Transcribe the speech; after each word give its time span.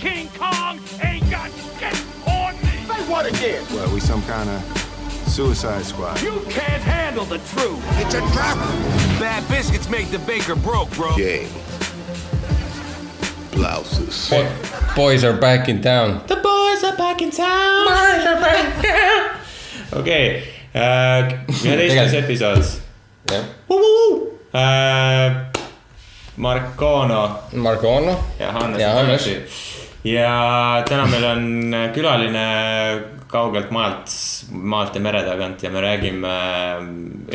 King 0.00 0.28
Kong 0.38 0.80
ain't 1.02 1.30
got 1.30 1.50
shit 1.78 1.94
on 2.26 2.54
me. 2.56 2.70
Say 2.88 3.02
what 3.10 3.26
again? 3.26 3.62
Well, 3.70 3.92
we 3.92 4.00
some 4.00 4.22
kind 4.22 4.48
of 4.48 4.60
suicide 5.28 5.84
squad. 5.84 6.20
You 6.22 6.40
can't 6.48 6.82
handle 6.82 7.26
the 7.26 7.36
truth. 7.52 7.78
It's 8.00 8.14
a 8.14 8.20
trap. 8.32 8.56
Bad 9.20 9.46
biscuits 9.48 9.90
make 9.90 10.10
the 10.10 10.18
baker 10.20 10.56
broke, 10.56 10.90
bro. 10.92 11.14
Game. 11.16 11.48
Blouses. 13.52 14.32
Boys 14.96 15.22
are 15.22 15.36
back 15.36 15.68
in 15.68 15.82
town. 15.82 16.22
The 16.28 16.36
boys 16.36 16.82
are 16.82 16.96
back 16.96 17.20
in 17.20 17.30
town. 17.30 17.86
Boys 17.86 18.26
are 18.26 18.40
back 18.40 18.76
in 18.76 18.82
town. 18.82 19.36
okei 20.00 20.42
uh,, 20.74 21.32
üheteistkümnes 21.64 22.12
episood. 22.14 22.64
jah 23.30 23.44
uh,, 24.54 25.30
Marcano 26.36 27.38
Marko 27.52 27.88
Onno. 27.96 28.24
ja 28.38 28.52
Hannes 28.52 28.80
Ja 28.80 28.90
on 28.90 29.06
Hannes. 29.06 29.79
Ja 30.04 30.82
täna 30.88 31.06
meil 31.10 31.24
on 31.28 31.74
külaline 31.94 32.44
kaugelt 33.30 33.70
maalt, 33.74 34.10
maalt 34.50 34.96
ja 34.96 35.02
mere 35.02 35.20
tagant 35.26 35.62
ja 35.62 35.70
me 35.70 35.82
räägime 35.84 36.30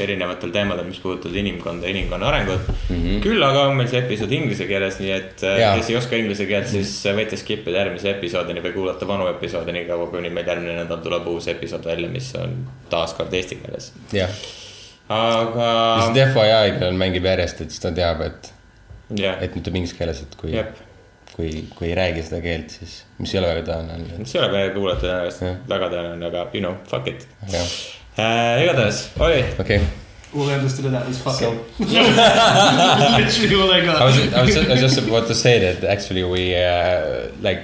erinevatel 0.01 0.51
teemadel, 0.51 0.87
mis 0.89 0.99
puudutavad 1.03 1.37
inimkonda 1.39 1.87
ja 1.87 1.93
inimkonna 1.93 2.27
arengut 2.27 2.67
mm. 2.67 2.95
-hmm. 2.95 3.21
küll 3.23 3.43
aga 3.45 3.67
on 3.69 3.77
meil 3.77 3.89
see 3.91 4.01
episood 4.01 4.33
inglise 4.35 4.67
keeles, 4.67 4.99
nii 4.99 5.11
et 5.15 5.43
äh, 5.43 5.59
Jaa. 5.61 5.75
kes 5.77 5.89
ei 5.89 5.97
oska 5.99 6.19
inglise 6.19 6.47
keelt, 6.49 6.67
siis 6.71 6.91
võite 7.19 7.39
skip 7.39 7.67
ida 7.67 7.83
järgmise 7.83 8.11
episoodini 8.11 8.63
või 8.65 8.73
kuulata 8.73 9.07
vanu 9.07 9.29
episoode 9.31 9.75
nii 9.75 9.85
kaua, 9.91 10.09
kuni 10.11 10.33
meil 10.33 10.47
järgmine 10.51 10.79
nädal 10.81 11.03
tuleb 11.05 11.27
uus 11.31 11.47
episood 11.53 11.85
välja, 11.85 12.09
mis 12.09 12.33
on 12.41 12.57
taaskord 12.89 13.33
eesti 13.33 13.61
keeles. 13.61 13.93
jah, 14.13 14.41
aga 15.09 15.69
lihtsalt 16.01 16.35
FYI, 16.35 16.75
kellel 16.79 16.99
mängib 16.99 17.31
järjest, 17.31 17.61
et 17.61 17.71
siis 17.71 17.85
ta 17.85 17.93
teab, 17.95 18.25
et, 18.25 18.51
jah, 19.21 19.39
et 19.39 19.55
nüüd 19.55 19.63
tuleb 19.63 19.83
inglise 19.83 20.01
keeles, 20.01 20.25
et 20.27 20.35
kui, 20.41 20.51
jep 20.57 20.84
kui, 21.35 21.65
kui 21.75 21.89
ei 21.89 21.95
räägi 21.99 22.23
seda 22.23 22.39
keelt, 22.41 22.69
siis, 22.79 23.03
mis 23.19 23.33
ei 23.35 23.39
ole 23.41 23.49
väga 23.51 23.65
tõenäoline. 23.73 24.25
see 24.25 24.39
ei 24.39 24.45
ole 24.45 24.51
meie 24.57 24.69
kuulajate 24.75 25.07
jaoks 25.11 25.41
Jah. 25.43 25.57
väga 25.69 25.89
tõenäoline, 25.91 26.25
aga 26.31 26.45
you 26.53 26.61
know, 26.63 26.75
fuck 26.89 27.07
it 27.11 27.27
äh,. 27.51 28.63
igatahes 28.63 29.09
oli 29.19 29.43
okei. 29.59 29.79
All 30.35 30.49
I 30.49 30.55
understood 30.57 30.85
of 30.87 30.91
that 30.91 31.07
was 31.07 31.17
fucking. 31.23 31.59
Literally 31.79 33.55
all 33.55 33.71
I 33.71 33.79
I 33.79 33.85
got. 33.85 34.01
was, 34.05 34.17
I 34.33 34.41
was, 34.41 34.53
just, 34.53 34.67
I 34.69 34.71
was 34.73 34.81
just 34.81 34.97
about 34.97 35.27
to 35.27 35.33
say 35.35 35.59
that 35.59 35.83
actually 35.89 36.23
we 36.25 36.53
uh, 36.55 37.29
like 37.41 37.61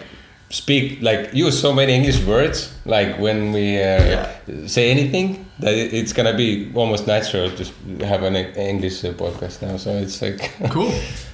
speak 0.49 1.02
like 1.02 1.33
use 1.33 1.59
so 1.59 1.73
many 1.73 1.94
English 1.94 2.23
words 2.25 2.72
like 2.86 3.19
when 3.19 3.52
we 3.52 3.81
uh, 3.83 4.25
say 4.67 4.89
anything 4.92 5.45
that 5.59 5.73
it- 5.73 5.94
it's 5.94 6.14
gonna 6.14 6.33
be 6.33 6.72
almost 6.73 7.08
natural 7.08 7.49
to 7.52 7.66
have 8.05 8.23
an 8.23 8.36
E- 8.38 8.53
English 8.55 9.02
podcast 9.17 9.61
now. 9.61 9.75
So 9.77 9.92
it's 9.97 10.22
like 10.22 10.52
Cool. 10.69 10.92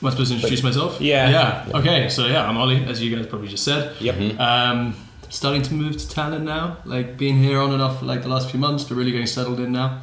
Am 0.00 0.06
I 0.06 0.10
supposed 0.10 0.30
to 0.30 0.36
introduce 0.36 0.62
myself? 0.62 1.00
Yeah. 1.00 1.30
Yeah. 1.30 1.78
Okay. 1.78 2.08
So 2.08 2.26
yeah, 2.26 2.48
I'm 2.48 2.56
Ollie, 2.56 2.84
as 2.84 3.02
you 3.02 3.14
guys 3.14 3.26
probably 3.26 3.48
just 3.48 3.64
said. 3.64 4.00
Yep. 4.00 4.38
Um, 4.38 4.94
starting 5.28 5.62
to 5.62 5.74
move 5.74 5.96
to 5.96 6.06
Tallinn 6.06 6.42
now. 6.42 6.78
Like 6.84 7.16
being 7.16 7.36
here 7.36 7.60
on 7.60 7.72
and 7.72 7.82
off 7.82 7.98
for 7.98 8.04
like 8.04 8.22
the 8.22 8.28
last 8.28 8.50
few 8.50 8.60
months, 8.60 8.84
but 8.84 8.94
really 8.94 9.10
getting 9.10 9.26
settled 9.26 9.58
in 9.58 9.72
now. 9.72 10.02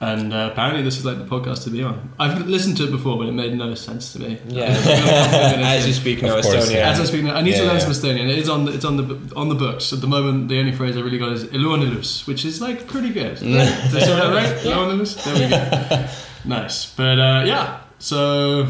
And 0.00 0.34
uh, 0.34 0.50
apparently, 0.52 0.82
this 0.82 0.98
is 0.98 1.04
like 1.04 1.18
the 1.18 1.24
podcast 1.24 1.64
to 1.64 1.70
be 1.70 1.82
on. 1.82 2.12
I've 2.18 2.46
listened 2.46 2.76
to 2.78 2.84
it 2.84 2.90
before, 2.90 3.16
but 3.16 3.26
it 3.26 3.32
made 3.32 3.56
no 3.56 3.74
sense 3.74 4.12
to 4.12 4.18
me. 4.18 4.38
Yeah. 4.48 4.64
As 4.66 5.86
you 5.86 5.94
speak 5.94 6.20
no 6.20 6.36
Of 6.36 6.44
course, 6.44 6.56
Estonian. 6.56 6.74
yeah. 6.74 6.90
As 6.90 7.00
I 7.00 7.04
speak 7.04 7.24
now, 7.24 7.34
I 7.34 7.42
need 7.42 7.54
to 7.54 7.64
learn 7.64 7.74
yeah. 7.74 7.78
some 7.78 7.92
Estonian. 7.92 8.28
It 8.28 8.38
is 8.38 8.48
on 8.48 8.66
the, 8.66 8.74
it's 8.74 8.84
on 8.84 8.96
the 8.96 9.32
on 9.34 9.48
the 9.48 9.54
books 9.54 9.92
at 9.92 10.00
the 10.00 10.06
moment. 10.06 10.48
The 10.48 10.58
only 10.58 10.72
phrase 10.72 10.96
I 10.96 11.00
really 11.00 11.18
got 11.18 11.32
is 11.32 11.44
"iluonilus," 11.44 12.26
which 12.26 12.44
is 12.44 12.60
like 12.60 12.86
pretty 12.86 13.10
good. 13.10 13.38
Did 13.40 13.56
I 13.56 13.66
say 13.88 14.14
that 14.14 14.34
right? 14.34 14.56
Iluonilus. 14.58 15.24
There 15.24 15.34
we 15.34 15.48
go. 15.48 16.08
nice, 16.44 16.92
but 16.94 17.18
uh, 17.18 17.44
yeah. 17.46 17.80
So 17.98 18.66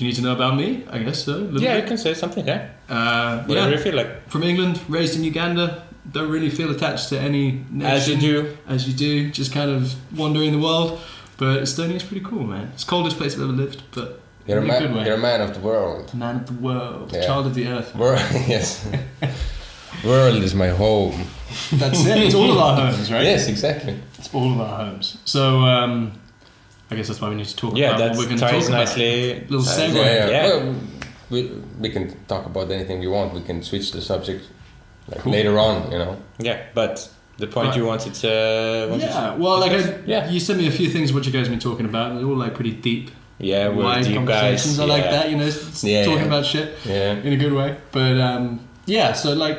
you 0.00 0.06
need 0.06 0.16
to 0.16 0.22
know 0.22 0.32
about 0.32 0.56
me, 0.56 0.84
I 0.90 0.98
guess 0.98 1.24
so. 1.24 1.32
a 1.32 1.36
little 1.36 1.62
Yeah, 1.62 1.76
you 1.76 1.82
can 1.86 1.98
say 1.98 2.14
something, 2.14 2.46
yeah. 2.46 2.68
Uh, 2.88 3.42
Whatever 3.44 3.70
yeah. 3.70 3.76
you 3.76 3.82
feel 3.82 3.94
like. 3.94 4.28
From 4.30 4.42
England, 4.42 4.80
raised 4.88 5.16
in 5.16 5.24
Uganda. 5.24 5.84
Don't 6.10 6.30
really 6.30 6.50
feel 6.50 6.70
attached 6.70 7.08
to 7.10 7.18
any 7.20 7.64
nation. 7.70 7.86
As 7.96 8.08
you 8.08 8.16
do. 8.16 8.56
As 8.66 8.88
you 8.88 8.94
do, 8.94 9.30
just 9.30 9.52
kind 9.52 9.70
of 9.70 9.94
wandering 10.18 10.52
the 10.52 10.58
world. 10.58 10.98
But 11.36 11.62
Estonia's 11.62 12.02
pretty 12.02 12.24
cool, 12.24 12.44
man. 12.44 12.70
It's 12.74 12.84
the 12.84 12.90
coldest 12.90 13.16
place 13.18 13.34
I've 13.34 13.42
ever 13.42 13.52
lived, 13.52 13.82
but 13.92 14.20
you're 14.46 14.58
a 14.58 14.62
in 14.64 14.70
a 14.70 14.78
good 14.80 14.90
man. 14.90 14.98
way. 14.98 15.04
You're 15.06 15.14
a 15.14 15.18
man 15.18 15.40
of 15.40 15.54
the 15.54 15.60
world. 15.60 16.12
man 16.14 16.36
of 16.36 16.46
the 16.46 16.54
world, 16.54 17.12
Yeah. 17.12 17.26
child 17.26 17.46
of 17.46 17.54
the 17.54 17.66
earth. 17.68 17.94
World, 17.94 18.20
yes. 18.48 18.86
world 20.04 20.42
is 20.42 20.54
my 20.54 20.68
home. 20.68 21.24
That's 21.72 22.04
it. 22.06 22.18
It's 22.18 22.34
all 22.34 22.50
of 22.50 22.58
our 22.58 22.76
homes, 22.76 23.10
right? 23.12 23.24
Yes, 23.24 23.48
exactly. 23.48 23.98
It's 24.18 24.32
all 24.34 24.52
of 24.52 24.60
our 24.60 24.84
homes. 24.84 25.18
So 25.24 25.60
um, 25.60 26.12
I 26.90 26.96
guess 26.96 27.08
that's 27.08 27.20
why 27.20 27.28
we 27.28 27.36
need 27.36 27.46
to 27.46 27.56
talk 27.56 27.76
Yeah, 27.76 27.88
about 27.90 27.98
that 27.98 28.08
what 28.10 28.18
we're 28.18 28.24
going 28.26 28.38
to 28.38 28.44
ties 28.46 28.62
talk 28.66 28.68
about. 28.70 28.78
nicely. 28.86 29.40
Little 29.48 29.60
Uh, 29.60 29.78
segue. 29.78 29.94
Yeah, 29.94 30.04
yeah. 30.04 30.30
Yeah. 30.30 30.46
Well, 30.48 30.74
we 31.30 31.50
we 31.80 31.88
can 31.90 32.04
talk 32.26 32.46
about 32.46 32.70
anything 32.70 32.98
we 33.00 33.06
want. 33.08 33.32
We 33.34 33.42
can 33.42 33.62
switch 33.62 33.92
the 33.92 34.00
subject 34.00 34.42
like 35.08 35.20
Cool. 35.20 35.32
later 35.32 35.58
on. 35.58 35.90
You 35.92 35.98
know. 35.98 36.16
Yeah, 36.38 36.58
but 36.74 37.08
the 37.38 37.46
point 37.46 37.68
Right. 37.68 37.76
you 37.78 37.84
wanted 37.86 38.14
to. 38.14 38.88
wanted 38.90 39.04
Yeah, 39.06 39.30
to 39.30 39.36
well, 39.42 39.58
like 39.60 39.72
I, 39.72 39.94
yeah, 40.06 40.28
you 40.30 40.40
sent 40.40 40.58
me 40.58 40.66
a 40.66 40.70
few 40.80 40.88
things 40.90 41.12
what 41.12 41.24
you 41.26 41.32
guys 41.32 41.46
have 41.46 41.50
been 41.56 41.60
talking 41.70 41.86
about, 41.86 42.14
they're 42.16 42.26
all 42.26 42.36
like 42.46 42.54
pretty 42.54 42.72
deep, 42.72 43.10
yeah, 43.38 43.68
we're 43.68 43.84
wide 43.84 44.04
deep 44.04 44.14
conversations. 44.16 44.76
guys. 44.76 44.80
I 44.80 44.84
like 44.96 45.04
yeah. 45.04 45.10
that, 45.16 45.30
you 45.30 45.36
know, 45.36 45.50
Yeah, 45.82 46.04
talking 46.04 46.18
yeah. 46.20 46.32
about 46.32 46.44
shit 46.44 46.68
Yeah. 46.84 47.12
in 47.26 47.32
a 47.32 47.36
good 47.44 47.52
way. 47.60 47.76
But 47.92 48.20
um, 48.20 48.60
yeah, 48.86 49.12
so 49.14 49.32
like 49.32 49.58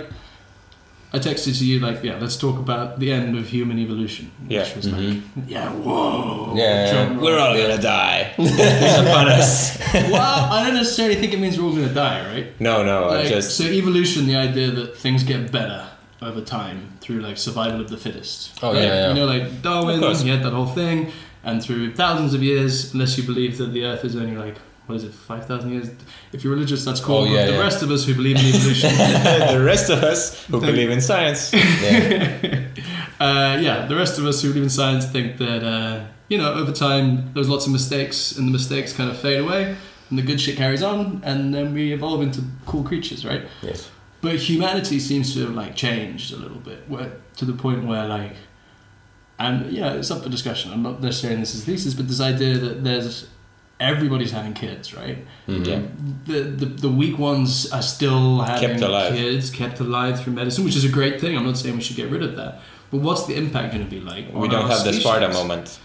I 1.13 1.19
texted 1.19 1.57
to 1.59 1.65
you 1.65 1.79
like, 1.79 2.03
yeah, 2.03 2.17
let's 2.19 2.37
talk 2.37 2.57
about 2.57 2.99
the 2.99 3.11
end 3.11 3.37
of 3.37 3.47
human 3.49 3.77
evolution, 3.79 4.31
which 4.43 4.51
Yeah. 4.51 4.75
was 4.77 4.87
like, 4.89 5.01
mm-hmm. 5.01 5.41
yeah, 5.47 5.69
whoa, 5.69 6.53
Yeah. 6.55 7.17
We're 7.17 7.37
all 7.37 7.55
gonna 7.57 7.81
die. 7.81 8.33
It's 8.37 8.97
upon 8.97 9.27
us. 9.27 9.77
well, 9.93 10.53
I 10.53 10.63
don't 10.65 10.75
necessarily 10.75 11.15
think 11.15 11.33
it 11.33 11.39
means 11.39 11.59
we're 11.59 11.65
all 11.65 11.75
going 11.75 11.89
to 11.89 11.93
die, 11.93 12.25
right? 12.33 12.61
No, 12.61 12.83
no, 12.83 13.09
I 13.09 13.15
Like, 13.17 13.27
just. 13.27 13.57
so 13.57 13.65
evolution, 13.65 14.25
the 14.27 14.37
idea 14.37 14.71
that 14.71 14.95
things 14.97 15.23
get 15.23 15.51
better 15.51 15.85
over 16.21 16.39
time 16.41 16.93
through 17.01 17.19
like 17.19 17.37
survival 17.37 17.81
of 17.81 17.89
the 17.89 17.97
fittest. 17.97 18.57
Oh, 18.63 18.73
right? 18.73 18.83
yeah, 18.83 18.87
yeah. 18.93 19.07
You 19.09 19.15
know, 19.15 19.25
like 19.25 19.61
Darwin, 19.61 19.99
he 20.01 20.29
had 20.29 20.43
that 20.43 20.53
whole 20.53 20.67
thing, 20.67 21.11
and 21.43 21.61
through 21.61 21.93
thousands 21.95 22.33
of 22.33 22.41
years, 22.43 22.93
unless 22.93 23.17
you 23.17 23.23
believe 23.23 23.57
that 23.57 23.73
the 23.73 23.83
Earth 23.85 24.05
is 24.05 24.15
only 24.15 24.37
like 24.37 24.55
what 24.87 24.95
is 24.95 25.03
it, 25.03 25.13
five 25.13 25.45
thousand 25.45 25.71
years? 25.71 25.89
If 26.33 26.43
you're 26.43 26.53
religious, 26.53 26.83
that's 26.83 26.99
cool. 26.99 27.17
Oh, 27.19 27.23
yeah, 27.25 27.45
but 27.45 27.45
the 27.47 27.53
yeah. 27.53 27.59
rest 27.59 27.81
of 27.83 27.91
us 27.91 28.05
who 28.05 28.13
believe 28.15 28.37
in 28.37 28.45
evolution, 28.45 28.89
the 29.57 29.63
rest 29.63 29.89
of 29.89 30.03
us 30.03 30.43
who 30.45 30.59
Then- 30.59 30.71
believe 30.71 30.89
in 30.89 31.01
science. 31.01 31.51
Yeah. 31.81 32.67
uh, 33.19 33.57
yeah, 33.61 33.85
the 33.85 33.95
rest 33.95 34.17
of 34.17 34.25
us 34.25 34.41
who 34.41 34.49
believe 34.49 34.63
in 34.63 34.69
science 34.69 35.05
think 35.05 35.37
that 35.37 35.63
uh, 35.63 36.05
you 36.27 36.37
know 36.37 36.53
over 36.53 36.71
time 36.71 37.31
there's 37.33 37.49
lots 37.49 37.65
of 37.65 37.71
mistakes, 37.71 38.31
and 38.37 38.47
the 38.47 38.51
mistakes 38.51 38.93
kind 38.93 39.09
of 39.09 39.17
fade 39.17 39.39
away, 39.39 39.75
and 40.09 40.17
the 40.19 40.23
good 40.23 40.39
shit 40.41 40.57
carries 40.57 40.83
on, 40.83 41.21
and 41.23 41.53
then 41.53 41.73
we 41.73 41.93
evolve 41.93 42.21
into 42.21 42.41
cool 42.65 42.83
creatures, 42.83 43.25
right? 43.25 43.43
yes. 43.61 43.89
But 44.21 44.35
humanity 44.35 44.99
seems 44.99 45.33
to 45.33 45.41
have 45.45 45.55
like 45.55 45.75
changed 45.75 46.31
a 46.31 46.37
little 46.37 46.59
bit, 46.59 46.87
where 46.87 47.11
to 47.37 47.45
the 47.45 47.53
point 47.53 47.85
where 47.87 48.07
like, 48.07 48.35
and 49.39 49.71
yeah, 49.71 49.93
it's 49.93 50.11
up 50.11 50.21
for 50.21 50.29
discussion. 50.29 50.71
I'm 50.71 50.83
not 50.83 51.01
necessarily 51.01 51.37
saying 51.37 51.39
this 51.39 51.55
is 51.55 51.65
thesis, 51.65 51.93
but 51.95 52.07
this 52.07 52.21
idea 52.21 52.57
that 52.59 52.83
there's 52.83 53.27
everybody's 53.81 54.31
having 54.31 54.53
kids, 54.53 54.93
right? 54.93 55.17
Mhm. 55.47 55.65
Yeah. 55.67 55.79
The, 56.25 56.39
the 56.61 56.65
the 56.65 56.89
weak 56.89 57.17
ones 57.19 57.71
are 57.71 57.81
still 57.81 58.39
having 58.41 58.69
Kept 58.69 58.81
alive. 58.81 59.13
kids, 59.13 59.49
kept 59.49 59.79
alive 59.79 60.21
through 60.21 60.33
medicine, 60.33 60.63
which 60.65 60.75
is 60.75 60.85
a 60.85 60.89
great 60.99 61.19
thing. 61.21 61.35
I'm 61.37 61.45
not 61.45 61.57
saying 61.57 61.75
we 61.75 61.81
should 61.81 61.97
get 61.97 62.09
rid 62.09 62.23
of 62.23 62.35
that, 62.37 62.61
but 62.91 62.99
what's 63.01 63.25
the 63.25 63.35
impact 63.35 63.73
going 63.73 63.83
to 63.83 63.89
be 63.89 63.99
like? 63.99 64.25
We 64.33 64.47
don't 64.47 64.63
our 64.65 64.69
have 64.69 64.83
the? 64.85 64.93
Sparta 64.93 65.29
moment. 65.29 65.79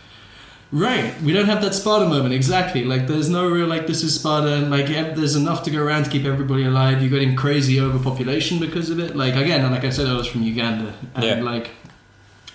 Right, 0.72 1.14
we 1.22 1.32
don't 1.32 1.46
have 1.46 1.62
that 1.62 1.74
Sparta 1.74 2.06
moment 2.08 2.34
exactly. 2.34 2.84
Like, 2.84 3.06
there's 3.06 3.28
no 3.30 3.48
real 3.48 3.68
like 3.68 3.86
this 3.86 4.02
is 4.02 4.12
Sparta. 4.16 4.56
Like, 4.76 4.90
ev- 4.90 5.14
there's 5.16 5.36
enough 5.36 5.62
to 5.62 5.70
go 5.70 5.80
around 5.80 6.04
to 6.06 6.10
keep 6.10 6.24
everybody 6.24 6.64
alive. 6.64 7.00
You're 7.00 7.10
getting 7.10 7.36
crazy 7.36 7.80
overpopulation 7.80 8.58
because 8.58 8.90
of 8.90 8.98
it. 8.98 9.14
Like 9.14 9.34
again, 9.36 9.60
and 9.64 9.72
like 9.72 9.84
I 9.84 9.90
said, 9.90 10.08
I 10.08 10.14
was 10.16 10.26
from 10.26 10.42
Uganda, 10.42 10.92
and 11.14 11.24
Yeah. 11.24 11.40
like 11.40 11.70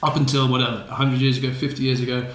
up 0.03 0.17
until 0.17 0.49
whatever, 0.49 0.83
hundred 0.89 1.21
years 1.21 1.37
ago, 1.37 1.53
fifty 1.53 1.83
years 1.83 2.01
ago, 2.01 2.25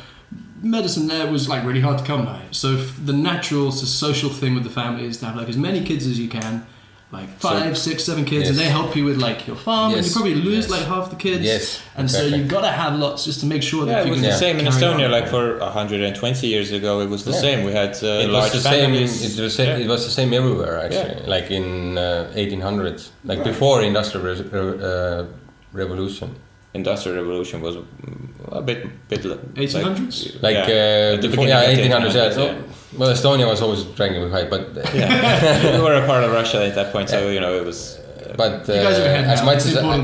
medicine 0.66 1.06
there 1.08 1.30
was 1.30 1.48
like 1.48 1.64
really 1.64 1.80
hard 1.80 1.98
to 1.98 2.04
come 2.04 2.24
by. 2.24 2.40
So 2.50 2.76
the 2.76 3.12
natural, 3.12 3.72
so 3.72 3.86
social 3.86 4.30
thing 4.30 4.54
with 4.54 4.64
the 4.64 4.70
family 4.70 5.04
is 5.06 5.16
to 5.18 5.26
have 5.26 5.36
like 5.36 5.48
as 5.48 5.56
many 5.56 5.84
kids 5.84 6.06
as 6.06 6.18
you 6.18 6.28
can. 6.28 6.66
Like 7.12 7.28
five, 7.38 7.78
six, 7.78 8.02
seven 8.02 8.24
kids, 8.24 8.48
and 8.48 8.58
they 8.58 8.64
help 8.78 8.96
you 8.96 9.04
with 9.04 9.18
like 9.18 9.46
your 9.46 9.54
farm, 9.54 9.94
and 9.94 10.04
you 10.04 10.12
probably 10.12 10.34
lose 10.34 10.64
Yes. 10.64 10.70
like 10.70 10.82
half 10.94 11.08
the 11.08 11.14
kids. 11.16 11.44
Yes, 11.44 11.80
and 11.96 12.10
so 12.10 12.26
you've 12.26 12.48
got 12.48 12.62
to 12.62 12.72
have 12.82 12.98
lots 12.98 13.24
just 13.24 13.38
to 13.40 13.46
make 13.46 13.62
sure 13.62 13.86
that 13.86 13.92
Yeah, 13.92 14.06
it 14.06 14.10
was 14.10 14.20
can 14.20 14.30
the 14.30 14.36
same 14.36 14.58
in 14.58 14.66
Estonia. 14.66 15.04
on. 15.04 15.12
Like 15.12 15.28
for 15.28 15.56
120 15.60 16.48
years 16.48 16.72
ago, 16.72 17.00
it 17.00 17.08
was 17.08 17.22
the 17.24 17.30
Yeah. 17.30 17.40
same. 17.46 17.64
We 17.64 17.72
had 17.72 17.92
uh, 18.02 18.24
it 18.24 18.28
large 18.28 18.52
was 18.52 18.64
the 18.64 18.70
same. 18.70 18.80
families. 18.86 19.38
It 19.38 19.40
was, 19.40 19.54
same, 19.54 19.68
Yeah. 19.68 19.84
it 19.84 19.88
was 19.88 20.04
the 20.04 20.10
same 20.10 20.34
everywhere 20.34 20.74
actually. 20.84 21.24
Like 21.28 21.48
in 21.52 21.96
uh, 21.96 22.32
1800s, 22.34 23.10
like 23.24 23.44
before 23.44 23.82
industrial 23.82 24.26
re- 24.26 24.42
re- 24.60 24.78
uh, 24.82 25.24
revolution. 25.72 26.34
Industrial 26.80 27.14
revolution 27.22 27.56
was 27.66 27.74
mm, 27.76 28.58
a 28.60 28.62
bit, 28.68 28.80
bit 29.10 29.22
li- 29.24 29.40
1800s? 29.66 30.42
Like 30.46 30.54
yeah, 30.54 30.62
uh, 30.62 31.20
the 31.22 31.28
before, 31.28 31.44
beginning 31.46 31.48
yeah, 31.48 31.62
of 31.62 31.76
the 31.76 31.82
1800s. 31.82 32.14
Yeah. 32.14 32.30
1800s, 32.30 32.34
So, 32.38 32.98
well, 32.98 33.10
Estonia 33.16 33.46
was 33.54 33.60
always 33.64 33.82
dragging 33.96 34.22
behind, 34.28 34.46
but 34.54 34.62
yeah. 34.94 35.72
we 35.76 35.82
were 35.86 35.94
a 36.02 36.06
part 36.06 36.22
of 36.24 36.30
Russia 36.40 36.58
at 36.68 36.74
that 36.78 36.92
point, 36.92 37.08
so 37.10 37.18
you 37.34 37.40
know 37.44 37.52
it 37.60 37.64
was. 37.64 37.78
uh, 37.98 38.34
but 38.42 38.68
uh, 38.68 38.72
You 38.74 38.82
guys 38.88 38.98
are 38.98 39.08
ahead 39.10 39.24
as 39.36 39.42
much 39.50 39.60
as 39.68 39.76
I, 39.76 39.96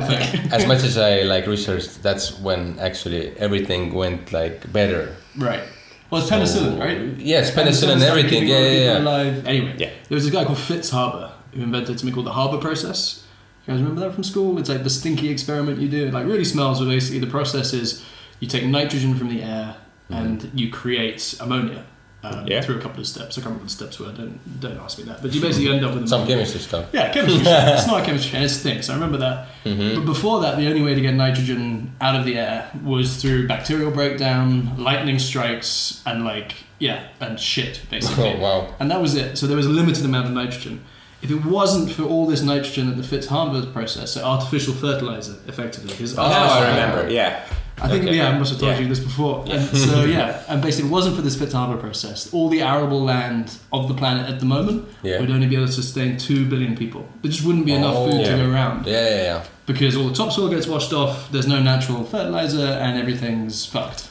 as 0.59 0.65
much 0.67 0.83
as 0.89 0.95
I 0.99 1.23
like 1.35 1.47
researched, 1.47 2.03
that's 2.03 2.27
when 2.47 2.61
actually 2.89 3.23
everything 3.47 3.95
went 4.03 4.33
like 4.33 4.57
better. 4.73 5.15
Right. 5.37 5.63
Well, 6.11 6.21
it's 6.21 6.31
penicillin, 6.31 6.79
right? 6.79 6.99
Yes, 7.19 7.51
penicillin 7.57 7.95
and 7.95 8.03
everything. 8.03 8.43
Yeah, 8.47 8.57
a 8.57 8.61
lot 8.61 8.67
of 8.67 8.73
yeah, 8.75 8.93
yeah. 8.93 8.99
Alive. 8.99 9.47
Anyway, 9.47 9.75
Yeah. 9.79 9.91
there 10.09 10.17
was 10.17 10.27
a 10.27 10.31
guy 10.31 10.45
called 10.45 10.59
Fitz 10.59 10.91
Haber 10.91 11.33
who 11.55 11.63
invented 11.63 11.99
something 11.99 12.15
called 12.15 12.27
the 12.27 12.35
Haber 12.35 12.59
process. 12.59 13.22
You 13.67 13.73
guys 13.75 13.81
remember 13.81 14.01
that 14.01 14.13
from 14.15 14.25
school? 14.25 14.59
It's 14.59 14.69
like 14.69 14.83
the 14.83 14.91
stinky 14.91 15.29
experiment 15.31 15.79
you 15.79 15.89
do. 15.89 16.07
It 16.07 16.15
like 16.15 16.27
really 16.27 16.45
smells. 16.45 16.81
But 16.81 16.87
basically, 16.87 17.21
the 17.21 17.27
process 17.29 17.73
is 17.73 18.05
you 18.41 18.49
take 18.49 18.65
nitrogen 18.65 19.15
from 19.15 19.29
the 19.29 19.43
air 19.43 19.77
and 20.09 20.51
you 20.55 20.71
create 20.71 21.37
ammonia. 21.41 21.85
Um, 22.25 22.47
Yeah. 22.47 22.61
Through 22.61 22.79
a 22.79 22.81
couple 22.81 23.01
of 23.01 23.07
steps. 23.09 23.37
I 23.37 23.41
can't 23.41 23.47
remember 23.47 23.65
the 23.65 23.71
steps 23.71 23.99
were. 23.99 24.13
Don't 24.13 24.39
don't 24.61 24.79
ask 24.79 24.97
me 24.99 25.05
that. 25.05 25.23
But 25.23 25.35
you 25.35 25.41
basically 25.41 25.75
end 25.75 25.85
up 25.85 25.95
with 25.95 26.09
Some 26.09 26.25
chemistry 26.27 26.61
stuff. 26.61 26.87
Yeah, 26.93 27.13
chemistry. 27.13 27.43
it's 27.47 27.87
not 27.89 28.05
chemistry, 28.05 28.39
It's 28.39 28.59
things. 28.59 28.89
I 28.89 28.95
remember 28.95 29.19
that. 29.19 29.49
Mm-hmm. 29.65 29.97
But 29.97 30.07
before 30.07 30.41
that, 30.43 30.57
the 30.57 30.69
only 30.69 30.83
way 30.83 30.95
to 30.95 31.01
get 31.01 31.15
nitrogen 31.15 31.93
out 32.01 32.15
of 32.15 32.25
the 32.25 32.39
air 32.39 32.71
was 32.85 33.21
through 33.21 33.49
bacterial 33.49 33.91
breakdown, 33.91 34.77
lightning 34.79 35.19
strikes, 35.19 36.01
and 36.07 36.25
like 36.25 36.55
yeah, 36.79 37.09
and 37.21 37.41
shit 37.41 37.83
basically. 37.91 38.35
Oh, 38.37 38.39
wow. 38.39 38.75
And 38.79 38.89
that 38.93 39.01
was 39.01 39.17
it. 39.17 39.37
So 39.37 39.49
there 39.49 39.57
was 39.57 39.67
a 39.67 39.71
limited 39.71 40.05
amount 40.05 40.27
of 40.27 40.33
nitrogen. 40.33 40.85
If 41.23 41.31
it 41.31 41.45
wasn't 41.45 41.93
for 41.93 42.03
all 42.03 42.27
this 42.27 42.43
nitrogen 42.43 42.91
at 42.91 42.97
the 42.97 43.03
Fitz-Haber 43.05 43.67
process, 43.67 44.11
so 44.13 44.25
artificial 44.25 44.75
fertilizer, 44.75 45.37
effectively, 45.47 45.93
because 45.93 46.17
Now 46.17 46.25
oh, 46.25 46.27
I 46.59 46.69
remember. 46.71 47.11
Yeah. 47.11 47.45
I 47.81 47.89
think 47.89 48.05
Okay. 48.05 48.17
yeah, 48.17 48.29
I 48.29 48.39
must 48.39 48.51
have 48.53 48.61
told 48.61 48.73
Yeah. 48.75 48.81
you 48.81 48.89
this 48.89 49.01
before. 49.01 49.45
And 49.49 49.65
so 49.77 50.05
yeah, 50.05 50.43
and 50.49 50.61
basically, 50.63 50.89
it 50.89 50.93
wasn't 50.93 51.17
for 51.17 51.23
this 51.23 51.37
Fitz-Haber 51.37 51.77
process. 51.79 52.33
All 52.33 52.49
the 52.49 52.61
arable 52.63 53.03
land 53.03 53.57
of 53.73 53.89
the 53.89 53.95
planet 53.95 54.29
at 54.29 54.41
the 54.41 54.47
moment 54.47 54.85
Yeah. 55.03 55.21
would 55.21 55.31
only 55.31 55.47
be 55.47 55.57
able 55.57 55.67
to 55.67 55.73
sustain 55.73 56.17
two 56.17 56.45
billion 56.45 56.77
people. 56.77 57.07
There 57.23 57.31
just 57.31 57.45
wouldn't 57.45 57.67
be 57.67 57.73
enough 57.73 57.95
Oh. 57.97 58.11
food 58.11 58.25
to 58.25 58.35
oh, 58.35 58.37
go 58.47 58.51
around 58.53 58.87
Yeah, 58.87 59.09
yeah, 59.09 59.23
yeah. 59.23 59.41
because 59.67 59.97
all 59.97 60.09
the 60.09 60.15
topsoil 60.15 60.49
gets 60.49 60.67
washed 60.67 60.93
off. 60.93 61.31
There's 61.33 61.47
no 61.49 61.61
natural 61.63 62.05
fertilizer, 62.05 62.67
and 62.67 62.99
everything's 62.99 63.65
fucked. 63.65 64.09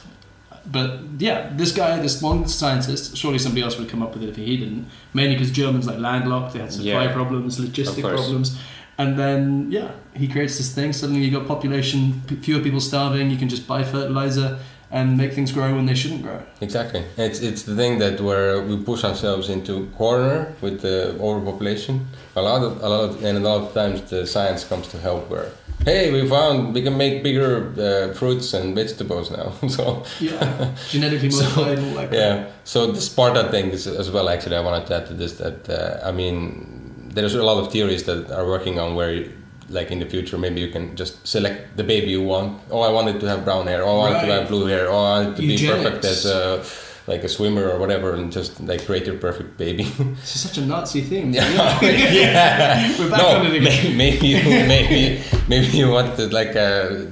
But 0.70 1.00
yeah, 1.18 1.50
this 1.56 1.72
guy, 1.72 1.98
this 2.00 2.22
one 2.22 2.46
scientist, 2.48 3.16
surely 3.16 3.38
somebody 3.38 3.62
else 3.62 3.78
would 3.78 3.88
come 3.88 4.02
up 4.02 4.14
with 4.14 4.22
it 4.22 4.28
if 4.28 4.36
he 4.36 4.56
didn't. 4.56 4.86
Mainly 5.14 5.34
because 5.34 5.50
Germans 5.50 5.86
like 5.86 5.98
landlocked, 5.98 6.52
they 6.52 6.60
had 6.60 6.72
supply 6.72 7.04
Yeah. 7.04 7.12
problems, 7.12 7.58
logistic 7.58 8.02
problems, 8.02 8.56
and 8.98 9.18
then 9.18 9.70
yeah, 9.70 9.90
he 10.14 10.28
creates 10.28 10.56
this 10.58 10.72
thing. 10.74 10.92
Suddenly 10.92 11.22
you 11.24 11.30
got 11.30 11.46
population, 11.48 12.22
p- 12.26 12.36
fewer 12.36 12.60
people 12.60 12.80
starving. 12.80 13.30
You 13.30 13.36
can 13.36 13.48
just 13.48 13.66
buy 13.66 13.82
fertilizer 13.82 14.58
and 14.90 15.16
make 15.16 15.32
things 15.32 15.50
grow 15.52 15.74
when 15.74 15.86
they 15.86 15.94
shouldn't 15.94 16.22
grow. 16.22 16.38
Exactly. 16.60 17.02
It's 17.16 17.40
it's 17.40 17.62
the 17.62 17.74
thing 17.74 17.98
that 17.98 18.20
where 18.20 18.60
we 18.62 18.76
push 18.76 19.02
ourselves 19.04 19.48
into 19.48 19.86
corner 19.98 20.52
with 20.60 20.82
the 20.82 21.16
overpopulation. 21.18 22.06
A 22.36 22.42
lot 22.42 22.62
of 22.62 22.72
a 22.82 22.88
lot 22.88 23.02
of, 23.06 23.24
and 23.24 23.38
a 23.38 23.40
lot 23.40 23.58
of 23.62 23.72
times 23.74 24.02
the 24.10 24.26
science 24.26 24.64
comes 24.64 24.86
to 24.88 24.98
help. 24.98 25.30
Where 25.30 25.48
hey, 25.84 26.12
we 26.12 26.28
found 26.28 26.74
we 26.74 26.82
can 26.82 26.96
make 26.96 27.22
bigger 27.22 27.72
uh, 27.78 28.14
fruits 28.14 28.54
and 28.54 28.74
vegetables 28.74 29.30
now. 29.30 29.52
so 29.68 30.04
Yeah, 30.20 30.74
genetically 30.90 31.28
modified, 31.36 31.78
all 31.78 31.94
that. 31.94 32.12
yeah. 32.12 32.46
So 32.64 32.92
the 32.92 33.00
Sparta 33.00 33.50
thing 33.50 33.70
is 33.70 33.86
as 33.86 34.10
well. 34.10 34.28
Actually, 34.28 34.56
I 34.56 34.60
wanted 34.60 34.86
to 34.88 34.96
add 34.96 35.06
to 35.06 35.14
this 35.14 35.32
that 35.38 35.68
uh, 35.68 36.08
I 36.08 36.12
mean, 36.12 37.10
there's 37.14 37.34
a 37.34 37.42
lot 37.42 37.58
of 37.64 37.72
theories 37.72 38.04
that 38.04 38.30
are 38.30 38.46
working 38.46 38.78
on 38.78 38.94
where. 38.94 39.24
Like 39.68 39.90
in 39.90 40.00
the 40.00 40.06
future, 40.06 40.36
maybe 40.36 40.60
you 40.60 40.68
can 40.68 40.96
just 40.96 41.26
select 41.26 41.78
the 41.78 41.84
baby 41.84 42.10
you 42.10 42.20
want. 42.22 42.60
Oh, 42.70 42.82
I 42.82 42.90
wanted 42.92 43.20
to 43.20 43.26
have 43.28 43.42
brown 43.42 43.66
hair. 43.66 43.82
Oh, 43.82 44.00
I 44.00 44.10
wanted 44.10 44.26
to 44.26 44.32
have 44.34 44.48
blue 44.48 44.66
hair. 44.66 44.90
Oh, 44.90 44.98
I 44.98 45.18
wanted 45.22 45.36
to 45.36 45.42
be 45.42 45.56
perfect 45.66 46.04
as 46.04 46.26
a 46.26 46.62
like 47.06 47.24
a 47.24 47.28
swimmer 47.28 47.68
or 47.68 47.78
whatever, 47.78 48.14
and 48.14 48.30
just 48.32 48.60
like 48.60 48.86
create 48.86 49.06
your 49.06 49.18
perfect 49.18 49.56
baby. 49.58 49.84
This 50.22 50.36
is 50.36 50.40
such 50.42 50.58
a 50.58 50.64
Nazi 50.66 51.00
thing. 51.02 51.34
yeah. 51.34 52.96
We're 52.98 53.10
back 53.10 53.20
no, 53.22 53.28
on 53.38 53.46
it 53.46 53.54
again. 53.54 53.64
may- 53.64 53.94
maybe 53.96 54.26
you, 54.28 54.42
maybe 54.74 55.22
maybe 55.48 55.66
you 55.76 55.90
want 55.90 56.16
to 56.16 56.28
like 56.28 56.54
a 56.54 57.08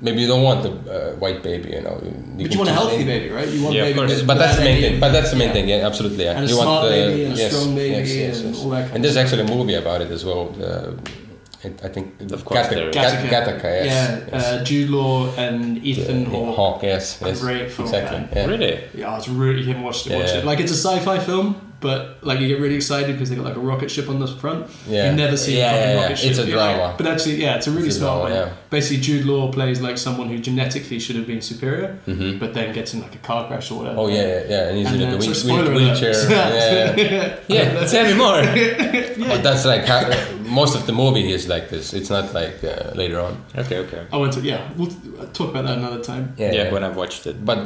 maybe 0.00 0.20
you 0.22 0.26
don't 0.28 0.42
want 0.42 0.64
a 0.66 0.70
uh, 0.70 1.16
white 1.16 1.42
baby, 1.42 1.70
you 1.70 1.80
know. 1.82 2.00
But 2.38 2.52
you 2.52 2.58
want 2.58 2.70
a 2.70 2.72
healthy 2.72 2.96
any- 2.96 3.04
baby, 3.04 3.28
right? 3.30 3.48
You 3.48 3.62
want 3.62 3.74
Yeah, 3.74 3.82
a 3.84 3.90
of 3.90 3.96
baby 3.96 4.08
course. 4.08 4.22
But 4.22 4.38
that's 4.38 4.56
the 4.58 4.64
main 4.64 4.80
thing. 4.82 5.00
But 5.00 5.10
that's 5.12 5.30
the 5.30 5.36
main 5.36 5.48
yeah. 5.48 5.52
thing. 5.54 5.68
Yeah, 5.68 5.86
absolutely. 5.86 6.24
Yeah. 6.24 6.36
And 6.36 6.44
a 6.44 6.48
you 6.48 6.54
smart 6.54 6.68
want, 6.68 6.88
baby 6.88 7.24
and 7.24 7.34
a 7.34 7.50
strong 7.50 7.74
baby 7.74 7.96
yes, 7.96 8.14
yes, 8.14 8.40
and 8.40 8.54
yes. 8.54 8.62
all 8.64 8.70
that 8.70 8.82
kind 8.82 8.94
And 8.94 9.04
there's 9.04 9.14
stuff. 9.14 9.24
actually 9.26 9.42
a 9.52 9.56
movie 9.56 9.74
about 9.74 10.00
it 10.02 10.10
as 10.10 10.24
well. 10.24 10.54
Uh, 10.62 10.92
it, 11.64 11.80
I 11.84 11.88
think 11.88 12.20
Of 12.32 12.44
course 12.44 12.68
there 12.68 12.88
is. 12.88 12.94
Gattaca, 12.94 13.28
Gattaca, 13.28 13.62
yes. 13.64 13.86
Yeah, 13.86 14.28
yes. 14.32 14.44
Uh, 14.44 14.64
Jude 14.64 14.90
Law 14.90 15.34
and 15.36 15.78
Ethan 15.84 16.22
Yeah, 16.22 16.28
Hawke. 16.28 16.56
Hawke, 16.56 16.82
yes, 16.84 17.20
yes. 17.24 17.40
Great 17.40 17.70
film, 17.70 17.88
Exactly. 17.88 18.18
man. 18.18 18.28
Yeah. 18.34 18.46
Really? 18.46 18.80
Yeah, 18.94 19.16
it's 19.16 19.28
really 19.28 19.60
you 19.62 19.66
haven't 19.68 19.82
watched 19.82 20.06
it. 20.06 20.14
Watch 20.16 20.28
Yeah. 20.28 20.38
it. 20.38 20.44
Like 20.44 20.60
it's 20.60 20.72
a 20.72 20.76
sci-fi 20.76 21.18
film, 21.18 21.67
but 21.80 22.18
like 22.22 22.40
you 22.40 22.48
get 22.48 22.60
really 22.60 22.74
excited 22.74 23.12
because 23.12 23.30
they 23.30 23.36
got 23.36 23.44
like 23.44 23.56
a 23.56 23.60
rocket 23.60 23.90
ship 23.90 24.08
on 24.08 24.18
the 24.18 24.26
front. 24.26 24.66
Yeah. 24.88 25.10
You 25.10 25.16
never 25.16 25.36
see 25.36 25.58
Yeah, 25.58 25.66
a 25.66 25.70
fucking 25.70 25.88
yeah, 25.88 25.94
yeah. 25.94 26.02
rocket 26.02 26.18
ship. 26.18 26.30
It's 26.30 26.38
a 26.40 26.46
You're 26.46 26.56
like- 26.56 26.76
drama. 26.76 26.94
but 26.98 27.06
actually, 27.06 27.36
yeah, 27.36 27.56
it's 27.56 27.66
a 27.68 27.70
really 27.70 27.86
It's 27.88 27.96
a 27.96 28.00
smart 28.00 28.20
one. 28.22 28.32
yeah. 28.32 28.52
Basically, 28.70 29.00
Jude 29.00 29.24
Law 29.26 29.52
plays 29.52 29.80
like 29.80 29.96
someone 29.96 30.28
who 30.28 30.38
genetically 30.38 30.98
should 30.98 31.16
have 31.16 31.26
been 31.26 31.40
superior, 31.40 31.98
but 32.40 32.52
then 32.54 32.72
gets 32.74 32.94
in 32.94 33.00
like 33.00 33.14
a 33.14 33.18
car 33.18 33.46
crash 33.46 33.70
or 33.70 33.78
whatever. 33.78 33.96
Mm-hmm. 34.00 34.12
Oh 34.12 34.16
yeah, 34.18 34.26
yeah, 34.28 34.42
yeah. 34.48 34.68
And 34.68 34.76
he's 34.78 34.86
And 34.88 35.02
in 35.02 35.10
then, 35.10 35.18
a 35.18 35.22
so 35.22 35.28
wheel- 35.28 35.34
spoiler 35.34 35.74
wheelchair. 35.74 36.30
yeah, 36.30 36.96
yeah. 36.96 37.36
Yeah. 37.48 37.86
Tell 37.86 38.04
me 38.10 38.14
more. 38.24 38.42
But 39.28 39.42
that's 39.42 39.64
like 39.64 39.84
how, 39.86 40.02
most 40.60 40.74
of 40.74 40.86
the 40.86 40.92
movie 40.92 41.32
is 41.32 41.48
like 41.48 41.68
this. 41.70 41.92
It's 41.94 42.10
not 42.10 42.34
like 42.34 42.62
uh, 42.64 42.92
later 42.94 43.20
on. 43.20 43.36
okay. 43.56 43.78
Okay. 43.78 44.06
I 44.12 44.16
went 44.16 44.32
to 44.34 44.40
yeah. 44.40 44.68
We'll 44.76 44.90
talk 45.32 45.50
about 45.50 45.64
that 45.66 45.78
another 45.78 46.02
time. 46.02 46.34
Yeah. 46.38 46.72
When 46.72 46.82
I've 46.84 46.96
watched 46.96 47.26
it. 47.26 47.44
but 47.44 47.58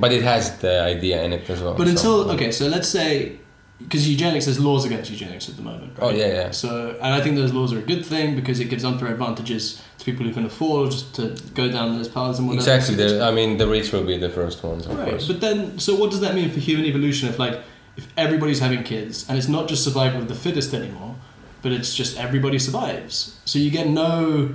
but 0.00 0.12
it 0.12 0.22
has 0.22 0.58
the 0.58 0.82
idea 0.82 1.22
in 1.22 1.32
it 1.32 1.48
as 1.50 1.60
well. 1.60 1.74
But 1.74 1.86
so- 1.86 1.90
until 1.92 2.30
okay, 2.32 2.50
so 2.52 2.66
let's 2.66 2.88
say 2.88 3.38
because 3.80 4.08
eugenics, 4.08 4.44
there's 4.46 4.58
laws 4.58 4.84
against 4.84 5.10
eugenics 5.10 5.48
at 5.48 5.56
the 5.56 5.62
moment. 5.62 5.92
Oh, 6.00 6.08
right? 6.08 6.14
Oh, 6.14 6.18
yeah, 6.18 6.26
yeah. 6.26 6.50
So 6.50 6.96
and 7.00 7.14
I 7.14 7.20
think 7.20 7.36
those 7.36 7.52
laws 7.52 7.72
are 7.72 7.78
a 7.78 7.82
good 7.82 8.04
thing 8.04 8.34
because 8.34 8.58
it 8.60 8.66
gives 8.66 8.84
unfair 8.84 9.08
advantages 9.08 9.80
to 9.98 10.04
people 10.04 10.26
who 10.26 10.32
can 10.32 10.44
afford 10.46 10.90
to 11.14 11.36
go 11.54 11.70
down 11.70 11.96
those 11.96 12.08
paths 12.08 12.38
and 12.38 12.48
whatever. 12.48 12.60
exactly, 12.70 12.96
the, 12.96 13.22
I 13.22 13.30
mean 13.30 13.56
the 13.56 13.68
rich 13.68 13.92
will 13.92 14.04
be 14.04 14.16
the 14.18 14.30
first 14.30 14.62
ones, 14.64 14.86
of 14.86 14.96
Right, 14.98 15.10
course. 15.10 15.26
but 15.28 15.40
then 15.40 15.78
so 15.78 15.94
what 15.94 16.10
does 16.10 16.20
that 16.20 16.34
mean 16.34 16.50
for 16.50 16.60
human 16.60 16.86
evolution 16.86 17.28
if 17.28 17.38
like 17.38 17.60
if 17.96 18.06
everybody's 18.16 18.60
having 18.60 18.82
kids 18.84 19.28
and 19.28 19.36
it's 19.38 19.48
not 19.48 19.68
just 19.68 19.82
survival 19.84 20.20
of 20.22 20.28
the 20.28 20.34
fittest 20.34 20.72
anymore, 20.74 21.14
but 21.62 21.72
it's 21.72 21.94
just 21.94 22.16
everybody 22.18 22.58
survives. 22.58 23.38
So 23.44 23.58
you 23.58 23.70
get 23.70 23.88
no 23.88 24.54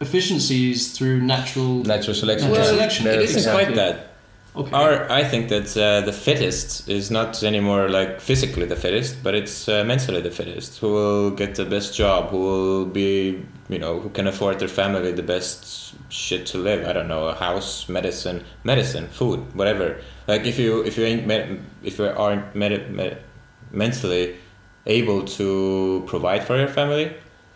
efficiencies 0.00 0.92
through 0.96 1.20
natural. 1.20 1.82
Natural 1.84 2.14
selection. 2.14 2.48
Natural 2.48 2.66
yeah. 2.66 2.72
selection. 2.72 3.06
It 3.06 3.14
is- 3.20 3.30
isn't 3.30 3.38
Exactly. 3.38 3.64
quite 3.64 3.74
that. 3.76 4.08
Okay. 4.54 4.70
Our, 4.70 5.10
I 5.10 5.24
think 5.24 5.48
that 5.48 5.74
uh, 5.78 6.02
the 6.02 6.12
fittest 6.12 6.86
is 6.86 7.10
not 7.10 7.42
anymore 7.42 7.88
like 7.88 8.20
physically 8.20 8.66
the 8.66 8.76
fittest, 8.76 9.22
but 9.22 9.34
it's 9.34 9.66
uh, 9.66 9.82
mentally 9.84 10.20
the 10.20 10.30
fittest. 10.30 10.78
Who 10.80 10.92
will 10.92 11.30
get 11.30 11.54
the 11.54 11.64
best 11.64 11.96
job? 11.96 12.28
Who 12.28 12.38
will 12.38 12.84
be, 12.84 13.42
you 13.70 13.78
know, 13.78 13.98
who 13.98 14.10
can 14.10 14.26
afford 14.26 14.58
their 14.58 14.68
family 14.68 15.10
the 15.12 15.22
best 15.22 15.94
shit 16.10 16.44
to 16.48 16.58
live? 16.58 16.86
I 16.86 16.92
don't 16.92 17.08
know, 17.08 17.28
a 17.28 17.34
house, 17.34 17.88
medicine, 17.88 18.44
medicine, 18.62 19.08
food, 19.08 19.40
whatever. 19.54 20.02
Like 20.26 20.44
if 20.44 20.58
you 20.58 20.82
if 20.84 20.98
you 20.98 21.04
ain't 21.06 21.26
me- 21.26 21.58
if 21.82 21.98
you 21.98 22.04
aren't 22.08 22.54
med- 22.54 22.90
med- 22.92 23.22
mentally 23.70 24.36
able 24.84 25.24
to 25.38 26.04
provide 26.06 26.44
for 26.44 26.58
your 26.58 26.68
family, 26.68 27.14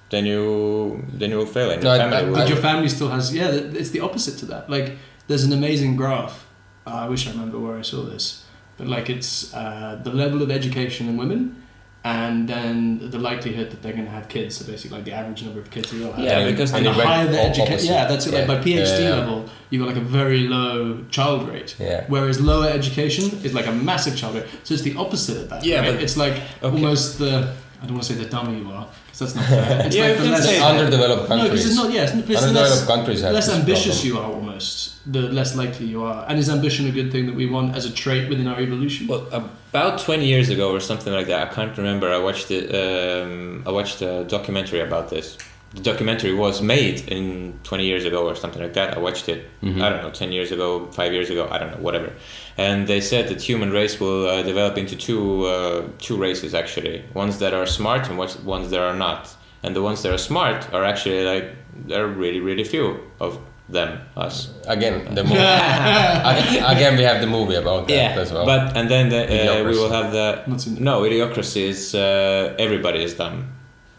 then 0.09 0.25
you 0.25 1.05
then 1.13 1.29
you 1.31 1.37
will 1.37 1.45
fail, 1.45 1.71
and 1.73 1.83
your 1.83 1.93
I- 1.93 1.99
family 1.99 2.17
I- 2.17 2.23
will. 2.23 2.35
But 2.37 2.49
your 2.49 2.57
family 2.59 2.89
still 2.89 3.11
has 3.11 3.35
yeah. 3.35 3.49
It's 3.51 3.91
the 3.91 4.01
opposite 4.01 4.39
to 4.39 4.47
that. 4.47 4.71
Like 4.71 4.97
there's 5.29 5.45
an 5.45 5.53
amazing 5.53 5.97
graph. 5.97 6.46
I 6.87 7.09
wish 7.09 7.27
I 7.27 7.31
remember 7.33 7.59
where 7.59 7.77
I 7.77 7.83
saw 7.83 8.03
this, 8.03 8.45
but 8.79 8.87
like 8.87 9.11
it's 9.11 9.53
uh, 9.55 10.01
the 10.03 10.11
level 10.11 10.43
of 10.43 10.51
education 10.51 11.09
in 11.09 11.17
women, 11.17 11.63
and 12.05 12.49
then 12.49 13.11
the 13.11 13.19
likelihood 13.19 13.71
that 13.73 13.83
they're 13.83 13.93
going 13.93 14.05
to 14.05 14.11
have 14.11 14.29
kids. 14.29 14.57
So 14.57 14.65
basically, 14.71 14.97
like 14.99 15.05
the 15.05 15.13
average 15.13 15.43
number 15.43 15.61
of 15.61 15.71
kids 15.71 15.91
they'll 15.91 16.13
have. 16.13 16.25
Yeah, 16.25 16.39
And- 16.39 16.51
because 16.53 16.73
and 16.73 16.87
the 16.87 16.91
it 16.93 16.97
went 16.97 17.09
higher 17.09 17.27
the 17.27 17.41
education, 17.43 17.93
yeah, 17.95 18.07
that's 18.07 18.27
it. 18.27 18.35
Like 18.35 18.47
by 18.47 18.57
PhD 18.59 18.77
Yeah, 18.77 18.99
yeah. 19.01 19.15
level, 19.17 19.49
you've 19.71 19.81
got 19.83 19.89
like 19.95 20.03
a 20.03 20.09
very 20.21 20.41
low 20.47 21.05
child 21.11 21.49
rate. 21.49 21.75
Yeah. 21.81 22.05
Whereas 22.09 22.41
lower 22.41 22.69
education 22.69 23.25
is 23.43 23.53
like 23.55 23.67
a 23.67 23.73
massive 23.73 24.17
child 24.17 24.37
rate. 24.37 24.47
So 24.63 24.75
it's 24.75 24.85
the 24.85 24.95
opposite 24.97 25.37
of 25.39 25.49
that. 25.51 25.65
Yeah, 25.65 25.81
right? 25.81 25.95
but- 25.95 26.03
it's 26.03 26.17
like 26.17 26.35
Okay. 26.63 26.69
almost 26.77 27.19
the. 27.19 27.53
I 27.83 27.85
don't 27.87 27.95
want 27.97 28.05
to 28.07 28.15
say 28.15 28.23
the 28.25 28.31
dumber 28.31 28.53
you 28.53 28.71
are 28.71 28.87
because 29.07 29.19
that's 29.21 29.35
not 29.35 29.45
fair. 29.47 29.87
It's 29.87 29.97
Yeah, 29.97 30.03
like 30.05 30.11
you 30.13 30.17
the 30.17 30.23
can 30.23 30.31
less 30.33 30.45
say 30.47 30.59
that. 30.61 30.71
Underdeveloped 30.77 31.29
no, 31.29 31.37
because 31.37 31.41
countries. 31.43 31.67
it's 31.67 31.77
not. 31.77 31.93
Yeah, 31.93 32.03
it's, 32.05 32.13
it's 32.13 32.43
Underdeveloped 32.43 32.55
less, 32.55 32.87
countries 32.87 33.21
have 33.23 33.33
less 33.35 33.49
ambitious 33.51 34.01
problem. 34.01 34.07
you 34.07 34.19
are, 34.19 34.33
almost 34.33 34.96
the 35.07 35.23
less 35.23 35.57
likely 35.57 35.87
you 35.87 36.03
are. 36.03 36.25
And 36.29 36.39
is 36.39 36.51
ambition 36.51 36.87
a 36.87 36.91
good 36.91 37.13
thing 37.13 37.27
that 37.27 37.35
we 37.35 37.47
want 37.47 37.77
as 37.77 37.85
a 37.87 37.93
trait 37.93 38.29
within 38.29 38.47
our 38.49 38.61
evolution? 38.61 39.07
Well, 39.07 39.27
about 39.33 40.01
twenty 40.01 40.27
years 40.27 40.49
ago 40.49 40.73
or 40.73 40.81
something 40.81 41.13
like 41.13 41.29
that, 41.29 41.49
I 41.49 41.55
can't 41.55 41.77
remember. 41.77 42.13
I 42.13 42.19
watched 42.19 42.51
it. 42.51 42.75
Um, 42.75 43.63
I 43.67 43.71
watched 43.71 44.03
a 44.03 44.25
documentary 44.25 44.81
about 44.81 45.11
this. 45.11 45.39
The 45.75 45.83
documentary 45.83 46.35
was 46.35 46.63
made 46.63 47.09
in 47.09 47.59
twenty 47.63 47.85
years 47.85 48.05
ago 48.05 48.27
or 48.27 48.35
something 48.35 48.63
like 48.63 48.75
that. 48.75 48.97
I 48.97 49.01
watched 49.01 49.29
it. 49.29 49.47
Mm-hmm. 49.63 49.83
I 49.83 49.91
don't 49.91 50.03
know, 50.03 50.11
ten 50.11 50.33
years 50.33 50.51
ago, 50.51 50.87
five 50.93 51.13
years 51.13 51.31
ago. 51.31 51.49
I 51.51 51.59
don't 51.59 51.71
know, 51.71 51.83
whatever. 51.83 52.13
And 52.57 52.87
they 52.87 53.01
said 53.01 53.29
that 53.29 53.41
human 53.41 53.71
race 53.71 54.01
will 54.01 54.27
uh, 54.27 54.43
develop 54.43 54.79
into 54.79 54.97
two 54.97 55.45
uh, 55.47 55.89
two 55.99 56.17
races 56.17 56.55
actually. 56.55 57.05
Ones 57.15 57.39
that 57.39 57.55
are 57.55 57.67
smart 57.67 58.09
and 58.09 58.19
ones 58.19 58.39
ones 58.39 58.71
that 58.71 58.81
are 58.81 58.97
not. 58.97 59.37
And 59.63 59.75
the 59.75 59.83
ones 59.83 60.03
that 60.03 60.13
are 60.13 60.19
smart 60.19 60.73
are 60.73 60.85
actually 60.85 61.25
like 61.25 61.55
there 61.87 62.05
are 62.05 62.09
really 62.09 62.41
really 62.41 62.65
few 62.65 63.01
of 63.21 63.39
them 63.69 63.99
us. 64.17 64.53
Again, 64.67 65.15
the 65.15 65.25
movie. 65.25 65.37
Ag- 66.31 66.77
Again, 66.77 66.97
we 66.97 67.03
have 67.05 67.21
the 67.21 67.27
movie 67.27 67.57
about 67.57 67.89
that 67.89 68.17
as 68.19 68.33
well. 68.33 68.47
But 68.47 68.77
and 68.77 68.89
then 68.89 69.09
the, 69.09 69.23
uh, 69.61 69.65
we 69.65 69.73
will 69.79 69.91
have 69.91 70.13
the 70.13 70.43
Not 70.47 70.61
seen 70.61 70.77
it. 70.77 70.81
no 70.83 71.03
idiocracy 71.03 71.63
is 71.69 71.95
uh, 71.95 72.55
everybody 72.59 73.03
is 73.03 73.15
dumb, 73.15 73.49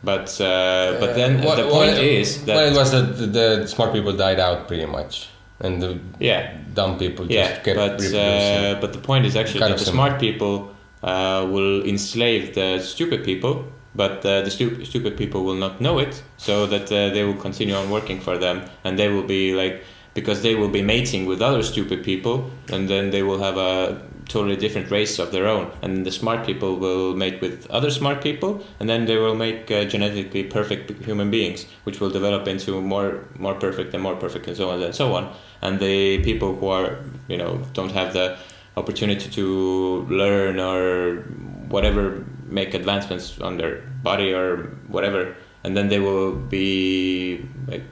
but 0.03 0.29
uh, 0.41 0.97
but 1.00 1.15
then 1.15 1.41
What- 1.43 1.57
the 1.57 1.67
point 1.69 1.97
is 1.97 2.45
that 2.45 2.55
well, 2.55 2.71
it 2.71 2.77
was 2.77 2.91
that 2.91 3.17
the, 3.17 3.27
the 3.27 3.67
smart 3.67 3.91
people 3.93 4.13
died 4.13 4.39
out 4.39 4.67
pretty 4.67 4.86
much, 4.86 5.27
and 5.59 5.81
the 5.81 6.00
yeah 6.19 6.41
dumb 6.74 6.97
people 6.97 7.25
just 7.25 7.36
yeah 7.38 7.59
kept 7.65 7.75
but 7.77 8.00
uh, 8.15 8.79
but 8.79 8.93
the 8.93 9.00
point 9.00 9.25
is 9.25 9.36
actually 9.36 9.59
Kind 9.59 9.74
that 9.74 9.79
the 9.79 9.86
smart 9.91 10.19
people 10.19 10.69
uh, 11.03 11.45
will 11.53 11.83
enslave 11.86 12.53
the 12.55 12.79
stupid 12.79 13.24
people 13.25 13.65
but 13.97 14.25
uh, 14.25 14.41
the 14.41 14.51
stu- 14.51 14.85
stupid 14.85 15.17
people 15.17 15.43
will 15.43 15.55
not 15.65 15.81
know 15.81 15.97
it, 15.99 16.23
so 16.37 16.67
that 16.67 16.85
uh, 16.91 17.09
they 17.09 17.23
will 17.23 17.41
continue 17.47 17.75
on 17.75 17.89
working 17.89 18.21
for 18.21 18.37
them, 18.37 18.63
and 18.83 18.97
they 18.97 19.09
will 19.09 19.27
be 19.37 19.53
like 19.53 19.83
because 20.13 20.41
they 20.41 20.55
will 20.55 20.69
be 20.69 20.81
mating 20.81 21.25
with 21.25 21.41
other 21.41 21.61
stupid 21.61 22.03
people, 22.03 22.49
and 22.71 22.87
then 22.87 23.11
they 23.11 23.21
will 23.21 23.39
have 23.39 23.57
a 23.57 24.01
totally 24.27 24.55
different 24.55 24.91
race 24.91 25.19
of 25.19 25.31
their 25.31 25.47
own, 25.47 25.71
and 25.81 26.05
the 26.05 26.11
smart 26.11 26.45
people 26.45 26.75
will 26.75 27.15
mate 27.15 27.41
with 27.41 27.69
other 27.69 27.89
smart 27.89 28.21
people, 28.21 28.63
and 28.79 28.89
then 28.89 29.05
they 29.05 29.17
will 29.17 29.35
make 29.35 29.71
uh, 29.71 29.83
genetically 29.85 30.43
perfect 30.43 30.91
human 31.03 31.29
beings, 31.31 31.65
which 31.83 31.99
will 31.99 32.09
develop 32.09 32.47
into 32.47 32.79
more 32.81 33.25
more 33.37 33.55
perfect 33.55 33.93
and 33.93 34.03
more 34.03 34.15
perfect, 34.15 34.47
and 34.47 34.57
so 34.57 34.69
on 34.69 34.81
and 34.81 34.95
so 34.95 35.13
on. 35.13 35.33
And 35.61 35.79
the 35.79 36.23
people 36.23 36.55
who 36.55 36.67
are 36.67 36.99
you 37.27 37.37
know 37.37 37.61
don't 37.73 37.91
have 37.91 38.13
the 38.13 38.37
opportunity 38.75 39.29
to 39.31 40.05
learn 40.09 40.59
or 40.59 41.23
whatever 41.67 42.23
make 42.47 42.73
advancements 42.73 43.39
on 43.41 43.57
their 43.57 43.81
body 44.03 44.33
or 44.33 44.57
whatever 44.87 45.35
and 45.63 45.75
then 45.75 45.87
they 45.89 45.99
will 45.99 46.33
be 46.35 47.45
like 47.67 47.83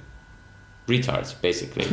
retards 0.87 1.33
basically 1.41 1.85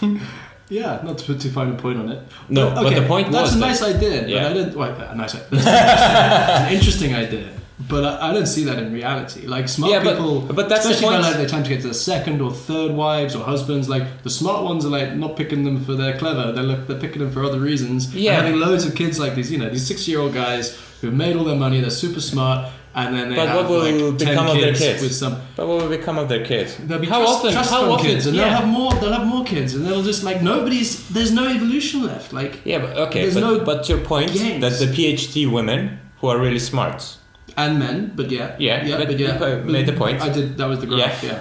Yeah, 0.68 1.00
not 1.04 1.18
to 1.18 1.24
put 1.26 1.40
too 1.40 1.50
fine 1.50 1.68
a 1.70 1.74
point 1.74 1.98
on 1.98 2.10
it. 2.10 2.20
No, 2.48 2.70
but 2.74 2.94
the 2.94 3.02
point 3.06 3.30
that's 3.30 3.50
was 3.50 3.56
a 3.56 3.58
that- 3.58 3.66
nice 3.66 3.82
idea. 3.82 4.26
Yeah. 4.26 4.42
But 4.42 4.50
I 4.50 4.54
didn't. 4.54 4.74
Well, 4.74 4.90
a 5.10 5.14
nice 5.14 5.34
idea. 5.34 5.58
An 6.66 6.72
interesting 6.72 7.14
idea. 7.14 7.50
But 7.90 8.04
I, 8.06 8.30
I 8.30 8.32
don't 8.32 8.46
see 8.46 8.64
that 8.64 8.78
in 8.78 8.90
reality. 8.90 9.46
Like 9.46 9.68
smart 9.68 9.92
Yeah, 9.92 10.02
but- 10.02 10.14
people, 10.16 10.40
but 10.40 10.70
that's 10.70 10.84
the 10.86 10.92
especially 10.92 11.16
by 11.16 11.20
point. 11.22 11.24
like 11.34 11.36
they 11.36 11.46
time 11.46 11.62
to 11.64 11.68
get 11.68 11.82
to 11.82 11.88
the 11.88 11.94
second 11.94 12.40
or 12.40 12.50
third 12.52 12.92
wives 12.92 13.34
or 13.36 13.44
husbands. 13.44 13.90
Like 13.90 14.22
the 14.22 14.30
smart 14.30 14.64
ones 14.64 14.86
are 14.86 14.88
like 14.88 15.14
not 15.14 15.36
picking 15.36 15.64
them 15.64 15.84
for 15.84 15.92
they're 15.92 16.16
clever. 16.16 16.52
They're 16.52 16.64
look, 16.64 16.86
they're 16.86 16.98
picking 16.98 17.20
them 17.20 17.32
for 17.32 17.44
other 17.44 17.60
reasons. 17.60 18.14
Yeah. 18.14 18.38
and 18.38 18.46
having 18.46 18.58
loads 18.60 18.86
of 18.86 18.94
kids 18.94 19.18
like 19.18 19.34
these. 19.34 19.52
You 19.52 19.58
know, 19.58 19.68
these 19.68 19.86
six-year-old 19.86 20.32
guys 20.32 20.78
who've 21.02 21.12
made 21.12 21.36
all 21.36 21.44
their 21.44 21.56
money. 21.56 21.80
They're 21.80 21.90
super 21.90 22.20
smart, 22.20 22.70
and 22.94 23.14
then 23.14 23.28
they 23.28 23.36
But 23.36 23.48
have 23.48 23.56
what 23.56 23.68
will 23.68 24.10
like 24.10 24.18
become 24.18 24.46
of 24.48 24.56
their 24.56 24.74
kids, 24.74 25.02
with 25.02 25.14
some. 25.14 25.34
but 25.56 25.66
what 25.68 25.82
will 25.82 25.88
become 25.90 26.16
of 26.16 26.28
their 26.30 26.44
kids 26.46 26.76
They'll 26.78 26.98
be 26.98 27.06
how 27.06 27.18
trust, 27.18 27.38
often 27.38 27.52
trust 27.52 27.70
how 27.70 27.90
often 27.90 28.06
kids, 28.06 28.26
and 28.26 28.34
yeah. 28.36 28.44
they'll 28.44 28.58
have 28.60 28.68
more. 28.68 28.94
They'll 28.94 29.12
have 29.12 29.26
more 29.26 29.44
kids, 29.44 29.74
and 29.74 29.84
they'll 29.84 30.02
just 30.02 30.22
like 30.24 30.40
nobody's. 30.40 31.08
There's 31.10 31.32
no 31.32 31.46
evolution 31.48 32.04
left. 32.04 32.32
Like 32.32 32.60
yeah 32.64 32.78
but 32.78 32.96
okay 33.08 33.22
There's 33.22 33.34
but, 33.34 33.40
no 33.40 33.64
but 33.64 33.88
your 33.90 34.00
point 34.12 34.32
gains. 34.32 34.60
that 34.62 34.74
the 34.78 34.86
phd 34.96 35.50
women 35.50 36.00
who 36.18 36.28
are 36.28 36.38
really 36.38 36.58
smart 36.60 37.18
and 37.56 37.78
men, 37.78 38.12
but 38.16 38.30
yeah, 38.30 38.56
Yeah, 38.58 38.82
yeah, 38.84 38.96
but 38.96 39.08
but 39.08 39.18
yeah, 39.18 39.46
you 39.46 39.64
made 39.64 39.84
the 39.84 39.92
point. 39.92 40.22
I 40.22 40.30
did. 40.30 40.56
That 40.56 40.68
was 40.72 40.78
the 40.80 40.86
graph. 40.86 41.22
Yeah. 41.22 41.32
Yeah, 41.32 41.40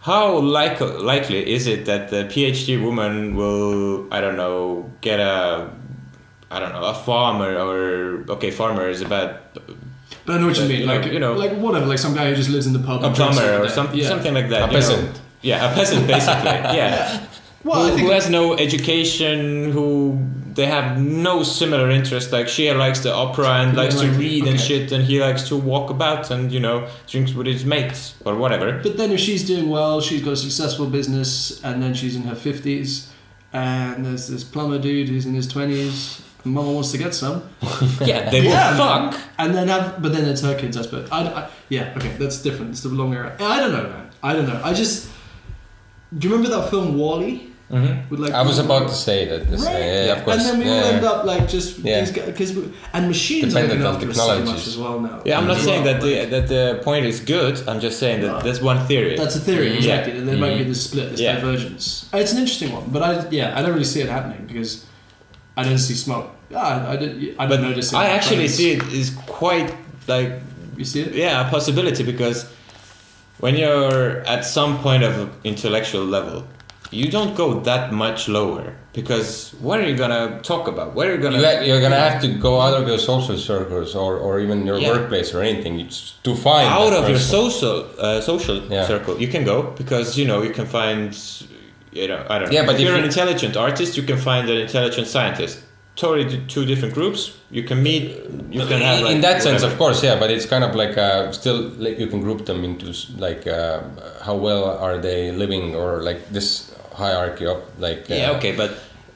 how 0.00 0.38
like, 0.38 0.80
likely 0.80 1.40
is 1.56 1.66
it 1.66 1.86
that 1.86 2.10
the 2.10 2.24
phd 2.32 2.82
woman 2.86 3.34
will 3.34 4.06
i 4.12 4.20
don't 4.20 4.36
know 4.36 4.90
get 5.00 5.18
a 5.18 5.70
i 6.50 6.58
don't 6.60 6.72
know 6.72 6.84
a 6.84 6.94
farmer 6.94 7.56
or 7.56 8.24
okay 8.34 8.50
farmer 8.50 8.88
is 8.88 9.00
a 9.02 9.08
bad 9.08 9.38
but 10.26 10.36
I 10.36 10.38
know 10.38 10.46
what 10.46 10.56
you 10.58 10.64
mean. 10.68 10.80
you 10.80 10.86
know- 10.86 10.94
Like 11.00 11.12
you 11.12 11.18
know- 11.18 11.32
like 11.34 11.52
whatever. 11.58 11.84
Like 11.86 11.98
some 11.98 12.14
guy 12.14 12.30
who 12.30 12.34
just 12.34 12.48
lives 12.48 12.66
in 12.66 12.72
the 12.72 12.78
pub. 12.78 13.04
a 13.04 13.10
plumber 13.10 13.58
or 13.60 13.66
day. 13.66 13.68
some, 13.68 13.88
Yeah. 13.92 14.08
something 14.08 14.32
like 14.32 14.48
that. 14.48 14.62
A 14.62 14.66
you 14.66 14.66
know. 14.68 14.72
peasant. 14.78 15.20
Yeah, 15.42 15.70
a 15.70 15.74
peasant 15.74 16.06
basically. 16.06 16.44
yeah. 16.80 17.20
Well, 17.62 17.82
I 17.82 17.90
who, 17.90 17.96
think 17.96 18.06
who 18.08 18.12
has 18.14 18.30
no 18.30 18.54
education, 18.56 19.70
who 19.72 20.18
they 20.54 20.64
have 20.66 20.98
no 20.98 21.42
similar 21.42 21.90
interest. 21.90 22.32
Like 22.32 22.48
she 22.48 22.72
likes 22.72 23.00
the 23.00 23.12
opera 23.12 23.48
and 23.60 23.76
Yeah, 23.76 23.82
likes 23.82 23.96
to 24.00 24.06
like- 24.08 24.18
read 24.18 24.46
and 24.46 24.58
shit, 24.58 24.92
and 24.92 25.04
he 25.04 25.20
likes 25.20 25.42
to 25.48 25.56
walk 25.56 25.90
about 25.90 26.30
and 26.30 26.50
you 26.50 26.60
know 26.60 26.86
drinks 27.06 27.34
with 27.34 27.46
his 27.46 27.64
mates 27.66 28.14
or 28.24 28.34
whatever. 28.36 28.80
But 28.82 28.96
then 28.96 29.10
if 29.12 29.20
she's 29.20 29.44
doing 29.46 29.68
well, 29.68 30.00
she's 30.00 30.22
got 30.22 30.32
a 30.32 30.36
successful 30.48 30.86
business, 30.86 31.60
and 31.62 31.82
then 31.82 31.92
she's 31.92 32.16
in 32.16 32.22
her 32.22 32.34
fifties, 32.36 33.08
and 33.52 34.06
there's 34.06 34.28
this 34.28 34.44
plumber 34.44 34.78
dude 34.78 35.08
who's 35.10 35.26
in 35.26 35.34
his 35.34 35.46
twenties. 35.46 36.22
Mama 36.44 36.70
wants 36.72 36.92
to 36.92 36.98
get 36.98 37.14
some, 37.14 37.42
yeah, 38.00 38.28
they 38.30 38.40
will 38.40 38.48
Yeah, 38.48 38.76
fuck. 38.76 39.20
and 39.38 39.54
then 39.54 39.68
have, 39.68 40.02
but 40.02 40.12
then 40.12 40.26
it's 40.28 40.42
her 40.42 40.54
kids, 40.58 40.76
I 40.76 40.82
suppose. 40.82 41.08
I, 41.10 41.22
I, 41.22 41.48
yeah, 41.70 41.94
okay, 41.96 42.10
that's 42.18 42.42
different. 42.42 42.72
It's 42.72 42.82
the 42.82 42.90
long 42.90 43.14
era. 43.14 43.34
I 43.40 43.60
don't 43.60 43.72
know, 43.72 43.84
man. 43.88 44.10
I 44.22 44.32
don't 44.34 44.46
know. 44.46 44.60
I 44.62 44.74
just. 44.74 45.10
Do 46.16 46.28
you 46.28 46.34
remember 46.34 46.54
that 46.56 46.70
film 46.70 46.96
WALL-E? 46.98 47.50
Mm-hmm. 47.70 48.10
With 48.10 48.20
like 48.20 48.32
I 48.32 48.42
was 48.42 48.58
about 48.58 48.88
to 48.88 48.94
say 48.94 49.24
that. 49.26 49.48
This, 49.50 49.64
Right. 49.64 49.72
yeah, 49.72 50.04
yeah, 50.06 50.12
of 50.12 50.24
course. 50.24 50.36
And 50.36 50.44
then 50.46 50.58
we 50.58 50.70
all 50.70 50.76
yeah. 50.80 50.96
end 50.96 51.04
up 51.04 51.24
like 51.24 51.48
just 51.48 51.78
Yeah. 51.78 52.04
because 52.26 52.50
and 52.92 53.08
machines 53.08 53.56
are 53.56 53.62
Dependent 53.62 53.82
after 53.94 54.10
us 54.10 54.16
so 54.16 54.44
much 54.44 54.66
as 54.66 54.76
well 54.76 55.00
now. 55.00 55.22
Yeah, 55.24 55.38
I'm 55.38 55.46
not 55.46 55.56
saying 55.56 55.82
well, 55.82 55.94
that 55.94 56.02
the 56.02 56.26
that 56.26 56.46
the 56.48 56.80
point 56.84 57.06
is 57.06 57.20
good. 57.20 57.66
I'm 57.66 57.80
just 57.80 57.98
saying 57.98 58.20
that 58.20 58.26
No. 58.28 58.40
that's 58.42 58.60
one 58.60 58.86
theory. 58.86 59.16
That's 59.16 59.34
a 59.36 59.40
theory, 59.40 59.70
Mhm. 59.70 59.76
exactly. 59.78 60.18
And 60.18 60.28
there 60.28 60.36
might 60.36 60.58
be 60.58 60.64
this 60.64 60.84
split, 60.84 61.10
this 61.12 61.20
divergence. 61.20 62.04
It's 62.12 62.32
an 62.32 62.38
interesting 62.38 62.70
one, 62.72 62.84
but 62.92 63.02
I 63.02 63.26
yeah, 63.30 63.58
I 63.58 63.62
don't 63.62 63.72
really 63.72 63.84
see 63.84 64.02
it 64.02 64.10
happening 64.10 64.44
because 64.46 64.84
I 65.56 65.64
don't 65.64 65.78
see 65.78 65.94
smoke. 65.94 66.30
Yeah, 66.50 66.58
I, 66.58 66.92
I 66.92 66.96
didn't. 66.96 67.34
I 67.40 67.46
but 67.46 67.56
don't 67.56 67.70
notice 67.70 67.92
it. 67.92 67.96
I 67.96 68.06
actually 68.16 68.36
friends. 68.48 68.54
see 68.54 68.70
it 68.72 68.82
is 68.92 69.10
quite 69.26 69.74
like 70.06 70.30
You 70.76 70.84
see 70.84 71.00
it? 71.02 71.14
yeah 71.14 71.46
a 71.46 71.50
possibility 71.50 72.02
because 72.04 72.38
when 73.38 73.54
you're 73.56 74.22
at 74.34 74.44
some 74.44 74.78
point 74.86 75.02
of 75.02 75.12
intellectual 75.44 76.04
level 76.04 76.44
you 76.90 77.10
don't 77.10 77.34
go 77.34 77.46
that 77.70 77.92
much 77.92 78.28
lower 78.28 78.74
because 78.92 79.28
what 79.66 79.80
are 79.80 79.88
you 79.90 79.96
gonna 79.96 80.40
talk 80.42 80.68
about 80.68 80.94
what 80.94 81.04
are 81.08 81.14
you 81.16 81.22
gonna 81.26 81.38
You, 81.40 81.46
ha- 81.46 81.60
you're 81.68 81.80
gonna 81.80 81.98
have 82.08 82.20
to 82.22 82.28
go 82.48 82.60
out 82.60 82.74
of 82.80 82.86
your 82.86 82.98
social 82.98 83.36
circles 83.38 83.94
or, 83.96 84.12
or 84.26 84.38
even 84.44 84.64
your 84.66 84.78
Yeah. 84.78 84.90
workplace 84.92 85.34
or 85.34 85.40
anything 85.42 85.80
it's 85.80 85.98
to 86.22 86.34
find 86.36 86.68
out 86.68 86.90
that 86.90 87.02
of 87.04 87.08
your 87.08 87.18
social 87.38 87.76
uh, 87.98 88.20
social 88.20 88.56
Yeah. 88.70 88.86
circle 88.92 89.14
you 89.24 89.28
can 89.34 89.44
go 89.44 89.56
because 89.80 90.06
you 90.18 90.26
know 90.30 90.38
you 90.46 90.52
can 90.58 90.66
find 90.66 91.06
you 91.92 92.06
know 92.10 92.20
I 92.32 92.38
don't 92.38 92.48
know 92.48 92.54
Yeah, 92.58 92.66
but 92.66 92.74
if 92.74 92.80
if 92.80 92.86
you're 92.86 92.98
an 93.04 93.08
intelligent 93.12 93.54
artist 93.56 93.90
you 93.98 94.04
can 94.10 94.18
find 94.18 94.44
an 94.54 94.58
intelligent 94.66 95.06
scientist 95.14 95.56
totally 95.96 96.44
two 96.48 96.64
different 96.64 96.92
groups 96.92 97.38
you 97.50 97.62
can 97.62 97.82
meet 97.82 98.02
you 98.50 98.66
can 98.66 98.80
have 98.80 99.02
like 99.02 99.14
in 99.14 99.20
that 99.20 99.42
sense, 99.42 99.62
of 99.62 99.76
course, 99.78 100.02
yeah, 100.02 100.18
but 100.18 100.30
it's 100.30 100.46
kind 100.46 100.64
of 100.64 100.74
like 100.74 100.98
uh, 100.98 101.30
still 101.30 101.68
like 101.78 101.98
you 101.98 102.08
can 102.08 102.20
group 102.20 102.46
them 102.46 102.64
into 102.64 102.92
like 103.16 103.46
uh, 103.46 103.80
how 104.22 104.34
well 104.34 104.64
are 104.86 104.98
they 104.98 105.30
living 105.30 105.74
or 105.76 106.02
like 106.02 106.28
this 106.30 106.74
hierarchy 106.92 107.46
of 107.46 107.62
like 107.78 108.10
uh, 108.10 108.14
yeah 108.14 108.30
okay 108.36 108.54
but 108.54 108.70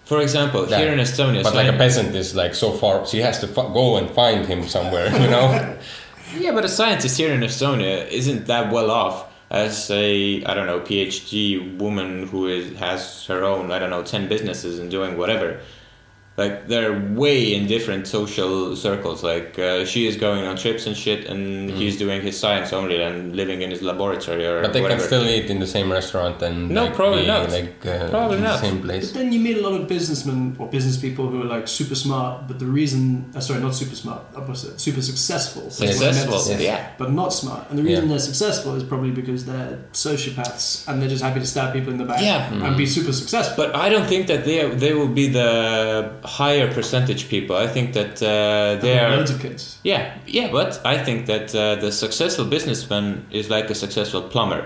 for 0.04 0.20
example 0.20 0.64
that. 0.66 0.80
here 0.80 0.92
in 0.92 0.98
Estonia 0.98 1.42
But 1.42 1.54
like 1.54 1.68
a 1.68 1.76
peasant 1.76 2.14
is 2.14 2.34
like 2.34 2.54
so 2.54 2.72
far, 2.72 3.06
she 3.06 3.18
has 3.20 3.40
to 3.40 3.46
f- 3.46 3.72
go 3.74 3.98
and 3.98 4.08
find 4.10 4.46
him 4.46 4.62
somewhere, 4.66 5.08
you 5.22 5.28
know. 5.34 5.76
Yeah, 6.36 6.52
but 6.52 6.64
a 6.64 6.68
scientist 6.68 7.16
here 7.16 7.32
in 7.32 7.40
Estonia 7.40 8.06
isn't 8.10 8.46
that 8.48 8.70
well 8.70 8.90
off 8.90 9.32
as 9.50 9.90
a 9.90 10.44
I 10.44 10.52
don't 10.54 10.66
know 10.66 10.80
PhD 10.80 11.78
woman 11.78 12.26
who 12.28 12.48
is, 12.48 12.78
has 12.78 13.24
her 13.26 13.44
own 13.44 13.70
I 13.70 13.78
don't 13.78 13.90
know 13.90 14.02
ten 14.02 14.28
businesses 14.28 14.78
and 14.78 14.90
doing 14.90 15.16
whatever. 15.16 15.60
Like 16.42 16.54
they're 16.70 16.96
way 17.22 17.38
in 17.56 17.66
different 17.74 18.06
social 18.06 18.76
circles. 18.76 19.18
Like 19.32 19.58
uh, 19.58 19.84
she 19.84 20.00
is 20.10 20.14
going 20.26 20.42
on 20.48 20.54
trips 20.64 20.86
and 20.88 20.96
shit, 21.04 21.20
and 21.30 21.68
he's 21.78 21.96
doing 22.04 22.20
his 22.28 22.36
science 22.42 22.72
only 22.72 23.02
and 23.02 23.34
living 23.40 23.60
in 23.64 23.70
his 23.74 23.82
laboratory 23.82 24.46
or 24.46 24.58
Mm. 24.58 24.62
But 24.64 24.72
they 24.74 24.82
whatever. 24.82 25.00
can 25.00 25.08
still 25.10 25.26
eat 25.36 25.46
in 25.54 25.58
the 25.64 25.66
same 25.76 25.88
restaurant 25.98 26.36
and 26.46 26.56
No, 26.70 26.84
like, 26.84 26.94
probably 27.00 27.22
be, 27.22 27.26
not. 27.34 27.50
Like 27.58 27.74
uh, 27.86 28.08
Probably 28.16 28.36
in 28.38 28.42
the 28.44 28.48
not. 28.54 28.60
same 28.66 28.78
But 28.78 28.86
place. 28.88 29.06
then 29.18 29.32
you 29.34 29.40
meet 29.48 29.56
a 29.62 29.62
lot 29.68 29.74
of 29.80 29.82
businessmen 29.96 30.38
or 30.60 30.66
business 30.76 30.96
people 31.06 31.24
who 31.30 31.38
are 31.42 31.50
like 31.56 31.66
super 31.80 31.96
smart, 32.04 32.46
but 32.48 32.56
the 32.64 32.70
reason, 32.80 33.02
uh, 33.34 33.40
sorry, 33.40 33.60
not 33.60 33.74
super 33.82 33.96
smart, 34.04 34.22
opposite, 34.40 34.74
super 34.80 35.02
successful. 35.02 35.62
That's 35.64 35.80
what 35.80 35.88
I 35.88 35.90
meant 35.90 36.00
to 36.00 36.14
Successful, 36.14 36.38
say. 36.38 36.64
yeah. 36.70 36.80
But 37.02 37.10
not 37.12 37.30
smart. 37.42 37.62
And 37.70 37.76
the 37.78 37.82
reason 37.88 38.04
Yeah. 38.04 38.10
they're 38.10 38.26
successful 38.30 38.70
is 38.80 38.84
probably 38.92 39.10
because 39.20 39.40
they're 39.50 39.78
sociopaths 39.92 40.86
and 40.88 41.00
they're 41.00 41.08
just 41.16 41.22
happy 41.22 41.40
to 41.40 41.46
stab 41.46 41.72
people 41.72 41.90
in 41.92 41.98
the 41.98 42.04
back 42.04 42.22
Yeah. 42.22 42.52
and 42.64 42.76
be 42.76 42.86
super 42.86 43.12
successful. 43.12 43.56
But 43.64 43.74
I 43.76 43.88
don't 43.88 44.06
think 44.12 44.26
that 44.28 44.44
they 44.44 44.58
they 44.84 44.92
will 44.94 45.08
be 45.22 45.26
the 45.40 45.50
higher 46.28 46.72
percentage 46.72 47.28
people. 47.28 47.56
I 47.56 47.66
think 47.66 47.94
that 47.94 48.22
uh, 48.22 48.80
they 48.80 48.98
are 48.98 49.16
loads 49.16 49.30
of 49.30 49.40
kids. 49.40 49.78
Yeah, 49.82 50.02
yeah, 50.26 50.50
but 50.52 50.80
I 50.84 50.96
think 51.04 51.26
that 51.26 51.54
uh, 51.54 51.76
the 51.84 51.90
successful 51.90 52.44
businessman 52.44 53.26
is 53.30 53.48
like 53.50 53.70
a 53.70 53.74
successful 53.74 54.22
plumber. 54.22 54.62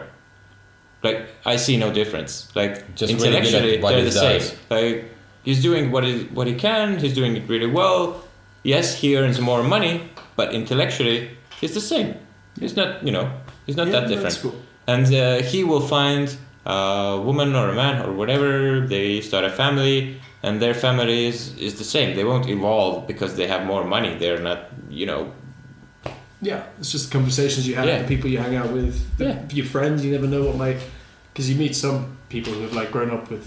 Like 1.02 1.18
I 1.44 1.56
see 1.56 1.76
no 1.76 1.92
difference. 1.92 2.32
Like 2.54 2.94
Just 2.94 3.12
really 3.12 3.24
good 3.24 3.34
at 3.34 3.44
intellectually, 3.44 3.80
what 3.82 3.90
they're 3.90 3.98
he 4.00 4.10
the 4.10 4.40
same. 4.40 4.58
Like 4.70 5.04
he's 5.44 5.62
doing 5.62 5.90
what 5.92 6.04
he 6.04 6.24
what 6.36 6.46
he 6.46 6.54
can. 6.54 6.98
He's 6.98 7.14
doing 7.14 7.36
it 7.36 7.48
really 7.48 7.66
well. 7.80 8.22
Yes, 8.62 8.94
he 9.00 9.16
earns 9.16 9.40
more 9.40 9.62
money, 9.62 9.94
but 10.36 10.52
intellectually, 10.54 11.18
he's 11.60 11.74
the 11.74 11.80
same. 11.80 12.14
He's 12.60 12.76
not, 12.76 13.02
you 13.06 13.10
know, 13.10 13.26
he's 13.66 13.76
not 13.76 13.88
Yeah, 13.88 14.00
that 14.00 14.08
different. 14.08 14.38
cool. 14.42 14.54
And 14.86 15.06
uh, 15.12 15.42
he 15.42 15.64
will 15.64 15.80
find 15.80 16.26
a 16.64 17.20
woman 17.28 17.56
or 17.56 17.70
a 17.70 17.74
man 17.74 18.02
or 18.06 18.12
whatever. 18.12 18.86
They 18.86 19.20
start 19.20 19.44
a 19.44 19.50
family, 19.50 20.20
and 20.42 20.60
their 20.60 20.74
family 20.74 21.26
is, 21.26 21.56
is 21.58 21.74
the 21.78 21.84
same. 21.84 22.16
They 22.16 22.24
won't 22.24 22.48
evolve 22.48 23.06
because 23.06 23.36
they 23.36 23.46
have 23.46 23.64
more 23.66 23.84
money. 23.84 24.16
They're 24.18 24.40
not, 24.42 24.60
you 24.90 25.06
know, 25.06 25.32
Yeah, 26.44 26.64
it's 26.80 26.90
just 26.90 27.06
the 27.06 27.12
conversations 27.18 27.68
you 27.68 27.76
have, 27.76 27.86
Yeah. 27.86 28.02
the 28.02 28.08
people 28.08 28.28
you 28.28 28.38
hang 28.38 28.56
out 28.56 28.72
with, 28.72 28.94
the, 29.18 29.24
Yeah. 29.26 29.42
your 29.52 29.66
friends. 29.66 30.04
You 30.04 30.10
never 30.10 30.26
know 30.26 30.42
what 30.42 30.56
might, 30.56 30.80
because 31.32 31.48
you 31.48 31.56
meet 31.56 31.76
some 31.76 32.16
people 32.28 32.52
who 32.52 32.62
have 32.62 32.72
like 32.72 32.90
grown 32.90 33.10
up 33.10 33.30
with 33.30 33.44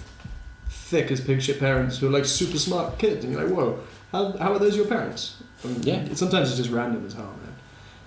thick 0.70 1.12
as 1.12 1.20
pig 1.20 1.42
shit 1.42 1.60
parents 1.60 1.98
who 1.98 2.08
are 2.08 2.12
like 2.18 2.26
super 2.26 2.58
smart 2.58 2.98
kids, 2.98 3.26
and 3.26 3.34
you're 3.34 3.44
like, 3.44 3.54
whoa, 3.54 3.80
how, 4.14 4.38
how 4.38 4.54
are 4.54 4.60
those 4.60 4.78
your 4.78 4.86
parents? 4.86 5.44
Yeah. 5.82 6.06
sometimes 6.14 6.48
it's 6.50 6.58
just 6.58 6.70
random 6.70 7.06
as 7.06 7.14
hell, 7.14 7.26
man. 7.44 7.56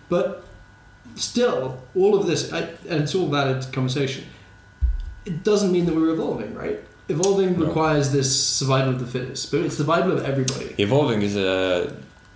But 0.08 0.44
still, 1.16 1.82
all 1.94 2.14
of 2.18 2.26
this, 2.26 2.50
I, 2.52 2.60
and 2.88 3.02
it's 3.02 3.14
all 3.14 3.26
valid 3.28 3.70
conversation. 3.72 4.24
It 5.26 5.44
doesn't 5.44 5.70
mean 5.70 5.84
that 5.86 5.94
we're 5.94 6.10
evolving, 6.14 6.54
right? 6.54 6.78
Evolving 7.10 7.58
No. 7.58 7.66
requires 7.66 8.12
this 8.12 8.28
survival 8.58 8.92
of 8.94 9.00
the 9.00 9.06
fittest, 9.06 9.50
but 9.50 9.60
it's 9.60 9.76
the 9.76 9.84
survival 9.84 10.12
of 10.12 10.24
everybody. 10.24 10.74
evolving 10.78 11.22
is 11.22 11.36
a 11.36 11.92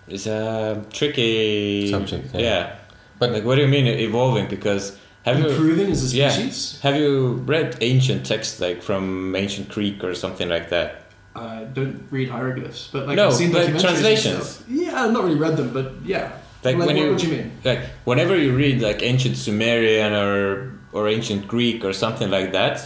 is 0.09 0.26
a 0.26 0.83
tricky 0.93 1.91
Subject, 1.91 2.25
yeah. 2.35 2.41
Yeah, 2.41 2.73
But- 3.19 3.33
like, 3.33 3.45
what 3.45 3.57
do 3.57 3.61
you 3.62 3.69
mean 3.69 3.87
evolving? 3.87 4.47
Because 4.49 4.97
have 5.26 5.38
you 5.38 5.49
Improving 5.49 5.91
as 5.93 6.12
a 6.12 6.17
yeah, 6.17 6.31
species? 6.31 6.79
have 6.83 6.97
you 6.97 7.43
read 7.47 7.76
ancient 7.81 8.25
texts 8.26 8.61
like 8.61 8.83
from 8.83 9.37
ancient 9.37 9.69
Greek 9.69 10.02
or 10.02 10.14
something 10.14 10.49
like 10.49 10.71
that? 10.71 10.88
I 11.37 11.64
don't 11.73 12.02
read 12.11 12.29
hieroglyphs, 12.31 12.88
but 12.93 13.07
like 13.07 13.17
No, 13.17 13.26
I've 13.29 13.35
seen 13.35 13.52
but 13.52 13.62
documentaries 13.67 13.71
and 13.73 13.81
translations. 13.81 14.62
Yeah, 14.69 15.05
I've 15.05 15.12
not 15.12 15.25
really 15.25 15.37
read 15.47 15.57
them, 15.57 15.71
but 15.73 15.87
yeah. 16.05 16.33
Like, 16.64 16.76
Like, 16.76 16.87
when 16.87 16.87
what, 16.87 16.97
you 16.97 17.11
what 17.12 17.21
do 17.21 17.26
you 17.29 17.37
mean? 17.37 17.50
like 17.64 17.81
whenever 18.05 18.37
you 18.38 18.52
read 18.57 18.81
like 18.81 19.02
ancient 19.02 19.37
Sumerian 19.37 20.12
or 20.14 20.73
or 20.93 21.09
ancient 21.09 21.47
Greek 21.49 21.85
or 21.85 21.93
something 21.93 22.31
like 22.31 22.52
that, 22.52 22.76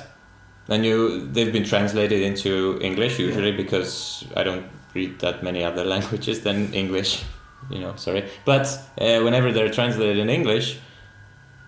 then 0.66 0.84
you 0.84 1.26
they've 1.26 1.52
been 1.52 1.64
translated 1.64 2.22
into 2.22 2.78
English 2.80 3.18
usually 3.18 3.52
because 3.52 4.24
I 4.36 4.42
don't 4.42 4.66
read 4.94 5.18
that 5.20 5.42
many 5.42 5.64
other 5.64 5.84
languages 5.94 6.42
than 6.42 6.72
English, 6.74 7.24
you 7.70 7.78
know. 7.78 7.94
Sorry, 7.96 8.28
but 8.44 8.66
uh, 9.00 9.20
whenever 9.20 9.52
they're 9.52 9.70
translated 9.70 10.18
in 10.18 10.28
English, 10.28 10.78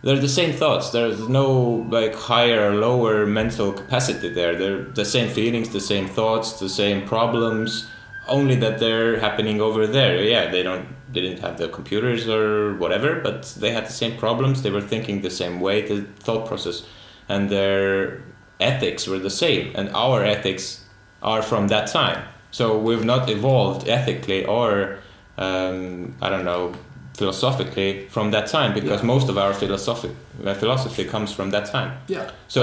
they're 0.02 0.18
the 0.18 0.28
same 0.28 0.52
thoughts. 0.52 0.90
There's 0.90 1.28
no 1.28 1.86
like 1.90 2.14
higher 2.14 2.70
or 2.70 2.74
lower 2.74 3.26
mental 3.26 3.72
capacity 3.72 4.28
there. 4.30 4.56
They're 4.56 4.82
the 4.82 5.04
same 5.04 5.28
feelings, 5.28 5.70
the 5.70 5.80
same 5.80 6.08
thoughts, 6.08 6.58
the 6.60 6.68
same 6.68 7.06
problems. 7.06 7.88
Only 8.26 8.56
that 8.56 8.78
they're 8.78 9.18
happening 9.20 9.60
over 9.60 9.86
there. 9.86 10.22
Yeah, 10.22 10.50
they 10.50 10.62
don't 10.62 10.88
they 11.12 11.22
didn't 11.22 11.40
have 11.40 11.56
the 11.56 11.68
computers 11.68 12.28
or 12.28 12.74
whatever, 12.76 13.20
but 13.20 13.44
they 13.58 13.70
had 13.70 13.86
the 13.86 13.92
same 13.92 14.18
problems. 14.18 14.62
They 14.62 14.70
were 14.70 14.82
thinking 14.82 15.22
the 15.22 15.30
same 15.30 15.60
way. 15.60 15.86
The 15.86 16.02
thought 16.20 16.46
process 16.46 16.82
and 17.28 17.48
their 17.48 18.22
ethics 18.60 19.06
were 19.06 19.18
the 19.18 19.30
same. 19.30 19.72
And 19.74 19.88
our 19.94 20.24
ethics 20.24 20.84
are 21.22 21.42
from 21.42 21.68
that 21.68 21.88
time. 21.88 22.24
So 22.50 22.78
we've 22.78 23.04
not 23.04 23.28
evolved 23.28 23.88
ethically 23.88 24.44
or 24.44 24.98
um, 25.36 26.14
I 26.20 26.28
don't 26.30 26.44
know 26.44 26.72
philosophically 27.14 28.06
from 28.08 28.30
that 28.30 28.46
time 28.46 28.72
because 28.74 29.00
Yeah. 29.00 29.06
most 29.14 29.28
of 29.28 29.36
our 29.38 29.52
philosophy 29.52 30.10
uh, 30.44 30.54
philosophy 30.54 31.04
comes 31.04 31.32
from 31.32 31.50
that 31.50 31.66
time. 31.66 31.90
Yeah. 32.06 32.30
So 32.48 32.60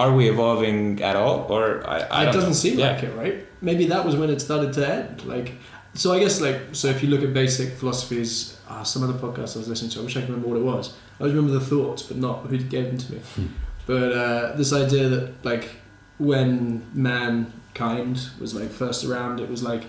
are 0.00 0.12
we 0.14 0.28
evolving 0.30 1.02
at 1.02 1.14
all, 1.14 1.46
or 1.50 1.86
I? 1.86 1.98
I 2.10 2.22
it 2.22 2.32
doesn't 2.32 2.50
know. 2.50 2.64
seem 2.64 2.78
Yeah. 2.78 2.92
like 2.92 3.02
it, 3.04 3.12
right? 3.22 3.46
Maybe 3.60 3.84
that 3.86 4.04
was 4.06 4.14
when 4.16 4.30
it 4.30 4.40
started 4.40 4.72
to 4.74 4.82
end. 4.98 5.24
Like, 5.26 5.52
so 5.94 6.12
I 6.14 6.18
guess 6.20 6.40
like 6.40 6.58
so 6.72 6.88
if 6.88 7.02
you 7.02 7.08
look 7.10 7.22
at 7.22 7.32
basic 7.34 7.68
philosophies, 7.80 8.56
uh, 8.70 8.82
some 8.82 9.02
of 9.04 9.08
the 9.12 9.18
podcasts 9.26 9.56
I 9.56 9.58
was 9.58 9.68
listening 9.68 9.90
to, 9.92 10.00
I 10.00 10.04
wish 10.04 10.16
I 10.16 10.20
could 10.20 10.30
remember 10.30 10.48
what 10.48 10.58
it 10.58 10.64
was. 10.76 10.94
I 11.18 11.24
always 11.24 11.34
remember 11.34 11.58
the 11.58 11.64
thoughts, 11.74 12.02
but 12.02 12.16
not 12.16 12.36
who 12.46 12.56
gave 12.58 12.86
them 12.86 12.98
to 12.98 13.12
me. 13.12 13.20
But 13.88 14.12
uh, 14.12 14.56
this 14.56 14.72
idea 14.72 15.08
that 15.08 15.44
like 15.44 15.70
when 16.18 16.86
mankind 16.94 18.28
was 18.38 18.54
like 18.54 18.70
first 18.70 19.04
around, 19.04 19.40
it 19.40 19.48
was 19.48 19.62
like 19.62 19.84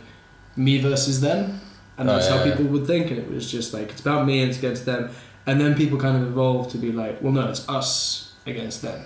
me 0.55 0.81
versus 0.81 1.21
them, 1.21 1.59
and 1.97 2.09
Oh, 2.09 2.13
that's 2.13 2.27
yeah, 2.27 2.37
how 2.37 2.43
yeah. 2.43 2.51
people 2.55 2.65
would 2.71 2.87
think, 2.87 3.11
and 3.11 3.19
it 3.19 3.29
was 3.29 3.51
just 3.51 3.73
like 3.73 3.91
it's 3.91 4.01
about 4.01 4.25
me 4.25 4.41
and 4.41 4.49
it's 4.49 4.57
against 4.57 4.85
them. 4.85 5.11
And 5.45 5.59
then 5.59 5.75
people 5.75 5.97
kind 5.97 6.15
of 6.15 6.23
evolved 6.27 6.71
to 6.71 6.77
be 6.77 6.91
like, 6.91 7.21
well, 7.21 7.31
no, 7.33 7.49
it's 7.49 7.67
us 7.67 8.33
against 8.45 8.81
them. 8.81 9.01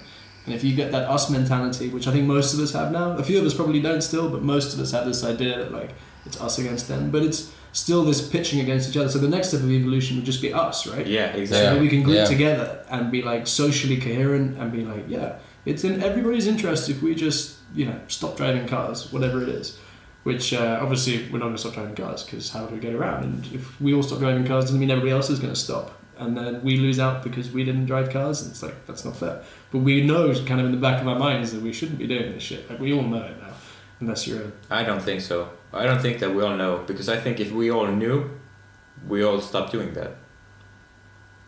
And 0.46 0.54
if 0.54 0.64
you 0.64 0.76
get 0.76 0.92
that 0.92 1.10
us 1.10 1.30
mentality, 1.30 1.88
which 1.90 2.06
I 2.08 2.12
think 2.12 2.28
most 2.28 2.54
of 2.54 2.60
us 2.60 2.74
have 2.74 2.92
now, 2.92 3.12
a 3.18 3.24
few 3.24 3.40
of 3.40 3.46
us 3.46 3.54
probably 3.54 3.82
don't 3.82 4.02
still, 4.02 4.30
but 4.30 4.42
most 4.42 4.74
of 4.74 4.80
us 4.80 4.92
have 4.92 5.06
this 5.06 5.24
idea 5.24 5.58
that 5.58 5.72
like 5.72 5.92
it's 6.26 6.40
us 6.42 6.60
against 6.60 6.88
them. 6.88 7.12
But 7.12 7.24
it's 7.24 7.52
still 7.74 8.04
this 8.06 8.26
pitching 8.28 8.62
against 8.62 8.90
each 8.90 8.98
other. 8.98 9.10
So 9.10 9.20
the 9.20 9.28
next 9.28 9.50
step 9.50 9.60
of 9.62 9.70
evolution 9.72 10.16
would 10.18 10.26
just 10.26 10.42
be 10.42 10.54
us, 10.54 10.88
right? 10.88 11.06
Yeah, 11.06 11.34
So 11.34 11.40
exactly. 11.40 11.76
that 11.76 11.82
we 11.82 11.90
can 11.90 12.04
group 12.04 12.16
Yeah. 12.16 12.26
together 12.26 12.86
and 12.90 13.12
be 13.12 13.22
like 13.22 13.46
socially 13.48 13.98
coherent 13.98 14.58
and 14.58 14.72
be 14.72 14.86
like, 14.86 15.06
yeah, 15.08 15.34
it's 15.66 15.84
in 15.84 16.02
everybody's 16.02 16.48
interest 16.48 16.88
if 16.90 17.02
we 17.02 17.16
just, 17.16 17.56
you 17.76 17.86
know, 17.88 18.00
stop 18.08 18.38
driving 18.38 18.68
cars, 18.68 19.12
whatever 19.12 19.42
it 19.42 19.50
is. 19.50 19.78
Which 20.24 20.54
uh, 20.54 20.80
obviously 20.82 21.18
we're 21.32 21.40
not 21.40 21.46
going 21.48 21.56
to 21.56 21.60
stop 21.62 21.74
driving 21.74 21.96
cars 21.96 22.24
because 22.24 22.50
how 22.52 22.66
do 22.66 22.74
we 22.76 22.80
get 22.80 22.94
around? 22.94 23.24
And 23.26 23.46
if 23.54 23.82
we 23.82 23.94
all 23.94 24.04
stop 24.04 24.20
driving 24.20 24.46
cars, 24.46 24.66
doesn't 24.66 24.80
mean 24.80 24.90
everybody 24.90 25.12
else 25.12 25.30
is 25.30 25.40
going 25.40 25.54
to 25.54 25.60
stop. 25.60 26.00
And 26.18 26.38
then 26.38 26.64
we 26.64 26.78
lose 26.78 26.98
out 27.00 27.24
because 27.24 27.52
we 27.52 27.66
didn't 27.66 27.88
drive 27.88 28.10
cars. 28.12 28.42
And 28.42 28.52
it's 28.52 28.64
like, 28.64 28.86
that's 28.86 29.04
not 29.04 29.18
fair. 29.18 29.44
But 29.72 29.80
we 29.80 30.02
know 30.06 30.32
kind 30.46 30.62
of 30.62 30.68
in 30.68 30.72
the 30.72 30.78
back 30.78 31.02
of 31.02 31.08
our 31.10 31.20
minds 31.20 31.52
that 31.52 31.62
we 31.62 31.74
shouldn't 31.74 31.98
be 31.98 32.08
doing 32.08 32.32
this 32.34 32.44
shit. 32.44 32.70
Like 32.70 32.80
we 32.80 32.94
all 32.94 33.02
know 33.04 33.24
it 33.24 33.36
now. 33.42 33.53
Unless 34.04 34.28
you're 34.28 34.42
a 34.48 34.52
I 34.80 34.84
don't 34.84 35.02
think 35.02 35.22
so. 35.22 35.38
I 35.82 35.84
don't 35.88 36.02
think 36.02 36.20
that 36.20 36.32
we 36.36 36.44
all 36.44 36.56
know 36.62 36.84
because 36.90 37.08
I 37.08 37.18
think 37.24 37.40
if 37.40 37.52
we 37.52 37.72
all 37.72 37.88
knew, 37.88 38.30
we 39.08 39.24
all 39.24 39.40
stop 39.42 39.72
doing 39.72 39.94
that. 39.94 40.12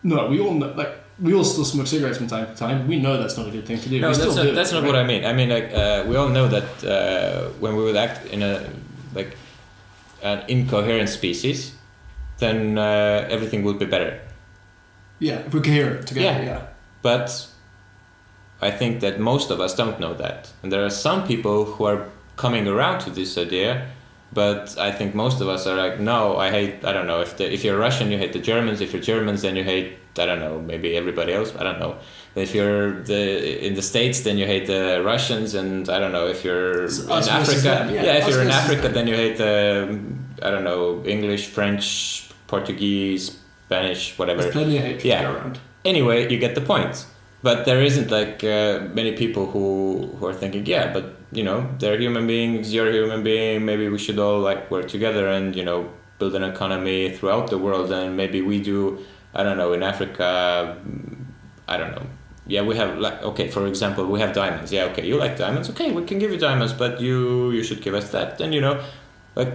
No, 0.03 0.27
we 0.27 0.39
all 0.39 0.53
know, 0.53 0.71
like, 0.81 0.93
we 1.19 1.33
all 1.33 1.43
still 1.43 1.65
smoke 1.65 1.87
cigarettes 1.87 2.17
from 2.17 2.27
time 2.27 2.45
to 2.47 2.55
time. 2.55 2.87
We 2.87 2.97
know 3.05 3.17
that's 3.21 3.37
not 3.37 3.47
a 3.47 3.51
good 3.51 3.65
thing 3.65 3.79
to 3.79 3.89
do. 3.89 3.99
No, 3.99 4.09
we 4.09 4.15
that's 4.15 4.35
not, 4.35 4.43
do 4.43 4.49
it, 4.49 4.55
that's 4.55 4.71
not 4.71 4.83
right? 4.83 4.91
what 4.91 4.95
I 5.03 5.05
mean. 5.11 5.25
I 5.25 5.33
mean, 5.33 5.49
like, 5.49 5.69
uh, 5.73 6.05
we 6.07 6.15
all 6.15 6.29
know 6.29 6.47
that 6.47 6.69
uh, 6.83 7.49
when 7.59 7.75
we 7.75 7.83
would 7.83 7.95
act 8.07 8.25
in 8.27 8.41
a 8.41 8.53
like 9.13 9.35
an 10.23 10.43
incoherent 10.47 11.09
species, 11.09 11.75
then 12.37 12.77
uh, 12.77 13.27
everything 13.35 13.63
would 13.63 13.79
be 13.79 13.85
better. 13.85 14.21
Yeah, 15.19 15.39
if 15.45 15.53
we're 15.53 15.61
coherent 15.61 16.07
together, 16.07 16.25
Yeah. 16.43 16.45
yeah. 16.45 16.61
But 17.01 17.47
I 18.61 18.71
think 18.71 19.01
that 19.01 19.19
most 19.19 19.51
of 19.51 19.59
us 19.59 19.75
don't 19.75 19.99
know 19.99 20.13
that, 20.15 20.51
and 20.61 20.71
there 20.71 20.83
are 20.85 20.89
some 20.89 21.25
people 21.27 21.65
who 21.65 21.85
are 21.85 22.07
coming 22.35 22.67
around 22.67 22.99
to 23.01 23.09
this 23.09 23.37
idea. 23.37 23.87
But 24.33 24.77
I 24.77 24.91
think 24.91 25.15
most 25.15 25.39
of 25.39 25.47
us 25.47 25.65
are 25.65 25.77
like, 25.77 25.99
no, 25.99 26.37
I 26.37 26.49
hate. 26.51 26.83
I 26.83 26.91
don't 26.91 27.07
know 27.07 27.21
if 27.21 27.37
the, 27.37 27.51
if 27.53 27.63
you're 27.63 27.77
Russian, 27.77 28.11
you 28.11 28.17
hate 28.17 28.33
the 28.33 28.39
Germans. 28.39 28.81
If 28.81 28.91
you're 28.93 29.01
Germans, 29.01 29.41
then 29.43 29.55
you 29.55 29.63
hate. 29.63 29.97
I 30.17 30.25
don't 30.25 30.39
know, 30.39 30.59
maybe 30.61 30.95
everybody 30.95 31.33
else. 31.33 31.53
I 31.59 31.63
don't 31.63 31.79
know. 31.79 31.97
If 32.35 32.55
you're 32.55 33.03
the 33.03 33.65
in 33.67 33.75
the 33.75 33.81
states, 33.81 34.21
then 34.21 34.37
you 34.37 34.45
hate 34.45 34.65
the 34.67 35.01
Russians, 35.03 35.55
and 35.55 35.89
I 35.89 35.99
don't 35.99 36.11
know 36.13 36.27
if 36.27 36.43
you're 36.45 36.85
It's 36.85 36.99
in 36.99 37.09
Africa. 37.11 37.61
them, 37.61 37.93
yeah, 37.93 38.13
if 38.19 38.27
you're 38.29 38.41
in 38.41 38.49
Africa, 38.51 38.87
then 38.89 39.07
you 39.07 39.15
hate 39.15 39.37
the 39.37 39.99
I 40.41 40.49
don't 40.51 40.63
know 40.63 41.03
English, 41.05 41.47
French, 41.47 42.29
Portuguese, 42.47 43.37
Spanish, 43.67 44.17
whatever 44.17 44.41
There's 44.41 44.53
plenty 44.53 44.77
of 44.77 44.83
hatred 44.83 45.05
Yeah. 45.05 45.31
around. 45.33 45.59
anyway, 45.85 46.29
you 46.31 46.37
get 46.39 46.55
the 46.55 46.61
point. 46.61 47.05
But 47.43 47.65
there 47.65 47.81
isn't 47.83 48.09
like 48.09 48.43
uh, 48.43 48.87
many 48.93 49.11
people 49.13 49.45
who 49.53 49.65
who 50.17 50.25
are 50.27 50.33
thinking, 50.33 50.65
yeah, 50.65 50.91
but 50.93 51.05
you 51.35 51.43
know, 51.43 51.69
they're 51.79 51.99
human 51.99 52.25
beings. 52.27 52.73
You're 52.73 52.89
a 52.89 52.93
human 52.93 53.23
being. 53.23 53.65
Maybe 53.65 53.89
we 53.89 53.97
should 53.97 54.19
all 54.19 54.39
like 54.39 54.69
work 54.71 54.87
together 54.87 55.27
and 55.27 55.55
you 55.55 55.63
know 55.65 55.89
build 56.19 56.33
an 56.35 56.43
economy 56.43 57.11
throughout 57.15 57.49
the 57.49 57.57
world. 57.57 57.91
And 57.91 58.15
maybe 58.17 58.41
we 58.41 58.61
do. 58.61 58.99
I 59.33 59.43
don't 59.43 59.57
know 59.57 59.73
in 59.73 59.83
Africa. 59.83 60.77
mm, 60.87 61.15
I 61.67 61.77
don't 61.77 61.91
know. 61.91 62.05
Yeah, 62.47 62.61
we 62.61 62.75
have 62.77 62.97
like 62.99 63.21
okay, 63.23 63.47
for 63.49 63.65
example, 63.67 64.05
we 64.05 64.19
have 64.19 64.33
diamonds. 64.33 64.71
Yeah, 64.71 64.85
okay, 64.91 65.05
you 65.05 65.17
like 65.17 65.35
diamonds. 65.37 65.69
Okay, 65.71 65.91
we 65.91 66.03
can 66.05 66.19
give 66.19 66.31
you 66.31 66.37
diamonds, 66.37 66.73
but 66.73 67.01
you 67.01 67.51
you 67.51 67.63
should 67.63 67.81
give 67.81 67.95
us 67.95 68.11
that. 68.11 68.37
Then 68.37 68.53
you 68.53 68.61
know, 68.61 68.81
like 69.35 69.51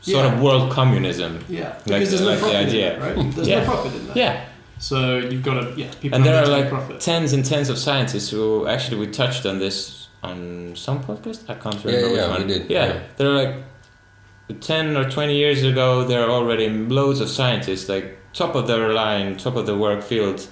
sort 0.00 0.24
Yeah. 0.24 0.32
of 0.34 0.42
world 0.42 0.72
communism. 0.72 1.38
Yeah, 1.48 1.68
Like- 1.68 1.84
because 1.86 2.10
there's 2.10 2.20
no 2.22 2.30
like 2.30 2.40
the 2.40 2.44
profit 2.50 2.66
idea. 2.68 2.94
in 2.94 3.00
that, 3.00 3.16
right? 3.16 3.34
There's 3.34 3.48
Yeah. 3.48 3.60
no 3.60 3.64
profit 3.66 3.94
in 3.94 4.06
that. 4.08 4.16
Yeah. 4.16 4.44
So 4.78 5.18
you've 5.18 5.44
got 5.44 5.54
to, 5.60 5.72
yeah, 5.76 5.86
people 6.00 6.16
and 6.16 6.26
there 6.26 6.42
are 6.42 6.48
like 6.48 6.68
profit. 6.68 6.98
tens 6.98 7.32
and 7.32 7.44
tens 7.44 7.68
of 7.70 7.78
scientists 7.78 8.30
who 8.30 8.66
actually 8.66 8.96
we 8.98 9.06
touched 9.06 9.46
on 9.46 9.60
this 9.60 10.01
on 10.22 10.74
some 10.76 11.02
podcast. 11.02 11.48
I 11.50 11.54
can't 11.54 11.82
remember 11.84 11.90
Yeah, 11.90 12.06
which 12.12 12.16
yeah, 12.16 12.28
one. 12.28 12.42
we 12.42 12.46
did, 12.48 12.70
Yeah, 12.70 12.86
yeah. 12.86 13.00
there 13.16 13.28
are 13.28 13.42
like 13.44 14.60
ten 14.60 14.96
or 14.96 15.10
twenty 15.10 15.36
years 15.36 15.62
ago. 15.62 16.04
There 16.04 16.22
are 16.24 16.30
already 16.30 16.68
loads 16.68 17.20
of 17.20 17.28
scientists, 17.28 17.88
like 17.88 18.18
top 18.32 18.54
of 18.54 18.66
their 18.66 18.92
line, 18.92 19.36
top 19.36 19.56
of 19.56 19.66
the 19.66 19.76
work 19.76 20.02
field. 20.02 20.46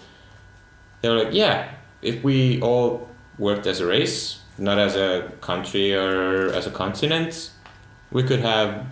They're 1.01 1.15
like, 1.25 1.33
yeah, 1.33 1.71
if 2.03 2.23
we 2.23 2.61
all 2.61 3.09
worked 3.39 3.67
as 3.67 3.81
a 3.81 3.87
race, 3.87 4.41
not 4.59 4.79
as 4.79 4.97
a 4.97 5.33
country 5.41 5.95
or 5.95 6.53
as 6.53 6.67
a 6.67 6.71
continent, 6.71 7.51
we 8.13 8.23
could 8.23 8.41
have 8.41 8.87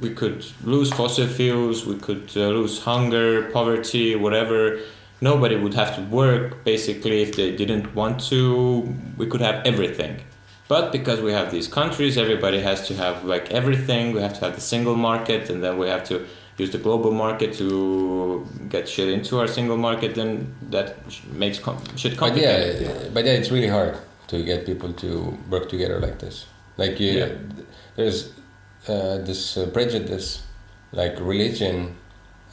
we 0.00 0.10
could 0.10 0.44
lose 0.64 0.92
fossil 0.92 1.26
fuels, 1.26 1.86
we 1.86 1.96
could 1.98 2.30
uh, 2.36 2.48
lose 2.48 2.80
hunger, 2.82 3.50
poverty, 3.52 4.14
whatever. 4.16 4.80
Nobody 5.20 5.56
would 5.56 5.74
have 5.74 5.94
to 5.96 6.02
work 6.02 6.64
basically 6.64 7.22
if 7.22 7.36
they 7.36 7.54
didn't 7.56 7.94
want 7.94 8.20
to. 8.30 8.94
We 9.16 9.26
could 9.26 9.40
have 9.40 9.64
everything. 9.64 10.20
But 10.68 10.92
because 10.92 11.20
we 11.20 11.32
have 11.32 11.50
these 11.50 11.68
countries, 11.68 12.16
everybody 12.18 12.60
has 12.60 12.86
to 12.88 12.94
have 12.94 13.24
like 13.24 13.50
everything. 13.50 14.12
We 14.14 14.20
have 14.22 14.34
to 14.34 14.40
have 14.46 14.54
the 14.54 14.60
single 14.60 14.96
market, 14.96 15.50
and 15.50 15.62
then 15.62 15.78
we 15.78 15.88
have 15.88 16.04
to 16.04 16.26
use 16.56 16.70
the 16.70 16.78
global 16.78 17.10
market 17.10 17.52
to 17.54 18.46
get 18.68 18.88
shit 18.88 19.08
into 19.08 19.38
our 19.40 19.46
single 19.46 19.76
market. 19.76 20.14
Then 20.14 20.54
that 20.70 20.96
makes 21.32 21.58
com- 21.58 21.82
shit 21.96 22.18
But 22.18 22.36
yeah, 22.36 23.08
but 23.12 23.24
yeah, 23.24 23.32
it's 23.32 23.50
really 23.50 23.68
hard 23.68 23.96
to 24.28 24.42
get 24.42 24.64
people 24.66 24.92
to 24.94 25.36
work 25.50 25.68
together 25.68 26.00
like 26.00 26.18
this. 26.18 26.46
Like 26.76 26.98
you, 26.98 27.12
Yeah. 27.12 27.28
there's 27.96 28.32
uh, 28.88 29.18
this 29.18 29.56
uh, 29.56 29.66
prejudice, 29.72 30.42
like 30.92 31.18
religion 31.20 31.96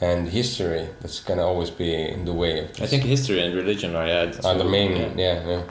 and 0.02 0.28
history, 0.28 0.84
that's 1.00 1.20
gonna 1.28 1.46
always 1.46 1.70
be 1.70 1.90
in 2.14 2.24
the 2.24 2.32
way 2.42 2.52
of 2.64 2.66
I 2.84 2.86
think 2.86 3.02
history 3.04 3.40
and 3.44 3.54
religion 3.54 3.90
are, 3.96 4.06
yeah, 4.06 4.32
are 4.48 4.56
the 4.62 4.64
main, 4.76 4.92
yeah. 4.96 5.12
yeah, 5.24 5.48
yeah. 5.52 5.62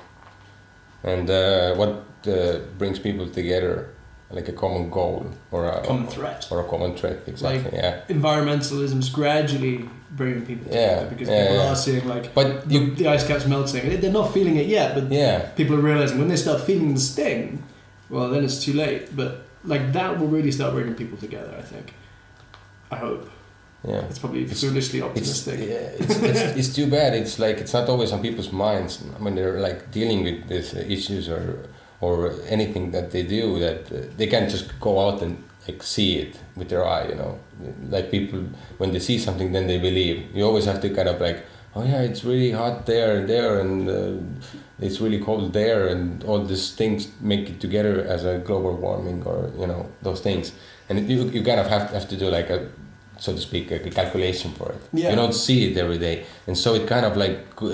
And 1.04 1.30
uh, 1.30 1.76
what 1.76 1.94
uh, 2.28 2.60
brings 2.78 2.98
people 3.00 3.28
together, 3.30 3.90
like 4.38 4.48
a 4.48 4.54
common 4.54 4.90
goal 4.90 5.26
or 5.52 5.66
a 5.66 5.84
Common 5.86 6.08
threat. 6.08 6.48
or 6.52 6.58
a 6.66 6.68
common 6.74 6.96
threat, 6.96 7.18
exactly. 7.28 7.64
Like- 7.64 7.74
yeah, 7.74 8.02
Environmentalism's 8.08 9.10
gradually 9.10 9.78
bringing 10.12 10.46
people 10.46 10.66
Yeah, 10.72 10.88
together 10.88 11.10
because 11.10 11.28
yeah, 11.30 11.42
people 11.44 11.64
yeah. 11.64 11.72
are 11.72 11.76
seeing 11.76 12.08
like 12.08 12.34
but 12.34 12.48
the, 12.70 12.74
you, 12.74 12.96
the 12.96 13.08
ice 13.08 13.26
cap's 13.28 13.46
melting. 13.48 14.00
They're 14.02 14.12
not 14.22 14.34
feeling 14.34 14.56
it 14.58 14.68
yet, 14.68 14.96
but 14.96 15.12
yeah, 15.12 15.38
people 15.60 15.76
are 15.76 15.82
realizing 15.92 16.20
when 16.20 16.30
they 16.30 16.38
start 16.38 16.62
feeling 16.62 16.94
the 16.94 17.00
sting, 17.00 17.64
well, 18.10 18.30
then 18.30 18.44
it's 18.46 18.64
too 18.64 18.74
late. 18.74 19.04
But 19.16 19.32
like 19.66 19.92
that 19.94 20.20
will 20.20 20.28
really 20.28 20.52
start 20.52 20.74
bringing 20.74 20.96
people 20.96 21.18
together. 21.18 21.54
I 21.58 21.62
think. 21.62 21.94
I 22.92 22.98
hope. 22.98 23.30
Yeah. 23.84 24.02
It's 24.10 24.20
probably 24.20 24.46
foolishly 24.46 25.00
It's, 25.00 25.08
optimistic. 25.08 25.60
yeah, 25.60 26.04
it's, 26.04 26.16
it's, 26.22 26.40
it's 26.60 26.76
too 26.76 26.88
bad. 26.88 27.16
It's 27.16 27.40
like 27.40 27.58
it's 27.58 27.74
not 27.74 27.90
always 27.90 28.12
on 28.12 28.22
people's 28.22 28.52
minds 28.52 29.00
when 29.18 29.34
they're 29.36 29.60
like 29.60 29.90
dealing 29.92 30.24
with 30.24 30.48
these 30.48 30.74
issues 30.76 31.28
or 31.30 31.66
or 32.00 32.34
anything 32.48 32.92
that 32.92 33.12
they 33.12 33.24
do 33.24 33.60
that 33.60 33.92
uh, 33.92 34.06
they 34.18 34.28
can't 34.28 34.50
just 34.50 34.80
go 34.80 35.00
out 35.08 35.22
and 35.22 35.44
like 35.68 35.82
see 35.84 36.18
it 36.18 36.38
with 36.56 36.70
their 36.70 36.86
eye. 36.86 37.08
You 37.10 37.16
know, 37.16 37.40
like 37.90 38.12
people 38.12 38.44
when 38.78 38.92
they 38.92 39.00
see 39.00 39.18
something, 39.18 39.52
then 39.52 39.66
they 39.68 39.80
believe. 39.80 40.30
You 40.36 40.44
always 40.46 40.66
have 40.66 40.80
to 40.82 40.90
kind 40.90 41.10
of 41.10 41.20
like, 41.20 41.44
oh 41.76 41.84
yeah, 41.84 42.02
it's 42.02 42.24
really 42.24 42.52
hot 42.52 42.86
there 42.86 43.18
and 43.18 43.28
there, 43.28 43.60
and 43.62 43.90
uh, 43.90 44.46
it's 44.80 45.02
really 45.02 45.20
cold 45.20 45.54
there, 45.54 45.88
and 45.88 46.24
all 46.26 46.44
these 46.44 46.72
things 46.76 47.08
make 47.20 47.50
it 47.50 47.60
together 47.60 48.04
as 48.08 48.26
a 48.26 48.38
global 48.40 48.76
warming 48.76 49.24
or 49.24 49.50
you 49.58 49.66
know 49.66 49.90
those 50.04 50.22
things. 50.22 50.54
And 50.90 51.10
you 51.10 51.24
you 51.30 51.44
kind 51.44 51.60
of 51.60 51.68
have 51.68 51.88
to, 51.90 51.94
have 52.00 52.08
to 52.10 52.18
do 52.18 52.30
like 52.30 52.50
a 52.52 52.70
so 53.22 53.34
to 53.34 53.40
speak, 53.40 53.70
a 53.72 53.78
calculation 53.92 54.52
for 54.52 54.72
it. 54.72 54.82
Yeah. 54.94 55.12
You 55.12 55.16
don't 55.16 55.34
see 55.34 55.72
it 55.72 55.78
every 55.78 56.00
day, 56.00 56.26
and 56.48 56.58
so 56.58 56.74
it 56.74 56.88
kind 56.88 57.06
of 57.06 57.16
like 57.16 57.38
uh, 57.62 57.68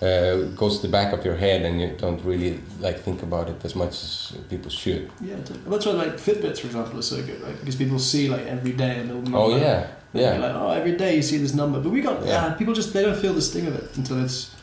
uh, 0.00 0.42
goes 0.54 0.76
to 0.76 0.86
the 0.86 0.92
back 0.92 1.12
of 1.12 1.24
your 1.24 1.34
head, 1.34 1.62
and 1.62 1.80
you 1.80 1.88
don't 1.98 2.22
really 2.24 2.60
like 2.80 3.00
think 3.00 3.22
about 3.24 3.48
it 3.48 3.64
as 3.64 3.74
much 3.74 3.90
as 3.90 4.36
people 4.48 4.70
should. 4.70 5.10
Yeah, 5.20 5.34
that's 5.66 5.86
why 5.86 5.92
like 5.92 6.14
Fitbits, 6.26 6.60
for 6.60 6.68
example, 6.68 7.00
are 7.00 7.02
so 7.02 7.16
good, 7.16 7.40
right? 7.42 7.58
Because 7.58 7.74
people 7.74 7.98
see 7.98 8.28
like 8.28 8.46
every 8.46 8.72
day 8.72 9.00
a 9.00 9.04
little 9.04 9.22
number. 9.22 9.38
Oh 9.38 9.56
yeah, 9.56 9.88
yeah, 10.12 10.38
Like 10.38 10.54
oh, 10.54 10.70
every 10.70 10.96
day 10.96 11.16
you 11.16 11.22
see 11.22 11.38
this 11.38 11.54
number, 11.54 11.80
but 11.80 11.90
we 11.90 12.00
got 12.00 12.24
Yeah. 12.24 12.46
yeah. 12.48 12.54
people 12.54 12.72
just 12.72 12.92
they 12.92 13.02
don't 13.02 13.18
feel 13.18 13.34
the 13.34 13.42
sting 13.42 13.66
of 13.66 13.74
it 13.74 13.96
until 13.96 14.22
it's 14.24 14.54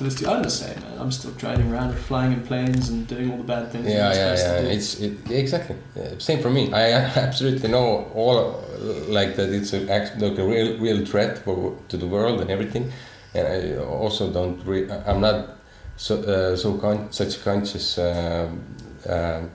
it's. 0.00 0.14
Too, 0.16 0.28
I'm 0.28 0.42
the 0.42 0.50
same, 0.50 0.80
man. 0.80 0.98
I'm 0.98 1.12
still 1.12 1.32
driving 1.32 1.72
around, 1.72 1.94
flying 1.94 2.32
in 2.32 2.42
planes, 2.42 2.88
and 2.88 3.06
doing 3.06 3.30
all 3.30 3.38
the 3.38 3.44
bad 3.44 3.70
things. 3.70 3.86
yeah, 3.86 4.12
yeah, 4.14 4.34
yeah. 4.36 4.74
It's 4.74 5.00
it, 5.00 5.30
exactly 5.30 5.76
yeah, 5.96 6.14
same 6.18 6.40
for 6.40 6.50
me. 6.50 6.72
I 6.72 6.92
absolutely 7.26 7.68
know 7.68 8.10
all 8.14 8.38
uh, 8.38 9.12
like 9.12 9.36
that. 9.36 9.50
It's 9.50 9.72
a, 9.72 9.80
like 9.80 10.38
a 10.38 10.46
real 10.46 10.78
real 10.78 11.04
threat 11.04 11.38
for, 11.38 11.76
to 11.88 11.96
the 11.96 12.06
world 12.06 12.40
and 12.40 12.50
everything, 12.50 12.92
and 13.34 13.46
I 13.46 13.76
also 13.84 14.32
don't. 14.32 14.64
Re- 14.64 14.90
I'm 15.06 15.20
not 15.20 15.56
so 15.96 16.22
uh, 16.22 16.56
so 16.56 16.78
con- 16.78 17.12
such 17.12 17.42
conscious. 17.44 17.98
Um, 17.98 18.62
um, 19.08 19.50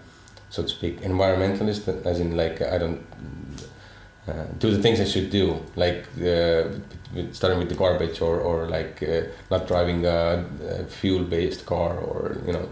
so 0.49 0.63
to 0.63 0.69
speak, 0.69 1.01
environmentalist, 1.01 2.05
as 2.05 2.19
in 2.19 2.37
like 2.37 2.61
I 2.61 2.77
don't 2.77 3.05
uh, 4.27 4.45
do 4.59 4.71
the 4.71 4.81
things 4.81 4.99
I 4.99 5.05
should 5.05 5.29
do, 5.29 5.61
like 5.75 6.05
uh, 6.17 6.69
with- 7.17 7.35
starting 7.35 7.59
with 7.59 7.69
the 7.69 7.75
garbage 7.75 8.21
or, 8.21 8.39
or 8.39 8.67
like 8.67 9.03
uh, 9.03 9.21
not 9.51 9.67
driving 9.67 10.05
a, 10.05 10.45
a 10.69 10.83
fuel-based 10.85 11.65
car 11.65 11.97
or 11.97 12.37
you 12.45 12.53
know 12.53 12.67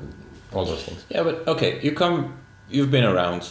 all 0.53 0.65
those 0.65 0.83
things. 0.83 1.03
Yeah, 1.09 1.23
but 1.23 1.47
okay, 1.47 1.79
you 1.81 1.91
come, 1.91 2.17
you've 2.69 2.91
been 2.91 3.03
around, 3.03 3.41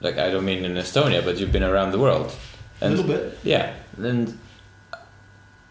like 0.00 0.16
I 0.18 0.30
don't 0.30 0.44
mean 0.44 0.64
in 0.64 0.72
Estonia, 0.74 1.22
but 1.24 1.38
you've 1.38 1.52
been 1.52 1.64
around 1.72 1.90
the 1.92 1.98
world. 1.98 2.32
a 2.80 2.88
little 2.88 3.04
bit. 3.06 3.38
Yeah, 3.44 3.74
and 3.98 4.38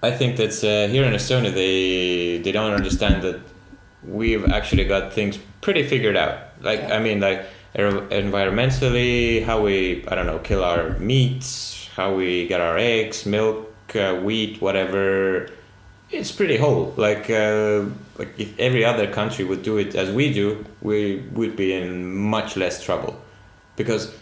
I 0.03 0.11
think 0.11 0.37
that 0.37 0.53
uh, 0.63 0.91
here 0.91 1.05
in 1.05 1.13
Estonia 1.13 1.51
they 1.53 2.37
they 2.43 2.51
don't 2.51 2.73
understand 2.73 3.23
that 3.23 3.39
we've 4.03 4.45
actually 4.51 4.85
got 4.85 5.13
things 5.13 5.39
pretty 5.61 5.83
figured 5.87 6.15
out. 6.17 6.37
Like 6.61 6.83
I 6.83 6.99
mean, 6.99 7.19
like 7.19 7.39
er- 7.79 8.07
environmentally, 8.11 9.43
how 9.43 9.61
we 9.61 10.03
I 10.07 10.15
don't 10.15 10.27
know 10.27 10.39
kill 10.39 10.63
our 10.63 10.89
meats, 10.99 11.89
how 11.95 12.13
we 12.15 12.47
get 12.47 12.61
our 12.61 12.77
eggs, 12.77 13.25
milk, 13.25 13.73
uh, 13.93 14.15
wheat, 14.15 14.61
whatever. 14.61 15.49
It's 16.11 16.31
pretty 16.31 16.57
whole. 16.57 16.93
Like 16.97 17.29
uh, 17.29 17.85
like 18.17 18.33
if 18.37 18.57
every 18.59 18.85
other 18.85 19.07
country 19.11 19.43
would 19.43 19.63
do 19.63 19.77
it 19.77 19.95
as 19.95 20.09
we 20.11 20.31
do, 20.33 20.63
we 20.81 21.17
would 21.33 21.55
be 21.55 21.73
in 21.73 22.15
much 22.15 22.55
less 22.55 22.83
trouble, 22.83 23.19
because 23.75 24.13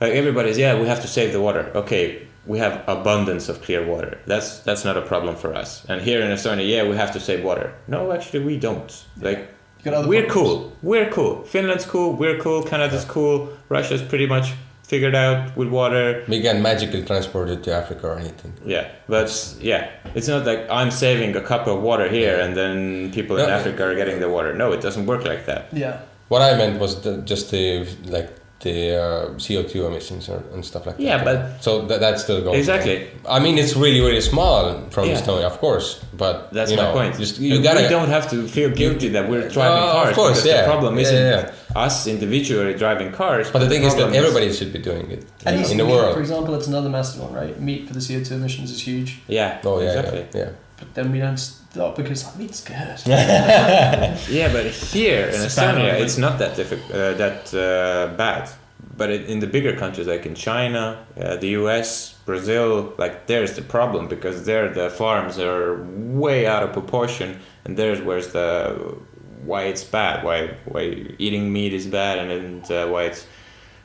like 0.00 0.12
everybody's 0.12 0.58
yeah 0.58 0.78
we 0.80 0.86
have 0.88 1.00
to 1.02 1.08
save 1.08 1.32
the 1.32 1.40
water. 1.40 1.70
Okay 1.74 2.26
we 2.44 2.58
have 2.58 2.82
abundance 2.88 3.48
of 3.48 3.62
clear 3.62 3.86
water. 3.86 4.18
That's 4.26 4.58
that's 4.60 4.84
not 4.84 4.96
a 4.96 5.02
problem 5.02 5.36
for 5.36 5.54
us. 5.54 5.84
And 5.88 6.00
here 6.02 6.20
in 6.22 6.30
estonia 6.32 6.68
yeah 6.68 6.82
we 6.88 6.96
have 6.96 7.12
to 7.12 7.20
save 7.20 7.44
water. 7.44 7.72
No 7.86 8.10
actually 8.10 8.40
we 8.44 8.56
don't. 8.58 8.90
Like 9.20 9.38
You 9.78 9.84
got 9.84 9.94
other 9.94 10.08
we're 10.08 10.26
problems. 10.26 10.48
cool. 10.48 10.76
We're 10.82 11.10
cool. 11.10 11.44
Finland's 11.44 11.86
cool. 11.86 12.14
We're 12.14 12.40
cool. 12.40 12.64
Canada's 12.64 13.04
cool. 13.04 13.50
Russia's 13.68 14.02
pretty 14.02 14.26
much 14.26 14.54
figured 14.92 15.16
out 15.26 15.38
with 15.60 15.68
water 15.80 16.04
We 16.34 16.38
can 16.46 16.56
magically 16.70 17.02
transport 17.10 17.46
it 17.54 17.60
to 17.66 17.70
Africa 17.80 18.04
or 18.12 18.16
anything. 18.24 18.52
yeah 18.74 18.84
but 19.14 19.28
yeah 19.70 19.82
it's 20.18 20.28
not 20.32 20.42
like 20.50 20.60
i'm 20.78 20.90
saving 21.04 21.30
a 21.42 21.44
cup 21.52 21.64
of 21.72 21.76
water 21.88 22.06
here 22.18 22.36
and 22.44 22.50
then 22.60 22.74
people 23.18 23.34
in 23.42 23.48
africa 23.58 23.80
are 23.88 23.96
getting 24.00 24.18
the 24.24 24.30
water 24.36 24.50
no 24.62 24.66
it 24.76 24.80
doesn't 24.86 25.06
work 25.12 25.22
like 25.32 25.42
that 25.50 25.62
Yeah. 25.84 25.94
What 26.32 26.42
I 26.50 26.50
meant 26.60 26.74
was 26.84 26.92
the, 27.04 27.12
just 27.32 27.44
the 27.54 27.64
like 28.16 28.30
the 28.66 28.76
uh, 29.06 29.36
CO2 29.44 29.74
emissions 29.90 30.24
or, 30.32 30.38
and 30.54 30.62
stuff 30.70 30.82
like 30.88 30.96
Yeah, 30.98 31.18
that. 31.18 31.26
Yeah, 31.26 31.28
but- 31.30 31.62
so 31.66 31.70
that, 31.88 31.98
that's 32.04 32.20
still 32.26 32.40
going. 32.46 32.56
Exactly. 32.62 32.96
I 33.36 33.38
mean, 33.44 33.56
it's 33.62 33.74
really 33.84 34.00
really 34.08 34.24
small 34.32 34.60
from 34.94 35.04
Yeah. 35.08 35.16
Estonia, 35.18 35.46
of 35.52 35.56
course, 35.64 35.88
but 36.22 36.34
That's 36.56 36.70
you 36.70 36.78
my 36.80 36.84
know, 36.84 36.92
point. 36.98 37.12
Just, 37.24 37.34
you 37.44 37.50
we 37.56 37.62
gotta. 37.68 37.84
don't 37.96 38.12
have 38.16 38.26
to 38.32 38.36
feel 38.56 38.70
guilty 38.82 39.08
that 39.16 39.24
we're 39.30 39.46
driving 39.56 39.82
Uh, 39.82 39.86
of 39.86 39.92
cars. 40.02 40.14
course, 40.20 40.36
because 40.38 40.46
yeah. 40.52 40.60
The 40.62 40.70
problem 40.72 40.92
isn't 41.04 41.24
yeah, 41.34 41.52
us 41.76 42.06
individually 42.06 42.74
driving 42.74 43.10
cars. 43.12 43.50
but 43.50 43.58
the 43.60 43.68
thing 43.68 43.82
is 43.84 43.94
that 43.94 44.00
problem 44.02 44.16
everybody 44.24 44.52
should 44.52 44.72
be 44.72 44.78
doing 44.78 45.10
it 45.10 45.24
And 45.46 45.60
you 45.60 45.70
in 45.70 45.76
the 45.78 45.84
meat, 45.84 45.92
world. 45.92 46.14
for 46.14 46.20
example, 46.20 46.54
it's 46.54 46.66
another 46.66 46.88
massive 46.90 47.20
one, 47.22 47.32
right? 47.32 47.58
Meat 47.60 47.86
for 47.88 47.94
the 47.94 48.00
CO2 48.00 48.30
emissions 48.32 48.70
is 48.70 48.80
huge, 48.82 49.20
Yeah. 49.28 49.60
oh 49.64 49.80
yeah, 49.80 49.88
exactly. 49.88 50.26
yeah, 50.34 50.40
yeah. 50.46 50.50
but 50.78 50.94
then 50.94 51.12
we 51.12 51.18
don't 51.18 51.38
stop 51.38 51.96
because 51.96 52.22
meat's 52.36 52.62
good. 52.62 52.98
Yeah, 53.06 54.52
but 54.52 54.66
here 54.66 55.26
in 55.34 55.40
Estonia, 55.48 55.80
already. 55.84 56.04
it's 56.04 56.18
not 56.18 56.38
that 56.38 56.56
difficult, 56.56 56.90
uh, 56.92 57.14
that 57.14 57.52
uh, 57.54 58.14
bad. 58.16 58.48
But 58.94 59.08
it, 59.10 59.22
in 59.32 59.38
the 59.40 59.46
bigger 59.46 59.74
countries, 59.74 60.06
like 60.06 60.26
in 60.26 60.34
China, 60.34 60.82
uh, 61.16 61.36
the 61.36 61.48
U.S., 61.60 62.14
Brazil, 62.26 62.92
like 62.98 63.26
there's 63.26 63.52
the 63.56 63.62
problem 63.62 64.06
because 64.06 64.44
there 64.44 64.68
the 64.68 64.90
farms 64.90 65.38
are 65.38 65.82
way 66.22 66.46
out 66.46 66.62
of 66.62 66.72
proportion, 66.72 67.38
and 67.64 67.76
there's 67.78 68.00
where's 68.02 68.28
the 68.38 68.46
why 69.44 69.62
it's 69.64 69.84
bad, 69.84 70.24
why 70.24 70.54
why 70.64 70.82
eating 71.18 71.52
meat 71.52 71.72
is 71.72 71.86
bad, 71.86 72.18
and, 72.18 72.30
and 72.30 72.70
uh, 72.70 72.86
why 72.88 73.04
it's 73.04 73.26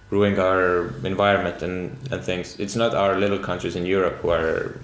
ruining 0.10 0.40
our 0.40 0.88
environment 1.04 1.62
and, 1.62 1.98
and 2.12 2.24
things. 2.24 2.58
It's 2.60 2.76
not 2.76 2.94
our 2.96 3.18
little 3.20 3.40
countries 3.40 3.76
in 3.76 3.86
Europe 3.86 4.16
who 4.22 4.30
are 4.30 4.80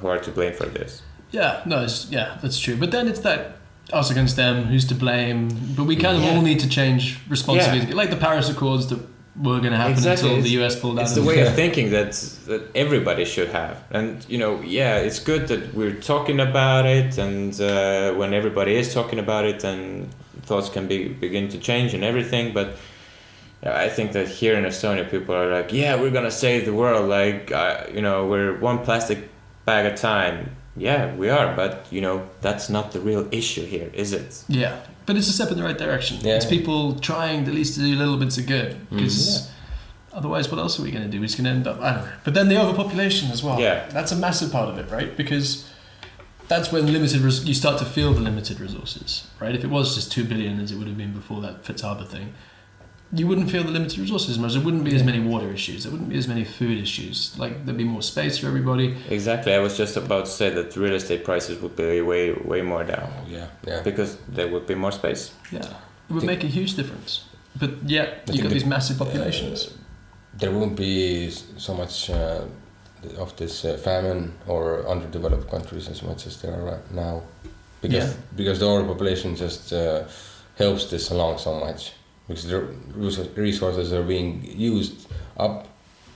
who 0.00 0.08
are 0.08 0.18
to 0.18 0.30
blame 0.30 0.52
for 0.52 0.66
this. 0.66 1.02
Yeah, 1.30 1.62
no, 1.66 1.82
it's, 1.82 2.10
yeah, 2.10 2.38
that's 2.42 2.58
true. 2.58 2.76
But 2.76 2.90
then 2.90 3.08
it's 3.08 3.20
that 3.20 3.56
us 3.92 4.10
against 4.10 4.36
them, 4.36 4.64
who's 4.64 4.84
to 4.86 4.94
blame? 4.94 5.48
But 5.76 5.84
we 5.84 5.96
kind 5.96 6.16
of 6.16 6.22
Yeah. 6.22 6.34
all 6.36 6.42
need 6.42 6.60
to 6.60 6.68
change 6.68 7.18
responsibility, 7.28 7.92
like 7.92 8.10
the 8.10 8.16
Paris 8.16 8.48
Accords 8.48 8.86
that 8.88 9.00
were 9.42 9.60
going 9.60 9.72
to 9.72 9.76
happen 9.76 10.06
until 10.06 10.40
the 10.40 10.48
US 10.60 10.78
pulled 10.78 10.98
out. 10.98 11.02
It's 11.02 11.14
the 11.14 11.22
way 11.22 11.46
of 11.46 11.54
thinking 11.54 11.90
that 11.90 12.12
that 12.46 12.70
everybody 12.74 13.24
should 13.24 13.48
have, 13.48 13.82
and 13.90 14.24
you 14.28 14.38
know, 14.38 14.60
yeah, 14.62 14.98
it's 14.98 15.18
good 15.18 15.48
that 15.48 15.74
we're 15.74 15.94
talking 15.94 16.40
about 16.40 16.86
it, 16.86 17.18
and 17.18 17.58
uh, 17.60 18.14
when 18.14 18.32
everybody 18.32 18.76
is 18.76 18.94
talking 18.94 19.18
about 19.18 19.44
it, 19.44 19.60
then 19.60 20.08
thoughts 20.42 20.68
can 20.68 20.86
be 20.86 21.08
begin 21.08 21.48
to 21.48 21.58
change 21.58 21.92
and 21.94 22.02
everything. 22.04 22.54
But 22.54 22.76
I 23.62 23.88
think 23.88 24.12
that 24.12 24.28
here 24.28 24.56
in 24.56 24.64
Estonia, 24.64 25.10
people 25.10 25.34
are 25.34 25.50
like, 25.50 25.72
yeah, 25.72 26.00
we're 26.00 26.10
gonna 26.10 26.30
save 26.30 26.64
the 26.64 26.74
world, 26.74 27.08
like 27.08 27.52
uh, 27.52 27.84
you 27.92 28.00
know, 28.00 28.26
we're 28.26 28.58
one 28.58 28.78
plastic 28.84 29.28
bag 29.64 29.86
at 29.86 29.92
a 29.92 29.96
time. 29.96 30.56
Yeah, 30.76 31.14
we 31.14 31.30
are, 31.30 31.56
but 31.56 31.86
you 31.90 32.00
know, 32.00 32.28
that's 32.42 32.68
not 32.68 32.92
the 32.92 33.00
real 33.00 33.26
issue 33.32 33.64
here, 33.64 33.90
is 33.94 34.12
it? 34.12 34.44
Yeah, 34.48 34.78
but 35.06 35.16
it's 35.16 35.28
a 35.28 35.32
step 35.32 35.50
in 35.50 35.56
the 35.56 35.64
right 35.64 35.78
direction. 35.78 36.18
Yeah. 36.20 36.36
It's 36.36 36.44
people 36.46 36.94
trying 36.98 37.46
at 37.46 37.54
least 37.54 37.74
to 37.74 37.80
do 37.80 37.94
little 37.96 38.16
bits 38.16 38.38
of 38.38 38.46
good 38.46 38.72
Mm-hmm. 38.74 38.96
because 38.96 39.50
otherwise, 40.12 40.50
what 40.50 40.58
else 40.58 40.78
are 40.78 40.82
we 40.82 40.90
going 40.90 41.04
to 41.04 41.10
do? 41.10 41.20
We're 41.20 41.26
just 41.26 41.38
going 41.38 41.44
to 41.44 41.50
end 41.50 41.66
up 41.66 41.80
I 41.80 41.92
don't 41.94 42.04
know. 42.04 42.12
But 42.24 42.34
then 42.34 42.48
the 42.48 42.60
overpopulation 42.60 43.30
as 43.30 43.42
well. 43.42 43.60
Yeah. 43.60 43.86
that's 43.90 44.12
a 44.12 44.16
massive 44.16 44.50
part 44.52 44.68
of 44.68 44.78
it, 44.78 44.90
right? 44.90 45.16
Because 45.16 45.70
that's 46.48 46.70
when 46.72 46.92
limited 46.92 47.20
res- 47.22 47.44
you 47.44 47.54
start 47.54 47.78
to 47.78 47.84
feel 47.84 48.12
the 48.14 48.20
limited 48.20 48.60
resources, 48.60 49.26
right? 49.40 49.54
If 49.54 49.64
it 49.64 49.70
was 49.70 49.94
just 49.94 50.12
two 50.12 50.24
billion 50.24 50.60
as 50.60 50.70
it 50.72 50.76
would 50.78 50.86
have 50.86 50.96
been 50.98 51.12
before 51.12 51.40
that 51.42 51.64
Fitz 51.64 51.82
Haber 51.82 52.04
thing. 52.04 52.34
You 53.12 53.26
wouldn't 53.28 53.50
feel 53.50 53.62
the 53.62 53.70
limited 53.70 53.98
resources 53.98 54.30
as 54.30 54.38
much. 54.38 54.52
There 54.54 54.62
wouldn't 54.62 54.84
be 54.84 54.94
as 54.96 55.04
many 55.04 55.20
water 55.20 55.50
issues. 55.52 55.84
There 55.84 55.92
wouldn't 55.92 56.10
be 56.10 56.18
as 56.18 56.26
many 56.26 56.44
food 56.44 56.76
issues. 56.78 57.38
Like 57.38 57.64
there'd 57.64 57.78
be 57.78 57.84
more 57.84 58.02
space 58.02 58.36
for 58.38 58.48
everybody. 58.48 58.96
Exactly. 59.08 59.54
I 59.54 59.60
was 59.60 59.76
just 59.76 59.96
about 59.96 60.24
to 60.26 60.30
say 60.30 60.50
that 60.50 60.74
real 60.76 60.94
estate 60.94 61.24
prices 61.24 61.60
would 61.62 61.76
be 61.76 62.00
way, 62.00 62.32
way 62.32 62.62
more 62.62 62.82
down 62.84 63.08
yeah, 63.28 63.46
yeah. 63.66 63.82
because 63.82 64.16
there 64.28 64.48
would 64.48 64.66
be 64.66 64.74
more 64.74 64.90
space. 64.92 65.32
Yeah, 65.52 65.60
it 66.10 66.12
would 66.14 66.24
make 66.24 66.42
a 66.42 66.48
huge 66.48 66.74
difference. 66.74 67.24
But 67.58 67.70
yet 67.88 68.08
I 68.08 68.10
you 68.10 68.24
think 68.26 68.42
got 68.42 68.48
the- 68.48 68.54
these 68.54 68.66
massive 68.66 68.98
populations. 68.98 69.70
there 70.38 70.50
won't 70.50 70.76
be 70.76 71.30
so 71.30 71.74
much 71.74 72.10
uh, 72.10 72.42
of 73.18 73.36
this 73.36 73.64
uh, 73.64 73.76
famine 73.78 74.32
or 74.48 74.84
underdeveloped 74.88 75.48
countries 75.48 75.88
as 75.88 76.02
much 76.02 76.26
as 76.26 76.40
there 76.42 76.52
are 76.52 76.64
right 76.72 76.90
now, 76.92 77.22
because 77.80 78.08
Yeah. 78.10 78.12
because 78.36 78.58
the 78.58 78.66
overpopulation 78.66 79.36
just 79.36 79.72
uh, 79.72 80.02
helps 80.58 80.90
this 80.90 81.10
along 81.10 81.38
so 81.38 81.54
much 81.66 81.92
because 82.28 82.46
the 82.48 82.60
resources 83.36 83.92
are 83.92 84.02
being 84.02 84.42
used 84.44 85.06
up 85.36 85.66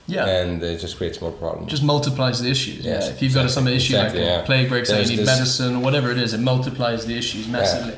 Yeah. 0.07 0.25
and 0.27 0.61
it 0.63 0.79
just 0.79 0.97
creates 0.97 1.21
more 1.21 1.31
problems. 1.31 1.71
just 1.71 1.83
multiplies 1.83 2.41
the 2.41 2.49
issues. 2.49 2.83
Yes, 2.85 3.05
yeah. 3.05 3.13
If 3.13 3.21
you've 3.21 3.33
got 3.33 3.49
some 3.49 3.67
issue 3.67 3.95
exactly, 3.95 4.21
like 4.21 4.29
yeah. 4.29 4.41
plague 4.45 4.67
breaks 4.69 4.91
out, 4.91 5.09
you 5.09 5.17
need 5.17 5.25
medicine 5.25 5.75
or 5.77 5.81
whatever 5.87 6.11
it 6.11 6.17
is, 6.17 6.33
it 6.33 6.39
multiplies 6.41 7.05
the 7.05 7.15
issues 7.17 7.47
massively. 7.47 7.95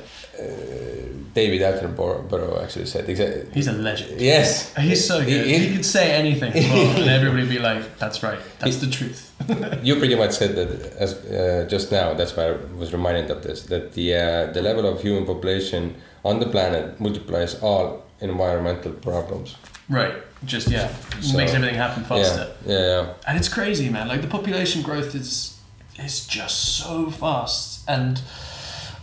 David 1.33 1.61
Attenborough 1.61 2.61
actually 2.63 2.85
said 2.85 3.09
exactly. 3.09 3.47
He's 3.53 3.67
a 3.67 3.71
legend. 3.73 4.21
Yes, 4.21 4.71
He's 4.75 5.03
so 5.07 5.19
good. 5.19 5.29
He- 5.47 5.53
He, 5.57 5.67
he- 5.67 5.75
could 5.75 5.85
say 5.85 6.11
anything 6.13 6.53
and 6.53 7.09
everybody 7.09 7.41
would 7.41 7.49
be 7.49 7.57
like, 7.59 7.97
"That's 7.97 8.21
right. 8.21 8.39
That's 8.59 8.77
the 8.77 8.87
truth." 8.97 9.31
you 9.83 9.95
pretty 9.95 10.15
much 10.15 10.31
said 10.31 10.55
that 10.55 10.69
as 11.05 11.13
uh, 11.13 11.65
just 11.67 11.91
now. 11.91 12.13
That's 12.13 12.35
why 12.37 12.45
I 12.49 12.55
was 12.77 12.93
reminded 12.93 13.31
of 13.31 13.41
this. 13.41 13.63
That 13.63 13.93
the 13.93 14.07
uh, 14.15 14.53
the 14.53 14.61
level 14.61 14.85
of 14.85 15.01
human 15.01 15.25
population 15.25 15.95
on 16.23 16.39
the 16.39 16.45
planet 16.45 16.99
multiplies 16.99 17.55
all 17.61 18.02
environmental 18.23 18.91
problems. 18.93 19.55
Right. 19.89 20.15
Just 20.45 20.69
yeah, 20.69 20.91
So- 21.21 21.37
makes 21.37 21.53
everything 21.53 21.75
happen 21.75 22.03
faster. 22.03 22.51
Yeah, 22.65 22.79
yeah, 22.79 23.01
yeah. 23.01 23.13
and 23.27 23.37
it's 23.37 23.47
crazy, 23.49 23.89
man. 23.89 24.07
Like 24.07 24.21
the 24.21 24.27
population 24.27 24.81
growth 24.81 25.15
is 25.15 25.59
is 25.99 26.25
just 26.27 26.77
so 26.79 27.09
fast, 27.11 27.87
and 27.87 28.19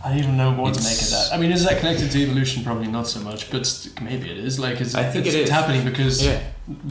I 0.03 0.09
don't 0.09 0.19
even 0.19 0.35
know 0.37 0.51
what 0.51 0.73
to 0.73 0.83
make 0.83 1.01
of 1.01 1.09
that. 1.11 1.29
I 1.33 1.37
mean, 1.37 1.51
is 1.51 1.63
that 1.65 1.79
connected 1.79 2.11
to 2.11 2.17
evolution? 2.19 2.63
Probably 2.63 2.87
not 2.87 3.07
so 3.07 3.19
much, 3.21 3.49
but 3.49 3.63
maybe 4.01 4.29
it 4.29 4.37
is. 4.37 4.59
Like, 4.59 4.81
it's, 4.81 4.93
I 4.93 5.03
think 5.09 5.25
it's, 5.25 5.35
it 5.35 5.41
it's 5.41 5.51
happening 5.51 5.83
because 5.85 6.23
Yeah. 6.25 6.39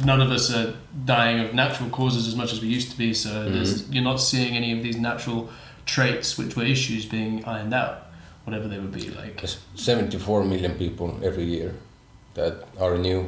none 0.05 0.21
of 0.23 0.31
us 0.31 0.51
are 0.55 0.75
dying 1.05 1.41
of 1.45 1.53
natural 1.55 1.91
causes 1.91 2.27
as 2.27 2.35
much 2.35 2.53
as 2.53 2.61
we 2.63 2.69
used 2.69 2.91
to 2.93 2.97
be. 2.99 3.13
So 3.15 3.29
Mm-hmm. 3.31 3.55
there's, 3.55 3.91
you're 3.91 4.05
not 4.05 4.21
seeing 4.21 4.57
any 4.57 4.73
of 4.77 4.83
these 4.83 4.97
natural 4.97 5.51
traits, 5.87 6.39
which 6.39 6.57
were 6.57 6.65
issues, 6.65 7.05
being 7.05 7.45
ironed 7.45 7.75
out, 7.75 8.07
whatever 8.45 8.69
they 8.69 8.79
would 8.79 8.93
be. 8.93 9.11
Like, 9.11 9.37
There's 9.39 9.59
74 9.75 10.45
million 10.45 10.73
people 10.77 11.19
every 11.23 11.45
year 11.45 11.75
that 12.41 12.55
are 12.81 12.97
new. 12.99 13.27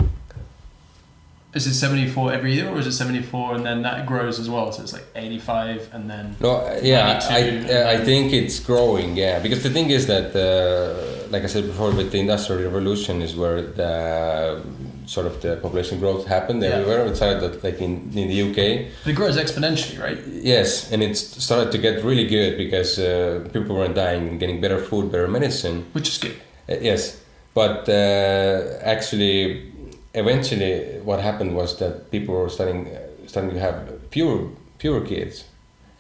is 1.54 1.66
it 1.66 1.74
74 1.74 2.32
every 2.32 2.54
year, 2.54 2.68
or 2.70 2.78
is 2.78 2.86
it 2.86 2.92
74 2.92 3.56
and 3.56 3.66
then 3.66 3.82
that 3.82 4.06
grows 4.06 4.38
as 4.40 4.48
well? 4.48 4.72
So 4.72 4.82
it's 4.82 4.94
like 4.94 5.04
85 5.14 5.90
and 5.94 6.08
then. 6.08 6.36
No, 6.40 6.50
uh, 6.52 6.80
yeah, 6.82 7.20
I, 7.28 7.40
92, 7.40 7.74
I, 7.94 7.96
think 8.08 8.32
it's 8.32 8.58
growing. 8.58 9.16
Yeah, 9.16 9.38
because 9.38 9.62
the 9.62 9.70
thing 9.70 9.90
is 9.90 10.06
that, 10.06 10.34
uh, 10.34 11.28
like 11.30 11.42
I 11.42 11.46
said 11.48 11.66
before, 11.66 11.90
with 11.90 12.10
the 12.10 12.20
industrial 12.20 12.62
revolution 12.62 13.20
is 13.20 13.36
where 13.36 13.60
the 13.62 14.62
sort 15.06 15.26
of 15.26 15.42
the 15.42 15.56
population 15.56 15.98
growth 15.98 16.26
happened 16.26 16.62
Yeah. 16.62 16.68
everywhere. 16.70 17.06
It 17.06 17.16
started 17.16 17.62
like 17.62 17.80
in, 17.80 18.10
in 18.14 18.28
the 18.32 18.38
UK. 18.48 18.58
It 19.06 19.14
grows 19.14 19.36
exponentially, 19.36 20.00
right? 20.00 20.18
Yes, 20.26 20.90
and 20.92 21.02
it 21.02 21.16
started 21.16 21.70
to 21.72 21.78
get 21.78 22.02
really 22.02 22.26
good 22.26 22.56
because 22.56 22.98
uh, 22.98 23.46
people 23.52 23.76
weren't 23.76 23.94
dying 23.94 24.28
and 24.28 24.40
getting 24.40 24.60
better 24.60 24.78
food, 24.78 25.12
better 25.12 25.28
medicine. 25.28 25.84
Which 25.92 26.08
is 26.08 26.18
good. 26.18 26.36
Uh, 26.68 26.76
yes, 26.80 27.20
but 27.54 27.88
uh, 27.88 28.78
actually, 28.82 29.72
eventually, 30.14 31.00
what 31.04 31.20
happened 31.20 31.54
was 31.54 31.78
that 31.78 32.10
people 32.10 32.34
were 32.34 32.48
starting 32.48 32.86
uh, 32.88 32.98
starting 33.26 33.52
to 33.54 33.60
have 33.60 33.76
fewer 34.10 34.48
fewer 34.78 35.00
kids, 35.00 35.44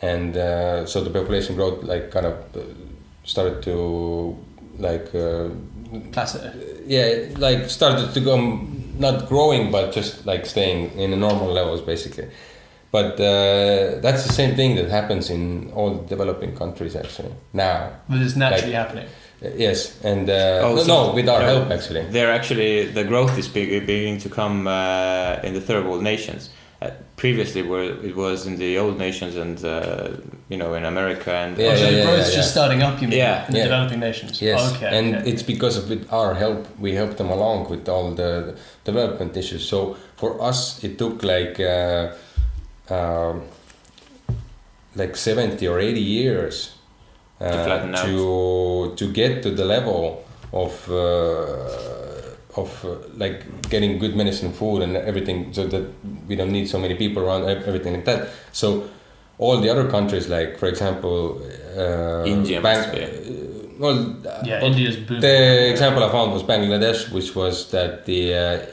and 0.00 0.36
uh, 0.36 0.86
so 0.86 1.02
the 1.04 1.10
population 1.10 1.56
growth 1.56 1.82
like 1.82 2.10
kind 2.10 2.26
of 2.26 2.34
uh, 2.56 2.60
started 3.24 3.62
to 3.62 4.36
like 4.78 5.14
uh, 5.14 5.48
Plateau. 6.12 6.40
yeah 6.86 7.28
like 7.38 7.68
started 7.68 8.14
to 8.14 8.20
go 8.20 8.36
not 8.98 9.28
growing 9.28 9.70
but 9.70 9.92
just 9.92 10.24
like 10.26 10.46
staying 10.46 10.90
in 10.98 11.10
the 11.10 11.16
normal 11.16 11.52
levels 11.52 11.80
basically. 11.80 12.28
But 12.90 13.18
uh, 13.20 14.00
that's 14.00 14.26
the 14.26 14.32
same 14.32 14.54
thing 14.54 14.76
that 14.76 14.88
happens 14.90 15.30
in 15.30 15.70
all 15.74 15.94
developing 16.08 16.54
countries 16.56 16.94
actually 16.94 17.32
now. 17.54 17.90
But 18.08 18.20
it's 18.20 18.36
naturally 18.36 18.72
Like- 18.72 18.82
happening. 18.86 19.06
Yes, 19.56 19.98
and 20.04 20.30
uh, 20.30 20.60
Oh, 20.62 20.74
no, 20.76 20.82
so- 20.82 20.86
no, 21.08 21.14
with 21.14 21.28
our 21.28 21.42
help 21.42 21.70
actually. 21.70 22.04
They're 22.06 22.32
actually 22.32 22.86
the 22.86 23.04
growth 23.04 23.36
is 23.38 23.48
beginning 23.48 24.18
to 24.18 24.28
come 24.28 24.66
uh, 24.68 25.40
in 25.42 25.52
the 25.54 25.60
third 25.60 25.84
world 25.84 26.02
nations. 26.02 26.50
Uh, 26.80 26.90
previously, 27.16 27.62
where 27.62 27.84
it 27.84 28.16
was 28.16 28.44
in 28.46 28.56
the 28.56 28.76
old 28.76 28.98
nations 28.98 29.36
and 29.36 29.64
uh, 29.64 30.08
you 30.48 30.56
know 30.56 30.74
in 30.74 30.84
America 30.84 31.32
and 31.32 31.56
Yeah, 31.56 31.66
oh, 31.72 31.76
so 31.76 31.84
yeah, 31.84 31.90
the 31.90 31.96
yeah, 31.96 32.04
growth's 32.06 32.30
yeah, 32.30 32.36
just 32.40 32.50
starting 32.50 32.82
up, 32.82 33.00
you 33.00 33.06
mean, 33.08 33.18
Yeah. 33.18 33.46
in 33.46 33.52
the 33.54 33.62
developing 33.62 34.00
nations? 34.00 34.42
Yes, 34.42 34.60
Okay. 34.74 34.90
and 34.98 35.14
okay. 35.16 35.30
it's 35.30 35.44
because 35.44 35.76
of 35.78 35.88
with 35.88 36.04
our 36.12 36.34
help 36.34 36.66
we 36.80 36.94
help 36.96 37.16
them 37.16 37.30
along 37.30 37.68
with 37.70 37.88
all 37.88 38.10
the 38.14 38.56
development 38.84 39.36
issues. 39.36 39.62
So 39.68 39.96
for 40.16 40.40
us, 40.42 40.82
it 40.84 40.98
took 40.98 41.22
like 41.22 41.60
uh, 41.60 42.12
um 42.90 43.42
like 44.96 45.16
seventy 45.16 45.66
or 45.68 45.78
eighty 45.78 46.00
years 46.02 46.74
uh, 47.42 48.04
to 48.04 48.94
to 48.96 49.12
get 49.12 49.42
to 49.42 49.50
the 49.50 49.64
level 49.64 50.24
of 50.52 50.72
uh, 50.90 52.60
of 52.60 52.84
uh, 52.84 52.96
like 53.16 53.68
getting 53.70 53.98
good 53.98 54.14
medicine, 54.16 54.52
food, 54.52 54.82
and 54.82 54.96
everything, 54.96 55.52
so 55.52 55.66
that 55.66 55.84
we 56.28 56.36
don't 56.36 56.52
need 56.52 56.68
so 56.68 56.78
many 56.78 56.94
people 56.94 57.22
around, 57.22 57.44
everything 57.48 57.94
like 57.94 58.04
that. 58.04 58.28
So 58.52 58.88
all 59.38 59.60
the 59.60 59.70
other 59.70 59.88
countries, 59.90 60.28
like 60.28 60.58
for 60.58 60.66
example, 60.68 61.40
uh, 61.76 62.24
India 62.24 62.60
Bang- 62.60 62.90
uh, 62.90 63.08
well, 63.78 64.16
yeah, 64.44 64.60
well, 64.60 64.64
India's 64.70 64.96
booming. 64.96 65.22
the 65.22 65.70
example 65.70 66.04
I 66.04 66.10
found 66.12 66.32
was 66.32 66.42
Bangladesh, 66.42 67.10
which 67.12 67.34
was 67.34 67.70
that 67.70 68.04
the 68.04 68.34
uh, 68.34 68.66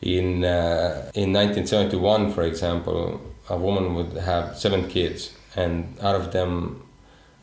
in 0.00 0.42
uh, 0.44 1.10
in 1.14 1.32
1971, 1.32 2.32
for 2.32 2.42
example, 2.42 3.20
a 3.50 3.56
woman 3.56 3.94
would 3.94 4.12
have 4.16 4.56
seven 4.56 4.88
kids, 4.88 5.34
and 5.54 5.94
out 6.00 6.16
of 6.16 6.32
them, 6.32 6.82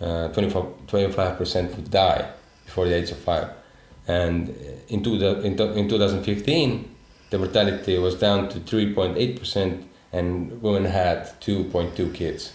uh, 0.02 0.30
25 0.30 1.38
percent 1.38 1.76
would 1.76 1.90
die 1.92 2.30
before 2.66 2.86
the 2.86 2.96
age 2.96 3.12
of 3.12 3.18
five. 3.18 3.50
And 4.08 4.50
in, 4.88 5.04
two, 5.04 5.16
in, 5.16 5.60
in 5.78 5.88
2015, 5.90 6.96
the 7.30 7.38
mortality 7.38 7.98
was 8.00 8.16
down 8.16 8.50
to 8.50 8.60
3.8 8.60 9.38
percent, 9.40 9.86
and 10.12 10.62
women 10.62 10.86
had 10.86 11.40
2.2 11.42 12.14
kids. 12.14 12.54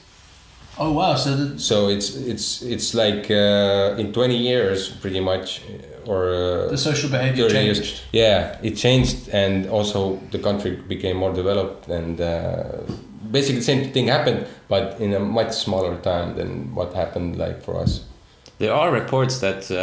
oh 0.78 0.90
wow! 0.92 1.14
So 1.14 1.56
So 1.56 1.88
it's 1.88 2.16
it's 2.16 2.62
it's 2.62 2.94
like 2.94 3.30
uh, 3.30 3.94
in 4.00 4.12
20 4.12 4.36
years, 4.36 4.88
pretty 4.88 5.20
much, 5.20 5.60
uh, 5.60 6.10
or 6.10 6.34
uh, 6.34 6.68
the 6.70 6.76
social 6.78 7.08
behavior 7.10 7.48
30 7.48 7.64
years. 7.64 7.78
changed. 7.78 8.02
Yeah, 8.12 8.58
it 8.62 8.76
changed, 8.76 9.28
and 9.32 9.68
also 9.68 10.18
the 10.32 10.38
country 10.38 10.72
became 10.88 11.16
more 11.16 11.32
developed, 11.32 11.88
and 11.88 12.20
uh, 12.20 12.80
basically 13.36 13.60
the 13.64 13.70
same 13.72 13.82
thing 13.94 14.06
happened, 14.16 14.40
but 14.74 14.84
in 15.04 15.10
a 15.20 15.20
much 15.38 15.52
smaller 15.66 15.94
time 16.10 16.28
than 16.38 16.50
what 16.78 16.88
happened 17.02 17.32
like 17.44 17.58
for 17.66 17.74
us. 17.84 17.92
There 18.62 18.72
are 18.80 18.90
reports 19.02 19.34
that 19.46 19.60
uh, 19.70 19.76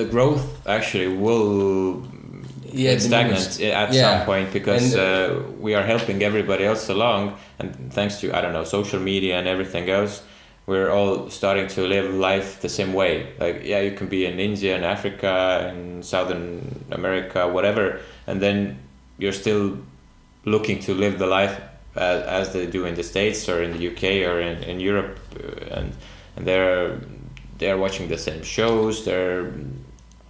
the 0.00 0.06
growth 0.14 0.44
actually 0.76 1.08
will 1.24 2.02
Yeah, 2.84 2.98
stagnant 2.98 3.60
at 3.60 3.88
Yeah. 3.92 4.02
some 4.06 4.18
point 4.30 4.48
because 4.58 4.82
And, 4.82 4.92
uh, 5.06 5.06
we 5.66 5.70
are 5.78 5.86
helping 5.94 6.18
everybody 6.30 6.64
else 6.70 6.84
along, 6.96 7.22
and 7.58 7.68
thanks 7.96 8.14
to 8.20 8.24
I 8.36 8.38
don't 8.42 8.54
know 8.58 8.64
social 8.78 9.00
media 9.12 9.32
and 9.38 9.46
everything 9.54 9.86
else, 9.98 10.14
we're 10.70 10.90
all 10.96 11.14
starting 11.38 11.66
to 11.76 11.80
live 11.94 12.06
life 12.30 12.48
the 12.66 12.68
same 12.78 12.92
way. 13.00 13.12
Like 13.44 13.56
yeah, 13.72 13.80
you 13.86 13.92
can 13.98 14.08
be 14.16 14.20
in 14.30 14.34
India 14.50 14.72
and 14.76 14.84
Africa 14.96 15.32
and 15.68 16.02
Southern 16.14 16.46
America, 16.98 17.40
whatever, 17.56 17.84
and 18.28 18.36
then 18.40 18.58
you're 19.20 19.38
still 19.44 19.64
looking 20.54 20.78
to 20.86 20.92
live 20.94 21.14
the 21.24 21.26
life 21.40 21.54
as, 21.96 22.22
as 22.22 22.52
they 22.52 22.66
do 22.66 22.84
in 22.84 22.94
the 22.94 23.02
states 23.02 23.48
or 23.48 23.62
in 23.62 23.76
the 23.76 23.88
UK 23.88 24.28
or 24.28 24.40
in, 24.40 24.62
in 24.64 24.80
Europe, 24.80 25.18
uh, 25.36 25.78
and 25.78 25.92
and 26.36 26.46
they're 26.46 26.98
they're 27.58 27.78
watching 27.78 28.08
the 28.08 28.18
same 28.18 28.42
shows, 28.42 29.04
they're 29.04 29.52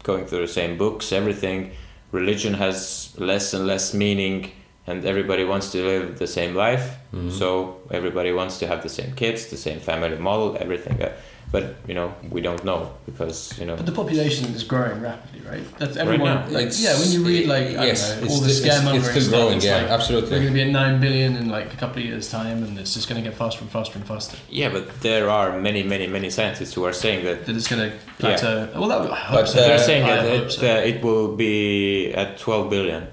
going 0.02 0.26
through 0.26 0.40
the 0.46 0.52
same 0.52 0.76
books, 0.76 1.12
everything. 1.12 1.70
Religion 2.10 2.54
has 2.54 3.14
less 3.18 3.54
and 3.54 3.66
less 3.66 3.94
meaning, 3.94 4.50
and 4.86 5.04
everybody 5.04 5.44
wants 5.44 5.72
to 5.72 5.82
live 5.82 6.18
the 6.18 6.26
same 6.26 6.54
life. 6.54 6.96
So 7.30 7.80
everybody 7.90 8.32
wants 8.32 8.58
to 8.58 8.66
have 8.66 8.82
the 8.82 8.88
same 8.88 9.14
kids, 9.14 9.46
the 9.46 9.56
same 9.56 9.80
family 9.80 10.18
model, 10.18 10.56
everything. 10.60 11.00
But 11.52 11.76
you 11.86 11.92
know, 11.94 12.14
we 12.30 12.40
don't 12.40 12.64
know 12.64 12.94
because 13.04 13.58
you 13.58 13.66
know. 13.66 13.76
But 13.76 13.84
the 13.84 13.92
population 13.92 14.46
is 14.54 14.64
growing 14.64 15.02
rapidly, 15.02 15.40
right? 15.48 15.62
That's 15.78 15.98
everyone. 15.98 16.34
now. 16.34 16.42
like, 16.48 16.68
It's- 16.68 16.80
yeah, 16.82 16.98
when 16.98 17.10
you 17.12 17.22
read 17.30 17.46
like 17.46 17.66
I 17.76 17.84
yes, 17.88 18.08
don't 18.08 18.24
know, 18.24 18.30
all 18.32 18.40
the 18.40 18.48
still- 18.48 18.66
it's- 18.66 18.80
scaremongering 18.80 18.96
it's 18.96 19.08
still 19.10 19.20
stuff, 19.22 19.40
growing, 19.40 19.56
it's 19.58 19.66
yeah, 19.66 19.76
like, 19.82 19.90
absolutely. 19.90 20.30
We're 20.30 20.44
going 20.44 20.54
to 20.54 20.54
be 20.54 20.62
at 20.62 20.72
nine 20.80 20.98
billion 20.98 21.36
in 21.36 21.50
like 21.50 21.68
a 21.74 21.76
couple 21.76 21.98
of 22.00 22.06
years' 22.08 22.30
time, 22.30 22.62
and 22.64 22.78
it's 22.78 22.94
just 22.94 23.06
going 23.08 23.22
to 23.22 23.28
get 23.28 23.36
faster 23.36 23.60
and 23.60 23.70
faster 23.70 23.98
and 23.98 24.06
faster. 24.08 24.38
yeah, 24.48 24.70
but 24.70 24.84
there 25.02 25.28
are 25.28 25.60
many, 25.60 25.82
many, 25.82 26.06
many 26.06 26.30
scientists 26.30 26.72
who 26.72 26.84
are 26.84 26.92
saying 27.04 27.22
that 27.26 27.44
That 27.44 27.54
it's 27.54 27.68
going 27.68 27.82
to 27.90 27.96
plateau. 28.18 28.68
Well, 28.74 28.88
that, 28.88 29.10
I 29.10 29.14
hope 29.14 29.40
But, 29.40 29.48
so. 29.48 29.58
uh, 29.60 29.66
they're 29.68 29.78
saying 29.78 30.04
I 30.04 30.16
that 30.16 30.26
it, 30.26 30.52
so. 30.52 30.66
uh, 30.66 30.80
it 30.90 31.02
will 31.04 31.36
be 31.36 32.14
at 32.14 32.38
12 32.38 32.70
billion. 32.70 33.08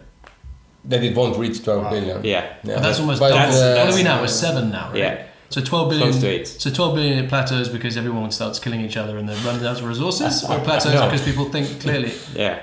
That 0.86 1.04
it 1.04 1.14
won't 1.14 1.38
reach 1.38 1.62
12 1.62 1.90
billion. 1.92 2.24
Yeah. 2.24 2.46
Yeah, 2.64 2.76
But 2.76 2.84
that's 2.84 3.00
almost 3.02 3.20
but, 3.20 3.30
double. 3.30 3.52
that's- 3.52 3.78
what 3.86 3.94
are 3.94 3.98
we 3.98 4.04
now? 4.04 4.22
We're 4.22 4.28
seven 4.28 4.72
now, 4.72 4.88
right? 4.92 4.98
Yeah. 4.98 5.26
So 5.50 5.62
12 5.62 5.90
billion. 5.90 6.10
Close 6.12 6.22
to 6.22 6.28
eight. 6.28 6.48
So 6.48 6.70
12 6.70 6.96
billion 6.96 7.18
it 7.26 7.30
plateaus 7.30 7.70
because 7.70 7.98
everyone 7.98 8.30
starts 8.32 8.60
killing 8.60 8.82
each 8.82 8.98
other 8.98 9.18
and 9.18 9.28
then 9.28 9.44
runs 9.44 9.64
out 9.64 9.80
of 9.80 9.86
resources, 9.88 10.44
or 10.50 10.60
plateaus 10.60 10.94
No. 10.94 11.06
because 11.06 11.24
people 11.24 11.46
think 11.46 11.80
clearly. 11.82 12.14
Yeah, 12.36 12.62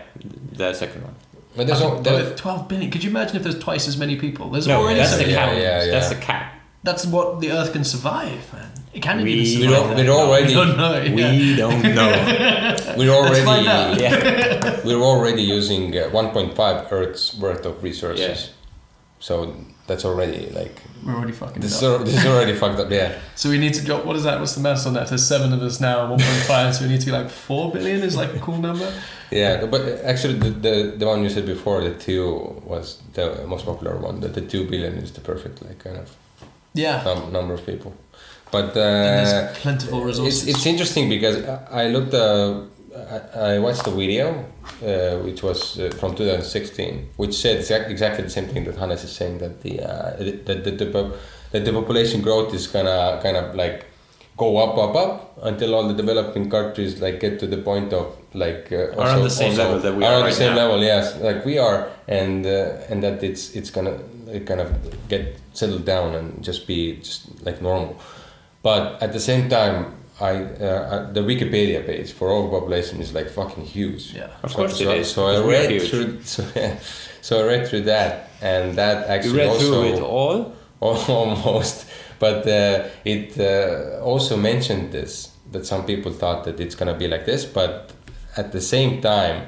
the 0.52 0.72
second 0.72 1.02
one. 1.02 1.14
But 1.56 1.66
there's 1.66 1.80
no, 1.80 1.96
But 1.96 2.04
there, 2.04 2.36
12 2.36 2.68
billion, 2.68 2.90
could 2.90 3.02
you 3.02 3.10
imagine 3.10 3.36
if 3.36 3.42
there's 3.42 3.58
twice 3.58 3.88
as 3.88 3.96
many 3.96 4.16
people? 4.16 4.50
There's 4.50 4.66
No, 4.68 4.82
already 4.82 4.98
that's 5.00 5.12
so 5.12 5.18
the 5.18 5.24
cap. 5.24 5.48
people. 5.48 5.62
Yeah, 5.62 5.84
yeah. 5.84 5.90
That's 5.90 6.08
the 6.10 6.14
cap. 6.16 6.52
That's 6.84 7.06
what 7.06 7.40
the 7.40 7.50
Earth 7.50 7.72
can 7.72 7.82
survive, 7.82 8.52
man. 8.52 8.70
It 8.94 9.02
can't 9.02 9.20
We- 9.22 9.32
even 9.32 9.68
we're, 9.70 9.76
survive. 9.76 9.90
al- 9.90 9.96
that. 9.96 10.06
we're 10.06 10.12
already 10.12 10.46
We 10.46 10.54
don't 10.54 10.76
know. 10.76 11.02
yeah. 11.02 11.30
We 11.32 11.56
don't 11.56 11.82
know. 11.82 12.94
we're 12.98 13.10
already 13.14 13.44
find 13.44 13.66
out. 13.66 13.98
yeah. 14.00 14.80
we're 14.84 15.02
already 15.02 15.42
using 15.42 15.96
uh, 15.96 16.10
1.5 16.12 16.92
Earth's 16.92 17.34
worth 17.34 17.66
of 17.66 17.82
resources. 17.82 18.46
Yeah. 18.46 18.52
So 19.18 19.54
that's 19.86 20.04
already 20.04 20.50
like 20.50 20.82
We're 21.04 21.14
already 21.14 21.32
fucking 21.32 21.60
this 21.62 21.72
it 21.72 21.76
is, 21.76 21.82
up. 21.82 22.00
al- 22.00 22.04
this 22.06 22.16
is 22.18 22.26
already 22.26 22.54
fucked 22.62 22.80
up. 22.80 22.90
Yeah. 22.90 23.18
So 23.34 23.48
we 23.50 23.58
need 23.58 23.74
to 23.74 23.84
drop. 23.84 24.04
What 24.04 24.16
is 24.16 24.24
that? 24.24 24.38
What's 24.40 24.54
the 24.54 24.60
maths 24.60 24.86
on 24.86 24.94
that? 24.94 25.08
There's 25.08 25.26
seven 25.26 25.52
of 25.52 25.62
us 25.62 25.80
now, 25.80 26.08
1.5. 26.16 26.74
so 26.74 26.84
we 26.84 26.90
need 26.92 27.00
to 27.00 27.06
be 27.06 27.12
like 27.12 27.30
four 27.30 27.70
billion. 27.72 28.02
Is 28.02 28.16
like 28.16 28.34
a 28.34 28.38
cool 28.40 28.58
number. 28.58 28.92
Yeah, 29.30 29.66
but 29.66 29.82
actually, 30.04 30.34
the, 30.38 30.50
the 30.50 30.94
the 30.98 31.06
one 31.06 31.22
you 31.22 31.30
said 31.30 31.46
before, 31.46 31.82
the 31.82 31.94
two 31.94 32.60
was 32.64 33.02
the 33.14 33.44
most 33.46 33.64
popular 33.66 33.96
one. 33.96 34.20
That 34.20 34.34
the 34.34 34.40
two 34.42 34.64
billion 34.68 34.94
is 34.98 35.12
the 35.12 35.20
perfect 35.20 35.62
like 35.62 35.78
kind 35.84 35.96
of 35.96 36.08
Yeah. 36.74 37.02
num- 37.04 37.32
number 37.32 37.54
of 37.54 37.64
people. 37.66 37.92
but 38.52 38.70
uh, 38.70 38.74
there's 38.74 39.58
plentiful 39.58 40.00
resources. 40.04 40.46
It's, 40.46 40.56
it's 40.56 40.66
interesting 40.66 41.08
because 41.08 41.36
I 41.44 41.84
I 41.84 41.88
looked. 41.88 42.14
Uh, 42.14 42.62
I, 43.34 43.54
I 43.54 43.58
watched 43.58 43.86
a 43.86 43.90
video, 43.90 44.44
uh, 44.82 45.18
which 45.18 45.42
was 45.42 45.78
uh, 45.78 45.90
from 45.98 46.14
2016, 46.14 47.10
which 47.16 47.34
said 47.34 47.58
exact, 47.58 47.90
exactly 47.90 48.24
the 48.24 48.30
same 48.30 48.48
thing 48.48 48.64
that 48.64 48.76
Hannes 48.76 49.04
is 49.04 49.12
saying 49.12 49.38
that 49.38 49.62
the 49.62 49.80
uh, 49.82 50.16
that 50.46 50.64
the, 50.64 50.70
the, 50.70 51.16
that 51.52 51.64
the 51.64 51.72
population 51.72 52.22
growth 52.22 52.54
is 52.54 52.66
gonna 52.66 53.20
kind 53.22 53.36
of 53.36 53.54
like 53.54 53.86
go 54.36 54.58
up, 54.58 54.76
up, 54.76 54.94
up 54.94 55.38
until 55.42 55.74
all 55.74 55.88
the 55.88 55.94
developing 55.94 56.50
countries 56.50 57.00
like 57.00 57.20
get 57.20 57.40
to 57.40 57.46
the 57.46 57.56
point 57.58 57.92
of 57.92 58.16
like 58.34 58.70
uh, 58.70 58.92
Are 58.98 59.16
on 59.16 59.22
the 59.22 59.30
same 59.30 59.56
level 59.56 59.78
that 59.80 59.94
we 59.94 60.04
are 60.04 60.14
on 60.14 60.22
right 60.22 60.28
the 60.30 60.34
same 60.34 60.54
now. 60.54 60.66
level, 60.66 60.82
yes, 60.82 61.18
like 61.20 61.44
we 61.44 61.58
are, 61.58 61.90
and 62.08 62.44
uh, 62.46 62.90
and 62.90 63.02
that 63.02 63.22
it's 63.22 63.54
it's 63.54 63.70
gonna 63.70 63.98
it 64.28 64.46
kind 64.46 64.60
of 64.60 65.08
get 65.08 65.38
settled 65.54 65.84
down 65.84 66.14
and 66.14 66.42
just 66.42 66.66
be 66.66 66.96
just 66.96 67.44
like 67.44 67.62
normal. 67.62 68.00
But 68.62 69.02
at 69.02 69.12
the 69.12 69.20
same 69.20 69.48
time, 69.48 69.94
I 70.20 70.32
uh, 70.44 71.12
the 71.12 71.20
Wikipedia 71.20 71.84
page 71.84 72.12
for 72.12 72.30
all 72.30 72.48
population 72.48 73.00
is 73.00 73.12
like 73.12 73.28
fucking 73.28 73.64
huge. 73.64 74.14
Yeah. 74.14 74.28
Of 74.42 74.50
So- 74.50 74.56
course 74.56 74.80
it 74.80 74.84
so, 74.84 74.92
is, 74.94 75.10
So 75.10 75.26
I 75.26 75.46
read 75.46 75.70
huge. 75.70 75.90
through. 75.90 76.18
So, 76.24 76.42
yeah, 76.56 76.78
so 77.20 77.40
I 77.40 77.44
read 77.46 77.68
through 77.68 77.82
that, 77.82 78.30
and 78.40 78.74
that 78.76 79.08
actually 79.08 79.42
You 79.42 79.50
actually 79.50 79.70
read 79.70 79.70
also 79.70 79.82
through 79.82 79.96
it 79.96 80.02
all. 80.02 80.52
almost 80.80 81.86
but 82.18 82.46
uh, 82.46 82.84
it 83.04 83.38
uh, 83.40 83.98
also 84.04 84.36
mentioned 84.36 84.92
this 84.92 85.30
that 85.52 85.64
some 85.64 85.84
people 85.86 86.12
thought 86.12 86.44
that 86.44 86.60
it's 86.60 86.74
gonna 86.74 86.94
be 86.96 87.08
like 87.08 87.24
this 87.24 87.46
but 87.46 87.92
at 88.36 88.52
the 88.52 88.60
same 88.60 89.00
time 89.00 89.46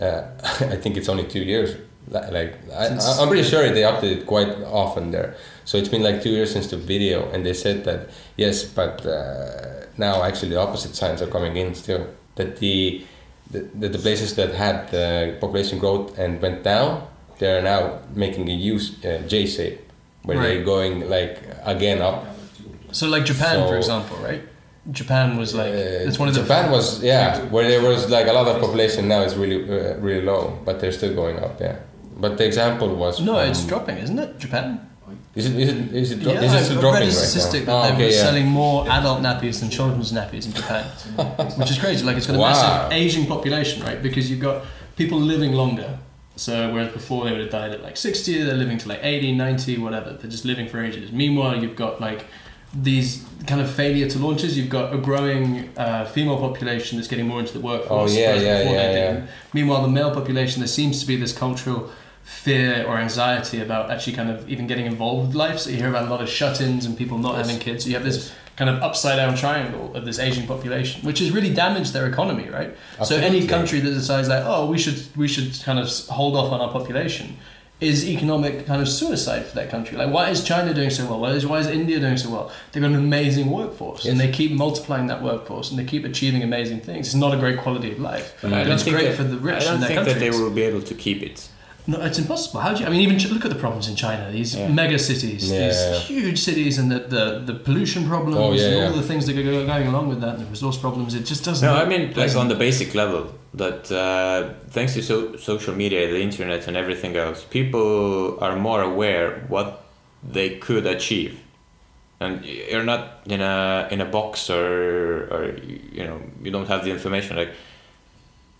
uh, 0.00 0.22
i 0.74 0.76
think 0.76 0.96
it's 0.96 1.08
only 1.08 1.24
two 1.24 1.40
years 1.42 1.74
Li- 2.08 2.30
like 2.30 2.52
I, 2.72 2.86
i'm 3.18 3.28
pretty 3.28 3.42
sure 3.48 3.68
they 3.68 3.82
updated 3.82 4.26
quite 4.26 4.48
often 4.64 5.10
there 5.10 5.34
so 5.64 5.76
it's 5.76 5.88
been 5.88 6.04
like 6.04 6.22
two 6.22 6.30
years 6.30 6.52
since 6.52 6.68
the 6.68 6.76
video 6.76 7.28
and 7.32 7.44
they 7.44 7.52
said 7.54 7.84
that 7.84 8.10
yes 8.36 8.62
but 8.64 9.04
uh, 9.04 9.86
now 10.08 10.14
actually 10.28 10.50
the 10.54 10.60
opposite 10.66 10.94
signs 11.00 11.20
are 11.24 11.30
coming 11.36 11.54
in 11.62 11.68
still 11.74 12.02
that 12.36 12.50
the 12.62 12.76
the, 13.52 13.60
the, 13.80 13.88
the 13.96 13.98
places 14.06 14.30
that 14.38 14.50
had 14.64 14.76
the 14.96 15.36
population 15.40 15.76
growth 15.78 16.06
and 16.22 16.30
went 16.46 16.62
down 16.72 16.90
they 17.38 17.48
are 17.56 17.62
now 17.72 17.82
making 18.24 18.44
a 18.54 18.56
U 18.72 18.74
uh, 18.76 19.18
J 19.32 19.46
shape 19.46 19.80
where 20.24 20.36
they're 20.42 20.64
going 20.74 20.94
like 21.16 21.34
again 21.74 21.98
up. 22.08 22.18
So 22.98 23.02
like 23.14 23.24
Japan, 23.32 23.56
for 23.68 23.76
example, 23.82 24.16
right? 24.28 24.42
Japan 25.00 25.26
was 25.42 25.50
like 25.60 25.72
Uh, 25.72 26.06
it's 26.08 26.18
one 26.22 26.28
of 26.30 26.34
the 26.34 26.42
Japan 26.42 26.64
was 26.76 26.86
yeah 27.12 27.40
where 27.54 27.66
there 27.72 27.82
was 27.90 28.00
like 28.16 28.26
a 28.32 28.34
lot 28.38 28.46
of 28.52 28.54
population 28.66 29.02
now 29.14 29.20
is 29.28 29.34
really 29.42 29.58
uh, 29.64 29.96
really 30.06 30.24
low 30.32 30.42
but 30.66 30.74
they're 30.80 30.96
still 31.00 31.14
going 31.22 31.36
up 31.44 31.54
yeah 31.66 31.76
but 32.24 32.30
the 32.38 32.44
example 32.50 32.88
was 33.04 33.14
No, 33.20 33.34
from- 33.36 33.48
it's 33.50 33.62
dropping, 33.70 33.96
isn't 34.04 34.18
it? 34.24 34.30
Japan. 34.44 34.66
Is 35.34 35.46
it 35.46 35.56
is 35.56 35.68
it 35.68 35.94
is 35.94 36.10
it, 36.12 36.20
dro- 36.20 36.32
Yeah, 36.32 36.42
is 36.42 36.52
it 36.54 36.64
still 36.64 36.80
dropping 36.80 37.02
a 37.02 37.04
right 37.06 37.12
statistic 37.12 37.66
now? 37.66 37.82
that 37.82 37.84
Oh, 37.84 37.88
they 37.88 37.94
okay, 37.94 38.04
were 38.06 38.10
yeah. 38.12 38.22
selling 38.24 38.46
more 38.46 38.88
adult 38.90 39.20
nappies 39.22 39.60
than 39.60 39.70
children's 39.70 40.12
nappies 40.12 40.46
in 40.46 40.52
Japan, 40.52 40.84
which 41.58 41.70
is 41.70 41.78
crazy. 41.78 42.04
Like 42.04 42.16
it's 42.16 42.26
got 42.26 42.36
a 42.36 42.38
Wow. 42.38 42.50
massive 42.50 42.92
aging 42.92 43.26
population, 43.26 43.82
right? 43.84 44.02
Because 44.02 44.30
you've 44.30 44.40
got 44.40 44.64
people 44.96 45.18
living 45.20 45.52
longer. 45.52 45.98
So 46.36 46.72
whereas 46.72 46.92
before 46.92 47.24
they 47.24 47.32
would 47.32 47.40
have 47.40 47.50
died 47.50 47.72
at 47.72 47.82
like 47.82 47.96
60, 47.96 48.42
they're 48.44 48.54
living 48.56 48.78
to 48.78 48.88
like 48.88 49.00
80, 49.02 49.34
90, 49.36 49.78
whatever. 49.78 50.12
They're 50.14 50.30
just 50.30 50.44
living 50.46 50.66
for 50.68 50.82
ages. 50.82 51.12
Meanwhile, 51.12 51.62
you've 51.62 51.76
got 51.76 52.00
like 52.00 52.24
these 52.72 53.24
kind 53.46 53.60
of 53.60 53.70
failure 53.70 54.08
to 54.08 54.18
launches. 54.18 54.56
You've 54.56 54.70
got 54.70 54.94
a 54.94 54.98
growing 54.98 55.68
uh, 55.76 56.06
female 56.06 56.38
population 56.38 56.96
that's 56.98 57.08
getting 57.08 57.26
more 57.28 57.40
into 57.40 57.52
the 57.52 57.60
workforce. 57.60 58.12
Oh, 58.14 58.18
yeah, 58.18 58.28
whereas 58.28 58.42
yeah, 58.44 58.92
yeah. 58.92 59.26
Meanwhile, 59.52 59.82
the 59.82 59.88
male 59.88 60.12
population, 60.14 60.60
there 60.60 60.68
seems 60.68 61.00
to 61.00 61.06
be 61.06 61.16
this 61.16 61.32
cultural 61.36 61.90
fear 62.30 62.84
or 62.86 62.96
anxiety 62.96 63.60
about 63.60 63.90
actually 63.90 64.14
kind 64.14 64.30
of 64.30 64.48
even 64.48 64.66
getting 64.66 64.86
involved 64.86 65.26
with 65.26 65.36
life. 65.36 65.58
So 65.58 65.70
you 65.70 65.76
hear 65.76 65.88
about 65.88 66.06
a 66.06 66.10
lot 66.10 66.22
of 66.22 66.28
shut-ins 66.28 66.86
and 66.86 66.96
people 66.96 67.18
not 67.18 67.36
having 67.36 67.58
kids. 67.58 67.84
So 67.84 67.90
you 67.90 67.96
have 67.96 68.04
this 68.04 68.32
kind 68.56 68.70
of 68.70 68.82
upside 68.82 69.16
down 69.16 69.36
triangle 69.36 69.94
of 69.94 70.04
this 70.04 70.18
aging 70.18 70.46
population, 70.46 71.02
which 71.02 71.18
has 71.18 71.32
really 71.32 71.52
damaged 71.52 71.92
their 71.92 72.06
economy, 72.06 72.48
right? 72.48 72.74
So 73.04 73.16
any 73.16 73.46
country 73.46 73.80
that 73.80 73.90
decides 73.90 74.28
like, 74.28 74.44
oh, 74.46 74.70
we 74.70 74.78
should 74.78 75.04
we 75.16 75.28
should 75.28 75.60
kind 75.62 75.78
of 75.78 75.88
hold 76.06 76.36
off 76.36 76.52
on 76.52 76.60
our 76.60 76.70
population. 76.70 77.36
Is 77.80 78.06
economic 78.06 78.66
kind 78.66 78.82
of 78.82 78.88
suicide 78.88 79.46
for 79.46 79.54
that 79.54 79.70
country? 79.70 79.96
Like, 79.96 80.12
why 80.12 80.28
is 80.28 80.44
China 80.44 80.74
doing 80.74 80.90
so 80.90 81.06
well? 81.06 81.20
Why 81.20 81.30
is, 81.30 81.46
why 81.46 81.60
is 81.60 81.66
India 81.66 81.98
doing 81.98 82.18
so 82.18 82.28
well? 82.28 82.52
They've 82.70 82.82
got 82.82 82.90
an 82.90 82.96
amazing 82.98 83.50
workforce, 83.50 84.04
and 84.04 84.20
they 84.20 84.30
keep 84.30 84.52
multiplying 84.52 85.06
that 85.06 85.22
workforce, 85.22 85.70
and 85.70 85.78
they 85.78 85.84
keep 85.84 86.04
achieving 86.04 86.42
amazing 86.42 86.80
things. 86.80 87.06
It's 87.06 87.14
not 87.14 87.32
a 87.32 87.38
great 87.38 87.58
quality 87.58 87.92
of 87.92 87.98
life, 87.98 88.36
But 88.42 88.52
I 88.52 88.56
but 88.56 88.64
don't 88.64 88.74
it's 88.74 88.84
think 88.84 88.96
great 88.96 89.08
that, 89.08 89.16
for 89.16 89.24
the 89.24 89.38
rich 89.38 89.62
I 89.62 89.64
don't 89.64 89.80
think 89.80 90.04
that 90.04 90.18
they 90.18 90.28
will 90.28 90.50
be 90.50 90.62
able 90.62 90.82
to 90.82 90.94
keep 90.94 91.22
it. 91.22 91.48
No, 91.86 92.00
it's 92.02 92.18
impossible. 92.18 92.60
How 92.60 92.72
do 92.74 92.80
you? 92.80 92.86
I 92.86 92.90
mean, 92.90 93.00
even 93.00 93.18
ch- 93.18 93.30
look 93.30 93.44
at 93.44 93.50
the 93.50 93.58
problems 93.58 93.88
in 93.88 93.96
China. 93.96 94.30
These 94.30 94.54
Yeah. 94.54 94.68
mega 94.68 94.98
cities, 94.98 95.50
Yeah, 95.50 95.66
these 95.68 95.80
yeah. 95.80 95.98
huge 95.98 96.38
cities, 96.38 96.78
and 96.78 96.90
the, 96.92 96.98
the, 97.16 97.24
the 97.50 97.54
pollution 97.54 98.06
problems, 98.06 98.36
Oh, 98.36 98.52
yeah, 98.52 98.66
and 98.66 98.84
all 98.86 98.92
the 99.02 99.06
things 99.10 99.26
that 99.26 99.36
are 99.38 99.42
go- 99.42 99.66
going 99.66 99.86
along 99.88 100.08
with 100.08 100.20
that, 100.20 100.34
and 100.36 100.40
the 100.46 100.50
resource 100.50 100.76
problems. 100.78 101.14
It 101.14 101.24
just 101.26 101.44
doesn't. 101.44 101.66
No, 101.66 101.74
I 101.74 101.80
look 101.80 101.88
mean 101.88 102.12
like 102.14 102.36
on 102.36 102.48
the 102.48 102.54
basic 102.54 102.94
level 102.94 103.22
that 103.54 103.90
uh, 103.90 104.50
thanks 104.70 104.94
to 104.94 105.02
so- 105.02 105.36
social 105.36 105.74
media, 105.74 106.06
the 106.10 106.20
internet, 106.20 106.68
and 106.68 106.76
everything 106.76 107.16
else, 107.16 107.44
people 107.58 108.38
are 108.40 108.56
more 108.56 108.82
aware 108.82 109.44
what 109.48 109.68
they 110.22 110.48
could 110.66 110.86
achieve, 110.86 111.32
and 112.20 112.44
you're 112.44 112.84
not 112.84 113.02
in 113.26 113.40
a 113.40 113.88
in 113.90 114.00
a 114.00 114.04
box 114.04 114.50
or 114.50 114.68
or 115.34 115.42
you 115.96 116.04
know 116.08 116.18
you 116.44 116.50
don't 116.50 116.68
have 116.68 116.84
the 116.84 116.90
information 116.90 117.36
like. 117.36 117.52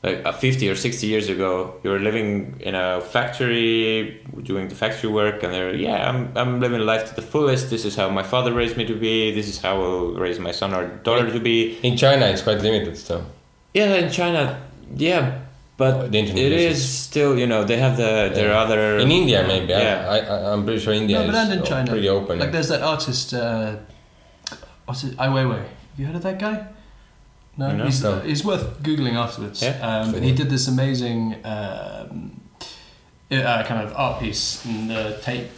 Like 0.02 0.24
uh, 0.24 0.32
50 0.32 0.66
or 0.70 0.76
60 0.76 1.06
years 1.06 1.28
ago, 1.28 1.74
you 1.84 1.90
were 1.90 1.98
living 1.98 2.56
in 2.60 2.74
a 2.74 3.02
factory, 3.02 4.22
doing 4.42 4.68
the 4.68 4.74
factory 4.74 5.10
work, 5.10 5.42
and 5.42 5.52
they're, 5.52 5.74
yeah, 5.74 6.08
I'm, 6.08 6.32
I'm 6.36 6.58
living 6.58 6.80
life 6.80 7.10
to 7.10 7.14
the 7.14 7.20
fullest. 7.22 7.68
This 7.68 7.84
is 7.84 7.96
how 7.96 8.08
my 8.08 8.22
father 8.22 8.50
raised 8.54 8.78
me 8.78 8.86
to 8.86 8.94
be. 8.94 9.30
This 9.34 9.46
is 9.46 9.60
how 9.60 9.74
I'll 9.82 10.12
raise 10.14 10.38
my 10.38 10.52
son 10.52 10.72
or 10.72 10.88
daughter 11.04 11.30
to 11.30 11.38
be. 11.40 11.78
in 11.82 11.98
China 11.98 12.24
it's 12.26 12.40
quite 12.40 12.60
limited 12.62 12.96
still 12.96 13.26
Yeah, 13.74 13.94
in 13.96 14.10
China, 14.10 14.62
yeah, 14.96 15.40
but 15.76 16.10
The 16.10 16.18
internet 16.18 16.44
it 16.46 16.52
uses- 16.52 16.78
is 16.82 16.88
still 17.08 17.38
you 17.38 17.46
know 17.46 17.64
they 17.64 17.76
have 17.76 17.96
the 17.98 18.30
their 18.34 18.48
Yeah. 18.52 18.62
other 18.62 18.98
in 18.98 19.10
India 19.10 19.44
maybe 19.46 19.68
Yeah, 19.68 20.06
I, 20.14 20.18
I 20.20 20.52
I'm 20.52 20.64
pretty 20.64 20.80
sure 20.80 20.94
India 20.94 21.18
no, 21.18 21.26
but 21.26 21.34
is 21.34 21.40
and 21.44 21.52
in 21.52 21.58
uh, 21.60 21.64
China, 21.72 21.90
pretty 21.92 22.08
open 22.08 22.38
Like 22.38 22.52
there's 22.52 22.68
that 22.68 22.80
artist. 22.82 23.34
Uh, 23.34 23.76
what's 24.86 25.04
it? 25.04 25.12
Ai 25.18 25.28
Weiwei. 25.28 25.58
Have 25.60 25.98
you 25.98 26.06
heard 26.06 26.16
of 26.16 26.22
that 26.22 26.38
guy? 26.38 26.56
No, 27.61 27.77
No. 27.77 27.85
he's 27.85 28.03
No. 28.03 28.18
he's 28.20 28.44
worth 28.44 28.64
googling 28.83 29.14
afterwards. 29.25 29.62
Yeah. 29.62 29.77
Um, 29.88 30.12
but 30.12 30.23
he 30.23 30.33
did 30.33 30.49
this 30.51 30.66
amazing 30.66 31.37
um, 31.44 32.40
uh, 33.31 33.62
kind 33.64 33.81
of 33.87 33.92
art 33.96 34.20
piece 34.20 34.64
in 34.66 34.88
the 34.88 35.18
Tate 35.23 35.49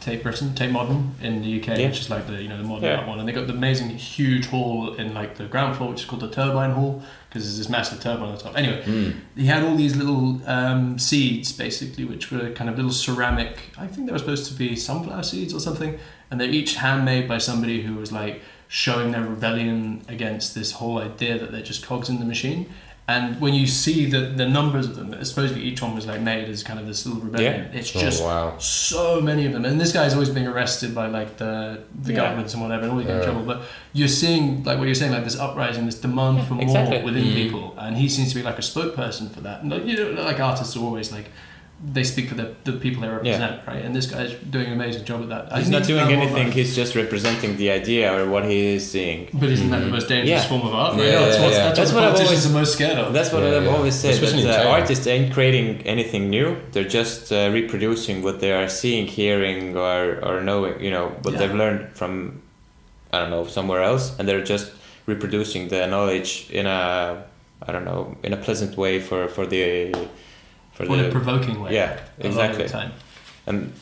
Tate 0.00 0.20
Britain, 0.24 0.52
Tate 0.56 0.72
Modern 0.72 1.14
in 1.22 1.42
the 1.42 1.48
UK, 1.60 1.78
Yeah. 1.78 1.86
which 1.88 2.00
is 2.00 2.10
like 2.10 2.26
the 2.26 2.42
you 2.42 2.48
know 2.48 2.58
the 2.58 2.64
modern 2.72 2.84
Yeah. 2.84 2.96
art 2.98 3.06
one, 3.08 3.20
and 3.20 3.28
they 3.28 3.32
got 3.32 3.46
the 3.46 3.52
amazing 3.52 3.90
huge 3.90 4.46
hall 4.46 4.94
in 4.94 5.14
like 5.14 5.36
the 5.36 5.44
ground 5.44 5.76
floor, 5.76 5.90
which 5.90 6.00
is 6.00 6.06
called 6.06 6.22
the 6.22 6.28
Turbine 6.40 6.72
Hall, 6.72 7.00
because 7.28 7.44
there's 7.44 7.58
this 7.58 7.68
massive 7.68 8.00
turbine 8.00 8.28
on 8.30 8.34
the 8.34 8.40
top. 8.42 8.58
Anyway, 8.58 8.82
Mm. 8.84 9.14
he 9.36 9.46
had 9.46 9.62
all 9.62 9.76
these 9.76 9.94
little 9.94 10.40
um, 10.56 10.98
seeds 10.98 11.52
basically, 11.52 12.04
which 12.04 12.32
were 12.32 12.50
kind 12.50 12.68
of 12.68 12.74
little 12.76 12.90
ceramic. 12.90 13.54
I 13.78 13.86
think 13.86 14.06
they 14.06 14.12
were 14.12 14.18
supposed 14.18 14.46
to 14.50 14.54
be 14.54 14.74
sunflower 14.74 15.22
seeds 15.22 15.54
or 15.54 15.60
something, 15.60 15.92
and 16.30 16.40
they're 16.40 16.50
each 16.60 16.74
handmade 16.74 17.28
by 17.28 17.38
somebody 17.38 17.82
who 17.82 17.94
was 17.94 18.10
like 18.10 18.42
showing 18.74 19.12
their 19.12 19.20
rebellion 19.34 20.02
against 20.08 20.54
this 20.54 20.72
whole 20.72 20.96
idea 20.98 21.38
that 21.38 21.52
they're 21.52 21.60
just 21.72 21.84
cogs 21.86 22.08
in 22.08 22.18
the 22.20 22.24
machine. 22.24 22.64
And 23.06 23.38
when 23.38 23.52
you 23.52 23.66
see 23.66 24.06
the, 24.06 24.20
the 24.20 24.48
numbers 24.48 24.86
of 24.86 24.94
them, 24.96 25.08
supposedly 25.24 25.62
each 25.62 25.82
one 25.82 25.94
was 25.94 26.06
like 26.06 26.22
made 26.22 26.48
as 26.48 26.62
kind 26.62 26.78
of 26.80 26.86
this 26.86 27.04
little 27.04 27.20
rebellion. 27.20 27.68
It's 27.74 27.94
Oh, 27.94 28.00
just 28.00 28.22
wow. 28.22 28.56
so 28.58 29.20
many 29.20 29.44
of 29.44 29.52
them, 29.52 29.64
and 29.66 29.78
this 29.78 29.92
guy's 29.92 30.14
always 30.14 30.30
being 30.30 30.46
arrested 30.46 30.94
by 30.94 31.08
like 31.18 31.36
the 31.36 31.80
the 32.06 32.12
Yeah. 32.12 32.20
governments 32.20 32.54
and 32.54 32.62
whatever, 32.62 32.84
and 32.84 32.92
always 32.92 33.06
getting 33.06 33.20
in 33.22 33.28
Yeah. 33.28 33.32
trouble. 33.34 33.46
But 33.52 33.62
you're 33.92 34.08
seeing 34.22 34.44
like 34.64 34.78
what 34.78 34.86
you're 34.86 34.94
saying, 35.02 35.12
like 35.12 35.24
this 35.24 35.38
uprising, 35.38 35.84
this 35.84 36.00
demand 36.08 36.46
for 36.46 36.54
more 36.54 36.62
exactly. 36.62 37.02
within 37.02 37.24
Mm. 37.24 37.34
people, 37.34 37.74
and 37.76 37.96
he 37.98 38.08
seems 38.08 38.28
to 38.30 38.36
be 38.36 38.42
like 38.50 38.58
a 38.58 38.62
spokesperson 38.72 39.26
for 39.34 39.40
that. 39.42 39.56
And 39.62 39.70
like, 39.72 39.84
you 39.84 39.96
know, 40.14 40.22
like 40.30 40.40
artists 40.40 40.76
are 40.76 40.80
always 40.88 41.12
like 41.12 41.28
they 41.84 42.04
speak 42.04 42.28
for 42.28 42.36
the, 42.36 42.54
the 42.62 42.72
people 42.74 43.02
they 43.02 43.08
represent, 43.08 43.66
right? 43.66 43.84
And 43.84 43.92
this 43.94 44.06
guy's 44.06 44.32
doing 44.34 44.66
an 44.68 44.74
amazing 44.74 45.04
job 45.04 45.22
at 45.22 45.28
that. 45.30 45.52
I 45.52 45.58
He's 45.58 45.68
not 45.68 45.82
doing 45.84 46.06
anything. 46.12 46.52
He's 46.52 46.76
just 46.76 46.94
representing 46.94 47.56
the 47.56 47.70
idea 47.72 48.16
or 48.16 48.28
what 48.30 48.44
he 48.44 48.74
is 48.76 48.88
seeing. 48.88 49.28
But 49.32 49.48
isn't 49.48 49.68
that 49.70 49.80
the 49.80 49.86
most 49.86 50.06
dangerous 50.08 50.42
Yeah. 50.44 50.48
form 50.48 50.62
of 50.68 50.74
art? 50.74 50.96
Yeah, 50.96 51.02
Right? 51.02 51.10
that's 51.10 51.36
yeah, 51.38 51.42
what, 51.42 51.50
that's, 51.50 51.78
That's 51.78 51.92
what, 51.92 52.02
what 52.02 52.04
I've 52.04 52.14
politicians 52.14 52.46
always- 52.46 52.56
are 52.56 52.58
most 52.60 52.72
scared 52.74 52.98
of. 52.98 53.12
That's 53.12 53.32
what 53.32 53.42
Yeah, 53.42 53.56
I've 53.56 53.64
yeah. 53.64 53.74
always 53.76 53.94
said. 53.96 54.14
Especially 54.14 54.44
That 54.44 54.66
uh, 54.66 54.70
artists 54.70 55.06
ain't 55.08 55.32
creating 55.32 55.82
anything 55.84 56.30
new. 56.30 56.56
They're 56.70 56.84
just 57.00 57.32
uh, 57.32 57.50
reproducing 57.52 58.22
what 58.22 58.38
they 58.38 58.52
are 58.52 58.68
seeing, 58.68 59.06
hearing, 59.08 59.76
or 59.76 60.20
or 60.28 60.40
knowing. 60.40 60.74
You 60.84 60.92
know 60.96 61.06
what 61.22 61.32
Yeah. 61.34 61.40
they've 61.40 61.54
learned 61.62 61.82
from, 61.98 62.42
I 63.12 63.18
don't 63.20 63.30
know, 63.30 63.44
somewhere 63.46 63.82
else, 63.82 64.04
and 64.18 64.28
they're 64.28 64.44
just 64.54 64.70
reproducing 65.06 65.66
the 65.68 65.86
knowledge 65.88 66.30
in 66.50 66.66
a, 66.66 67.24
I 67.66 67.72
don't 67.72 67.84
know, 67.84 68.16
in 68.22 68.32
a 68.32 68.36
pleasant 68.46 68.76
way 68.76 69.00
for 69.00 69.26
for 69.26 69.44
the, 69.46 69.66
for 70.86 70.92
Or 70.92 70.98
in 70.98 71.04
a 71.06 71.10
provoking 71.10 71.60
way. 71.62 71.74
Yeah, 71.74 71.84
a 72.20 72.28
lot 72.28 72.50
of 72.50 72.56
the 72.56 72.64
exactly. 72.64 72.68
time. 72.68 72.92
and 73.46 73.72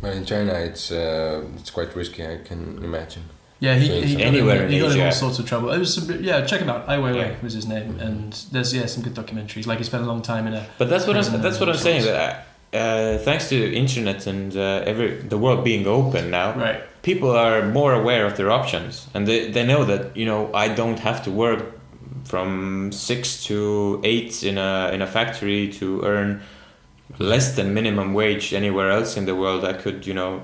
But 0.00 0.12
in 0.16 0.24
China, 0.24 0.52
it's 0.54 0.90
uh, 0.90 1.44
it's 1.58 1.70
quite 1.70 1.94
risky. 1.96 2.22
I 2.26 2.38
can 2.44 2.82
imagine. 2.84 3.22
Yeah, 3.60 3.76
he, 3.76 3.88
Doing 3.88 4.02
he, 4.02 4.08
something. 4.08 4.18
got 4.18 4.26
Anywhere 4.34 4.56
in, 4.56 4.62
in 4.64 4.70
he 4.72 4.80
got 4.80 4.92
in 4.96 5.00
all 5.00 5.12
sorts 5.12 5.38
of 5.38 5.46
trouble. 5.48 5.70
It 5.72 5.78
was 5.78 5.94
some, 5.94 6.22
yeah, 6.22 6.44
check 6.44 6.60
him 6.60 6.68
out. 6.68 6.86
Ai 6.88 6.98
Weiwei 6.98 7.16
Yeah. 7.16 7.34
was 7.42 7.54
his 7.54 7.66
name, 7.66 7.98
and 8.00 8.32
there's 8.52 8.74
yeah 8.74 8.86
some 8.86 9.02
good 9.02 9.14
documentaries. 9.14 9.66
Like 9.66 9.78
he 9.78 9.84
spent 9.84 10.02
a 10.02 10.06
long 10.06 10.22
time 10.22 10.46
in 10.46 10.54
a. 10.54 10.66
But 10.78 10.88
that's 10.90 11.06
what 11.06 11.16
I'm. 11.16 11.40
That's 11.40 11.58
what 11.60 11.68
I'm 11.68 11.76
saying. 11.76 12.04
That 12.04 12.46
uh, 12.74 13.18
thanks 13.18 13.48
to 13.50 13.56
internet 13.74 14.26
and 14.26 14.54
uh, 14.56 14.82
every 14.84 15.14
the 15.16 15.38
world 15.38 15.64
being 15.64 15.86
open 15.86 16.30
now, 16.30 16.52
Right. 16.54 16.82
people 17.02 17.30
are 17.30 17.62
more 17.70 17.92
aware 17.94 18.26
of 18.26 18.36
their 18.36 18.50
options 18.50 19.06
and 19.14 19.28
they, 19.28 19.50
they 19.52 19.64
know 19.64 19.84
that 19.84 20.16
you 20.16 20.26
know 20.26 20.50
I 20.52 20.68
don't 20.74 20.98
have 20.98 21.22
to 21.24 21.30
work 21.30 21.73
from 22.24 22.90
six 22.92 23.44
to 23.44 24.00
eight 24.04 24.42
in 24.42 24.58
a 24.58 24.90
in 24.92 25.02
a 25.02 25.06
factory 25.06 25.68
to 25.72 26.02
earn 26.02 26.40
less 27.18 27.54
than 27.56 27.74
minimum 27.74 28.14
wage 28.14 28.52
anywhere 28.54 28.90
else 28.90 29.16
in 29.16 29.26
the 29.26 29.34
world. 29.34 29.64
I 29.64 29.72
could 29.74 30.06
you 30.06 30.14
know 30.14 30.42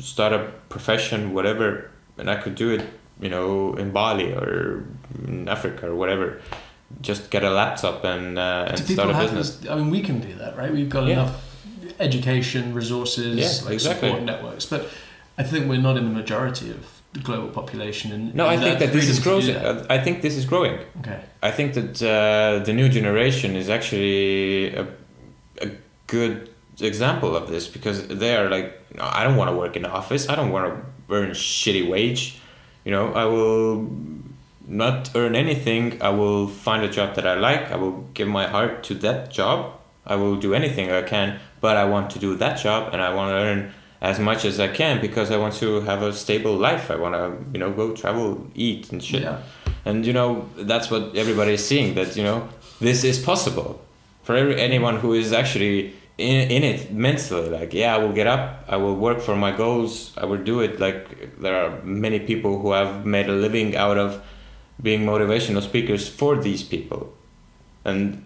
start 0.00 0.32
a 0.32 0.50
profession, 0.68 1.32
whatever, 1.34 1.90
and 2.18 2.28
I 2.30 2.36
could 2.36 2.54
do 2.54 2.70
it 2.70 2.84
you 3.20 3.28
know 3.28 3.74
in 3.74 3.92
Bali 3.92 4.32
or 4.32 4.84
in 5.26 5.48
Africa 5.48 5.88
or 5.88 5.94
whatever. 5.94 6.40
Just 7.00 7.30
get 7.30 7.42
a 7.42 7.50
laptop 7.50 8.04
and 8.04 8.38
uh, 8.38 8.66
and 8.68 8.78
start 8.78 9.10
a 9.10 9.14
business. 9.18 9.56
this? 9.56 9.70
I 9.70 9.74
mean, 9.76 9.90
we 9.90 10.00
can 10.02 10.20
do 10.20 10.32
that, 10.34 10.56
right? 10.56 10.72
We've 10.72 10.88
got 10.88 11.06
Yeah. 11.06 11.12
enough 11.14 11.42
education, 11.98 12.74
resources, 12.74 13.36
Yeah, 13.36 13.64
like 13.64 13.74
exactly. 13.74 14.08
support 14.08 14.24
networks, 14.24 14.66
but 14.66 14.88
I 15.38 15.42
think 15.42 15.68
we're 15.68 15.80
not 15.80 15.96
in 15.96 16.04
the 16.04 16.10
majority 16.10 16.70
of 16.70 16.95
the 17.16 17.22
global 17.22 17.48
population. 17.48 18.12
And 18.12 18.34
No, 18.34 18.46
I 18.46 18.56
think 18.56 18.78
that 18.78 18.92
this 18.92 19.08
is 19.08 19.18
growing. 19.18 19.56
I 19.96 19.98
think 19.98 20.22
this 20.22 20.36
is 20.36 20.44
growing. 20.44 20.78
Okay. 21.00 21.20
I 21.42 21.50
think 21.50 21.74
that 21.74 22.02
uh, 22.02 22.64
the 22.64 22.72
new 22.72 22.88
generation 22.88 23.56
is 23.56 23.68
actually 23.68 24.74
a, 24.74 24.86
a 25.66 25.68
good 26.06 26.50
example 26.80 27.36
of 27.36 27.48
this 27.48 27.66
because 27.68 28.06
they 28.08 28.36
are 28.36 28.48
like, 28.50 28.68
no, 28.94 29.04
I 29.18 29.24
don't 29.24 29.36
want 29.36 29.50
to 29.50 29.56
work 29.56 29.76
in 29.76 29.82
the 29.82 29.90
office. 29.90 30.28
I 30.28 30.34
don't 30.34 30.50
want 30.50 30.64
to 30.72 31.14
earn 31.14 31.30
shitty 31.30 31.88
wage. 31.88 32.40
You 32.84 32.92
know, 32.92 33.12
I 33.12 33.24
will 33.24 33.88
not 34.66 35.10
earn 35.14 35.34
anything. 35.34 36.00
I 36.02 36.10
will 36.10 36.48
find 36.48 36.84
a 36.84 36.88
job 36.88 37.14
that 37.16 37.26
I 37.26 37.34
like. 37.34 37.70
I 37.70 37.76
will 37.76 38.08
give 38.14 38.28
my 38.28 38.46
heart 38.46 38.82
to 38.84 38.94
that 39.06 39.30
job. 39.30 39.72
I 40.06 40.16
will 40.16 40.36
do 40.36 40.54
anything 40.54 40.90
I 40.90 41.02
can, 41.02 41.40
but 41.60 41.76
I 41.76 41.84
want 41.84 42.10
to 42.10 42.18
do 42.18 42.36
that 42.36 42.58
job 42.58 42.92
and 42.92 43.02
I 43.02 43.12
want 43.12 43.30
to 43.30 43.36
earn 43.36 43.72
as 44.00 44.18
much 44.18 44.44
as 44.44 44.60
I 44.60 44.68
can 44.68 45.00
because 45.00 45.30
I 45.30 45.36
want 45.36 45.54
to 45.54 45.80
have 45.82 46.02
a 46.02 46.12
stable 46.12 46.56
life. 46.56 46.90
I 46.90 46.96
want 46.96 47.14
to, 47.14 47.36
you 47.52 47.58
know, 47.58 47.72
go 47.72 47.94
travel, 47.94 48.46
eat 48.54 48.92
and 48.92 49.02
shit. 49.02 49.22
Yeah. 49.22 49.40
And 49.84 50.04
you 50.04 50.12
know, 50.12 50.48
that's 50.56 50.90
what 50.90 51.16
everybody 51.16 51.54
is 51.54 51.66
seeing 51.66 51.94
that, 51.94 52.16
you 52.16 52.24
know, 52.24 52.48
this 52.80 53.04
is 53.04 53.18
possible 53.18 53.80
for 54.22 54.36
every, 54.36 54.60
anyone 54.60 54.98
who 54.98 55.14
is 55.14 55.32
actually 55.32 55.94
in, 56.18 56.50
in 56.50 56.62
it 56.64 56.92
mentally. 56.92 57.48
Like, 57.48 57.72
yeah, 57.72 57.94
I 57.94 57.98
will 57.98 58.12
get 58.12 58.26
up, 58.26 58.64
I 58.68 58.76
will 58.76 58.96
work 58.96 59.20
for 59.20 59.36
my 59.36 59.52
goals, 59.52 60.12
I 60.16 60.26
will 60.26 60.42
do 60.42 60.60
it. 60.60 60.80
Like, 60.80 61.40
there 61.40 61.54
are 61.54 61.82
many 61.82 62.20
people 62.20 62.60
who 62.60 62.72
have 62.72 63.06
made 63.06 63.28
a 63.28 63.32
living 63.32 63.76
out 63.76 63.98
of 63.98 64.22
being 64.82 65.06
motivational 65.06 65.62
speakers 65.62 66.08
for 66.08 66.36
these 66.36 66.62
people. 66.62 67.14
And 67.84 68.24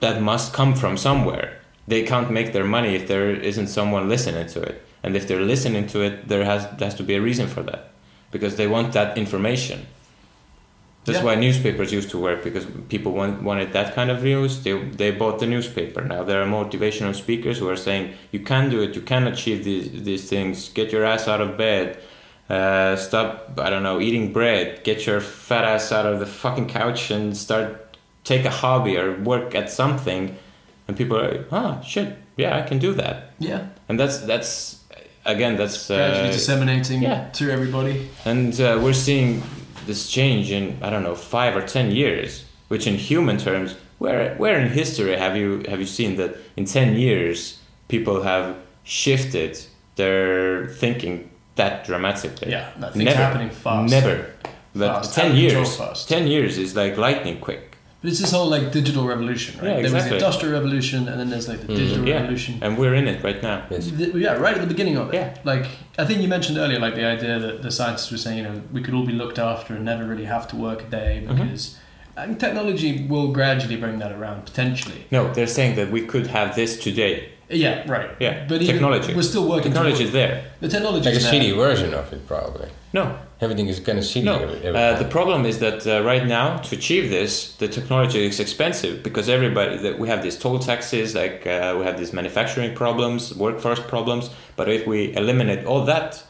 that 0.00 0.20
must 0.20 0.52
come 0.52 0.74
from 0.74 0.96
somewhere. 0.96 1.57
They 1.88 2.02
can't 2.02 2.30
make 2.30 2.52
their 2.52 2.64
money 2.76 2.94
if 2.94 3.04
there 3.08 3.30
isn't 3.50 3.68
someone 3.68 4.08
listening 4.08 4.46
to 4.54 4.60
it. 4.62 4.76
And 5.02 5.16
if 5.16 5.26
they're 5.26 5.46
listening 5.54 5.86
to 5.88 5.98
it, 6.06 6.28
there 6.28 6.44
has, 6.44 6.62
there 6.76 6.86
has 6.90 6.94
to 6.96 7.02
be 7.10 7.14
a 7.14 7.22
reason 7.28 7.46
for 7.54 7.62
that. 7.62 7.82
Because 8.30 8.56
they 8.56 8.66
want 8.66 8.92
that 8.92 9.16
information. 9.16 9.86
That's 11.04 11.20
Yeah. 11.20 11.24
why 11.24 11.34
newspapers 11.36 11.90
used 11.98 12.10
to 12.10 12.18
work 12.18 12.44
because 12.44 12.66
people 12.90 13.12
want, 13.12 13.42
wanted 13.42 13.72
that 13.72 13.94
kind 13.94 14.10
of 14.10 14.22
news. 14.22 14.62
They, 14.64 14.74
they 15.00 15.10
bought 15.10 15.38
the 15.38 15.46
newspaper. 15.46 16.02
Now 16.14 16.22
there 16.28 16.42
are 16.42 16.46
motivational 16.46 17.14
speakers 17.14 17.56
who 17.60 17.68
are 17.70 17.80
saying 17.88 18.04
you 18.32 18.40
can 18.40 18.68
do 18.68 18.82
it, 18.82 18.94
you 18.94 19.00
can 19.12 19.26
achieve 19.26 19.64
these, 19.64 19.86
these 20.02 20.28
things, 20.28 20.68
get 20.68 20.92
your 20.92 21.04
ass 21.12 21.26
out 21.26 21.40
of 21.40 21.56
bed, 21.56 21.86
uh, 22.50 22.96
stop, 22.96 23.58
I 23.58 23.70
don't 23.70 23.82
know, 23.82 23.98
eating 24.00 24.32
bread, 24.38 24.84
get 24.84 25.06
your 25.06 25.20
fat 25.20 25.64
ass 25.64 25.92
out 25.92 26.04
of 26.04 26.20
the 26.20 26.26
fucking 26.26 26.68
couch 26.68 27.10
and 27.10 27.34
start, 27.34 27.96
take 28.24 28.44
a 28.44 28.50
hobby 28.50 28.98
or 28.98 29.16
work 29.32 29.54
at 29.54 29.70
something. 29.70 30.36
And 30.88 30.96
people 30.96 31.16
are 31.18 31.30
like, 31.30 31.46
ah, 31.52 31.80
shit, 31.82 32.16
yeah, 32.36 32.56
I 32.58 32.62
can 32.62 32.78
do 32.78 32.94
that. 32.94 33.32
Yeah. 33.38 33.66
And 33.88 34.00
that's, 34.00 34.18
that's 34.20 34.82
again, 35.26 35.56
that's. 35.56 35.86
Gradually 35.88 36.28
Uh, 36.28 36.32
disseminating 36.32 37.02
yeah. 37.02 37.28
to 37.34 37.50
everybody. 37.50 38.08
and 38.24 38.58
uh, 38.60 38.78
we're 38.82 38.94
seeing 38.94 39.42
this 39.86 40.08
change 40.10 40.50
in 40.50 40.76
I 40.82 40.90
don't 40.90 41.02
know 41.02 41.14
five 41.14 41.56
or 41.56 41.62
ten 41.62 41.90
years, 41.90 42.44
which 42.68 42.86
in 42.86 42.94
human 42.96 43.36
terms, 43.38 43.74
where 43.98 44.34
where 44.38 44.58
in 44.60 44.68
history 44.72 45.16
have 45.16 45.36
you 45.36 45.62
have 45.68 45.78
you 45.80 45.86
seen 45.86 46.16
that 46.16 46.36
in 46.56 46.64
ten 46.64 46.94
years 46.96 47.58
people 47.88 48.22
have 48.22 48.54
shifted 48.84 49.58
their 49.96 50.66
thinking 50.80 51.28
that 51.56 51.84
dramatically? 51.86 52.50
Yeah, 52.50 52.70
things 52.92 53.08
are 53.10 53.14
happening 53.14 53.50
fast. 53.50 53.90
Never. 53.90 54.30
But 54.74 54.94
Fast, 54.94 55.14
ten 55.14 55.26
out 55.26 55.32
of 55.32 55.38
control 55.38 55.62
years, 55.64 55.76
fast. 55.76 56.08
ten 56.08 56.26
years 56.26 56.58
is 56.58 56.74
like 56.76 56.96
lightning 56.96 57.40
quick. 57.40 57.67
But 58.00 58.10
it's 58.10 58.20
this 58.20 58.30
whole 58.30 58.46
like 58.48 58.70
digital 58.70 59.04
revolution, 59.08 59.58
right? 59.58 59.70
Yeah, 59.70 59.76
exactly. 59.78 59.88
There 59.90 59.94
was 60.00 60.08
the 60.08 60.14
industrial 60.14 60.52
revolution, 60.54 61.08
and 61.08 61.18
then 61.18 61.30
there's 61.30 61.48
like 61.48 61.60
the 61.66 61.74
digital 61.74 62.06
Yeah, 62.06 62.20
revolution. 62.20 62.58
and 62.62 62.78
we're 62.78 62.94
in 62.94 63.08
it 63.08 63.24
right 63.24 63.42
now. 63.42 63.66
Yes. 63.70 63.90
Th- 63.90 64.14
Yeah, 64.14 64.34
right 64.34 64.54
at 64.54 64.60
the 64.60 64.68
beginning 64.68 64.96
of 64.96 65.08
it. 65.08 65.14
Yeah. 65.14 65.36
Like 65.42 65.66
I 65.98 66.04
think 66.04 66.20
you 66.22 66.28
mentioned 66.28 66.58
earlier, 66.58 66.78
like 66.78 66.94
the 66.94 67.04
idea 67.04 67.40
that 67.40 67.62
the 67.62 67.70
scientists 67.72 68.10
were 68.12 68.18
saying, 68.18 68.38
you 68.38 68.44
know, 68.44 68.62
we 68.72 68.82
could 68.82 68.94
all 68.94 69.04
be 69.04 69.12
looked 69.12 69.38
after 69.40 69.74
and 69.74 69.84
never 69.84 70.04
really 70.04 70.26
have 70.26 70.46
to 70.48 70.56
work 70.56 70.82
a 70.82 70.90
day 70.90 71.24
Mm-hmm. 71.26 71.34
because 71.42 71.76
I 72.16 72.26
think 72.26 72.38
technology 72.40 73.06
will 73.06 73.32
gradually 73.32 73.76
bring 73.76 73.98
that 73.98 74.12
around 74.12 74.44
potentially. 74.44 75.06
No, 75.10 75.32
they're 75.32 75.46
saying 75.58 75.74
that 75.76 75.90
we 75.90 76.02
could 76.06 76.28
have 76.28 76.54
this 76.56 76.78
today. 76.78 77.30
Yeah, 77.50 77.90
right. 77.90 78.10
Yeah, 78.20 78.46
but 78.48 78.60
even- 78.62 78.74
technology. 78.74 79.14
We're 79.14 79.22
still 79.22 79.48
working. 79.48 79.72
Technology 79.72 80.04
is 80.04 80.12
there. 80.12 80.44
The 80.60 80.68
technology 80.68 81.06
Like 81.06 81.14
a 81.14 81.16
is 81.18 81.24
there. 81.24 81.32
shitty 81.40 81.56
version 81.56 81.94
of 81.94 82.12
it, 82.12 82.26
probably. 82.26 82.68
No, 82.92 83.18
Everything 83.40 83.68
is 83.68 83.78
kind 83.78 83.98
of 83.98 84.04
shitty. 84.04 84.24
No, 84.24 84.34
every, 84.40 84.56
every 84.66 84.80
uh, 84.80 84.98
the 84.98 85.04
problem 85.04 85.46
is 85.46 85.60
that 85.60 85.86
uh, 85.86 86.02
right 86.02 86.26
now 86.26 86.56
to 86.56 86.74
achieve 86.74 87.08
this, 87.08 87.54
the 87.58 87.68
technology 87.68 88.26
is 88.26 88.40
expensive 88.40 89.04
because 89.04 89.28
everybody 89.28 89.76
that 89.78 89.96
we 90.00 90.08
have 90.08 90.24
these 90.24 90.36
toll 90.36 90.58
taxes, 90.58 91.14
like 91.14 91.46
uh, 91.46 91.76
we 91.78 91.84
have 91.84 91.96
these 91.98 92.12
manufacturing 92.12 92.74
problems, 92.74 93.32
workforce 93.36 93.78
problems. 93.78 94.30
But 94.56 94.68
if 94.68 94.88
we 94.88 95.14
eliminate 95.14 95.64
all 95.64 95.84
that, 95.84 96.24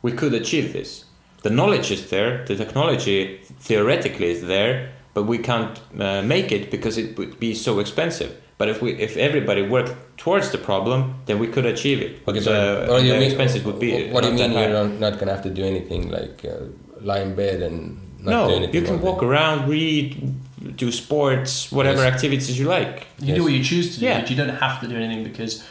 we 0.00 0.12
could 0.12 0.32
achieve 0.32 0.72
this. 0.72 1.04
The 1.42 1.50
knowledge 1.50 1.90
is 1.90 2.08
there, 2.08 2.42
the 2.46 2.56
technology 2.56 3.40
theoretically 3.60 4.30
is 4.30 4.46
there, 4.46 4.92
but 5.12 5.24
we 5.24 5.36
can't 5.36 5.78
uh, 6.00 6.22
make 6.22 6.50
it 6.52 6.70
because 6.70 6.96
it 6.96 7.18
would 7.18 7.38
be 7.38 7.54
so 7.54 7.80
expensive. 7.80 8.34
But 8.58 8.68
if 8.70 8.80
we, 8.80 8.92
if 8.92 9.16
everybody 9.18 9.62
worked 9.62 9.94
towards 10.16 10.50
the 10.50 10.58
problem, 10.58 10.98
then 11.26 11.38
we 11.38 11.46
could 11.48 11.66
achieve 11.66 12.00
it. 12.00 12.22
Okay, 12.26 12.40
so 12.40 12.52
uh, 12.52 12.86
what 12.88 13.00
do 13.00 13.06
you 13.06 13.12
the 13.12 13.18
mean? 13.18 13.28
expenses 13.30 13.62
would 13.64 13.78
be. 13.78 14.08
What 14.10 14.22
do 14.24 14.30
you 14.30 14.34
mean 14.34 14.52
you're 14.52 14.70
not, 14.70 14.92
not 14.98 15.18
gonna 15.18 15.32
have 15.36 15.42
to 15.42 15.50
do 15.50 15.62
anything 15.64 16.10
like 16.10 16.42
uh, 16.44 16.52
lie 17.02 17.20
in 17.20 17.34
bed 17.34 17.60
and 17.60 17.98
not 18.22 18.48
do 18.48 18.60
no, 18.60 18.66
you 18.66 18.80
can 18.82 18.92
all 18.94 18.98
day? 18.98 19.04
walk 19.04 19.22
around, 19.22 19.68
read, 19.68 20.34
do 20.76 20.90
sports, 20.90 21.70
whatever 21.70 22.02
Yes. 22.02 22.14
activities 22.14 22.58
you 22.58 22.66
like. 22.66 23.06
You 23.18 23.26
can 23.26 23.34
do 23.34 23.44
what 23.44 23.52
you 23.52 23.62
choose 23.62 23.92
to 23.94 24.00
do, 24.00 24.06
Yeah. 24.06 24.20
but 24.20 24.30
you 24.30 24.36
don't 24.36 24.56
have 24.64 24.80
to 24.80 24.86
do 24.88 24.96
anything 24.96 25.22
because 25.30 25.62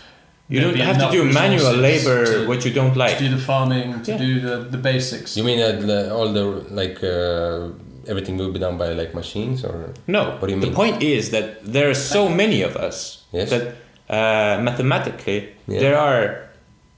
You 0.47 0.61
don't 0.61 0.75
have 0.77 0.99
to 1.05 1.09
do 1.17 1.23
manual 1.41 1.73
labor, 1.89 2.19
to, 2.25 2.47
what 2.47 2.59
you 2.65 2.71
don't 2.79 2.95
like, 2.95 3.17
to 3.17 3.23
do 3.27 3.29
the 3.35 3.41
farming, 3.51 3.87
to 4.03 4.11
Yeah. 4.11 4.17
do 4.25 4.39
the, 4.47 4.55
the 4.73 4.77
basics. 4.77 5.35
You 5.37 5.43
mean 5.49 5.57
that 5.59 6.11
all 6.15 6.29
the 6.39 6.45
like 6.81 6.97
uh, 7.03 7.69
everything 8.07 8.37
will 8.37 8.51
be 8.51 8.59
done 8.59 8.77
by 8.77 8.89
like 8.93 9.13
machines 9.13 9.63
or? 9.63 9.93
No, 10.07 10.23
What 10.39 10.47
do 10.47 10.53
you 10.53 10.57
mean 10.57 10.69
the 10.69 10.75
point 10.75 11.01
is 11.03 11.29
that 11.31 11.63
there 11.73 11.89
are 11.89 11.93
so 11.95 12.29
many 12.29 12.61
of 12.61 12.75
us 12.75 13.23
Yes. 13.31 13.49
that 13.49 13.63
uh, 14.09 14.61
mathematically 14.61 15.49
Yeah. 15.67 15.79
there 15.79 15.97
are, 15.97 16.49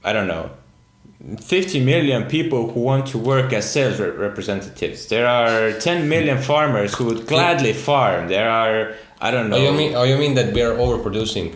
I 0.04 0.12
don't 0.12 0.28
know, 0.28 0.50
50 1.40 1.80
million 1.84 2.24
people 2.24 2.70
who 2.70 2.80
want 2.80 3.06
to 3.08 3.18
work 3.18 3.52
as 3.52 3.68
sales 3.70 3.98
re- 3.98 4.10
representatives. 4.10 5.06
There 5.08 5.26
are 5.26 5.72
10 5.72 6.08
million 6.08 6.38
farmers 6.38 6.94
who 6.94 7.06
would 7.06 7.26
gladly 7.26 7.72
farm. 7.72 8.28
There 8.28 8.48
are, 8.48 8.94
I 9.20 9.30
don't 9.32 9.48
know. 9.50 9.56
Oh, 9.56 9.64
you 9.64 9.72
mean? 9.72 9.94
Oh, 9.96 10.04
you 10.04 10.16
mean 10.16 10.34
that 10.34 10.52
we 10.54 10.62
are 10.62 10.74
overproducing? 10.76 11.54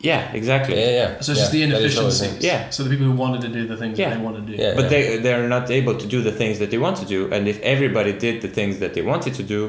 Yeah, 0.00 0.30
exactly. 0.32 0.76
Yeah, 0.76 0.90
yeah. 1.00 1.20
So 1.20 1.32
it's 1.32 1.40
yeah, 1.40 1.44
just 1.44 1.52
the 1.52 1.64
that 1.66 1.82
is 1.82 1.98
always 1.98 2.20
inefficiencies. 2.20 2.44
Yeah. 2.44 2.70
So 2.70 2.82
the 2.84 2.90
people 2.90 3.06
who 3.06 3.12
wanted 3.12 3.40
to 3.42 3.48
do 3.48 3.66
the 3.66 3.76
things 3.76 3.98
Yeah. 3.98 4.10
that 4.10 4.16
they 4.18 4.24
want 4.24 4.36
to 4.36 4.42
do. 4.52 4.62
Yeah. 4.62 4.74
but 4.78 4.88
they 4.90 5.16
they're 5.24 5.48
not 5.48 5.70
able 5.70 5.94
to 6.02 6.06
do 6.06 6.20
the 6.22 6.32
things 6.40 6.58
that 6.58 6.70
they 6.70 6.78
want 6.78 6.96
to 6.98 7.06
do 7.06 7.20
and 7.34 7.48
if 7.48 7.58
everybody 7.62 8.12
did 8.26 8.42
the 8.42 8.48
things 8.58 8.78
that 8.82 8.92
they 8.94 9.02
wanted 9.12 9.32
to 9.34 9.42
do 9.42 9.60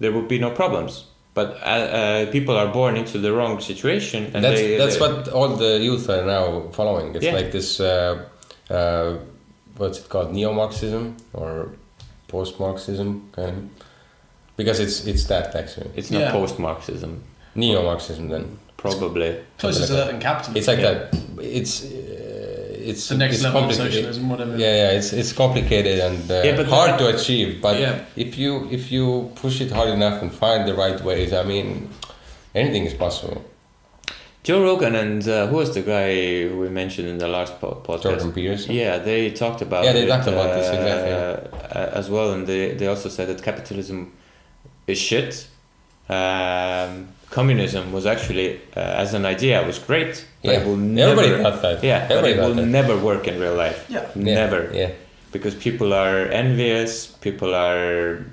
there 0.00 0.12
would 0.16 0.28
be 0.28 0.38
no 0.46 0.50
problems 0.50 0.92
but 1.38 1.48
uh, 1.62 1.66
uh, 2.00 2.26
people 2.36 2.56
are 2.62 2.70
born 2.80 2.96
into 2.96 3.16
the 3.18 3.32
wrong 3.32 3.60
situation 3.60 4.20
and 4.34 4.42
that's 4.44 4.60
they, 4.60 4.76
that's 4.76 4.96
they- 4.96 5.00
what 5.06 5.28
all 5.28 5.48
the 5.64 5.72
youth 5.88 6.08
are 6.10 6.24
now 6.36 6.46
following. 6.78 7.14
It's 7.14 7.24
Yeah. 7.24 7.36
like 7.40 7.50
this. 7.52 7.78
Uh, 7.80 8.24
uh, 8.78 9.10
what's 9.78 9.98
it 10.00 10.08
called? 10.08 10.32
Neo-Marxism 10.32 11.02
or 11.32 11.50
post-Marxism, 12.34 13.08
kind 13.32 13.56
of. 13.58 13.64
Because 14.56 14.78
it's 14.84 15.06
it's 15.06 15.24
that 15.32 15.54
actually. 15.54 15.90
it's 15.98 16.10
not 16.10 16.20
Yeah. 16.22 16.32
post-marxism 16.32 17.12
Neo-Marxism 17.54 18.28
then. 18.28 18.44
Probably 18.84 19.30
Closer 19.58 19.86
to 19.86 19.92
like 19.92 19.98
that 19.98 20.06
than 20.12 20.20
capitalism. 20.28 20.56
It's 20.58 20.68
like 20.72 20.82
Yeah. 20.84 20.94
that. 20.94 21.02
It's 21.58 21.74
uh, 21.84 22.90
it's 22.90 23.04
the 23.10 23.16
next 23.22 23.34
it's 23.36 23.44
level 23.44 23.64
of 23.64 23.74
socialism, 23.74 24.24
whatever. 24.32 24.52
Yeah, 24.64 24.74
yeah, 24.82 24.98
it's 24.98 25.10
it's 25.20 25.32
complicated 25.44 25.96
and 26.08 26.20
uh, 26.30 26.42
Yeah, 26.46 26.56
but 26.60 26.66
hard 26.76 26.92
the- 26.98 27.00
to 27.12 27.16
achieve. 27.16 27.48
But 27.66 27.74
Yeah. 27.84 27.94
if 28.26 28.30
you 28.42 28.52
if 28.78 28.82
you 28.94 29.04
push 29.42 29.56
it 29.64 29.70
hard 29.78 29.90
enough 29.98 30.16
and 30.22 30.30
find 30.44 30.60
the 30.70 30.74
right 30.84 30.98
ways, 31.08 31.30
I 31.32 31.44
mean, 31.52 31.66
anything 32.54 32.84
is 32.90 32.94
possible. 33.06 33.40
joe 34.48 34.60
rogan 34.68 34.94
and 35.04 35.22
uh, 35.28 35.34
who 35.50 35.56
was 35.62 35.70
the 35.78 35.84
guy 35.94 36.08
we 36.60 36.66
mentioned 36.82 37.06
in 37.12 37.18
the 37.24 37.28
last 37.36 37.52
po- 37.60 37.78
podcast 37.88 38.02
Jordan 38.20 38.32
Peterson. 38.36 38.70
yeah 38.82 38.94
they 39.08 39.20
talked 39.42 39.60
about 39.66 39.82
Yeah, 39.86 39.92
they 39.96 40.04
it, 40.06 40.12
talked 40.14 40.28
about 40.34 40.50
this, 40.56 40.68
exactly, 40.78 41.12
uh, 41.12 41.18
uh, 41.78 42.00
as 42.00 42.06
well 42.14 42.28
and 42.34 42.42
they, 42.50 42.62
they 42.78 42.86
also 42.92 43.08
said 43.16 43.26
that 43.30 43.40
capitalism 43.50 43.98
is 44.92 44.98
shit 45.10 45.32
um, 46.08 46.92
communism 47.30 47.92
was 47.92 48.06
actually 48.06 48.60
uh, 48.76 48.80
as 49.02 49.14
an 49.14 49.24
idea 49.24 49.64
was 49.66 49.78
great. 49.78 50.24
but 50.42 50.52
Yeah. 50.52 50.60
it 50.60 50.66
will 50.66 50.80
Everybody 50.98 51.28
never, 51.30 51.42
thought 51.42 51.62
that. 51.62 51.84
Yeah, 51.84 52.08
but 52.08 52.16
Everybody 52.18 52.32
it 52.32 52.46
will 52.48 52.54
that. 52.62 52.66
never 52.78 52.96
work 52.98 53.28
in 53.28 53.40
real 53.40 53.54
life. 53.54 53.78
Yeah. 53.88 54.06
Yeah, 54.14 54.34
never. 54.34 54.70
Yeah. 54.74 54.90
because 55.32 55.54
people 55.54 55.92
are 55.94 56.18
envious. 56.42 57.06
People 57.06 57.54
are 57.54 58.24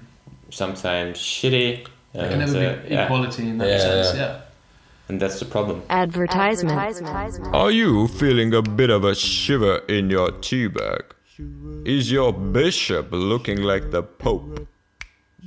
sometimes 0.49 1.17
shitty. 1.19 1.85
There 2.13 2.29
can 2.29 2.39
never 2.39 2.57
uh, 2.57 2.75
be 2.87 2.93
yeah, 2.93 3.03
equality 3.05 3.43
in 3.51 3.57
that 3.59 3.67
Yeah, 3.69 3.79
sense. 3.79 4.07
yeah. 4.17 4.21
Yeah. 4.21 4.41
and 5.09 5.21
that's 5.21 5.39
the 5.39 5.45
problem. 5.45 5.83
Advertisement. 5.89 6.73
Are 7.53 7.71
you 7.71 8.07
feeling 8.07 8.53
a 8.53 8.61
bit 8.61 8.89
of 8.89 9.03
a 9.03 9.13
shiver 9.15 9.75
in 9.87 10.09
your 10.09 10.31
tea 10.31 10.67
bag? 10.67 11.03
Is 11.85 12.11
your 12.11 12.33
bishop 12.33 13.07
looking 13.11 13.59
like 13.61 13.91
the 13.91 14.01
Pope? 14.01 14.67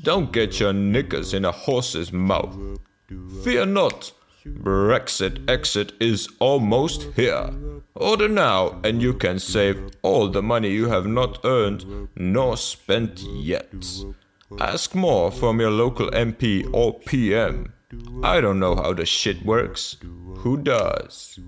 Don't 0.03 0.33
get 0.33 0.61
your 0.61 0.73
knickers 0.73 1.35
in 1.35 1.45
a 1.45 1.51
horse's 1.53 2.13
mouth. 2.13 2.57
Fear 3.43 3.67
not. 3.67 4.13
Brexit 4.47 5.49
exit 5.51 5.93
is 6.01 6.29
almost 6.39 7.09
here. 7.15 7.51
Order 7.95 8.29
now 8.29 8.81
and 8.83 9.03
you 9.03 9.13
can 9.15 9.39
save 9.39 9.91
all 10.03 10.29
the 10.29 10.43
money 10.43 10.71
you 10.71 10.89
have 10.89 11.07
not 11.07 11.45
earned 11.45 12.09
nor 12.17 12.57
spent 12.57 13.21
yet. 13.21 13.85
Ask 14.59 14.95
more 14.95 15.31
from 15.31 15.61
your 15.61 15.71
local 15.71 16.11
MP 16.11 16.69
or 16.73 16.99
PM. 17.01 17.73
I 18.23 18.41
don't 18.41 18.61
know 18.61 18.77
how 18.77 18.95
the 18.95 19.05
shit 19.05 19.45
works. 19.45 19.97
Who 20.39 20.57
does? 20.57 21.39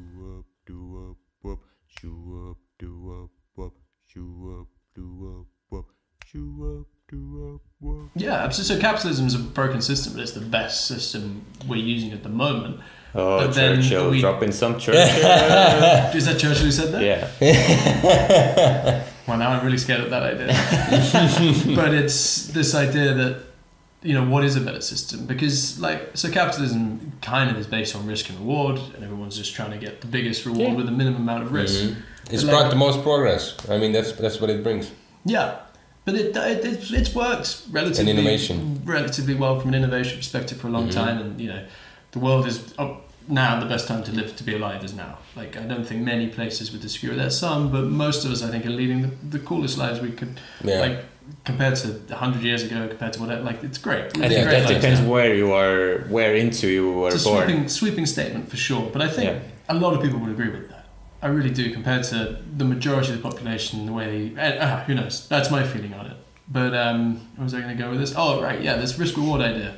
Yeah, 8.14 8.34
absolutely. 8.34 8.76
So 8.76 8.80
capitalism 8.80 9.26
is 9.26 9.34
a 9.34 9.38
broken 9.38 9.80
system, 9.82 10.12
but 10.14 10.22
it's 10.22 10.32
the 10.32 10.40
best 10.40 10.86
system 10.86 11.44
we're 11.66 11.76
using 11.76 12.12
at 12.12 12.22
the 12.22 12.28
moment. 12.28 12.80
Oh, 13.14 13.38
But 13.46 13.54
then 13.54 13.82
Churchill 13.82 14.10
we- 14.10 14.20
dropping 14.20 14.52
some 14.52 14.78
Churchill. 14.78 15.02
Is 15.02 16.24
that 16.26 16.38
Churchill 16.38 16.64
who 16.64 16.70
said 16.72 16.92
that? 16.92 17.02
yeah. 17.40 19.04
Well, 19.28 19.38
now 19.38 19.50
I'm 19.50 19.64
really 19.64 19.78
scared 19.78 20.00
of 20.00 20.10
that 20.10 20.24
idea. 20.24 20.48
but 21.76 21.94
it's 21.94 22.48
this 22.48 22.74
idea 22.74 23.14
that, 23.14 23.42
you 24.02 24.14
know, 24.14 24.24
what 24.28 24.42
is 24.42 24.56
a 24.56 24.60
better 24.60 24.80
system? 24.80 25.26
Because, 25.26 25.78
like, 25.78 26.16
so 26.16 26.28
capitalism 26.28 27.12
kind 27.22 27.48
of 27.48 27.56
is 27.56 27.68
based 27.68 27.94
on 27.94 28.04
risk 28.04 28.30
and 28.30 28.38
reward, 28.40 28.80
and 28.96 29.04
everyone's 29.04 29.36
just 29.36 29.54
trying 29.54 29.70
to 29.70 29.78
get 29.78 30.00
the 30.00 30.08
biggest 30.08 30.44
reward 30.44 30.70
Yeah. 30.70 30.74
with 30.74 30.86
the 30.86 30.92
minimum 30.92 31.22
amount 31.22 31.44
of 31.44 31.52
risk. 31.52 31.82
Mm-hmm. 31.84 32.00
It's 32.34 32.42
Like- 32.42 32.52
brought 32.52 32.70
the 32.70 32.76
most 32.76 33.00
progress. 33.04 33.54
I 33.70 33.78
mean, 33.78 33.92
that's 33.92 34.10
that's 34.12 34.40
what 34.40 34.50
it 34.50 34.64
brings. 34.64 34.90
Yeah, 35.24 35.58
but 36.04 36.14
it, 36.14 36.36
it 36.36 36.64
it's, 36.64 36.92
it's 36.92 37.14
worked 37.14 37.64
relatively 37.70 38.10
And 38.10 38.18
innovation. 38.18 38.82
relatively 38.84 39.34
well 39.34 39.60
from 39.60 39.70
an 39.70 39.74
innovation 39.82 40.18
perspective 40.18 40.58
for 40.60 40.68
a 40.68 40.70
long 40.70 40.88
mm-hmm. 40.88 41.04
time, 41.04 41.18
and 41.18 41.40
you 41.40 41.48
know, 41.48 41.64
the 42.12 42.18
world 42.18 42.46
is 42.46 42.74
now 43.28 43.60
the 43.60 43.66
best 43.66 43.86
time 43.86 44.02
to 44.04 44.12
live 44.12 44.34
to 44.36 44.44
be 44.44 44.54
alive 44.54 44.84
is 44.84 44.94
now. 44.94 45.18
Like 45.36 45.56
I 45.56 45.62
don't 45.62 45.84
think 45.86 46.02
many 46.02 46.28
places 46.28 46.72
would 46.72 46.82
disagree 46.82 47.10
with 47.10 47.18
that. 47.18 47.32
Some, 47.32 47.70
but 47.70 47.84
most 47.84 48.24
of 48.24 48.32
us 48.32 48.42
I 48.42 48.50
think 48.50 48.66
are 48.66 48.70
leading 48.70 49.02
the, 49.02 49.38
the 49.38 49.38
coolest 49.38 49.78
lives 49.78 50.00
we 50.00 50.10
could. 50.12 50.40
Yeah. 50.64 50.80
Like 50.80 51.04
compared 51.44 51.76
to 51.76 52.16
hundred 52.16 52.42
years 52.42 52.62
ago, 52.64 52.88
compared 52.88 53.12
to 53.14 53.20
whatever, 53.20 53.42
like 53.42 53.62
it's 53.62 53.78
great. 53.78 54.02
I 54.02 54.06
It's 54.06 54.18
think 54.18 54.32
Yeah, 54.32 54.44
great 54.44 54.62
that 54.66 54.74
depends 54.74 55.00
now. 55.00 55.08
where 55.08 55.34
you 55.34 55.52
are, 55.52 56.00
where 56.08 56.34
into 56.34 56.68
you 56.68 56.92
were 56.92 57.08
It's 57.08 57.24
a 57.24 57.28
born. 57.28 57.44
sweeping, 57.46 57.68
sweeping 57.68 58.06
statement 58.06 58.50
for 58.50 58.56
sure, 58.56 58.90
but 58.92 59.02
I 59.02 59.08
think 59.08 59.30
Yeah. 59.30 59.74
a 59.74 59.74
lot 59.74 59.94
of 59.94 60.02
people 60.02 60.18
would 60.18 60.30
agree 60.30 60.50
with 60.50 60.68
that. 60.70 60.81
I 61.22 61.28
really 61.28 61.50
do, 61.50 61.72
compared 61.72 62.04
to 62.04 62.42
the 62.56 62.64
majority 62.64 63.12
of 63.12 63.22
the 63.22 63.22
population, 63.22 63.86
the 63.86 63.92
way 63.92 64.36
uh, 64.36 64.82
who 64.84 64.94
knows? 64.94 65.28
That's 65.28 65.50
my 65.50 65.62
feeling 65.62 65.94
on 65.94 66.06
it. 66.06 66.16
But 66.48 66.74
um, 66.74 67.16
where 67.36 67.44
was 67.44 67.54
I 67.54 67.60
going 67.60 67.76
to 67.76 67.82
go 67.82 67.90
with 67.90 68.00
this? 68.00 68.14
Oh, 68.16 68.42
right, 68.42 68.60
yeah, 68.60 68.76
this 68.76 68.98
risk 68.98 69.16
reward 69.16 69.40
idea. 69.40 69.76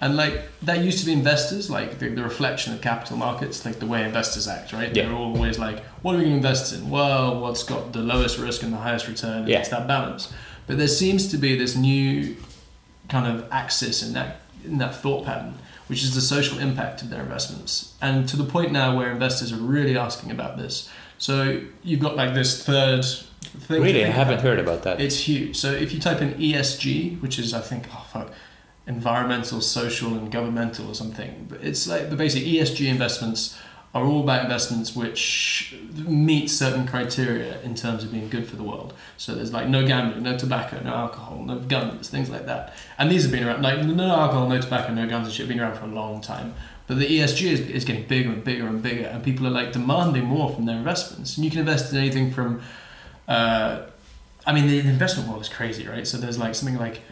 And 0.00 0.16
like 0.16 0.48
that 0.62 0.82
used 0.82 1.00
to 1.00 1.06
be 1.06 1.12
investors, 1.12 1.68
like 1.68 1.98
the, 1.98 2.08
the 2.08 2.22
reflection 2.22 2.72
of 2.72 2.80
capital 2.80 3.18
markets, 3.18 3.66
like 3.66 3.78
the 3.78 3.86
way 3.86 4.02
investors 4.02 4.48
act, 4.48 4.72
right? 4.72 4.94
Yeah. 4.96 5.06
They're 5.06 5.14
always 5.14 5.58
like, 5.58 5.84
what 6.02 6.14
are 6.14 6.18
we 6.18 6.24
going 6.24 6.32
to 6.32 6.36
invest 6.38 6.72
in? 6.72 6.88
Well, 6.88 7.38
what's 7.38 7.62
got 7.62 7.92
the 7.92 8.00
lowest 8.00 8.38
risk 8.38 8.62
and 8.62 8.72
the 8.72 8.78
highest 8.78 9.08
return? 9.08 9.46
Yeah. 9.46 9.58
It's 9.58 9.68
that 9.68 9.86
balance. 9.86 10.32
But 10.66 10.78
there 10.78 10.88
seems 10.88 11.28
to 11.32 11.36
be 11.36 11.56
this 11.56 11.76
new 11.76 12.36
kind 13.10 13.26
of 13.26 13.46
axis 13.52 14.02
in 14.02 14.14
that 14.14 14.40
in 14.64 14.78
that 14.78 14.94
thought 14.94 15.26
pattern, 15.26 15.54
which 15.90 16.04
is 16.04 16.14
the 16.14 16.20
social 16.20 16.60
impact 16.60 17.02
of 17.02 17.10
their 17.10 17.20
investments, 17.20 17.94
and 18.00 18.28
to 18.28 18.36
the 18.36 18.44
point 18.44 18.70
now 18.70 18.96
where 18.96 19.10
investors 19.10 19.52
are 19.52 19.56
really 19.56 19.98
asking 19.98 20.30
about 20.30 20.56
this. 20.56 20.88
So 21.18 21.62
you've 21.82 21.98
got 21.98 22.14
like 22.14 22.32
this 22.32 22.64
third 22.64 23.04
thing. 23.66 23.82
Really, 23.82 24.04
I 24.04 24.08
haven't 24.08 24.34
about. 24.34 24.44
heard 24.44 24.58
about 24.60 24.84
that. 24.84 25.00
It's 25.00 25.26
huge. 25.26 25.56
So 25.56 25.72
if 25.72 25.92
you 25.92 25.98
type 25.98 26.22
in 26.22 26.34
ESG, 26.34 27.20
which 27.20 27.40
is 27.40 27.52
I 27.52 27.60
think 27.60 27.88
oh 27.92 28.06
fuck, 28.12 28.30
environmental, 28.86 29.60
social, 29.60 30.14
and 30.14 30.30
governmental 30.30 30.88
or 30.88 30.94
something, 30.94 31.46
but 31.48 31.60
it's 31.60 31.88
like 31.88 32.08
the 32.08 32.16
basic 32.16 32.44
ESG 32.44 32.86
investments 32.86 33.58
are 33.92 34.04
all 34.04 34.22
about 34.22 34.44
investments 34.44 34.94
which 34.94 35.74
meet 36.06 36.48
certain 36.48 36.86
criteria 36.86 37.60
in 37.62 37.74
terms 37.74 38.04
of 38.04 38.12
being 38.12 38.28
good 38.28 38.48
for 38.48 38.54
the 38.54 38.62
world. 38.62 38.94
So 39.16 39.34
there's 39.34 39.52
like 39.52 39.68
no 39.68 39.84
gambling, 39.84 40.22
no 40.22 40.38
tobacco, 40.38 40.80
no 40.84 40.94
alcohol, 40.94 41.42
no 41.42 41.58
guns, 41.58 42.08
things 42.08 42.30
like 42.30 42.46
that. 42.46 42.72
And 42.98 43.10
these 43.10 43.24
have 43.24 43.32
been 43.32 43.44
around, 43.44 43.62
like 43.62 43.84
no 43.84 44.06
alcohol, 44.06 44.48
no 44.48 44.60
tobacco, 44.60 44.94
no 44.94 45.08
guns 45.08 45.26
and 45.26 45.34
shit, 45.34 45.46
have 45.46 45.48
been 45.48 45.60
around 45.60 45.76
for 45.76 45.86
a 45.86 45.88
long 45.88 46.20
time. 46.20 46.54
But 46.86 46.98
the 46.98 47.06
ESG 47.06 47.50
is, 47.50 47.60
is 47.60 47.84
getting 47.84 48.06
bigger 48.06 48.30
and 48.30 48.44
bigger 48.44 48.66
and 48.66 48.82
bigger, 48.82 49.06
and 49.06 49.24
people 49.24 49.46
are 49.46 49.50
like 49.50 49.72
demanding 49.72 50.24
more 50.24 50.52
from 50.52 50.66
their 50.66 50.76
investments. 50.76 51.36
And 51.36 51.44
you 51.44 51.50
can 51.50 51.60
invest 51.60 51.92
in 51.92 51.98
anything 51.98 52.32
from, 52.32 52.62
uh, 53.26 53.82
I 54.46 54.52
mean, 54.52 54.66
the, 54.68 54.80
the 54.80 54.88
investment 54.88 55.28
world 55.28 55.42
is 55.42 55.48
crazy, 55.48 55.86
right? 55.86 56.06
So 56.06 56.16
there's 56.16 56.38
like 56.38 56.54
something 56.54 56.78
like 56.78 57.02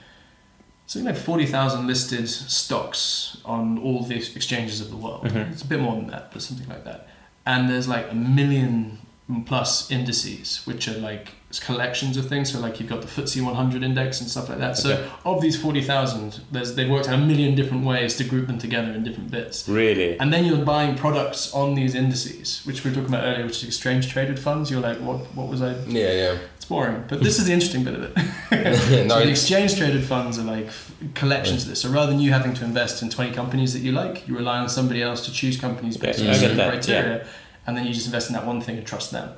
something 0.88 1.06
like 1.12 1.22
40,000 1.22 1.86
listed 1.86 2.28
stocks 2.28 3.36
on 3.44 3.78
all 3.78 4.02
the 4.02 4.16
exchanges 4.16 4.80
of 4.80 4.90
the 4.90 4.96
world. 4.96 5.24
Mm-hmm. 5.24 5.52
It's 5.52 5.62
a 5.62 5.66
bit 5.66 5.80
more 5.80 5.94
than 5.94 6.08
that, 6.08 6.32
but 6.32 6.42
something 6.42 6.66
like 6.66 6.84
that. 6.84 7.08
And 7.46 7.68
there's 7.68 7.86
like 7.86 8.10
a 8.10 8.14
million 8.14 8.98
plus 9.44 9.90
indices, 9.90 10.66
which 10.66 10.88
are 10.88 10.96
like 10.98 11.34
collections 11.60 12.16
of 12.16 12.26
things. 12.26 12.52
So 12.52 12.60
like 12.60 12.80
you've 12.80 12.88
got 12.88 13.02
the 13.02 13.06
FTSE 13.06 13.44
100 13.44 13.82
index 13.82 14.20
and 14.22 14.30
stuff 14.30 14.48
like 14.48 14.58
that. 14.58 14.78
So 14.78 15.10
of 15.26 15.42
these 15.42 15.60
40,000, 15.60 16.40
there's 16.50 16.74
they've 16.74 16.88
worked 16.88 17.08
out 17.08 17.18
a 17.18 17.22
million 17.22 17.54
different 17.54 17.84
ways 17.84 18.16
to 18.16 18.24
group 18.24 18.46
them 18.46 18.58
together 18.58 18.90
in 18.92 19.04
different 19.04 19.30
bits. 19.30 19.68
really. 19.68 20.18
And 20.18 20.32
then 20.32 20.46
you're 20.46 20.64
buying 20.64 20.96
products 20.96 21.52
on 21.52 21.74
these 21.74 21.94
indices, 21.94 22.64
which 22.64 22.82
we 22.82 22.90
were 22.90 22.94
talking 22.94 23.10
about 23.10 23.24
earlier, 23.24 23.44
which 23.44 23.58
is 23.62 23.64
exchange 23.64 24.10
traded 24.10 24.38
funds. 24.38 24.70
You're 24.70 24.80
like, 24.80 24.98
what? 24.98 25.20
What 25.34 25.48
was 25.48 25.60
I? 25.60 25.74
Yeah, 25.86 26.12
yeah. 26.12 26.38
Boring, 26.68 27.04
but 27.08 27.22
this 27.22 27.38
is 27.38 27.46
the 27.46 27.52
interesting 27.52 27.82
bit 27.84 27.94
of 27.94 28.02
it. 28.04 28.16
no, 29.06 29.14
so 29.18 29.20
the 29.24 29.30
exchange 29.30 29.76
traded 29.76 30.04
funds 30.04 30.38
are 30.38 30.42
like 30.42 30.68
collections 31.14 31.62
of 31.62 31.68
this. 31.70 31.80
So 31.80 31.88
rather 31.88 32.12
than 32.12 32.20
you 32.20 32.32
having 32.32 32.52
to 32.54 32.64
invest 32.64 33.02
in 33.02 33.08
20 33.10 33.32
companies 33.32 33.72
that 33.72 33.80
you 33.80 33.92
like, 33.92 34.28
you 34.28 34.36
rely 34.36 34.58
on 34.58 34.68
somebody 34.68 35.02
else 35.02 35.24
to 35.26 35.32
choose 35.32 35.58
companies 35.58 35.96
based 35.96 36.18
Yeah, 36.18 36.30
on 36.30 36.34
certain 36.36 36.56
criteria, 36.56 37.26
and 37.66 37.76
then 37.76 37.86
you 37.86 37.94
just 37.94 38.06
invest 38.06 38.28
in 38.28 38.34
that 38.34 38.46
one 38.46 38.60
thing 38.60 38.76
and 38.76 38.86
trust 38.86 39.10
them. 39.12 39.30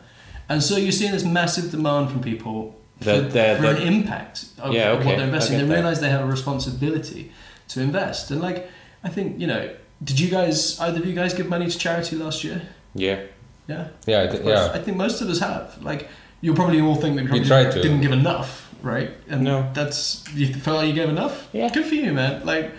And 0.49 0.62
so 0.62 0.76
you're 0.76 0.91
seeing 0.93 1.12
this 1.12 1.24
massive 1.24 1.70
demand 1.70 2.11
from 2.11 2.20
people 2.20 2.76
for, 3.01 3.20
that- 3.20 3.61
for 3.61 3.66
an 3.66 3.83
impact 3.83 4.47
of, 4.59 4.72
Yeah, 4.74 4.91
okay, 4.91 5.07
what 5.07 5.16
they're 5.16 5.26
investing. 5.26 5.57
They 5.59 5.62
get 5.62 5.68
that. 5.68 5.74
realize 5.74 6.01
they 6.01 6.11
have 6.11 6.22
a 6.22 6.26
responsibility 6.26 7.33
to 7.68 7.81
invest. 7.81 8.31
And 8.33 8.41
like, 8.41 8.68
I 9.05 9.09
think, 9.09 9.41
you 9.41 9.47
know, 9.47 9.70
did 10.03 10.18
you 10.18 10.28
guys, 10.31 10.78
either 10.81 10.99
of 10.99 11.07
you 11.07 11.14
guys 11.14 11.33
give 11.35 11.49
money 11.49 11.68
to 11.70 11.78
charity 11.78 12.16
last 12.16 12.43
year? 12.43 12.62
Yeah. 12.95 13.22
Yeah? 13.68 13.89
Yeah, 14.07 14.22
I 14.22 14.26
course. 14.26 14.43
yeah. 14.45 14.70
I 14.74 14.78
think 14.81 14.97
most 14.97 15.20
of 15.20 15.28
us 15.28 15.39
have. 15.39 15.81
Like, 15.83 16.09
you'll 16.41 16.57
probably 16.57 16.80
all 16.80 16.97
think 16.97 17.16
that 17.16 17.22
we 17.24 17.28
probably 17.28 17.47
tried 17.47 17.70
to. 17.72 17.82
didn't 17.82 18.01
give 18.01 18.12
enough, 18.12 18.72
right? 18.82 19.11
And 19.28 19.43
No. 19.45 19.70
that's 19.74 20.24
you 20.34 20.53
felt 20.55 20.78
like 20.78 20.88
you 20.88 20.95
gave 20.95 21.09
enough. 21.09 21.49
Yeah. 21.53 21.68
Good 21.72 21.86
for 21.86 21.95
you, 21.95 22.12
man. 22.12 22.45
Like, 22.45 22.72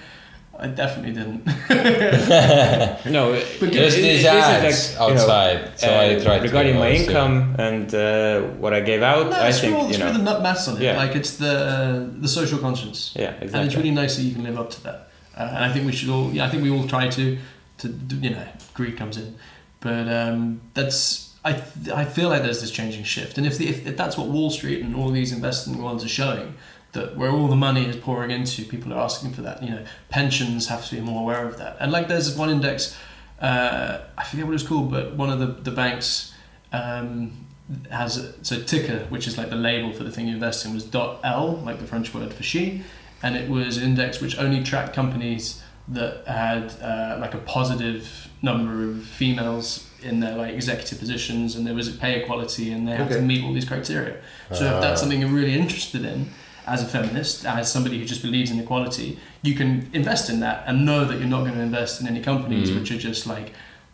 I 0.59 0.67
definitely 0.67 1.13
didn't. 1.13 1.43
No, 3.05 3.33
it- 3.33 3.47
But 3.59 3.71
There's 3.73 3.95
it- 3.95 4.01
these 4.01 4.23
it 4.23 4.33
isn't 4.33 4.35
ads 4.35 4.95
like, 4.97 5.09
you 5.09 5.15
know, 5.15 5.21
outside, 5.21 5.79
so 5.79 5.87
I 5.87 6.15
uh, 6.15 6.23
try 6.23 6.37
to. 6.37 6.43
regarding 6.43 6.75
my 6.77 6.93
see- 6.95 7.05
income 7.05 7.55
and 7.57 7.93
uh, 7.95 8.41
what 8.61 8.73
I 8.73 8.81
gave 8.81 9.01
out. 9.01 9.29
no, 9.31 9.37
I 9.37 9.51
screw, 9.51 9.69
think 9.69 9.79
all, 9.83 9.91
you 9.91 9.97
know. 9.97 10.13
the 10.13 10.19
nut 10.19 10.41
maths 10.41 10.67
on 10.67 10.77
it. 10.77 10.83
Yeah. 10.83 10.97
Like, 10.97 11.15
it's 11.15 11.37
the 11.37 12.09
the 12.19 12.27
social 12.27 12.59
conscience. 12.59 13.13
Yeah, 13.15 13.29
exactly. 13.31 13.53
And 13.59 13.67
it's 13.67 13.75
really 13.75 13.91
nice 13.91 14.15
that 14.17 14.23
you 14.23 14.33
can 14.33 14.43
live 14.43 14.59
up 14.59 14.69
to 14.71 14.83
that. 14.83 15.07
Uh, 15.37 15.43
and 15.55 15.63
I 15.65 15.71
think 15.73 15.85
we 15.85 15.91
should 15.93 16.09
all. 16.09 16.31
Yeah, 16.31 16.45
I 16.45 16.49
think 16.49 16.63
we 16.63 16.69
all 16.69 16.87
try 16.87 17.07
to. 17.09 17.37
To 17.79 17.87
you 18.21 18.29
know, 18.29 18.45
greed 18.75 18.95
comes 18.97 19.17
in, 19.17 19.35
but 19.79 20.07
um, 20.07 20.61
that's. 20.75 21.30
I, 21.43 21.61
I 21.93 22.05
feel 22.05 22.29
like 22.29 22.43
there's 22.43 22.61
this 22.61 22.71
changing 22.71 23.03
shift, 23.03 23.37
and 23.37 23.47
if, 23.47 23.57
the, 23.57 23.67
if 23.67 23.87
if 23.87 23.97
that's 23.97 24.17
what 24.17 24.27
Wall 24.27 24.51
Street 24.51 24.83
and 24.83 24.95
all 24.95 25.09
these 25.09 25.31
investment 25.31 25.81
ones 25.81 26.03
are 26.03 26.09
showing, 26.09 26.55
that 26.91 27.17
where 27.17 27.31
all 27.31 27.47
the 27.47 27.55
money 27.55 27.85
is 27.85 27.95
pouring 27.95 28.31
into, 28.31 28.63
people 28.65 28.93
are 28.93 28.99
asking 28.99 29.33
for 29.33 29.41
that. 29.41 29.63
You 29.63 29.71
know, 29.71 29.85
pensions 30.09 30.67
have 30.67 30.87
to 30.89 30.95
be 30.95 31.01
more 31.01 31.21
aware 31.21 31.47
of 31.47 31.57
that. 31.57 31.77
And 31.79 31.91
like, 31.91 32.07
there's 32.07 32.27
this 32.27 32.37
one 32.37 32.49
index, 32.49 32.95
uh, 33.39 34.01
I 34.17 34.23
forget 34.23 34.45
what 34.45 34.53
it's 34.53 34.67
called, 34.67 34.91
but 34.91 35.15
one 35.15 35.29
of 35.29 35.39
the 35.39 35.47
the 35.47 35.71
banks 35.71 36.33
um, 36.71 37.47
has 37.89 38.17
a, 38.17 38.43
so 38.43 38.61
ticker, 38.61 39.05
which 39.09 39.27
is 39.27 39.37
like 39.37 39.49
the 39.49 39.55
label 39.55 39.93
for 39.93 40.03
the 40.03 40.11
thing 40.11 40.27
you 40.27 40.35
invest 40.35 40.65
in, 40.65 40.73
was 40.73 40.83
dot 40.83 41.21
L, 41.23 41.57
like 41.65 41.79
the 41.79 41.87
French 41.87 42.13
word 42.13 42.33
for 42.33 42.43
she, 42.43 42.83
and 43.23 43.35
it 43.35 43.49
was 43.49 43.77
an 43.77 43.83
index 43.83 44.21
which 44.21 44.37
only 44.37 44.63
tracked 44.63 44.93
companies 44.93 45.63
that 45.87 46.25
had 46.27 46.71
uh, 46.81 47.17
like 47.19 47.33
a 47.33 47.39
positive 47.39 48.29
number 48.41 48.83
of 48.83 49.03
females 49.03 49.87
in 50.03 50.19
their 50.19 50.35
like 50.35 50.53
executive 50.53 50.99
positions, 50.99 51.55
and 51.55 51.65
there 51.67 51.73
was 51.73 51.89
pay 51.89 52.21
equality, 52.21 52.71
and 52.71 52.87
they 52.87 52.95
had 52.95 53.09
to 53.11 53.21
meet 53.21 53.43
all 53.43 53.53
these 53.53 53.65
criteria. 53.65 54.15
So 54.53 54.65
if 54.75 54.81
that's 54.81 54.99
something 55.01 55.19
you're 55.21 55.29
really 55.29 55.53
interested 55.53 56.03
in. 56.05 56.29
As 56.67 56.83
a 56.83 56.85
feminist, 56.85 57.43
as 57.43 57.71
somebody 57.71 57.97
who 57.97 58.05
just 58.05 58.21
believes 58.21 58.51
in 58.51 58.59
equality, 58.59 59.17
you 59.41 59.55
can 59.55 59.89
invest 59.93 60.29
in 60.29 60.41
that 60.41 60.63
and 60.67 60.85
know 60.85 61.03
that 61.05 61.17
you're 61.17 61.27
not 61.27 61.41
going 61.41 61.55
to 61.55 61.59
invest 61.61 61.99
in 61.99 62.07
any 62.07 62.21
companies 62.21 62.69
Mm. 62.69 62.75
which 62.79 62.91
are 62.91 62.99
just 62.99 63.25
like 63.25 63.53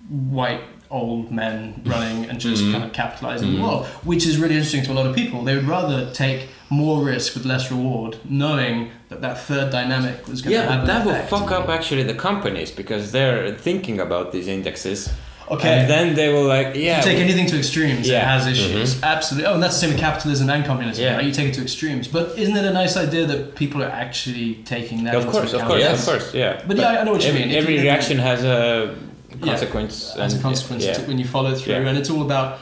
white 0.10 0.62
old 0.89 1.32
men 1.32 1.82
running 1.86 2.26
and 2.30 2.39
just 2.41 2.62
Mm. 2.64 2.72
kind 2.74 2.84
of 2.84 2.91
capitalizing 2.93 3.55
the 3.55 3.62
world, 3.62 3.86
which 4.03 4.26
is 4.26 4.38
really 4.38 4.55
interesting 4.55 4.84
to 4.84 4.91
a 4.91 4.97
lot 4.99 5.05
of 5.08 5.16
people. 5.16 5.43
They 5.43 5.55
would 5.55 5.68
rather 5.68 6.12
take 6.12 6.49
more 6.70 7.01
risk 7.03 7.36
with 7.36 7.45
less 7.45 7.72
reward, 7.72 8.18
knowing 8.30 8.91
that 9.10 9.22
that 9.22 9.39
third 9.39 9.72
dynamic 9.72 10.28
was 10.28 10.41
going 10.41 10.53
to 10.53 10.60
Yeah, 10.62 10.70
have 10.70 10.86
but 10.86 10.89
an 10.97 11.05
that 11.05 11.05
will 11.05 11.26
fuck 11.39 11.49
up 11.51 11.70
actually 11.70 12.03
the 12.03 12.14
companies 12.14 12.70
because 12.72 13.12
they're 13.14 13.53
thinking 13.55 13.97
about 13.99 14.34
these 14.34 14.47
indexes. 14.47 15.10
Okay. 15.50 15.70
And 15.80 15.89
then 15.89 16.14
they 16.16 16.28
will 16.34 16.43
like, 16.45 16.68
If 16.68 16.76
yeah. 16.78 16.98
you 16.98 17.04
take 17.04 17.18
we- 17.18 17.24
anything 17.24 17.48
to 17.48 17.58
extremes, 17.58 18.10
it 18.10 18.22
has 18.22 18.48
issues. 18.48 19.02
Absolutely. 19.02 19.48
Oh, 19.50 19.54
and 19.54 19.64
that's 19.64 19.76
the 19.76 19.80
same 19.82 19.91
with 19.91 20.00
capitalism 20.00 20.50
and 20.50 20.66
communism. 20.66 21.04
Yeah. 21.06 21.16
Right? 21.16 21.26
You 21.26 21.32
take 21.32 21.50
it 21.50 21.54
to 21.56 21.62
extremes. 21.62 22.08
But 22.10 22.38
isn't 22.38 22.56
it 22.56 22.66
a 22.66 22.74
nice 22.74 22.98
idea 22.98 23.26
that 23.28 23.56
people 23.56 23.82
are 23.82 23.88
actually 23.89 24.56
taking 24.66 25.06
that 25.06 25.16
Of 25.16 25.22
into 25.26 25.32
course, 25.32 25.54
of 25.54 25.62
course, 25.62 25.80
Yes. 25.80 26.00
of 26.06 26.14
course, 26.14 26.34
yeah. 26.34 26.62
But 26.68 26.76
yeah, 26.78 27.00
I 27.00 27.04
know 27.06 27.14
what 27.14 27.22
you 27.24 27.30
every, 27.30 27.41
mean. 27.41 27.52
If 27.52 27.58
Every 27.64 27.76
you- 27.76 27.82
reaction 27.82 28.18
has 28.20 28.43
a 28.43 28.95
Yeah, 29.39 29.45
consequence. 29.54 30.16
as 30.18 30.34
a 30.38 30.39
consequence 30.41 30.84
yeah. 30.86 30.93
to- 30.93 31.02
when 31.04 31.18
you 31.18 31.26
follow 31.26 31.56
through, 31.56 31.74
Yeah. 31.76 31.88
and 31.89 31.98
it's 31.98 32.10
all 32.10 32.22
about 32.24 32.60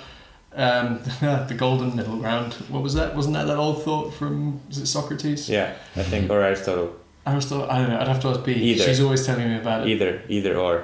um, 0.57 0.99
the 1.21 1.55
golden 1.57 1.95
middle 1.95 2.17
ground. 2.17 2.53
What 2.69 2.81
was 2.83 2.93
that? 2.93 3.13
Wasn't 3.15 3.33
that 3.35 3.45
that 3.47 3.57
old 3.57 3.83
thought 3.83 4.13
from 4.13 4.61
was 4.69 4.77
it 4.77 4.85
Socrates? 4.85 5.49
Yeah, 5.49 5.73
I 5.97 6.03
think, 6.03 6.29
or 6.31 6.41
Aristotle. 6.41 6.95
Aristotle. 7.27 7.69
I 7.69 7.79
don't 7.79 7.89
know. 7.89 7.99
I'd 7.99 8.07
have 8.07 8.21
to 8.21 8.27
ask 8.29 8.43
B. 8.45 8.53
Either. 8.53 8.83
She's 8.85 9.01
always 9.01 9.25
telling 9.25 9.49
me 9.49 9.57
about 9.57 9.81
it. 9.81 9.89
Either, 9.89 10.21
either 10.29 10.55
or. 10.57 10.83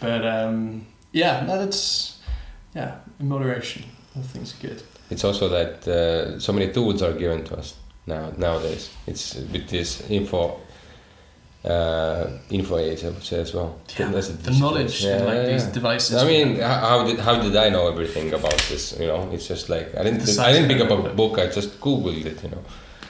But 0.00 0.26
um, 0.26 0.86
yeah, 1.12 1.44
no, 1.46 1.58
that's 1.58 2.18
yeah, 2.74 2.96
in 3.20 3.28
moderation. 3.28 3.84
All 4.16 4.22
things 4.22 4.54
are 4.54 4.66
good. 4.68 4.82
It's 5.10 5.24
also 5.24 5.48
that 5.48 5.88
uh, 5.88 6.38
so 6.40 6.52
many 6.52 6.72
tools 6.72 7.02
are 7.02 7.12
given 7.12 7.44
to 7.44 7.56
us 7.58 7.74
now 8.06 8.32
nowadays. 8.36 8.90
It's 9.06 9.34
with 9.34 9.68
this 9.68 10.08
info 10.10 10.60
uh, 11.64 12.26
info 12.50 12.78
age, 12.78 13.04
I 13.04 13.08
would 13.08 13.22
say 13.22 13.40
as 13.40 13.52
well. 13.54 13.78
Yeah, 13.98 14.10
the 14.10 14.56
knowledge 14.60 15.04
in 15.04 15.24
like 15.24 15.46
these 15.46 15.64
devices. 15.64 16.22
I 16.22 16.26
mean, 16.26 16.60
how 16.60 17.04
did 17.04 17.18
how 17.18 17.40
did 17.42 17.56
I 17.56 17.68
know 17.68 17.88
everything 17.88 18.32
about 18.32 18.58
this? 18.68 18.98
You 18.98 19.06
know, 19.06 19.28
it's 19.32 19.46
just 19.48 19.68
like 19.68 19.94
I 19.96 20.02
didn't 20.04 20.38
I 20.38 20.52
didn't 20.52 20.68
pick 20.68 20.80
up 20.80 20.90
a 20.90 21.14
book. 21.14 21.38
I 21.38 21.46
just 21.46 21.80
googled 21.80 22.24
it. 22.24 22.42
You 22.42 22.50
know. 22.50 22.62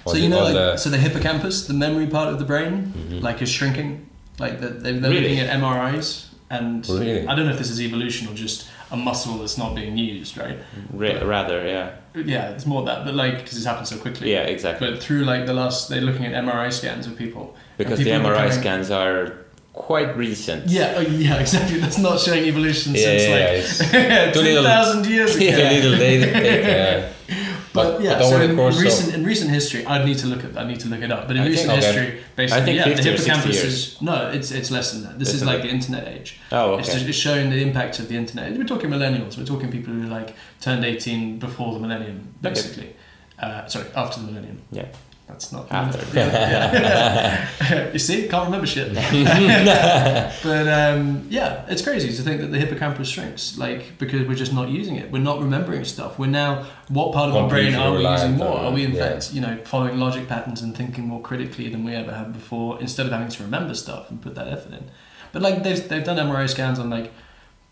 So 0.07 0.15
you 0.17 0.23
the- 0.23 0.29
know, 0.29 0.45
like, 0.45 0.55
the- 0.55 0.77
so 0.79 0.89
the 0.91 0.97
hippocampus, 0.97 1.67
the 1.67 1.75
memory 1.75 2.07
part 2.07 2.29
of 2.33 2.39
the 2.39 2.45
brain, 2.47 2.93
Mhm. 2.97 3.23
like 3.23 3.43
is 3.43 3.51
shrinking. 3.51 4.07
Like 4.39 4.61
the, 4.61 4.69
they, 4.69 4.93
they're 4.93 5.11
Really? 5.11 5.23
looking 5.29 5.41
at 5.41 5.51
MRIs, 5.61 6.28
and 6.51 6.89
Really? 6.89 7.27
I 7.27 7.35
don't 7.35 7.47
know 7.47 7.53
if 7.53 7.59
this 7.59 7.71
is 7.71 7.81
evolution 7.81 8.29
or 8.29 8.35
just 8.35 8.69
a 8.91 8.97
muscle 8.97 9.39
that's 9.39 9.59
not 9.59 9.75
being 9.75 9.99
used, 9.99 10.37
right? 10.39 10.59
Ra- 10.93 11.23
rather, 11.25 11.67
yeah. 11.67 11.91
Yeah, 12.15 12.51
it's 12.51 12.65
more 12.67 12.85
that, 12.87 13.05
but 13.05 13.15
like 13.15 13.39
because 13.39 13.57
it's 13.57 13.67
happened 13.67 13.87
so 13.87 13.99
quickly. 13.99 14.33
Yeah, 14.33 14.43
exactly. 14.43 14.91
But 14.91 15.03
through 15.03 15.25
like 15.25 15.47
the 15.47 15.53
last, 15.55 15.89
they're 15.91 16.01
looking 16.01 16.25
at 16.27 16.33
MRI 16.45 16.73
scans 16.73 17.07
of 17.07 17.17
people. 17.17 17.55
and 17.55 17.79
because 17.79 17.99
the 17.99 18.05
people 18.07 18.27
are 18.29 18.33
MRI 18.35 18.45
becoming- 18.49 18.61
scans 18.61 18.91
are 18.91 19.35
quite 19.75 20.17
recent. 20.17 20.67
Yeah, 20.69 20.95
oh, 20.97 21.01
yeah, 21.03 21.37
exactly. 21.41 21.79
That's 21.79 21.99
not 21.99 22.19
showing 22.19 22.45
evolution 22.45 22.95
Yeah, 22.95 23.01
since 23.03 23.23
yeah, 23.93 24.01
yeah, 24.01 24.25
like 24.25 24.35
Too 24.35 24.41
two 25.05 25.11
years 25.15 25.37
ago. 25.37 25.45
Too 25.47 25.75
little 25.77 25.99
data. 26.09 27.13
But, 27.73 27.97
But- 27.97 28.03
yeah, 28.03 28.21
so 28.23 28.41
in, 28.41 28.57
course 28.57 28.81
recent 28.81 29.15
in 29.15 29.25
recent 29.25 29.51
history, 29.51 29.85
I'd 29.85 30.05
need 30.05 30.19
to 30.19 30.27
look 30.27 30.45
at 30.45 30.57
I 30.57 30.65
need 30.65 30.81
to 30.81 30.89
look 30.89 31.03
it 31.03 31.11
up. 31.13 31.27
But 31.29 31.37
in 31.37 31.43
I 31.43 31.47
recent 31.47 31.71
okay. 31.71 31.81
history, 31.81 32.25
basically, 32.37 32.63
I 32.63 32.65
think 32.65 32.77
yeah, 32.79 32.85
the 32.85 32.93
or 32.93 33.03
60 33.03 33.11
hippocampus 33.11 33.55
years. 33.57 33.65
is 33.65 34.03
no, 34.03 34.31
it's 34.31 34.51
it's 34.51 34.71
less 34.71 34.93
than 34.93 35.03
that. 35.05 35.19
This 35.19 35.29
Less 35.29 35.37
is 35.37 35.45
like 35.45 35.63
the 35.63 35.69
internet 35.69 36.09
age. 36.09 36.39
Oh, 36.51 36.79
It's, 36.79 36.89
okay. 36.89 36.99
just, 36.99 37.09
it's 37.09 37.19
showing 37.19 37.51
the 37.51 37.61
impact 37.61 37.99
of 37.99 38.09
the 38.09 38.17
internet. 38.17 38.57
We're 38.57 38.65
talking 38.65 38.91
millennials. 38.91 39.37
We're 39.39 39.45
talking 39.45 39.71
people 39.71 39.93
who 39.93 40.03
like 40.09 40.35
turned 40.61 40.85
eighteen 40.85 41.39
before 41.39 41.75
the 41.75 41.81
millennium, 41.81 42.35
Okay. 42.45 42.51
basically. 42.55 42.97
Uh, 43.39 43.67
sorry, 43.67 43.87
after 43.95 44.21
the 44.21 44.27
millennium. 44.27 44.63
Yeah. 44.73 44.87
That's 45.29 45.53
not 45.53 45.71
After. 45.71 46.05
Yeah. 46.19 47.93
you 47.93 47.99
see, 47.99 48.27
can't 48.29 48.47
remember 48.47 48.67
shit. 48.67 48.95
but 50.43 50.69
um, 50.69 51.27
yeah, 51.29 51.67
it's 51.69 51.83
crazy 51.83 52.15
to 52.17 52.23
think 52.23 52.41
that 52.41 52.47
the 52.47 52.59
hippocampus 52.59 53.09
shrinks, 53.09 53.59
like 53.59 53.99
because 53.99 54.27
we're 54.27 54.35
just 54.35 54.55
not 54.55 54.69
using 54.71 54.97
it. 54.97 55.13
We're 55.13 55.23
not 55.23 55.41
remembering 55.41 55.85
stuff. 55.85 56.19
We're 56.19 56.27
now 56.27 56.67
what 56.89 57.13
part 57.13 57.29
of 57.29 57.37
our 57.37 57.49
brain 57.49 57.75
are 57.75 57.93
we 57.93 58.09
using 58.09 58.39
more? 58.39 58.59
Are 58.59 58.73
we 58.73 58.85
in 58.85 58.93
yeah. 58.93 59.11
fact, 59.11 59.35
you 59.35 59.43
know, 59.43 59.59
following 59.65 60.01
logic 60.01 60.29
patterns 60.29 60.63
and 60.63 60.75
thinking 60.75 61.07
more 61.07 61.21
critically 61.21 61.69
than 61.69 61.85
we 61.85 61.95
ever 61.95 62.13
have 62.13 62.33
before, 62.33 62.81
instead 62.81 63.05
of 63.05 63.13
having 63.13 63.29
to 63.29 63.43
remember 63.43 63.75
stuff 63.75 64.11
and 64.11 64.23
put 64.23 64.35
that 64.35 64.49
effort 64.49 64.73
in? 64.73 64.91
But 65.33 65.43
like 65.43 65.63
they've 65.63 65.87
they've 65.89 66.05
done 66.05 66.17
MRI 66.17 66.49
scans 66.49 66.79
on 66.79 66.91
like. 66.91 67.13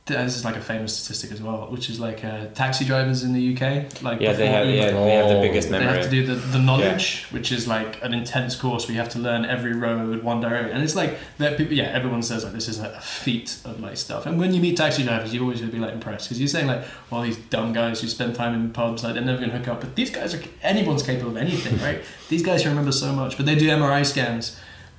This 0.06 0.36
is 0.36 0.44
like 0.44 0.54
a 0.54 0.60
famous 0.60 0.96
statistic 0.96 1.32
as 1.32 1.42
well, 1.42 1.66
which 1.68 1.90
is 1.90 1.98
like 1.98 2.24
uh, 2.24 2.46
taxi 2.54 2.84
drivers 2.84 3.24
in 3.24 3.32
the 3.32 3.54
UK. 3.54 4.02
Like 4.02 4.20
Yeah, 4.20 4.34
they 4.34 4.46
have, 4.46 4.66
Uber, 4.66 4.76
yeah, 4.76 4.90
they 4.92 5.14
have 5.14 5.28
the 5.28 5.40
biggest 5.40 5.68
they 5.68 5.82
have 5.82 6.04
to 6.04 6.08
do 6.08 6.24
the, 6.24 6.36
the 6.36 6.60
knowledge, 6.60 7.26
which 7.30 7.50
is 7.50 7.66
like 7.66 8.00
an 8.04 8.14
intense 8.14 8.54
course 8.54 8.86
We 8.86 8.94
have 8.94 9.08
to 9.10 9.18
learn 9.18 9.44
every 9.44 9.72
road, 9.72 10.22
one 10.22 10.40
direction. 10.40 10.70
And 10.70 10.84
it's 10.84 10.94
like 10.94 11.18
that 11.38 11.58
people, 11.58 11.74
yeah, 11.74 11.86
everyone 11.86 12.22
says 12.22 12.44
like 12.44 12.52
this 12.52 12.68
is 12.68 12.78
like 12.78 12.92
a 12.92 13.00
feat 13.00 13.58
of 13.64 13.80
like 13.80 13.96
stuff. 13.96 14.26
And 14.26 14.38
when 14.38 14.54
you 14.54 14.60
meet 14.60 14.76
taxi 14.76 15.02
drivers, 15.02 15.34
you 15.34 15.40
always 15.42 15.58
gonna 15.60 15.72
be 15.72 15.80
like 15.80 15.92
impressed 15.92 16.28
because 16.28 16.38
you're 16.38 16.48
saying 16.48 16.68
like, 16.68 16.84
well, 17.10 17.22
these 17.22 17.36
dumb 17.36 17.72
guys 17.72 18.00
who 18.00 18.06
spend 18.06 18.36
time 18.36 18.54
in 18.54 18.70
pubs, 18.70 19.02
like 19.02 19.14
they're 19.14 19.24
never 19.24 19.40
gonna 19.40 19.58
hook 19.58 19.66
up. 19.66 19.80
But 19.80 19.96
these 19.96 20.10
guys 20.10 20.34
are 20.34 20.42
anyone's 20.62 21.02
capable 21.02 21.30
of 21.30 21.36
anything, 21.36 21.78
right? 21.82 22.00
these 22.28 22.44
guys 22.44 22.64
remember 22.64 22.92
so 22.92 23.12
much. 23.12 23.36
But 23.36 23.46
they 23.46 23.56
do 23.56 23.68
MRI 23.68 24.06
scans. 24.06 24.56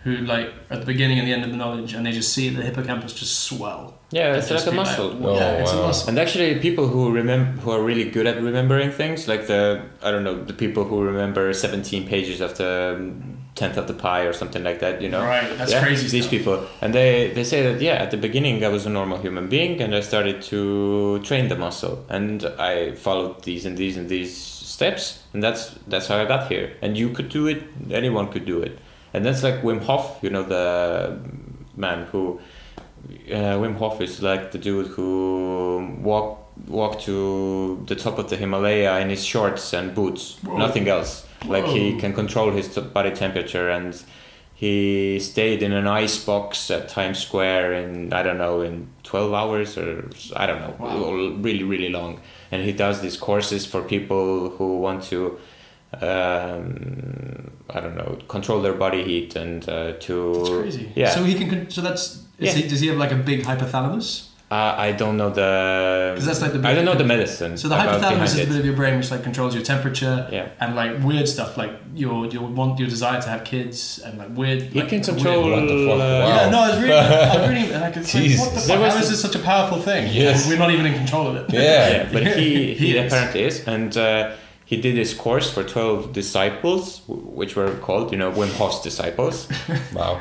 Who 0.08 0.16
like 0.34 0.50
at 0.74 0.80
the 0.80 0.86
beginning 0.94 1.18
and 1.20 1.28
the 1.28 1.34
end 1.38 1.44
of 1.44 1.52
the 1.54 1.58
knowledge, 1.64 1.92
and 1.96 2.06
they 2.06 2.14
just 2.22 2.32
see 2.38 2.48
the 2.58 2.64
hippocampus 2.68 3.12
just 3.14 3.36
swell. 3.50 3.84
Yeah, 4.18 4.36
it's 4.38 4.50
like 4.50 4.66
a 4.66 4.72
be 4.72 4.78
muscle. 4.78 5.10
yeah, 5.20 5.28
Oh, 5.58 5.62
it's 5.62 5.74
a 5.74 5.82
muscle. 5.88 6.08
And 6.10 6.18
actually, 6.24 6.50
people 6.68 6.88
who 6.94 7.12
remember 7.22 7.50
who 7.62 7.72
are 7.72 7.84
really 7.84 8.08
good 8.16 8.26
at 8.32 8.38
remembering 8.50 8.92
things, 9.02 9.28
like 9.28 9.44
the 9.48 9.62
I 10.02 10.10
don't 10.12 10.24
know, 10.28 10.38
the 10.52 10.54
people 10.64 10.84
who 10.90 10.98
remember 11.12 11.44
seventeen 11.66 12.04
pages 12.14 12.40
of 12.40 12.52
the 12.62 12.72
um, 12.98 13.38
tenth 13.60 13.76
of 13.82 13.86
the 13.92 13.98
pi 14.06 14.20
or 14.30 14.34
something 14.42 14.64
like 14.70 14.80
that, 14.86 15.02
you 15.02 15.10
know. 15.14 15.24
Right, 15.36 15.50
that's 15.58 15.72
Yeah, 15.74 15.84
crazy 15.84 16.08
These 16.08 16.24
stuff. 16.28 16.32
people, 16.38 16.58
and 16.84 16.94
they 16.94 17.32
they 17.36 17.44
say 17.44 17.60
that 17.68 17.82
yeah, 17.82 17.96
at 18.06 18.10
the 18.16 18.22
beginning 18.28 18.56
I 18.64 18.70
was 18.78 18.86
a 18.86 18.90
normal 19.00 19.18
human 19.26 19.46
being, 19.56 19.74
and 19.84 19.92
I 19.94 20.02
started 20.12 20.38
to 20.52 21.20
train 21.30 21.46
the 21.50 21.58
muscle, 21.66 21.96
and 22.18 22.38
I 22.74 22.74
followed 23.06 23.44
these 23.44 23.64
and 23.68 23.76
these 23.82 23.98
and 24.00 24.08
these 24.16 24.32
steps, 24.76 25.04
and 25.34 25.44
that's 25.46 25.62
that's 25.92 26.08
how 26.10 26.18
I 26.24 26.26
got 26.34 26.48
here. 26.54 26.68
And 26.82 26.98
you 27.02 27.08
could 27.16 27.30
do 27.40 27.44
it. 27.54 27.60
Anyone 27.92 28.28
could 28.34 28.46
do 28.46 28.62
it. 28.68 28.74
And 29.18 29.26
that's 29.26 29.42
like 29.42 29.62
Wim 29.64 29.82
Hof, 29.84 30.20
you 30.22 30.30
know, 30.30 30.44
the 30.44 31.18
man 31.76 32.06
who 32.12 32.40
uh, 33.30 33.58
Wim 33.62 33.76
Hof 33.78 34.00
is 34.00 34.22
like 34.22 34.52
the 34.52 34.60
dude 34.60 34.88
who 34.96 35.98
walk 36.02 36.44
walk 36.68 37.00
to 37.02 37.84
the 37.88 37.96
top 37.96 38.18
of 38.20 38.30
the 38.30 38.36
Himalaya 38.36 39.00
in 39.00 39.10
his 39.10 39.24
shorts 39.26 39.74
and 39.74 39.94
boots, 39.96 40.38
Whoa. 40.44 40.58
nothing 40.58 40.88
else. 40.88 41.26
Like 41.46 41.66
he 41.66 41.98
can 42.00 42.14
control 42.14 42.52
his 42.52 42.68
body 42.98 43.12
temperature, 43.12 43.70
and 43.70 44.00
he 44.54 45.20
stayed 45.20 45.62
in 45.64 45.72
an 45.72 45.88
ice 45.88 46.18
box 46.24 46.70
at 46.72 46.90
Times 46.90 47.20
Square 47.20 47.74
in 47.82 48.14
I 48.14 48.22
don't 48.24 48.38
know 48.46 48.62
in 48.62 48.88
twelve 49.04 49.34
hours 49.34 49.78
or 49.78 50.10
I 50.36 50.46
don't 50.48 50.62
know, 50.62 50.76
Wow. 50.80 51.12
really 51.48 51.64
really 51.64 51.90
long. 51.90 52.22
And 52.52 52.64
he 52.64 52.72
does 52.72 53.02
these 53.02 53.18
courses 53.18 53.66
for 53.66 53.82
people 53.82 54.50
who 54.58 54.78
want 54.80 55.04
to. 55.12 55.40
Um, 55.94 57.52
I 57.70 57.80
don't 57.80 57.96
know, 57.96 58.18
control 58.28 58.62
their 58.62 58.74
body 58.74 59.04
heat 59.04 59.36
and 59.36 59.68
uh, 59.68 59.94
to 59.94 60.14
It's 60.42 60.50
crazy. 60.50 60.92
yeah. 60.96 61.10
So 61.12 61.24
he 61.24 61.36
can. 61.36 61.70
So 61.70 61.82
that's. 61.82 62.24
Is 62.40 62.56
Yeah. 62.56 62.62
he, 62.62 62.68
does 62.70 62.80
he 62.82 62.88
have 62.88 62.98
like 62.98 63.12
a 63.12 63.16
big 63.16 63.44
hypothalamus? 63.44 64.28
Uh, 64.50 64.56
I 64.78 64.94
don't 64.94 65.18
know 65.18 65.30
the. 65.30 66.14
'Cause 66.16 66.26
that's 66.26 66.42
like 66.42 66.54
the 66.54 66.66
I 66.66 66.74
don't 66.76 66.86
know 66.86 66.96
the 66.96 67.04
medicine. 67.04 67.58
So 67.58 67.68
the 67.68 67.76
hypothalamus 67.76 68.26
is 68.26 68.36
the 68.36 68.46
bit 68.46 68.60
of 68.60 68.66
your 68.66 68.76
brain 68.76 68.96
which 68.98 69.12
like 69.12 69.22
controls 69.24 69.54
your 69.54 69.64
temperature 69.64 70.16
Yeah. 70.32 70.48
and 70.62 70.74
like 70.76 71.04
weird 71.04 71.28
stuff 71.28 71.58
like 71.58 71.72
your 71.96 72.28
your 72.28 72.44
want 72.44 72.80
your 72.80 72.88
desire 72.88 73.20
to 73.22 73.30
have 73.30 73.44
kids 73.44 74.00
and 74.06 74.18
like 74.18 74.30
weird. 74.38 74.62
He 74.62 74.80
like, 74.80 74.88
can 74.90 75.00
weird- 75.02 75.06
control. 75.18 75.52
What 75.52 75.68
the 75.68 75.86
fuck? 75.88 75.96
uh, 75.96 75.98
Wow. 76.00 76.28
Yeah, 76.30 76.50
no, 76.56 76.60
it's 76.70 76.80
really, 76.82 76.94
I 77.36 77.48
really, 77.50 77.68
like, 77.86 77.98
it's 77.98 78.14
like, 78.14 78.24
Jesus. 78.24 78.40
what 78.42 78.54
the 78.56 78.62
fuck? 78.62 78.80
was 78.80 78.94
How 78.94 79.00
is 79.02 79.10
this 79.10 79.22
such 79.22 79.36
a 79.36 79.40
powerful 79.40 79.80
thing? 79.82 80.14
Yes. 80.14 80.48
We're 80.48 80.58
not 80.60 80.72
even 80.72 80.86
in 80.86 80.94
control 80.94 81.28
of 81.28 81.36
it. 81.36 81.46
Yeah. 81.54 81.62
yeah, 81.62 82.10
but 82.14 82.24
he 82.26 82.32
he, 82.42 82.74
He 82.76 82.98
is. 82.98 83.12
apparently 83.12 83.42
is, 83.50 83.68
and 83.68 83.98
uh, 83.98 84.32
he 84.70 84.76
did 84.86 84.96
this 84.96 85.14
course 85.14 85.48
for 85.56 85.64
twelve 85.64 86.12
disciples, 86.14 87.02
which 87.40 87.56
were 87.56 87.72
called, 87.86 88.12
you 88.14 88.18
know, 88.22 88.32
Wim 88.40 88.52
Hof's 88.60 88.82
disciples, 88.90 89.48
Wow. 89.94 90.14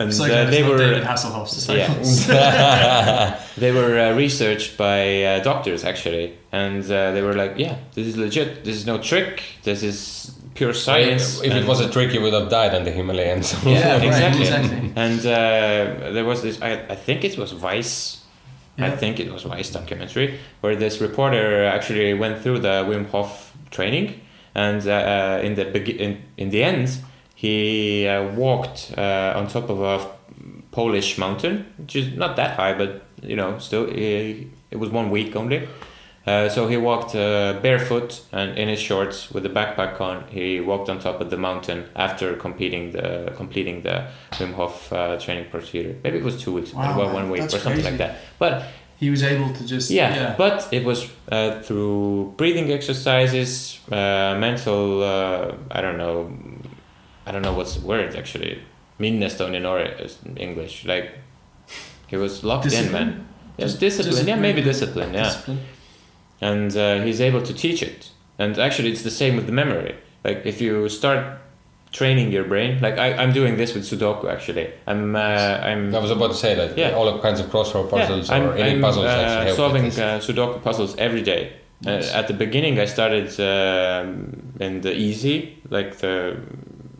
and 0.00 0.12
So 0.12 0.24
uh, 0.24 0.50
they 0.54 0.62
were 0.68 0.78
David 0.78 1.04
Hasselhoff's 1.04 1.54
disciples. 1.58 2.28
Yeah. 2.28 3.40
they 3.62 3.72
were 3.72 3.94
uh, 3.98 4.12
researched 4.24 4.76
by 4.76 5.00
uh, 5.24 5.42
doctors 5.50 5.84
actually, 5.84 6.26
and 6.52 6.82
uh, 6.84 7.12
they 7.14 7.22
were 7.22 7.34
like, 7.42 7.52
yeah, 7.56 7.76
this 7.94 8.06
is 8.06 8.16
legit. 8.16 8.48
This 8.64 8.76
is 8.76 8.84
no 8.86 8.96
trick. 8.98 9.42
This 9.62 9.82
is 9.82 9.98
pure 10.54 10.74
science. 10.74 11.40
If 11.42 11.52
it 11.52 11.66
was 11.66 11.80
a 11.80 11.88
trick, 11.90 12.12
you 12.14 12.20
would 12.24 12.34
have 12.40 12.48
died 12.50 12.74
on 12.74 12.84
the 12.84 12.90
Himalayas. 12.98 13.48
Yeah, 13.64 13.94
Right, 13.96 14.04
exactly. 14.06 14.42
exactly. 14.42 14.92
And 15.04 15.20
uh, 15.20 16.12
there 16.12 16.24
was 16.24 16.42
this. 16.42 16.60
I, 16.62 16.72
I 16.94 16.96
think 17.06 17.24
it 17.24 17.38
was 17.38 17.52
Vice. 17.52 18.20
I 18.76 18.90
think 18.90 19.20
it 19.20 19.32
was 19.32 19.42
Vice 19.44 19.70
documentary 19.70 20.28
where 20.60 20.74
this 20.76 21.00
reporter 21.00 21.64
actually 21.64 22.12
went 22.14 22.42
through 22.42 22.58
the 22.58 22.84
Wim 22.88 23.08
Hof 23.10 23.43
training, 23.76 24.08
and 24.54 24.80
uh, 24.86 24.92
uh, 24.92 25.46
in 25.46 25.54
the 25.54 25.64
begi- 25.74 25.98
in, 26.06 26.12
in 26.36 26.48
the 26.50 26.62
end, 26.62 26.88
he 27.34 28.06
uh, 28.08 28.30
walked 28.36 28.92
uh, 28.96 29.38
on 29.38 29.46
top 29.48 29.68
of 29.70 29.80
a 29.82 29.96
Polish 30.70 31.18
mountain, 31.18 31.66
which 31.78 31.96
is 31.96 32.16
not 32.16 32.36
that 32.36 32.56
high, 32.56 32.74
but 32.78 32.90
you 33.22 33.36
know, 33.36 33.58
still 33.58 33.84
uh, 33.84 33.92
it 34.74 34.78
was 34.78 34.90
one 34.90 35.10
week 35.10 35.36
only, 35.36 35.60
Uh, 36.26 36.48
so 36.48 36.66
he 36.68 36.76
walked 36.78 37.14
uh, 37.14 37.52
barefoot 37.62 38.22
and 38.32 38.56
in 38.58 38.68
his 38.68 38.80
shorts 38.80 39.30
with 39.34 39.42
the 39.42 39.50
backpack 39.58 40.00
on. 40.00 40.16
He 40.30 40.58
walked 40.70 40.88
on 40.88 40.98
top 40.98 41.20
of 41.20 41.28
the 41.28 41.36
mountain 41.36 41.84
after 41.94 42.26
competing 42.46 42.92
the 42.92 43.30
completing 43.36 43.82
the 43.82 43.96
Wim 44.38 44.52
Hof 44.54 44.74
uh, 44.92 45.18
training 45.24 45.46
procedure. 45.50 45.94
Maybe 46.02 46.16
it 46.18 46.24
was 46.24 46.36
two 46.44 46.52
weeks, 46.56 46.72
Wow, 46.72 46.96
well, 46.98 47.12
one 47.20 47.28
week 47.30 47.42
or 47.42 47.48
something 47.50 47.72
crazy. 47.84 47.88
like 47.90 47.98
that. 47.98 48.12
But 48.38 48.52
He 49.00 49.10
was 49.10 49.22
able 49.22 49.52
to 49.52 49.66
just 49.66 49.90
yeah, 49.90 50.34
but 50.38 50.68
it 50.72 50.84
was 50.84 51.10
uh, 51.30 51.60
through 51.62 52.34
breathing 52.36 52.70
exercises, 52.72 53.80
uh, 53.90 54.36
mental. 54.38 55.02
Uh, 55.02 55.54
I 55.70 55.80
don't 55.80 55.98
know. 55.98 56.32
I 57.26 57.32
don't 57.32 57.42
know 57.42 57.52
what's 57.54 57.74
the 57.74 57.86
word 57.86 58.14
actually. 58.16 58.62
Minnestone 58.98 59.54
in 59.54 59.66
or 59.66 59.84
English. 60.36 60.84
Like 60.84 61.18
he 62.06 62.16
was 62.16 62.44
locked 62.44 62.72
in, 62.72 62.92
man. 62.92 63.26
Yes, 63.56 63.70
Just 63.74 63.80
discipline. 63.80 64.26
Yeah, 64.28 64.36
maybe 64.36 64.62
discipline. 64.62 65.12
Yeah, 65.14 65.24
discipline. 65.24 65.60
and 66.40 66.76
uh, 66.76 67.02
he's 67.02 67.20
able 67.20 67.42
to 67.42 67.52
teach 67.54 67.82
it. 67.82 68.10
And 68.38 68.58
actually, 68.58 68.90
it's 68.92 69.02
the 69.02 69.10
same 69.10 69.36
with 69.36 69.46
the 69.46 69.52
memory. 69.52 69.94
Like 70.24 70.46
if 70.46 70.60
you 70.60 70.88
start 70.88 71.38
training 71.94 72.32
your 72.32 72.44
brain, 72.44 72.80
like 72.80 72.98
I, 72.98 73.14
I'm 73.14 73.32
doing 73.32 73.56
this 73.56 73.72
with 73.74 73.84
Sudoku. 73.84 74.24
Actually, 74.30 74.66
I'm. 74.86 75.16
Uh, 75.16 75.20
I'm. 75.68 75.94
I 75.94 76.00
was 76.00 76.10
about 76.10 76.28
to 76.32 76.40
say 76.44 76.54
that 76.54 76.76
Yeah. 76.76 76.90
all 76.98 77.18
kinds 77.20 77.40
of 77.40 77.46
crossword 77.46 77.88
puzzles 77.88 78.28
I'm, 78.28 78.42
or 78.48 78.52
any 78.54 78.72
I'm, 78.74 78.80
puzzles 78.82 79.06
uh, 79.06 79.54
solving 79.54 79.86
uh, 79.86 80.20
Sudoku 80.26 80.60
puzzles 80.62 80.96
every 80.98 81.22
day. 81.22 81.52
Nice. 81.82 82.12
Uh, 82.12 82.18
at 82.18 82.26
the 82.28 82.34
beginning, 82.34 82.78
I 82.80 82.86
started 82.86 83.28
um, 83.40 84.54
in 84.60 84.80
the 84.80 84.92
easy, 84.92 85.62
like 85.70 85.98
the 85.98 86.36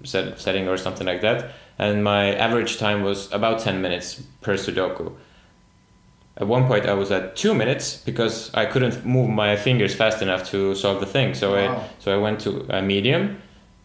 set, 0.04 0.38
setting 0.40 0.68
or 0.68 0.76
something 0.76 1.06
like 1.06 1.22
that, 1.22 1.52
and 1.78 2.04
my 2.04 2.34
average 2.46 2.78
time 2.78 3.02
was 3.02 3.30
about 3.32 3.58
ten 3.60 3.82
minutes 3.82 4.22
per 4.40 4.54
Sudoku. 4.54 5.12
At 6.36 6.46
one 6.48 6.66
point, 6.66 6.86
I 6.86 6.94
was 6.94 7.10
at 7.12 7.36
two 7.36 7.54
minutes 7.54 8.02
because 8.04 8.52
I 8.54 8.66
couldn't 8.66 9.04
move 9.06 9.30
my 9.30 9.56
fingers 9.56 9.94
fast 9.94 10.20
enough 10.22 10.42
to 10.50 10.74
solve 10.74 10.98
the 11.00 11.06
thing. 11.06 11.34
So 11.34 11.54
I 11.56 11.64
so 11.98 12.14
I 12.14 12.18
went 12.26 12.40
to 12.40 12.50
a 12.68 12.80
medium. 12.82 13.40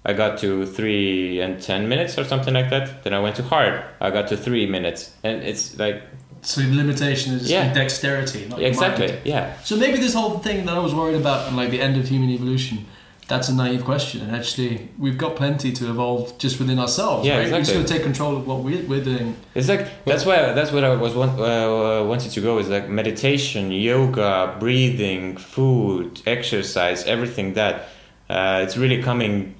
I 0.05 0.13
got 0.13 0.37
to 0.39 0.65
three 0.65 1.41
and 1.41 1.61
ten 1.61 1.89
minutes 1.89 2.17
or 2.17 2.23
something 2.23 2.53
like 2.53 2.69
that. 2.69 3.03
Then 3.03 3.13
I 3.13 3.19
went 3.19 3.35
to 3.37 3.43
hard. 3.43 3.83
I 3.99 4.09
got 4.11 4.27
to 4.29 4.37
three 4.37 4.65
minutes, 4.65 5.11
and 5.23 5.41
it's 5.43 5.77
like 5.77 6.01
So 6.41 6.61
the 6.61 6.73
limitation 6.73 7.33
is 7.33 7.51
Yeah. 7.51 7.73
dexterity, 7.73 8.47
not 8.49 8.61
exactly 8.61 9.07
mind. 9.07 9.19
yeah. 9.25 9.53
So 9.63 9.75
maybe 9.75 9.97
this 9.97 10.13
whole 10.13 10.39
thing 10.39 10.65
that 10.65 10.75
I 10.75 10.79
was 10.79 10.93
worried 10.93 11.17
about, 11.17 11.53
like 11.53 11.69
the 11.69 11.81
end 11.81 11.97
of 11.97 12.07
human 12.07 12.29
evolution, 12.29 12.85
that's 13.27 13.49
a 13.49 13.53
naive 13.53 13.83
question. 13.83 14.21
And 14.21 14.33
actually, 14.33 14.87
we've 14.97 15.17
got 15.17 15.35
plenty 15.35 15.71
to 15.73 15.89
evolve 15.89 16.37
just 16.37 16.57
within 16.59 16.79
ourselves. 16.79 17.27
Yeah, 17.27 17.39
right? 17.39 17.51
We're 17.51 17.59
just 17.59 17.71
exactly. 17.71 17.83
to 17.83 17.93
take 17.93 18.03
control 18.03 18.37
of 18.37 18.47
what 18.47 18.59
we're, 18.59 18.83
we're 18.91 19.03
doing. 19.03 19.35
It's 19.53 19.67
like 19.67 19.85
that's 20.05 20.25
why 20.25 20.53
that's 20.53 20.71
what 20.71 20.83
I 20.85 20.95
was 20.95 21.13
want, 21.13 21.37
uh, 21.39 22.05
wanted 22.07 22.31
to 22.31 22.39
go 22.41 22.57
is 22.57 22.69
like 22.69 22.87
meditation, 22.87 23.71
yoga, 23.73 24.55
breathing, 24.63 25.35
food, 25.37 26.21
exercise, 26.25 27.03
everything 27.03 27.53
that 27.55 27.89
uh, 28.29 28.61
it's 28.63 28.77
really 28.77 29.03
coming 29.03 29.55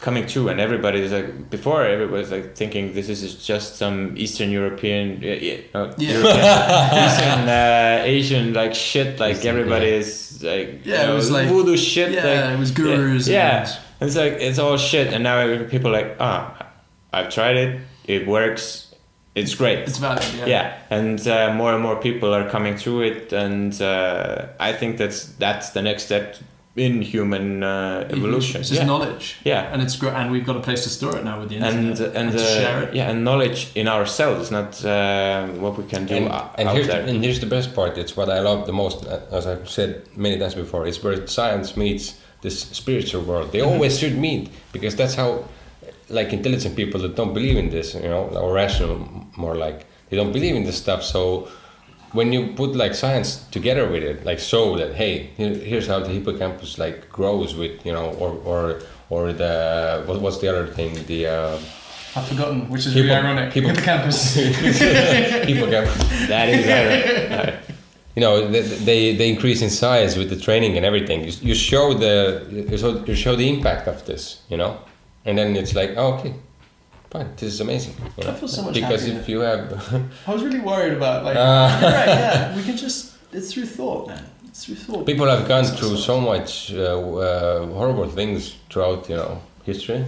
coming 0.00 0.26
true 0.26 0.48
and 0.48 0.58
everybody 0.60 1.00
is 1.00 1.12
like 1.12 1.50
before 1.50 1.84
everybody 1.84 2.20
was 2.22 2.30
like 2.30 2.56
thinking 2.56 2.94
this 2.94 3.08
is 3.08 3.20
just 3.46 3.76
some 3.76 4.14
Eastern 4.16 4.50
European 4.50 5.20
yeah, 5.22 5.58
no, 5.74 5.92
Yeah. 5.98 6.12
European, 6.12 7.04
Eastern 7.06 7.48
uh, 7.48 8.02
Asian 8.04 8.52
like 8.54 8.74
shit 8.74 9.20
like 9.20 9.36
Eastern, 9.36 9.50
everybody 9.56 9.86
yeah. 9.88 9.96
is 10.02 10.42
like 10.42 10.68
Yeah, 10.84 11.00
you 11.02 11.06
know, 11.06 11.12
it 11.12 11.14
was 11.16 11.30
like- 11.30 11.48
voodoo 11.48 11.76
shit 11.76 12.12
yeah, 12.12 12.24
like 12.24 12.54
it 12.54 12.58
was 12.58 12.70
gurus 12.70 13.28
yeah, 13.28 13.58
and- 13.60 13.68
yeah. 13.68 14.06
it's 14.06 14.16
like 14.16 14.32
it's 14.34 14.58
all 14.58 14.76
shit 14.78 15.12
and 15.12 15.22
now 15.22 15.64
people 15.68 15.90
are 15.90 16.02
like 16.02 16.16
ah 16.20 16.66
I've 17.12 17.28
tried 17.28 17.56
it 17.56 17.80
it 18.06 18.26
works 18.26 18.86
it's 19.34 19.54
great 19.54 19.78
It's 19.80 19.98
valid. 19.98 20.24
Yeah. 20.38 20.46
yeah, 20.46 20.78
and 20.90 21.18
uh, 21.28 21.52
more 21.54 21.72
and 21.72 21.80
more 21.82 21.96
people 21.96 22.34
are 22.34 22.50
coming 22.50 22.76
through 22.76 23.02
it, 23.02 23.32
and 23.32 23.72
uh, 23.80 24.46
I 24.58 24.72
think 24.72 24.98
that's 24.98 25.26
that's 25.38 25.70
the 25.70 25.82
next 25.82 26.02
step 26.06 26.34
in 26.76 27.02
human 27.02 27.62
uh, 27.64 28.06
evolution. 28.10 28.60
It's 28.60 28.68
just 28.70 28.80
yeah. 28.82 28.86
knowledge. 28.86 29.38
Yeah. 29.44 29.72
And 29.72 29.82
it's 29.82 29.96
great, 29.96 30.14
and 30.14 30.30
we've 30.30 30.46
got 30.46 30.56
a 30.56 30.60
place 30.60 30.84
to 30.84 30.88
store 30.88 31.16
it 31.18 31.24
now 31.24 31.40
with 31.40 31.48
the 31.48 31.56
and 31.56 31.88
internet. 31.90 32.14
and, 32.16 32.32
to 32.32 32.38
uh, 32.38 32.46
share 32.46 32.82
it. 32.84 32.94
yeah, 32.94 33.10
and 33.10 33.24
knowledge 33.24 33.72
in 33.74 33.88
ourselves, 33.88 34.50
not 34.50 34.82
uh, 34.84 35.46
what 35.64 35.76
we 35.76 35.84
can 35.84 36.06
do 36.06 36.14
And, 36.14 36.28
out 36.28 36.54
and, 36.58 36.68
here's 36.70 36.86
there. 36.86 37.02
the, 37.02 37.10
and 37.10 37.24
here's 37.24 37.40
the 37.40 37.46
best 37.56 37.74
part. 37.74 37.98
It's 37.98 38.16
what 38.16 38.28
I 38.30 38.38
love 38.40 38.66
the 38.66 38.72
most, 38.72 39.04
uh, 39.04 39.20
as 39.32 39.46
I've 39.46 39.68
said 39.68 40.06
many 40.16 40.38
times 40.38 40.54
before. 40.54 40.86
It's 40.86 41.02
where 41.02 41.26
science 41.26 41.76
meets 41.76 42.18
this 42.42 42.60
spiritual 42.60 43.22
world. 43.22 43.50
They 43.52 43.58
Mm-hmm. 43.58 43.68
always 43.72 43.98
should 43.98 44.16
meet 44.16 44.50
because 44.72 44.94
that's 44.96 45.14
how, 45.16 45.44
like 46.08 46.32
intelligent 46.32 46.76
people 46.76 47.00
that 47.00 47.14
don't 47.16 47.34
believe 47.34 47.56
in 47.56 47.70
this, 47.70 47.94
you 47.94 48.08
know, 48.08 48.28
or 48.28 48.52
rational, 48.54 48.96
more 49.36 49.56
like 49.56 49.86
they 50.08 50.16
don't 50.16 50.32
believe 50.32 50.54
in 50.54 50.64
this 50.64 50.78
stuff. 50.78 51.02
So 51.02 51.48
when 52.12 52.32
you 52.32 52.52
put 52.54 52.74
like 52.76 52.94
science 52.94 53.36
together 53.50 53.88
with 53.88 54.02
it, 54.02 54.24
like 54.24 54.38
show 54.38 54.76
that 54.76 54.94
hey, 54.94 55.30
here's 55.36 55.86
how 55.86 56.00
the 56.00 56.08
hippocampus 56.08 56.78
like 56.78 57.08
grows 57.10 57.54
with 57.54 57.84
you 57.86 57.92
know, 57.92 58.10
or 58.14 58.30
or 58.44 58.80
or 59.10 59.32
the 59.32 60.02
what, 60.06 60.20
what's 60.20 60.38
the 60.38 60.48
other 60.48 60.66
thing 60.66 60.94
the. 61.06 61.26
Uh, 61.26 61.58
I've 62.16 62.26
forgotten, 62.26 62.68
which 62.68 62.86
is 62.86 62.92
Hippo- 62.94 63.06
really 63.06 63.14
ironic. 63.16 63.52
hippo- 63.52 63.68
Hippocampus. 63.68 64.34
hippocampus. 64.34 66.28
that 66.28 66.48
is 66.48 66.66
ironic. 66.66 67.60
you 68.16 68.20
know 68.20 68.48
they, 68.48 68.60
they 68.62 69.16
they 69.16 69.28
increase 69.30 69.62
in 69.62 69.70
size 69.70 70.16
with 70.16 70.28
the 70.30 70.36
training 70.36 70.76
and 70.76 70.84
everything 70.84 71.22
you, 71.24 71.32
you 71.40 71.54
show 71.54 71.94
the 71.94 72.44
you 72.50 72.76
show, 72.76 73.04
you 73.04 73.14
show 73.14 73.36
the 73.36 73.48
impact 73.48 73.86
of 73.86 74.04
this 74.06 74.42
you 74.48 74.56
know 74.56 74.76
and 75.24 75.38
then 75.38 75.54
it's 75.54 75.74
like 75.76 75.92
oh, 75.96 76.14
okay 76.14 76.34
fine 77.10 77.28
this 77.36 77.52
is 77.54 77.60
amazing 77.60 77.94
you? 78.16 78.28
I 78.28 78.34
feel 78.34 78.48
so 78.48 78.62
much 78.62 78.74
because 78.74 79.02
happier. 79.02 79.20
if 79.20 79.28
you 79.28 79.40
have 79.40 79.72
I 80.26 80.32
was 80.32 80.42
really 80.42 80.60
worried 80.60 80.94
about 80.94 81.24
like. 81.24 81.36
Uh. 81.36 81.40
right, 81.82 82.08
yeah, 82.08 82.56
we 82.58 82.62
can 82.62 82.76
just. 82.76 83.16
It's 83.32 83.52
through 83.52 83.66
thought, 83.66 84.08
man. 84.08 84.24
It's 84.48 84.64
through 84.64 84.74
thought. 84.76 85.06
people 85.06 85.28
have 85.28 85.46
gone 85.46 85.64
through 85.64 85.96
so 85.96 86.20
much 86.20 86.72
uh, 86.72 86.98
uh, 86.98 87.66
horrible 87.66 88.08
things 88.08 88.56
throughout 88.68 89.08
you 89.08 89.16
know 89.16 89.40
history 89.64 90.04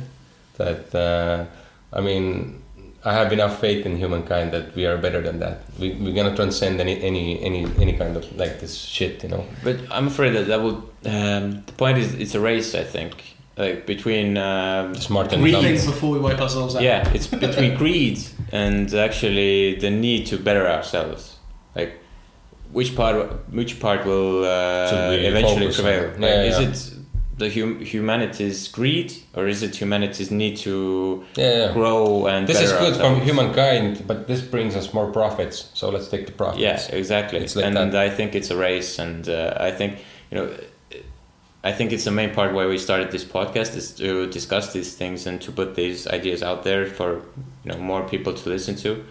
that 0.56 0.92
uh, 0.94 1.44
I 1.92 2.00
mean 2.00 2.60
I 3.04 3.12
have 3.14 3.32
enough 3.32 3.60
faith 3.60 3.84
in 3.86 3.96
humankind 3.96 4.52
that 4.52 4.74
we 4.74 4.86
are 4.86 4.96
better 4.96 5.20
than 5.20 5.38
that 5.40 5.62
we, 5.78 5.92
we're 5.94 6.14
gonna 6.14 6.34
transcend 6.34 6.80
any 6.80 7.00
any 7.02 7.40
any 7.42 7.64
any 7.78 7.92
kind 7.96 8.16
of 8.16 8.24
like 8.36 8.58
this 8.60 8.74
shit 8.76 9.22
you 9.22 9.28
know 9.28 9.44
But 9.62 9.76
I'm 9.90 10.06
afraid 10.08 10.32
that 10.34 10.46
that 10.48 10.60
would. 10.62 10.82
Um, 11.04 11.62
the 11.66 11.72
point 11.76 11.98
is, 11.98 12.14
it's 12.14 12.34
a 12.36 12.40
race. 12.40 12.74
I 12.76 12.84
think, 12.84 13.31
like 13.56 13.86
between. 13.86 14.36
Um, 14.38 14.94
smart 14.94 15.32
and 15.32 15.42
Greed. 15.42 15.52
dumb. 15.54 15.64
Think 15.64 15.84
before 15.86 16.10
we 16.10 16.18
wipe 16.18 16.40
ourselves 16.40 16.76
out. 16.76 16.82
yeah, 16.82 17.08
it's 17.14 17.26
between 17.26 17.74
greed 17.82 18.18
and 18.52 18.92
actually 18.94 19.76
the 19.76 19.90
need 19.90 20.26
to 20.26 20.38
better 20.38 20.66
ourselves. 20.68 21.36
Like, 21.74 21.92
which 22.72 22.94
part? 22.96 23.16
Which 23.50 23.80
part 23.80 24.04
will 24.06 24.44
uh, 24.44 25.10
eventually 25.12 25.72
prevail? 25.72 26.10
Like, 26.12 26.20
yeah. 26.20 26.42
Is 26.44 26.58
it 26.92 26.98
the 27.38 27.50
hum- 27.50 27.80
humanity's 27.80 28.68
greed, 28.68 29.12
or 29.34 29.48
is 29.48 29.62
it 29.62 29.74
humanity's 29.80 30.30
need 30.30 30.56
to 30.58 31.24
Yeah, 31.34 31.66
yeah. 31.66 31.72
grow 31.72 32.26
and 32.26 32.46
This 32.46 32.60
is 32.60 32.72
good 32.72 32.94
for 32.96 33.02
ourselves? 33.02 33.24
humankind, 33.24 34.04
but 34.06 34.28
this 34.28 34.42
brings 34.42 34.76
us 34.76 34.92
more 34.92 35.10
profits. 35.10 35.70
So 35.74 35.88
let's 35.90 36.08
take 36.08 36.26
the 36.26 36.32
profits. 36.32 36.60
Yeah, 36.60 36.80
exactly. 36.96 37.40
Like 37.40 37.64
and 37.64 37.76
that. 37.76 37.94
I 37.96 38.10
think 38.10 38.34
it's 38.34 38.50
a 38.50 38.56
race, 38.56 38.98
and 38.98 39.28
uh, 39.28 39.54
I 39.58 39.70
think 39.70 39.98
you 40.30 40.38
know, 40.38 40.50
I 41.64 41.72
think 41.72 41.92
it's 41.92 42.04
the 42.04 42.10
main 42.10 42.34
part 42.34 42.52
why 42.52 42.66
we 42.66 42.76
started 42.76 43.12
this 43.12 43.24
podcast 43.24 43.76
is 43.76 43.92
to 43.92 44.26
discuss 44.28 44.72
these 44.72 44.94
things 44.94 45.26
and 45.26 45.40
to 45.42 45.52
put 45.52 45.76
these 45.76 46.08
ideas 46.08 46.42
out 46.42 46.64
there 46.64 46.86
for 46.86 47.22
you 47.64 47.72
know 47.72 47.78
more 47.78 48.02
people 48.08 48.34
to 48.34 48.48
listen 48.48 48.74
to, 48.76 49.04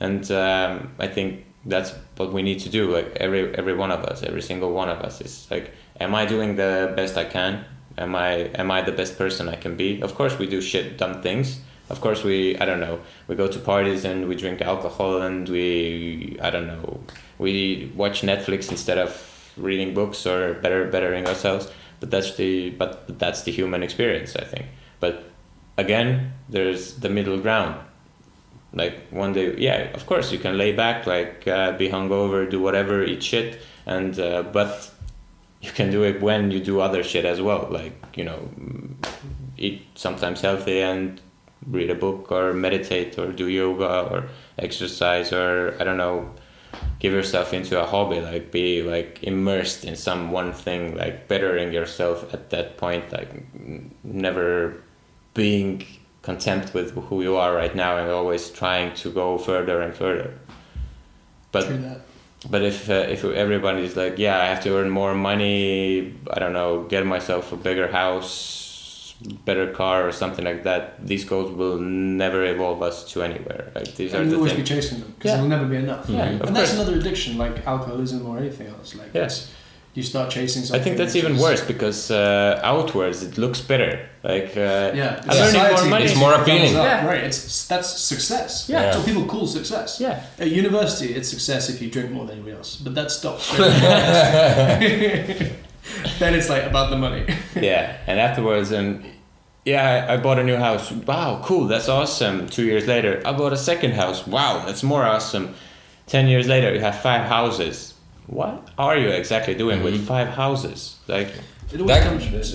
and 0.00 0.30
um, 0.30 0.92
I 0.98 1.06
think 1.06 1.44
that's 1.66 1.92
what 2.16 2.32
we 2.32 2.42
need 2.42 2.60
to 2.60 2.70
do. 2.70 2.90
Like 2.90 3.16
every 3.16 3.54
every 3.54 3.74
one 3.74 3.90
of 3.90 4.04
us, 4.04 4.22
every 4.22 4.40
single 4.40 4.72
one 4.72 4.88
of 4.88 5.00
us 5.00 5.20
is 5.20 5.46
like, 5.50 5.72
am 6.00 6.14
I 6.14 6.24
doing 6.24 6.56
the 6.56 6.92
best 6.96 7.16
I 7.18 7.24
can? 7.24 7.64
Am 7.98 8.14
I 8.14 8.50
am 8.54 8.70
I 8.70 8.80
the 8.80 8.92
best 8.92 9.18
person 9.18 9.48
I 9.48 9.56
can 9.56 9.76
be? 9.76 10.00
Of 10.00 10.14
course, 10.14 10.38
we 10.38 10.46
do 10.46 10.62
shit 10.62 10.96
dumb 10.96 11.20
things. 11.20 11.60
Of 11.90 12.00
course, 12.00 12.24
we 12.24 12.56
I 12.58 12.64
don't 12.64 12.80
know. 12.80 13.00
We 13.26 13.34
go 13.34 13.48
to 13.48 13.58
parties 13.58 14.04
and 14.06 14.28
we 14.28 14.34
drink 14.34 14.62
alcohol 14.62 15.20
and 15.20 15.46
we 15.48 16.38
I 16.40 16.48
don't 16.48 16.66
know. 16.66 17.00
We 17.38 17.92
watch 17.94 18.22
Netflix 18.22 18.70
instead 18.70 18.96
of 18.98 19.10
reading 19.58 19.92
books 19.92 20.26
or 20.26 20.54
better 20.54 20.86
bettering 20.86 21.26
ourselves. 21.26 21.68
But 22.00 22.10
that's 22.10 22.36
the 22.36 22.70
but 22.70 23.18
that's 23.18 23.42
the 23.42 23.52
human 23.52 23.82
experience, 23.82 24.36
I 24.36 24.44
think. 24.44 24.66
But 25.00 25.30
again, 25.76 26.32
there's 26.48 26.94
the 26.96 27.08
middle 27.08 27.38
ground. 27.38 27.80
Like 28.72 29.08
one 29.10 29.32
day, 29.32 29.56
yeah, 29.56 29.90
of 29.94 30.06
course 30.06 30.30
you 30.30 30.38
can 30.38 30.58
lay 30.58 30.72
back, 30.72 31.06
like 31.06 31.48
uh, 31.48 31.72
be 31.72 31.88
hungover, 31.88 32.48
do 32.48 32.60
whatever, 32.60 33.02
eat 33.02 33.22
shit, 33.22 33.60
and 33.86 34.18
uh, 34.20 34.42
but 34.42 34.90
you 35.60 35.70
can 35.72 35.90
do 35.90 36.04
it 36.04 36.20
when 36.20 36.50
you 36.50 36.60
do 36.60 36.80
other 36.80 37.02
shit 37.02 37.24
as 37.24 37.40
well, 37.40 37.66
like 37.70 38.16
you 38.16 38.24
know, 38.24 38.48
eat 39.56 39.86
sometimes 39.94 40.40
healthy 40.40 40.80
and 40.80 41.20
read 41.66 41.90
a 41.90 41.94
book 41.94 42.30
or 42.30 42.52
meditate 42.52 43.18
or 43.18 43.32
do 43.32 43.48
yoga 43.48 44.08
or 44.10 44.28
exercise 44.58 45.32
or 45.32 45.76
I 45.80 45.84
don't 45.84 45.96
know, 45.96 46.30
give 47.00 47.12
yourself 47.12 47.52
into 47.52 47.80
a 47.80 47.86
hobby, 47.86 48.20
like 48.20 48.50
be 48.50 48.82
like 48.82 49.22
immersed 49.22 49.84
in 49.84 49.96
some 49.96 50.30
one 50.30 50.52
thing, 50.52 50.96
like 50.96 51.28
bettering 51.28 51.72
yourself 51.72 52.32
at 52.34 52.50
that 52.50 52.76
point, 52.76 53.12
like 53.12 53.30
never 54.04 54.82
being 55.34 55.84
content 56.22 56.74
with 56.74 56.90
who 57.08 57.22
you 57.22 57.36
are 57.36 57.54
right 57.54 57.74
now 57.74 57.96
and 57.96 58.10
always 58.10 58.50
trying 58.50 58.94
to 58.94 59.10
go 59.10 59.38
further 59.38 59.80
and 59.80 59.94
further. 59.94 60.38
But 61.52 61.64
but 62.50 62.62
if 62.62 62.88
uh, 62.90 63.06
if 63.08 63.24
everybody's 63.24 63.96
like, 63.96 64.18
yeah, 64.18 64.38
I 64.38 64.46
have 64.46 64.62
to 64.64 64.76
earn 64.76 64.90
more 64.90 65.14
money, 65.14 66.14
I 66.30 66.38
don't 66.38 66.52
know, 66.52 66.84
get 66.84 67.06
myself 67.06 67.52
a 67.52 67.56
bigger 67.56 67.88
house, 67.90 68.67
better 69.44 69.72
car, 69.72 70.06
or 70.08 70.12
something 70.12 70.44
like 70.44 70.62
that, 70.64 71.04
these 71.06 71.24
goals 71.24 71.50
will 71.50 71.78
never 71.78 72.44
evolve 72.44 72.82
us 72.82 73.04
to 73.12 73.22
anywhere. 73.22 73.72
Like 73.74 73.94
these 73.96 74.12
are 74.14 74.18
And 74.20 74.26
the 74.30 74.36
you'll 74.36 74.40
always 74.40 74.52
be 74.54 74.62
chasing 74.62 75.00
them 75.00 75.12
because 75.16 75.30
Yeah. 75.30 75.36
it'll 75.38 75.48
never 75.48 75.66
be 75.66 75.76
enough. 75.76 76.08
Yeah, 76.08 76.24
and 76.26 76.40
of 76.42 76.52
that's 76.54 76.72
another 76.74 76.94
addiction, 77.00 77.36
like 77.38 77.66
alcoholism 77.66 78.24
or 78.26 78.38
anything 78.38 78.68
else. 78.68 78.94
Like 78.94 79.12
yes. 79.14 79.50
you 79.94 80.02
start 80.04 80.30
chasing 80.30 80.62
something. 80.62 80.80
I 80.80 80.84
think 80.84 80.96
that's 80.98 81.16
even 81.16 81.32
is- 81.34 81.42
worse 81.42 81.60
because 81.66 82.10
uh, 82.12 82.60
outwards 82.62 83.22
it 83.24 83.36
looks 83.38 83.60
better. 83.60 84.08
Like 84.22 84.56
uh, 84.56 84.92
Yeah, 84.94 85.20
I'm 85.24 85.30
earning 85.30 85.38
more 85.38 85.46
society 85.46 85.90
money. 85.90 86.04
It's 86.04 86.16
more 86.16 86.34
appealing. 86.34 86.76
up, 86.76 86.84
Yeah. 86.84 87.04
right? 87.06 87.24
It's 87.24 87.66
that's 87.66 87.88
success. 88.12 88.68
Yeah. 88.68 88.82
that's 88.82 88.96
what 88.98 89.06
people 89.06 89.24
call 89.26 89.46
success. 89.48 89.98
Yeah. 90.00 90.22
At 90.38 90.48
university, 90.62 91.14
it's 91.14 91.28
success 91.28 91.68
if 91.70 91.80
you 91.82 91.90
drink 91.90 92.10
more 92.12 92.24
than 92.26 92.34
anybody 92.36 92.54
else, 92.56 92.76
but 92.76 92.94
that 92.94 93.10
stops. 93.10 93.50
straight 95.88 96.04
away. 96.04 96.14
then 96.18 96.34
it's 96.34 96.48
like 96.48 96.64
about 96.64 96.90
the 96.90 96.96
money. 96.96 97.24
yeah, 97.56 97.96
and 98.06 98.18
afterwards, 98.20 98.70
and 98.72 99.04
yeah, 99.64 100.06
I, 100.08 100.14
I 100.14 100.16
bought 100.16 100.38
a 100.38 100.44
new 100.44 100.56
house. 100.56 100.90
Wow, 100.92 101.40
cool, 101.44 101.66
that's 101.66 101.88
awesome. 101.88 102.48
Two 102.48 102.64
years 102.64 102.86
later, 102.86 103.20
I 103.24 103.32
bought 103.32 103.52
a 103.52 103.56
second 103.56 103.92
house. 103.92 104.26
Wow, 104.26 104.64
that's 104.66 104.82
more 104.82 105.04
awesome. 105.04 105.54
Ten 106.06 106.26
years 106.28 106.46
later, 106.48 106.72
you 106.74 106.80
have 106.80 107.00
five 107.00 107.26
houses. 107.28 107.94
What 108.26 108.70
are 108.78 108.96
you 108.96 109.08
exactly 109.08 109.54
doing 109.54 109.82
with 109.82 110.06
five 110.06 110.28
houses? 110.28 110.96
Like, 111.06 111.32
That- 111.72 112.02
comes. 112.02 112.54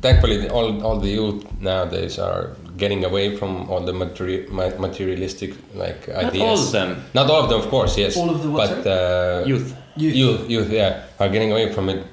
Thankfully, 0.00 0.48
all, 0.48 0.80
all 0.86 1.00
the 1.00 1.08
youth 1.08 1.44
nowadays 1.60 2.18
are 2.20 2.52
getting 2.76 3.04
away 3.04 3.36
from 3.36 3.68
all 3.68 3.80
the 3.80 3.90
materi- 3.92 4.48
materialistic 4.78 5.54
like 5.74 6.06
not 6.06 6.26
ideas. 6.26 6.42
all 6.42 6.58
of 6.58 6.70
them. 6.72 7.04
Not 7.14 7.28
all 7.28 7.42
of 7.42 7.50
them, 7.50 7.58
of 7.60 7.68
course, 7.68 7.98
yes. 7.98 8.16
All 8.16 8.30
of 8.30 8.42
the 8.44 8.48
what, 8.50 8.68
But 8.84 8.86
uh, 8.86 9.44
Youth. 9.44 9.74
Youth. 9.96 10.14
youth, 10.14 10.50
youth, 10.50 10.70
yeah, 10.70 11.02
are 11.18 11.28
getting 11.28 11.50
away 11.50 11.72
from 11.72 11.88
it. 11.88 12.06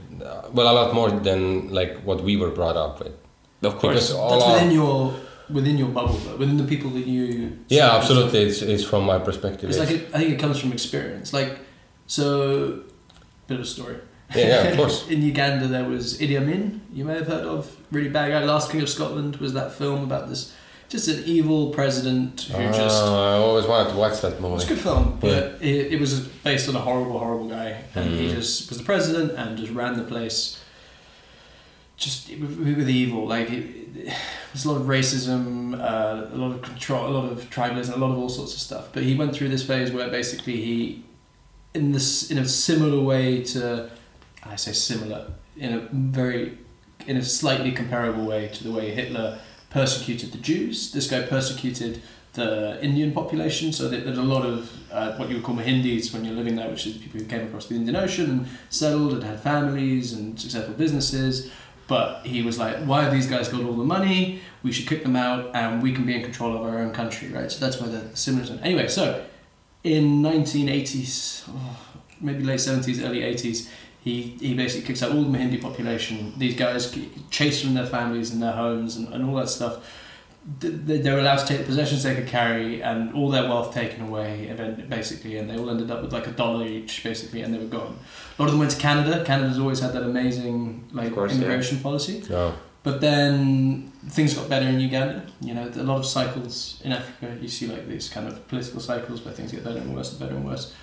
Well, 0.56 0.72
a 0.72 0.74
lot 0.74 0.94
more 0.94 1.12
than 1.12 1.70
like 1.74 1.98
what 2.08 2.24
we 2.24 2.38
were 2.38 2.52
brought 2.52 2.78
up 2.78 3.00
with. 3.00 3.14
Of 3.64 3.78
course. 3.78 3.94
Because 3.96 4.12
all 4.12 4.40
That's 4.40 4.54
within 4.54 4.72
your 4.72 5.14
within 5.50 5.78
your 5.78 5.90
bubble, 5.90 6.14
though, 6.14 6.38
within 6.38 6.58
the 6.58 6.64
people 6.64 6.90
that 6.92 7.06
you. 7.08 7.60
yeah, 7.68 7.96
absolutely. 7.96 8.42
It's, 8.44 8.62
it's 8.62 8.84
from 8.84 9.06
my 9.06 9.20
perspective. 9.20 9.70
It's 9.70 9.78
yes. 9.78 9.90
like 9.90 10.00
it, 10.00 10.10
I 10.14 10.20
think 10.20 10.32
it 10.32 10.40
comes 10.40 10.60
from 10.60 10.72
experience. 10.72 11.34
Like, 11.34 11.60
so, 12.08 12.84
bit 13.48 13.56
of 13.56 13.64
a 13.64 13.66
story. 13.66 13.98
Yeah, 14.36 14.48
yeah, 14.48 14.64
of 14.70 14.78
course. 14.82 15.08
In 15.08 15.22
Uganda, 15.22 15.68
there 15.68 15.86
was 15.86 16.20
Idi 16.20 16.40
Amin. 16.40 16.82
You 16.92 17.06
may 17.06 17.16
have 17.16 17.28
heard 17.28 17.46
of 17.46 17.76
really 17.92 18.10
bad 18.10 18.30
guy. 18.30 18.44
Last 18.44 18.72
King 18.72 18.82
of 18.82 18.90
Scotland 18.90 19.38
was 19.38 19.54
that 19.54 19.74
film 19.74 20.04
about 20.04 20.30
this, 20.30 20.54
just 20.90 21.08
an 21.08 21.24
evil 21.26 21.70
president 21.72 22.42
who 22.42 22.64
just. 22.72 23.04
Oh, 23.04 23.16
I 23.16 23.34
always 23.38 23.66
wanted 23.66 23.92
to 23.92 23.98
watch 23.98 24.22
that 24.22 24.40
movie. 24.42 24.56
It's 24.56 24.66
a 24.66 24.68
good 24.68 24.80
film, 24.80 25.18
but 25.20 25.28
Yeah. 25.62 25.68
it, 25.68 25.94
it 25.94 26.00
was 26.00 26.20
based 26.22 26.70
on 26.70 26.76
a 26.76 26.80
horrible, 26.80 27.18
horrible 27.20 27.48
guy, 27.50 27.84
and 27.96 28.10
he 28.20 28.28
Mm. 28.30 28.36
just 28.36 28.70
was 28.70 28.78
the 28.78 28.84
president 28.84 29.32
and 29.34 29.58
just 29.58 29.72
ran 29.72 29.98
the 29.98 30.04
place. 30.04 30.60
Just 31.98 32.30
with, 32.30 32.58
with 32.60 32.90
evil, 32.90 33.26
like 33.26 33.50
it, 33.50 33.64
it, 33.96 34.14
there's 34.52 34.66
a 34.66 34.72
lot 34.72 34.82
of 34.82 34.88
racism, 34.88 35.74
uh, 35.80 36.28
a 36.34 36.36
lot 36.36 36.52
of 36.52 36.62
control, 36.62 37.08
a 37.08 37.14
lot 37.18 37.32
of 37.32 37.50
tribalism, 37.50 37.96
a 37.96 37.98
lot 37.98 38.12
of 38.12 38.18
all 38.18 38.28
sorts 38.28 38.54
of 38.54 38.60
stuff. 38.60 38.90
But 38.92 39.04
he 39.04 39.16
went 39.16 39.34
through 39.34 39.48
this 39.48 39.66
phase 39.66 39.94
where 39.94 40.10
basically 40.10 40.58
he, 40.58 41.06
in 41.74 41.94
this 41.94 42.30
in 42.30 42.38
a 42.38 42.46
similar 42.46 43.02
way 43.02 43.44
to, 43.44 43.90
I 44.44 44.58
say 44.58 44.74
similar, 44.74 45.32
in 45.56 45.74
a 45.74 45.80
very, 45.94 46.58
in 47.08 47.16
a 47.16 47.24
slightly 47.24 47.72
comparable 47.72 48.26
way 48.26 48.50
to 48.50 48.64
the 48.66 48.72
way 48.72 48.94
Hitler 48.94 49.40
persecuted 49.76 50.32
the 50.32 50.38
Jews. 50.38 50.94
This 50.94 51.08
guy 51.12 51.22
persecuted 51.24 52.02
the 52.32 52.82
Indian 52.82 53.12
population, 53.12 53.74
so 53.74 53.90
that 53.90 54.06
there's 54.06 54.18
a 54.18 54.30
lot 54.36 54.46
of 54.46 54.72
uh, 54.90 55.18
what 55.18 55.28
you 55.28 55.36
would 55.36 55.44
call 55.44 55.56
Mahindis 55.56 56.14
when 56.14 56.24
you're 56.24 56.34
living 56.42 56.56
there, 56.56 56.70
which 56.70 56.88
is 56.88 56.96
people 56.98 57.20
who 57.20 57.26
came 57.26 57.46
across 57.48 57.66
the 57.68 57.76
Indian 57.76 57.98
Ocean 57.98 58.30
and 58.30 58.48
settled 58.70 59.12
and 59.12 59.24
had 59.24 59.38
families 59.42 60.14
and 60.14 60.40
successful 60.40 60.74
businesses. 60.76 61.52
But 61.88 62.26
he 62.26 62.42
was 62.42 62.58
like, 62.58 62.78
why 62.86 63.04
have 63.04 63.12
these 63.12 63.28
guys 63.28 63.50
got 63.50 63.64
all 63.64 63.74
the 63.74 63.84
money? 63.84 64.42
We 64.64 64.72
should 64.72 64.88
kick 64.88 65.04
them 65.04 65.18
out 65.18 65.54
and 65.54 65.84
we 65.84 65.92
can 65.92 66.06
be 66.06 66.16
in 66.16 66.24
control 66.24 66.56
of 66.56 66.62
our 66.64 66.80
own 66.80 66.94
country, 66.94 67.28
right? 67.28 67.52
So 67.52 67.60
that's 67.64 67.80
where 67.80 67.90
the 67.90 68.16
similar. 68.16 68.58
Anyway, 68.64 68.88
so 68.88 69.26
in 69.84 70.22
1980s, 70.22 71.50
oh, 71.50 71.78
maybe 72.22 72.44
late 72.46 72.62
70s, 72.62 73.06
early 73.06 73.20
80s, 73.20 73.70
he, 74.06 74.38
he 74.40 74.54
basically 74.54 74.86
kicks 74.86 75.02
out 75.02 75.14
all 75.14 75.24
the 75.24 75.36
Mahindi 75.36 75.60
population. 75.60 76.32
These 76.38 76.56
guys 76.56 76.96
chased 77.32 77.64
from 77.64 77.74
their 77.74 77.88
families 77.88 78.32
and 78.32 78.42
their 78.42 78.52
homes 78.52 78.98
and, 78.98 79.12
and 79.12 79.28
all 79.28 79.36
that 79.38 79.50
stuff. 79.50 79.84
They 80.60 81.00
they 81.00 81.12
were 81.12 81.18
allowed 81.18 81.38
to 81.38 81.48
take 81.48 81.58
the 81.58 81.64
possessions 81.64 82.04
they 82.04 82.14
could 82.14 82.28
carry 82.28 82.84
and 82.84 83.16
all 83.16 83.32
their 83.32 83.50
wealth 83.50 83.74
taken 83.74 84.02
away, 84.08 84.56
basically, 84.88 85.38
and 85.38 85.50
they 85.50 85.58
all 85.58 85.72
ended 85.72 85.90
up 85.90 86.04
with 86.04 86.14
like 86.14 86.28
a 86.28 86.32
dollar 86.32 86.68
each, 86.68 87.04
basically, 87.04 87.42
and 87.42 87.52
they 87.52 87.58
were 87.58 87.66
gone. 87.66 87.98
A 88.38 88.42
lot 88.44 88.46
of 88.46 88.52
them 88.52 88.60
went 88.60 88.72
to 88.74 88.78
Canada. 88.78 89.26
Canada's 89.26 89.58
always 89.58 89.80
had 89.80 89.94
that 89.94 90.04
amazing 90.04 90.88
like 90.92 91.12
course, 91.16 91.32
yeah. 91.32 91.40
immigration 91.40 91.80
policy. 91.80 92.24
No. 92.30 92.54
But 92.84 93.02
then 93.02 93.92
things 94.10 94.36
got 94.36 94.48
better 94.48 94.68
in 94.68 94.80
Uganda. 94.80 95.26
You 95.42 95.56
know, 95.56 95.68
a 95.68 95.82
lot 95.82 95.98
of 95.98 96.06
cycles 96.06 96.80
in 96.84 96.92
Africa. 96.92 97.36
You 97.42 97.48
see 97.48 97.66
like 97.66 97.88
these 97.88 98.08
kind 98.08 98.28
of 98.28 98.48
political 98.48 98.80
cycles 98.80 99.26
where 99.26 99.34
things 99.34 99.52
get 99.52 99.64
better 99.64 99.80
and 99.80 99.96
worse 99.96 100.12
and 100.12 100.20
better 100.20 100.36
and 100.36 100.46
worse. 100.46 100.76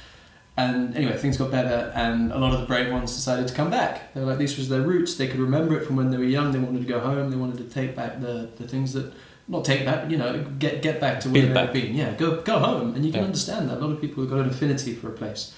And 0.56 0.94
anyway, 0.94 1.16
things 1.16 1.38
got 1.38 1.50
better, 1.50 1.90
and 1.94 2.30
a 2.30 2.38
lot 2.38 2.52
of 2.52 2.60
the 2.60 2.66
brave 2.66 2.92
ones 2.92 3.14
decided 3.14 3.48
to 3.48 3.54
come 3.54 3.70
back. 3.70 4.12
They 4.12 4.20
were 4.20 4.26
like, 4.26 4.38
these 4.38 4.58
was 4.58 4.68
their 4.68 4.82
roots. 4.82 5.14
They 5.14 5.26
could 5.26 5.40
remember 5.40 5.78
it 5.78 5.86
from 5.86 5.96
when 5.96 6.10
they 6.10 6.18
were 6.18 6.24
young. 6.24 6.52
They 6.52 6.58
wanted 6.58 6.80
to 6.82 6.86
go 6.88 7.00
home. 7.00 7.30
They 7.30 7.36
wanted 7.38 7.56
to 7.58 7.64
take 7.64 7.96
back 7.96 8.20
the, 8.20 8.50
the 8.56 8.68
things 8.68 8.92
that, 8.92 9.14
not 9.48 9.64
take 9.64 9.84
back, 9.86 10.10
you 10.10 10.18
know, 10.18 10.44
get 10.58 10.82
get 10.82 11.00
back 11.00 11.20
to 11.20 11.30
where 11.30 11.46
they've 11.54 11.72
been. 11.72 11.94
Yeah, 11.94 12.12
go 12.12 12.42
go 12.42 12.58
home, 12.58 12.94
and 12.94 13.04
you 13.04 13.10
can 13.12 13.20
Yeah. 13.22 13.26
understand 13.26 13.70
that. 13.70 13.78
A 13.78 13.80
lot 13.80 13.92
of 13.92 14.00
people 14.00 14.22
have 14.22 14.30
got 14.30 14.40
an 14.40 14.50
affinity 14.50 14.92
for 14.94 15.08
a 15.08 15.12
place. 15.12 15.54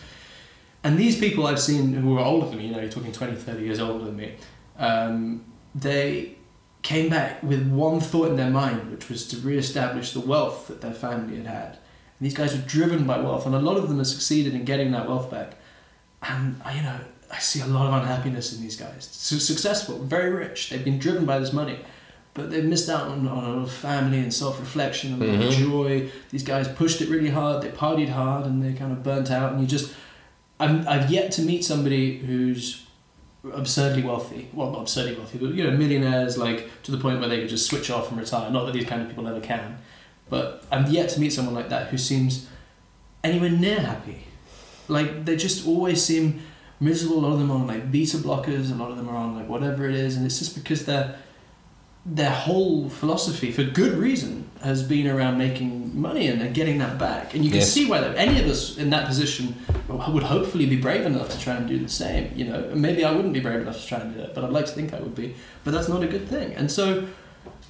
And 0.85 0.97
these 0.99 1.19
people 1.19 1.47
I've 1.47 1.61
seen 1.61 1.93
who 1.95 2.17
are 2.17 2.25
older 2.25 2.47
than 2.49 2.59
me, 2.59 2.67
you 2.69 2.73
know, 2.73 2.81
you're 2.81 2.91
talking 2.91 3.11
20, 3.13 3.35
30 3.35 3.63
years 3.65 3.81
older 3.81 4.05
than 4.05 4.17
me, 4.17 4.35
um, 4.79 5.45
they 5.75 6.37
came 6.83 7.09
back 7.11 7.43
with 7.43 7.67
one 7.69 7.99
thought 8.01 8.29
in 8.29 8.37
their 8.37 8.51
mind, 8.51 8.91
which 8.91 9.09
was 9.09 9.27
to 9.29 9.37
re-establish 9.39 10.13
the 10.13 10.21
wealth 10.21 10.69
that 10.69 10.83
their 10.83 10.93
family 10.93 11.37
had 11.39 11.47
had. 11.47 11.79
These 12.25 12.35
guys 12.35 12.57
were 12.57 12.63
driven 12.67 13.07
by 13.07 13.19
wealth, 13.19 13.45
and 13.47 13.55
a 13.55 13.59
lot 13.59 13.77
of 13.77 13.89
them 13.89 13.99
have 13.99 14.07
succeeded 14.07 14.55
in 14.55 14.65
getting 14.65 14.93
that 14.93 15.07
wealth 15.07 15.31
back. 15.31 15.57
And 16.23 16.61
I, 16.65 16.77
you 16.77 16.83
know, 16.83 16.99
I 17.31 17.39
see 17.39 17.61
a 17.61 17.67
lot 17.67 17.87
of 17.87 17.93
unhappiness 18.01 18.55
in 18.55 18.63
these 18.63 18.77
guys. 18.77 19.09
Su- 19.13 19.39
successful, 19.39 19.99
very 19.99 20.31
rich. 20.31 20.71
They've 20.71 20.85
been 20.85 20.99
driven 20.99 21.27
by 21.27 21.39
this 21.39 21.53
money, 21.53 21.79
but 22.33 22.51
they've 22.51 22.65
missed 22.65 22.89
out 22.89 23.09
on, 23.09 23.29
on 23.29 23.45
a 23.45 23.49
lot 23.51 23.59
of 23.59 23.71
family 23.71 24.21
and 24.21 24.33
self-reflection 24.33 25.13
and 25.13 25.23
a 25.23 25.27
lot 25.27 25.47
of 25.47 25.53
joy. 25.53 26.11
These 26.31 26.45
guys 26.45 26.67
pushed 26.67 27.03
it 27.03 27.11
really 27.11 27.31
hard. 27.31 27.63
They 27.63 27.71
partied 27.71 28.09
hard, 28.09 28.47
and 28.47 28.65
they 28.65 28.73
kind 28.73 28.93
of 28.93 29.03
burnt 29.03 29.31
out. 29.31 29.53
And 29.53 29.61
you 29.61 29.67
just, 29.67 29.95
I'm, 30.59 30.89
I've 30.89 31.11
yet 31.11 31.31
to 31.33 31.43
meet 31.43 31.63
somebody 31.63 32.19
who's 32.19 32.87
absurdly 33.53 34.03
wealthy. 34.03 34.49
Well, 34.55 34.71
not 34.71 34.81
absurdly 34.83 35.15
wealthy, 35.17 35.37
but 35.37 35.53
you 35.53 35.65
know, 35.65 35.73
millionaires 35.73 36.39
like 36.39 36.71
to 36.85 36.91
the 36.91 36.99
point 36.99 37.21
where 37.21 37.29
they 37.29 37.41
could 37.41 37.51
just 37.51 37.67
switch 37.67 37.91
off 37.91 38.11
and 38.11 38.19
retire. 38.19 38.51
Not 38.51 38.65
that 38.65 38.73
these 38.73 38.87
kind 38.87 39.03
of 39.03 39.09
people 39.09 39.29
ever 39.29 39.41
can, 39.41 39.77
but 40.35 40.65
I'm 40.75 40.87
yet 40.99 41.07
to 41.11 41.21
meet 41.23 41.33
someone 41.37 41.55
like 41.61 41.69
that 41.75 41.85
who 41.91 41.99
seems 42.11 42.33
anywhere 43.23 43.51
near 43.65 43.81
happy. 43.93 44.19
Like 44.97 45.25
they 45.27 45.37
just 45.37 45.59
always 45.67 45.99
seem 46.11 46.25
miserable. 46.81 47.19
A 47.21 47.23
lot 47.27 47.33
of 47.35 47.39
them 47.39 47.51
are 47.53 47.59
on 47.63 47.67
like 47.75 47.85
beta 47.95 48.17
blockers. 48.27 48.67
A 48.73 48.75
lot 48.83 48.91
of 48.93 48.97
them 48.97 49.09
are 49.09 49.17
on 49.25 49.31
like 49.39 49.49
whatever 49.49 49.83
it 49.91 49.95
is, 50.07 50.17
and 50.17 50.27
it's 50.27 50.39
just 50.43 50.55
because 50.61 50.81
their 50.91 51.05
their 52.07 52.35
whole 52.47 52.89
philosophy, 53.01 53.51
for 53.51 53.65
good 53.65 53.95
reason, 54.07 54.33
has 54.63 54.83
been 54.83 55.07
around 55.15 55.39
making 55.39 55.73
money 56.09 56.27
and, 56.31 56.43
and 56.43 56.55
getting 56.55 56.77
that 56.79 56.99
back. 56.99 57.33
And 57.35 57.43
you 57.45 57.51
can 57.51 57.61
Yes. 57.61 57.73
see 57.73 57.85
why 57.91 57.99
that, 58.05 58.15
any 58.27 58.37
of 58.43 58.47
us 58.55 58.77
in 58.77 58.91
that 58.91 59.07
position 59.07 59.55
would 60.15 60.23
hopefully 60.35 60.67
be 60.67 60.77
brave 60.77 61.07
enough 61.07 61.29
to 61.31 61.39
try 61.45 61.55
and 61.55 61.67
do 61.67 61.79
the 61.79 61.89
same. 61.89 62.25
You 62.37 62.45
know, 62.51 62.59
maybe 62.75 63.01
I 63.09 63.11
wouldn't 63.17 63.33
be 63.33 63.41
brave 63.41 63.61
enough 63.65 63.81
to 63.81 63.87
try 63.87 63.99
and 64.01 64.13
do 64.15 64.21
that, 64.21 64.35
but 64.35 64.45
I'd 64.45 64.51
like 64.59 64.67
to 64.67 64.73
think 64.73 64.93
I 64.93 65.01
would 65.01 65.15
be. 65.15 65.29
But 65.65 65.71
that's 65.75 65.89
not 65.89 66.03
a 66.03 66.07
good 66.15 66.27
thing. 66.29 66.49
And 66.61 66.71
so, 66.71 67.07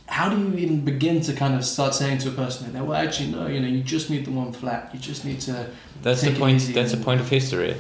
how 0.06 0.28
do 0.28 0.36
you 0.38 0.54
even 0.58 0.84
begin 0.84 1.20
to 1.22 1.32
kind 1.32 1.54
of 1.54 1.64
start 1.64 1.94
saying 1.94 2.18
to 2.18 2.28
a 2.28 2.32
person 2.32 2.64
like 2.64 2.72
that, 2.74 2.86
well, 2.86 2.96
actually, 3.00 3.30
no, 3.32 3.46
you 3.46 3.60
know, 3.60 3.66
you 3.68 3.82
just 3.82 4.10
need 4.10 4.24
the 4.24 4.30
one 4.30 4.52
flat. 4.52 4.90
You 4.92 5.00
just 5.00 5.24
need 5.24 5.40
to. 5.42 5.70
That's 6.02 6.22
the 6.22 6.34
point. 6.34 6.60
That's 6.74 6.92
the 6.92 6.98
point 7.02 7.20
of 7.20 7.28
history. 7.28 7.76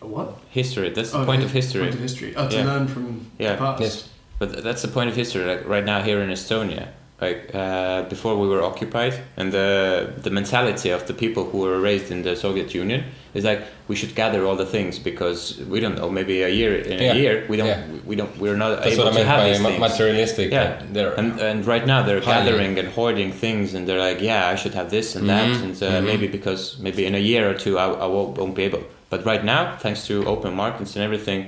What? 0.00 0.38
History. 0.50 0.90
That's 0.90 1.12
the 1.12 1.20
Oh, 1.20 1.24
point 1.24 1.42
of 1.42 1.50
history. 1.50 1.80
Point 1.82 1.94
of 1.94 2.00
history. 2.00 2.36
Oh, 2.36 2.48
to 2.48 2.56
Yeah. 2.56 2.64
learn 2.64 2.86
from 2.88 3.30
Yeah. 3.38 3.52
the 3.52 3.58
past. 3.58 3.80
Yes. 3.82 4.08
But 4.38 4.62
that's 4.62 4.82
the 4.82 4.88
point 4.88 5.08
of 5.08 5.16
history. 5.16 5.44
Like 5.44 5.66
right 5.66 5.84
now 5.84 6.02
here 6.02 6.20
in 6.20 6.28
Estonia, 6.28 6.88
like 7.20 7.54
uh, 7.54 8.02
before 8.08 8.36
we 8.36 8.48
were 8.48 8.62
occupied, 8.62 9.14
and 9.36 9.52
the 9.52 10.12
the 10.22 10.30
mentality 10.30 10.90
of 10.90 11.06
the 11.06 11.14
people 11.14 11.44
who 11.44 11.58
were 11.58 11.80
raised 11.80 12.10
in 12.10 12.22
the 12.22 12.34
Soviet 12.34 12.74
Union 12.74 13.04
is 13.34 13.44
like 13.44 13.62
we 13.88 13.94
should 13.94 14.14
gather 14.16 14.44
all 14.44 14.56
the 14.56 14.66
things 14.66 14.98
because 14.98 15.58
we 15.68 15.78
don't 15.80 15.96
know 15.96 16.10
maybe 16.10 16.42
a 16.42 16.48
year 16.48 16.74
in 16.76 16.98
Yeah. 17.00 17.12
a 17.12 17.14
year 17.16 17.44
we 17.48 17.56
don't 17.56 17.68
Yeah. 17.68 17.82
we 18.04 18.16
don't 18.16 18.36
we're 18.38 18.56
not 18.56 18.70
That's 18.82 18.94
able 18.94 19.04
what 19.04 19.06
I 19.06 19.10
to 19.10 19.16
meant 19.18 19.28
have 19.28 19.62
by 19.62 19.70
these 19.70 19.80
materialistic. 19.80 20.50
Yeah, 20.52 20.82
they're- 20.92 21.14
and 21.16 21.38
and 21.40 21.64
right 21.66 21.86
now 21.86 22.02
they're 22.02 22.20
Highly. 22.20 22.50
gathering 22.50 22.78
and 22.80 22.88
hoarding 22.88 23.30
things, 23.32 23.74
and 23.74 23.86
they're 23.86 24.04
like, 24.10 24.20
yeah, 24.20 24.48
I 24.52 24.56
should 24.56 24.74
have 24.74 24.88
this 24.90 25.14
and 25.16 25.28
that, 25.28 25.46
Mhm, 25.48 25.62
and 25.64 25.74
uh, 25.82 25.86
mhm. 25.86 26.04
maybe 26.10 26.26
because 26.38 26.62
maybe 26.80 27.02
in 27.06 27.14
a 27.14 27.24
year 27.32 27.48
or 27.50 27.54
two 27.54 27.78
I, 27.78 27.86
I 28.04 28.06
won't, 28.14 28.36
won't 28.38 28.54
be 28.56 28.64
able. 28.70 28.82
But 29.10 29.24
right 29.24 29.44
now, 29.44 29.62
thanks 29.84 30.00
to 30.08 30.14
open 30.26 30.50
markets 30.54 30.96
and 30.96 31.04
everything, 31.04 31.40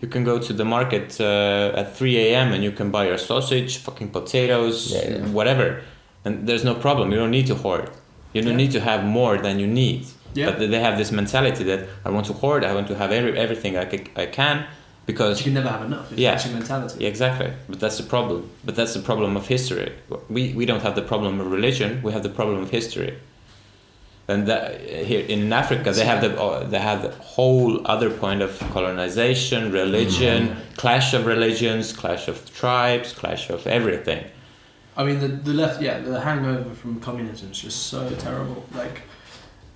you 0.00 0.08
can 0.08 0.24
go 0.24 0.38
to 0.38 0.52
the 0.52 0.64
market 0.64 1.20
uh, 1.20 1.72
at 1.80 1.96
3 1.96 2.16
a.m. 2.18 2.52
and 2.52 2.62
you 2.62 2.70
can 2.72 2.90
buy 2.90 3.06
your 3.06 3.18
sausage, 3.18 3.78
fucking 3.78 4.10
potatoes, 4.10 4.92
Yeah, 4.92 5.10
yeah. 5.10 5.26
whatever, 5.28 5.82
and 6.24 6.46
there's 6.46 6.64
no 6.64 6.74
problem. 6.74 7.10
You 7.12 7.18
don't 7.18 7.30
need 7.30 7.46
to 7.48 7.54
hoard. 7.54 7.90
You 8.32 8.42
don't 8.42 8.52
Yeah. 8.52 8.56
need 8.64 8.72
to 8.72 8.80
have 8.80 9.04
more 9.04 9.38
than 9.38 9.58
you 9.58 9.66
need. 9.66 10.06
Yeah. 10.34 10.50
But 10.50 10.70
they 10.70 10.80
have 10.80 10.96
this 10.98 11.10
mentality 11.10 11.64
that 11.64 11.80
I 12.04 12.10
want 12.10 12.26
to 12.26 12.32
hoard, 12.34 12.62
I 12.64 12.74
want 12.74 12.86
to 12.88 12.94
have 12.94 13.10
every, 13.12 13.36
everything 13.36 13.76
I, 13.76 13.84
I 14.22 14.26
can 14.26 14.66
because 15.06 15.38
You 15.40 15.44
can 15.44 15.54
never 15.54 15.70
have 15.70 15.82
enough. 15.86 16.12
If 16.12 16.18
Yeah. 16.18 16.32
That's 16.32 16.44
your 16.46 16.54
mentality. 16.54 16.96
Yeah, 17.02 17.08
exactly. 17.08 17.50
But 17.68 17.80
that's 17.80 17.96
the 17.96 18.04
problem. 18.04 18.50
But 18.66 18.76
that's 18.76 18.92
the 18.94 19.00
problem 19.00 19.36
of 19.36 19.46
history. 19.48 19.90
We, 20.28 20.52
we 20.52 20.66
don't 20.66 20.82
have 20.82 20.94
the 20.94 21.02
problem 21.12 21.40
of 21.40 21.50
religion. 21.50 22.00
We 22.02 22.12
have 22.12 22.22
the 22.22 22.28
problem 22.40 22.62
of 22.62 22.70
history. 22.70 23.14
And 24.30 24.46
that, 24.46 24.82
here 24.82 25.24
in 25.24 25.50
Africa, 25.52 25.90
they 25.90 26.04
have 26.04 26.20
the 26.20 26.38
uh, 26.38 26.64
they 26.64 26.78
have 26.78 27.00
the 27.02 27.10
whole 27.10 27.80
other 27.86 28.10
point 28.10 28.42
of 28.42 28.58
colonization, 28.70 29.72
religion, 29.72 30.54
clash 30.76 31.14
of 31.14 31.24
religions, 31.24 31.94
clash 31.94 32.28
of 32.28 32.36
tribes, 32.54 33.14
clash 33.14 33.48
of 33.48 33.66
everything. 33.66 34.22
I 34.98 35.04
mean, 35.04 35.20
the, 35.20 35.28
the 35.28 35.54
left, 35.54 35.80
yeah, 35.80 36.00
the 36.00 36.20
hangover 36.20 36.74
from 36.74 37.00
communism 37.00 37.52
is 37.52 37.60
just 37.60 37.86
so 37.86 38.10
terrible. 38.16 38.66
Like, 38.74 39.02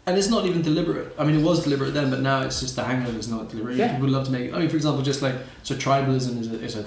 and 0.05 0.19
it's 0.19 0.29
not 0.29 0.45
even 0.47 0.63
deliberate. 0.63 1.15
I 1.19 1.25
mean, 1.25 1.39
it 1.39 1.45
was 1.45 1.63
deliberate 1.63 1.95
then, 1.95 2.11
but 2.11 2.21
now 2.21 2.43
it's 2.43 2.61
just 2.61 2.75
the 2.77 2.85
hangover 2.85 3.19
is 3.19 3.29
not 3.29 3.49
deliberate. 3.49 3.77
Yeah. 3.77 3.87
People 3.89 4.03
would 4.03 4.11
love 4.11 4.27
to 4.27 4.33
make. 4.33 4.53
I 4.53 4.59
mean, 4.59 4.69
for 4.69 4.77
example, 4.77 5.03
just 5.03 5.23
like 5.23 5.37
so, 5.63 5.77
tribalism 5.77 6.41
is 6.41 6.53
a, 6.53 6.61
is 6.61 6.77
a, 6.77 6.85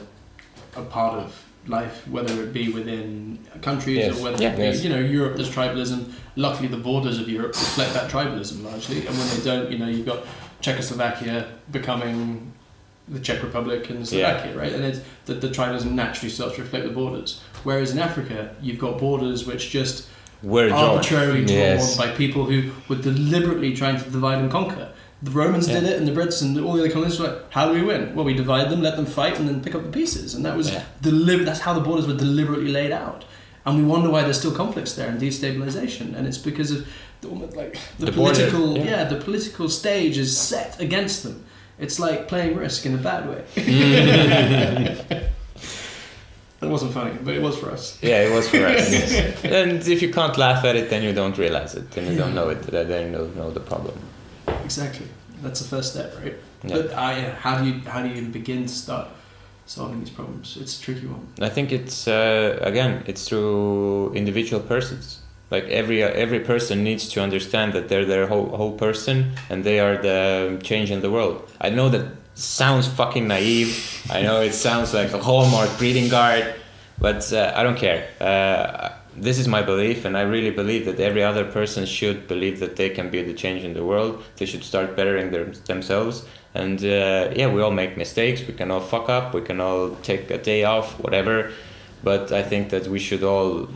a 0.76 0.84
part 0.84 1.16
of 1.20 1.46
life, 1.68 2.08
whether 2.08 2.34
it 2.44 2.54
be 2.54 2.70
within 2.70 3.40
countries 3.62 3.98
Yes. 3.98 4.20
or 4.20 4.24
whether 4.24 4.42
Yeah. 4.42 4.54
it 4.54 4.58
be, 4.58 4.64
Yes. 4.64 4.84
you 4.84 4.90
know, 4.90 5.00
Europe. 5.00 5.36
There's 5.36 5.50
tribalism. 5.50 6.06
Luckily, 6.36 6.68
the 6.68 6.78
borders 6.78 7.20
of 7.20 7.28
Europe 7.30 7.54
reflect 7.54 7.94
that 7.94 8.10
tribalism 8.10 8.64
largely, 8.64 9.06
and 9.08 9.18
when 9.18 9.28
they 9.30 9.44
don't, 9.44 9.72
you 9.72 9.78
know, 9.80 9.88
you've 9.88 10.06
got 10.06 10.20
Czechoslovakia 10.62 11.46
becoming 11.72 12.52
the 13.08 13.20
Czech 13.20 13.44
Republic 13.44 13.90
and 13.90 14.08
Slovakia, 14.08 14.56
right? 14.58 14.74
And 14.74 14.84
it's, 14.84 15.00
the, 15.26 15.36
the 15.36 15.50
tribalism 15.50 15.92
naturally 15.92 16.30
starts 16.30 16.56
to 16.56 16.62
reflect 16.64 16.86
the 16.86 16.92
borders. 16.92 17.40
Whereas 17.64 17.92
in 17.92 18.00
Africa, 18.00 18.50
you've 18.62 18.80
got 18.80 18.98
borders 19.00 19.46
which 19.46 19.70
just 19.70 20.08
We're 20.44 20.72
arbitrarily 20.74 21.46
drawn 21.46 21.58
Yes. 21.60 21.98
by 21.98 22.08
people 22.12 22.46
who 22.46 22.72
were 22.90 22.96
deliberately 23.02 23.76
trying 23.76 23.98
to 24.04 24.10
divide 24.10 24.40
and 24.40 24.52
conquer. 24.52 24.90
The 25.24 25.32
Romans 25.32 25.66
did 25.66 25.84
it, 25.84 25.98
and 25.98 26.08
the 26.08 26.12
Brits 26.12 26.42
and 26.42 26.60
all 26.60 26.74
the 26.74 26.82
other 26.82 26.92
colonists 26.92 27.20
were 27.20 27.28
like, 27.28 27.52
"How 27.52 27.68
do 27.68 27.74
we 27.74 27.82
win? 27.82 28.14
Well, 28.16 28.26
we 28.26 28.34
divide 28.34 28.70
them, 28.70 28.82
let 28.82 28.96
them 28.96 29.06
fight, 29.06 29.40
and 29.40 29.48
then 29.48 29.62
pick 29.62 29.74
up 29.74 29.84
the 29.84 29.90
pieces." 29.90 30.36
And 30.36 30.46
that 30.46 30.56
was 30.58 30.70
Yeah. 30.70 30.84
deliberate. 31.02 31.46
That's 31.46 31.62
how 31.62 31.74
the 31.74 31.80
borders 31.80 32.06
were 32.06 32.14
deliberately 32.16 32.70
laid 32.72 32.92
out. 32.92 33.24
And 33.66 33.78
we 33.78 33.84
wonder 33.84 34.10
why 34.10 34.22
there's 34.24 34.38
still 34.38 34.52
conflicts 34.52 34.94
there 34.94 35.08
and 35.10 35.20
destabilization, 35.20 36.16
and 36.16 36.28
it's 36.28 36.38
because 36.38 36.70
of 36.72 36.86
the, 37.22 37.30
like 37.30 37.80
the, 37.98 38.06
The 38.08 38.12
border, 38.12 38.36
political, 38.52 38.78
yeah. 38.78 38.84
yeah, 38.84 39.04
the 39.06 39.16
political 39.16 39.70
stage 39.70 40.18
is 40.20 40.38
set 40.38 40.80
against 40.80 41.24
them. 41.24 41.44
It's 41.80 41.98
like 42.00 42.28
playing 42.28 42.56
Risk 42.56 42.86
in 42.86 42.94
a 42.94 42.98
bad 42.98 43.28
way. 43.28 43.42
That 46.62 46.70
wasn't 46.70 46.94
funny, 46.94 47.12
but 47.22 47.34
it 47.36 47.42
was 47.42 47.58
for 47.58 47.70
us. 47.70 47.98
Yeah, 48.02 48.22
it 48.22 48.32
was 48.34 48.48
for 48.50 48.66
us. 48.66 48.90
and 49.44 49.86
if 49.88 50.02
you 50.02 50.12
can't 50.12 50.38
laugh 50.38 50.64
at 50.66 50.76
it, 50.76 50.90
then 50.90 51.04
you 51.04 51.12
don't 51.14 51.38
realize 51.38 51.76
it, 51.76 51.92
then 51.92 52.10
you 52.12 52.18
don't 52.18 52.34
know 52.34 52.50
it, 52.50 52.62
then 52.64 53.12
you 53.12 53.18
don't 53.18 53.36
know 53.36 53.52
the 53.52 53.60
problem. 53.60 53.94
Exactly. 54.66 55.08
That's 55.42 55.62
the 55.62 55.68
first 55.68 55.94
step, 55.94 56.16
right? 56.22 56.34
Yeah. 56.64 56.76
But 56.76 56.86
uh, 56.88 57.14
yeah, 57.20 57.36
how 57.36 57.60
do 57.60 57.66
you 57.70 57.80
how 57.88 58.02
do 58.02 58.08
you 58.10 58.16
even 58.16 58.32
begin 58.32 58.64
to 58.64 58.74
start 58.74 59.08
solving 59.66 60.00
these 60.00 60.10
problems? 60.10 60.58
It's 60.60 60.80
a 60.80 60.82
tricky 60.82 61.08
one. 61.08 61.28
I 61.40 61.50
think 61.50 61.72
it's 61.72 62.08
uh, 62.08 62.58
again, 62.62 63.04
it's 63.06 63.28
through 63.28 64.14
individual 64.14 64.62
persons. 64.62 65.22
Like 65.52 65.66
every 65.66 66.04
every 66.04 66.40
person 66.40 66.84
needs 66.84 67.08
to 67.10 67.22
understand 67.22 67.74
that 67.74 67.88
they're 67.90 68.06
their 68.06 68.28
whole 68.28 68.50
whole 68.58 68.74
person 68.74 69.36
and 69.50 69.64
they 69.64 69.80
are 69.80 69.96
the 70.02 70.60
change 70.64 70.90
in 70.92 71.02
the 71.02 71.12
world. 71.12 71.38
I 71.62 71.70
know 71.70 71.90
that 71.90 72.06
sounds 72.34 72.88
fucking 72.88 73.28
naive. 73.28 73.72
I 74.10 74.22
know 74.24 74.42
it 74.42 74.54
sounds 74.54 74.94
like 74.94 75.12
a 75.14 75.22
hallmark 75.22 75.70
greeting 75.78 76.10
card, 76.10 76.56
but 77.00 77.32
uh, 77.32 77.54
I 77.56 77.64
don't 77.64 77.78
care. 77.78 78.10
Uh, 78.20 78.90
this 79.18 79.40
is 79.40 79.48
my 79.48 79.62
belief, 79.62 80.06
and 80.06 80.18
I 80.18 80.22
really 80.22 80.52
believe 80.52 80.86
that 80.86 81.00
every 81.00 81.24
other 81.24 81.46
person 81.46 81.86
should 81.86 82.28
believe 82.28 82.60
that 82.60 82.76
they 82.76 82.90
can 82.90 83.10
be 83.10 83.22
the 83.22 83.34
change 83.34 83.64
in 83.64 83.74
the 83.74 83.84
world. 83.84 84.24
They 84.38 84.46
should 84.46 84.64
start 84.64 84.96
bettering 84.96 85.32
their, 85.32 85.46
themselves. 85.46 86.26
And 86.54 86.80
uh, 86.84 87.32
yeah, 87.36 87.52
we 87.52 87.62
all 87.62 87.72
make 87.72 87.98
mistakes. 87.98 88.42
We 88.46 88.54
can 88.54 88.72
all 88.72 88.82
fuck 88.82 89.10
up. 89.10 89.34
We 89.34 89.42
can 89.42 89.60
all 89.60 89.96
take 90.04 90.30
a 90.32 90.38
day 90.38 90.64
off, 90.64 91.00
whatever. 91.00 91.52
But 92.04 92.32
I 92.32 92.44
think 92.44 92.70
that 92.70 92.88
we 92.88 93.00
should 93.00 93.24
all, 93.24 93.68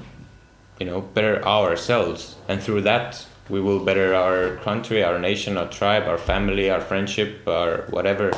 you 0.80 0.86
know, 0.86 1.02
better 1.02 1.44
ourselves, 1.46 2.36
and 2.48 2.62
through 2.62 2.82
that 2.82 3.26
we 3.50 3.60
will 3.60 3.80
better 3.84 4.14
our 4.14 4.58
country, 4.58 5.04
our 5.04 5.18
nation, 5.20 5.58
our 5.58 5.68
tribe, 5.68 6.04
our 6.08 6.18
family, 6.18 6.70
our 6.70 6.82
friendship, 6.82 7.48
our 7.48 7.86
whatever. 7.90 8.32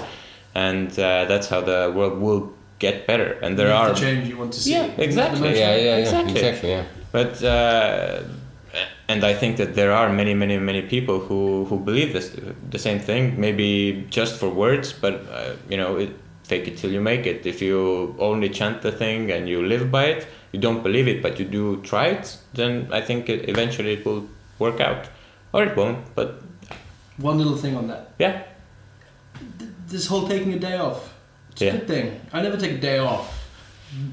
And 0.56 0.91
uh, 0.91 1.26
that's 1.26 1.47
how 1.49 1.62
the 1.62 1.91
world 1.93 2.20
will 2.20 2.54
get 2.86 2.95
better. 3.07 3.29
And 3.43 3.51
there 3.57 3.69
Make 3.71 3.79
are 3.82 3.89
the 3.93 3.99
change 4.05 4.21
you 4.32 4.38
want 4.41 4.51
to 4.53 4.59
see. 4.59 4.73
Yeah, 4.73 5.05
exactly. 5.07 5.49
Yeah, 5.49 5.75
yeah, 5.75 5.84
yeah, 5.89 6.03
Exactly. 6.03 6.34
exactly. 6.39 6.69
yeah. 6.75 6.84
but 7.17 7.32
uh, 7.43 8.23
and 9.11 9.23
I 9.32 9.34
think 9.41 9.57
that 9.61 9.71
there 9.79 9.91
are 9.99 10.09
many, 10.21 10.34
many, 10.43 10.57
many 10.57 10.82
people 10.95 11.17
who 11.27 11.65
who 11.69 11.75
believe 11.89 12.09
this 12.17 12.27
the 12.75 12.79
same 12.88 12.99
thing. 13.09 13.23
Maybe 13.45 13.69
just 14.17 14.34
for 14.39 14.49
words, 14.63 14.88
but 15.03 15.13
uh, 15.13 15.53
you 15.71 15.77
know, 15.82 15.91
it, 16.03 16.11
take 16.51 16.63
it 16.69 16.75
till 16.79 16.91
you 16.95 17.01
make 17.01 17.23
it. 17.32 17.45
If 17.45 17.61
you 17.61 18.15
only 18.19 18.49
chant 18.49 18.82
the 18.82 18.91
thing 18.91 19.32
and 19.36 19.47
you 19.51 19.59
live 19.73 19.86
by 19.97 20.05
it, 20.13 20.27
you 20.53 20.59
don't 20.61 20.82
believe 20.84 21.07
it, 21.13 21.21
but 21.21 21.39
you 21.39 21.45
do 21.59 21.82
try 21.91 22.05
it. 22.17 22.38
Then 22.53 22.88
I 22.91 23.01
think 23.07 23.29
it, 23.29 23.49
eventually 23.49 23.93
it 23.97 24.05
will 24.05 24.23
work 24.59 24.79
out, 24.89 25.03
or 25.53 25.63
it 25.63 25.75
won't. 25.77 25.99
But 26.15 26.29
One 27.17 27.38
little 27.38 27.57
thing 27.63 27.75
on 27.77 27.88
that. 27.88 28.01
yeah, 28.19 28.36
This 29.88 30.07
whole 30.07 30.27
taking 30.27 30.53
a 30.53 30.59
day 30.59 30.77
off. 30.77 31.11
It's 31.52 31.62
Yeah. 31.62 31.70
a 31.70 31.78
good 31.78 31.88
thing. 31.88 32.22
I 32.34 32.41
never 32.41 32.58
take 32.58 32.72
a 32.72 32.78
day 32.78 32.97
off 32.99 33.38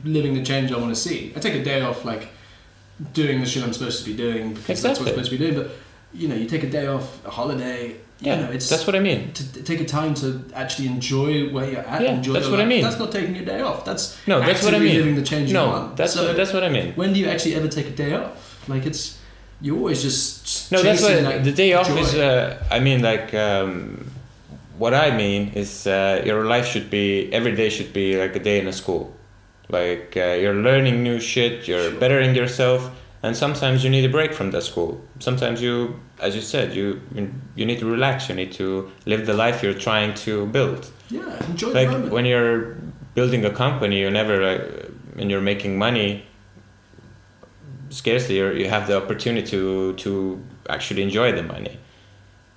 living 0.05 0.35
the 0.35 0.43
change 0.43 0.73
I 0.73 0.77
want 0.77 0.95
to 0.95 1.01
see. 1.01 1.33
I 1.37 1.41
take 1.41 1.55
a 1.55 1.63
day 1.65 1.81
off 1.83 2.05
like 2.05 2.29
doing 3.15 3.41
the 3.41 3.47
shit 3.47 3.63
I'm 3.63 3.73
supposed 3.73 4.03
to 4.05 4.11
be 4.11 4.17
doing 4.17 4.55
because 4.55 4.83
that's 4.83 4.99
what 4.99 5.09
I'm 5.09 5.15
supposed 5.15 5.31
to 5.31 5.39
be 5.39 5.45
doing. 5.45 5.57
But 5.61 5.71
you 6.13 6.27
know, 6.29 6.35
you 6.35 6.47
take 6.47 6.65
a 6.65 6.71
day 6.71 6.87
off, 6.87 7.25
a 7.27 7.31
holiday. 7.31 7.95
yeah, 8.21 8.35
you 8.37 8.43
know, 8.47 8.51
it's 8.51 8.69
that's 8.69 8.87
what 8.87 8.97
I 8.97 9.01
mean. 9.01 9.33
to 9.35 9.53
to 9.53 9.63
take 9.63 9.81
a 9.81 9.85
time 9.85 10.15
to 10.15 10.43
actually 10.55 10.89
enjoy 10.89 11.51
where 11.51 11.71
you're 11.71 11.81
at. 11.95 12.03
Yeah, 12.03 12.15
enjoy 12.15 12.33
that's 12.33 12.49
what 12.49 12.61
I 12.61 12.65
mean. 12.65 12.83
That's 12.83 12.99
not 12.99 13.13
taking 13.13 13.37
a 13.37 13.45
day 13.45 13.61
off. 13.61 13.85
That's 13.85 14.17
No, 14.27 14.41
that's 14.41 14.63
what 14.65 14.75
I 14.75 14.79
mean. 14.81 14.97
Living 14.97 15.15
the 15.15 15.23
change 15.23 15.49
you 15.49 15.55
No, 15.55 15.67
want. 15.69 15.97
that's 15.97 16.15
So 16.15 16.27
what, 16.27 16.37
that's 16.37 16.53
what 16.53 16.65
I 16.65 16.71
mean. 16.71 16.93
when 16.97 17.13
do 17.13 17.21
you 17.21 17.27
actually 17.29 17.55
ever 17.55 17.69
take 17.69 17.87
a 17.87 17.97
day 18.05 18.15
off? 18.15 18.69
Like 18.69 18.85
it's 18.87 19.19
you're 19.61 19.77
always 19.77 20.03
just 20.03 20.73
No, 20.73 20.83
that's 20.83 21.03
what 21.03 21.23
like, 21.23 21.45
the 21.45 21.53
day 21.53 21.73
off 21.75 21.87
joy. 21.89 21.99
is. 21.99 22.15
Uh, 22.15 22.57
I 22.71 22.79
mean, 22.81 23.03
like, 23.03 23.33
um, 23.35 24.11
what 24.79 24.95
I 24.95 25.11
mean 25.11 25.53
is, 25.55 25.87
uh, 25.87 26.23
your 26.25 26.45
life 26.45 26.67
should 26.67 26.89
be 26.89 27.33
every 27.33 27.55
day 27.55 27.69
should 27.69 27.93
be 27.93 28.17
like 28.17 28.35
a 28.37 28.39
day 28.39 28.61
in 28.61 28.67
a 28.69 28.73
school. 28.73 29.15
Like 29.69 30.17
uh, 30.17 30.37
you're 30.41 30.55
learning 30.55 31.03
new 31.03 31.21
shit, 31.21 31.69
you're 31.69 31.91
bettering 31.91 32.35
yourself, 32.35 32.91
and 33.23 33.37
sometimes 33.37 33.85
you 33.85 33.91
need 33.91 34.05
a 34.05 34.09
break 34.09 34.33
from 34.33 34.51
that 34.53 34.63
school. 34.63 35.01
Sometimes 35.19 35.61
you, 35.61 36.01
as 36.21 36.35
you 36.35 36.41
said, 36.41 36.75
you 36.75 37.03
you 37.55 37.67
need 37.67 37.79
to 37.81 37.87
relax. 37.87 38.29
You 38.29 38.35
need 38.35 38.53
to 38.53 38.91
live 39.05 39.27
the 39.27 39.35
life 39.35 39.63
you're 39.63 39.81
trying 39.89 40.15
to 40.27 40.47
build. 40.47 40.91
yeah, 41.11 41.45
enjoy 41.47 41.73
the 41.73 41.75
Like 41.75 42.13
when 42.13 42.25
you're 42.25 42.77
building 43.15 43.45
a 43.45 43.51
company, 43.51 44.01
you 44.01 44.11
never 44.11 44.35
like, 44.49 44.63
when 45.15 45.29
you're 45.29 45.47
making 45.53 45.77
money. 45.77 46.25
Scarcely, 47.91 48.37
you're, 48.37 48.55
you 48.55 48.69
have 48.69 48.87
the 48.87 48.97
opportunity 48.97 49.47
to 49.51 49.95
to 49.95 50.43
actually 50.69 51.03
enjoy 51.03 51.33
the 51.33 51.43
money, 51.43 51.79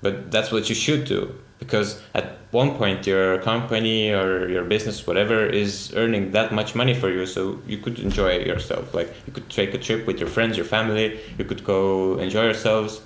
but 0.01 0.29
that's 0.29 0.51
what 0.51 0.69
you 0.69 0.75
should 0.75 1.05
do 1.05 1.35
because 1.61 2.01
at 2.15 2.25
one 2.49 2.71
point 2.75 3.07
your 3.07 3.37
company 3.43 4.11
or 4.11 4.49
your 4.49 4.65
business, 4.65 5.05
whatever, 5.07 5.45
is 5.45 5.93
earning 5.95 6.31
that 6.31 6.51
much 6.51 6.75
money 6.75 6.93
for 6.93 7.09
you, 7.09 7.25
so 7.25 7.61
you 7.67 7.77
could 7.77 7.99
enjoy 7.99 8.39
yourself. 8.39 8.93
Like 8.93 9.09
you 9.27 9.31
could 9.31 9.47
take 9.49 9.73
a 9.73 9.77
trip 9.77 10.05
with 10.07 10.19
your 10.19 10.27
friends, 10.27 10.57
your 10.57 10.65
family. 10.65 11.19
You 11.37 11.45
could 11.45 11.63
go 11.63 12.17
enjoy 12.17 12.45
yourselves, 12.45 13.01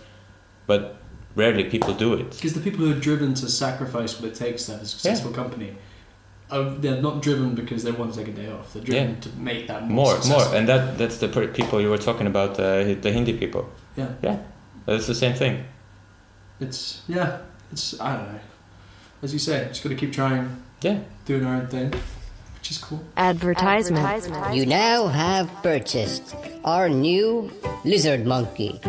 but 0.67 0.81
rarely 1.35 1.65
people 1.65 1.93
do 1.93 2.13
it. 2.13 2.31
Because 2.31 2.53
the 2.53 2.61
people 2.61 2.85
who 2.85 2.91
are 2.93 2.99
driven 3.09 3.33
to 3.35 3.49
sacrifice 3.49 4.19
what 4.19 4.31
it 4.31 4.35
takes 4.35 4.65
to 4.65 4.71
have 4.71 4.81
a 4.81 4.85
successful 4.85 5.31
company, 5.31 5.75
are, 6.49 6.63
they're 6.63 7.01
not 7.01 7.21
driven 7.21 7.55
because 7.55 7.83
they 7.83 7.91
want 7.91 8.13
to 8.13 8.19
take 8.19 8.29
a 8.29 8.37
day 8.41 8.49
off. 8.49 8.71
They're 8.73 8.83
driven 8.83 9.09
Yeah. 9.15 9.19
to 9.25 9.29
make 9.37 9.67
that 9.67 9.81
more, 9.87 10.17
more 10.27 10.45
more 10.45 10.55
and 10.55 10.67
that 10.69 10.97
that's 10.97 11.17
the 11.17 11.27
people 11.59 11.81
you 11.81 11.89
were 11.89 12.03
talking 12.09 12.27
about 12.27 12.51
uh, 12.59 12.95
the 13.05 13.11
hindi 13.11 13.33
people 13.33 13.63
Yeah, 13.97 14.09
yeah 14.21 14.37
that's 14.85 15.07
the 15.07 15.15
same 15.15 15.33
thing 15.33 15.65
it's 16.59 17.01
yeah, 17.07 17.39
it's 17.71 17.99
I 17.99 18.17
don't 18.17 18.33
know. 18.33 18.39
As 19.21 19.33
you 19.33 19.39
say, 19.39 19.67
just 19.69 19.83
got 19.83 19.89
to 19.89 19.95
keep 19.95 20.13
trying, 20.13 20.63
yeah 20.81 20.99
doing 21.25 21.45
our 21.45 21.55
own 21.55 21.67
thing, 21.67 21.91
which 22.55 22.71
is 22.71 22.77
cool. 22.77 23.03
Advertisement. 23.17 24.55
You 24.55 24.65
now 24.65 25.07
have 25.07 25.49
purchased 25.63 26.35
our 26.63 26.87
new 26.89 27.51
lizard 27.83 28.25
monkey. 28.25 28.79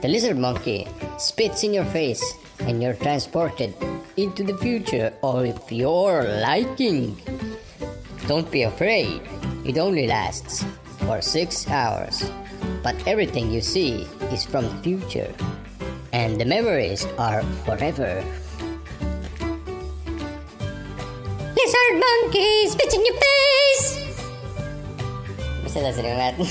The 0.00 0.08
lizard 0.08 0.38
monkey 0.38 0.88
spits 1.18 1.64
in 1.64 1.74
your 1.74 1.84
face 1.86 2.22
and 2.60 2.82
you're 2.82 2.94
transported 2.94 3.74
into 4.16 4.44
the 4.44 4.56
future 4.58 5.12
of 5.22 5.70
your 5.70 6.22
liking. 6.22 7.16
Don't 8.28 8.50
be 8.50 8.62
afraid, 8.62 9.20
it 9.64 9.78
only 9.78 10.06
lasts 10.06 10.64
for 10.98 11.20
six 11.20 11.68
hours. 11.68 12.30
But 12.82 12.96
everything 13.06 13.50
you 13.50 13.60
see 13.60 14.06
is 14.30 14.44
from 14.44 14.64
the 14.64 14.82
future, 14.82 15.32
and 16.12 16.38
the 16.38 16.44
memories 16.44 17.06
are 17.18 17.42
forever. 17.64 18.22
Lizard 21.56 21.94
monkey 21.96 22.68
spits 22.68 22.94
in 22.94 23.04
your 23.04 23.16
face! 23.16 23.84
Basta 25.64 25.80
na 25.80 25.90
sila 25.92 26.12
natin. 26.12 26.46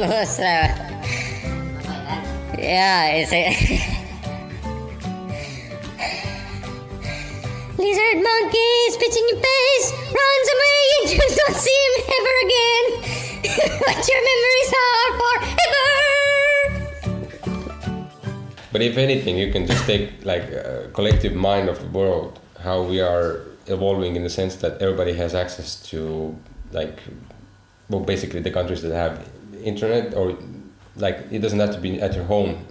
Basta. 0.00 0.72
Yeah, 2.56 3.20
it's 3.20 3.32
a... 3.36 3.52
lizard 7.76 8.18
monkey 8.24 8.72
spits 8.96 9.16
in 9.16 9.24
your 9.28 9.40
face, 9.44 9.86
runs 10.08 10.48
away, 10.56 10.80
and 10.96 11.12
you 11.12 11.20
don't 11.44 11.58
see 11.60 11.76
him 11.84 11.94
ever 12.16 12.34
again. 12.48 12.84
but 13.84 14.00
your 14.08 14.22
memories 14.24 14.72
are 14.72 15.10
forever. 15.20 16.05
But 18.76 18.82
if 18.82 18.98
anything, 18.98 19.38
you 19.38 19.50
can 19.50 19.66
just 19.66 19.86
take 19.86 20.22
like 20.22 20.42
a 20.52 20.90
collective 20.92 21.34
mind 21.34 21.70
of 21.70 21.80
the 21.80 21.86
world, 21.86 22.38
how 22.60 22.82
we 22.82 23.00
are 23.00 23.40
evolving 23.68 24.16
in 24.16 24.22
the 24.22 24.28
sense 24.28 24.56
that 24.56 24.82
everybody 24.82 25.14
has 25.14 25.34
access 25.34 25.76
to 25.88 26.36
like, 26.72 26.98
well, 27.88 28.02
basically 28.02 28.40
the 28.40 28.50
countries 28.50 28.82
that 28.82 28.92
have 28.92 29.26
internet 29.64 30.12
or 30.12 30.36
like 30.96 31.16
it 31.30 31.38
doesn't 31.38 31.58
have 31.58 31.72
to 31.72 31.80
be 31.80 32.02
at 32.02 32.14
your 32.14 32.24
home. 32.24 32.66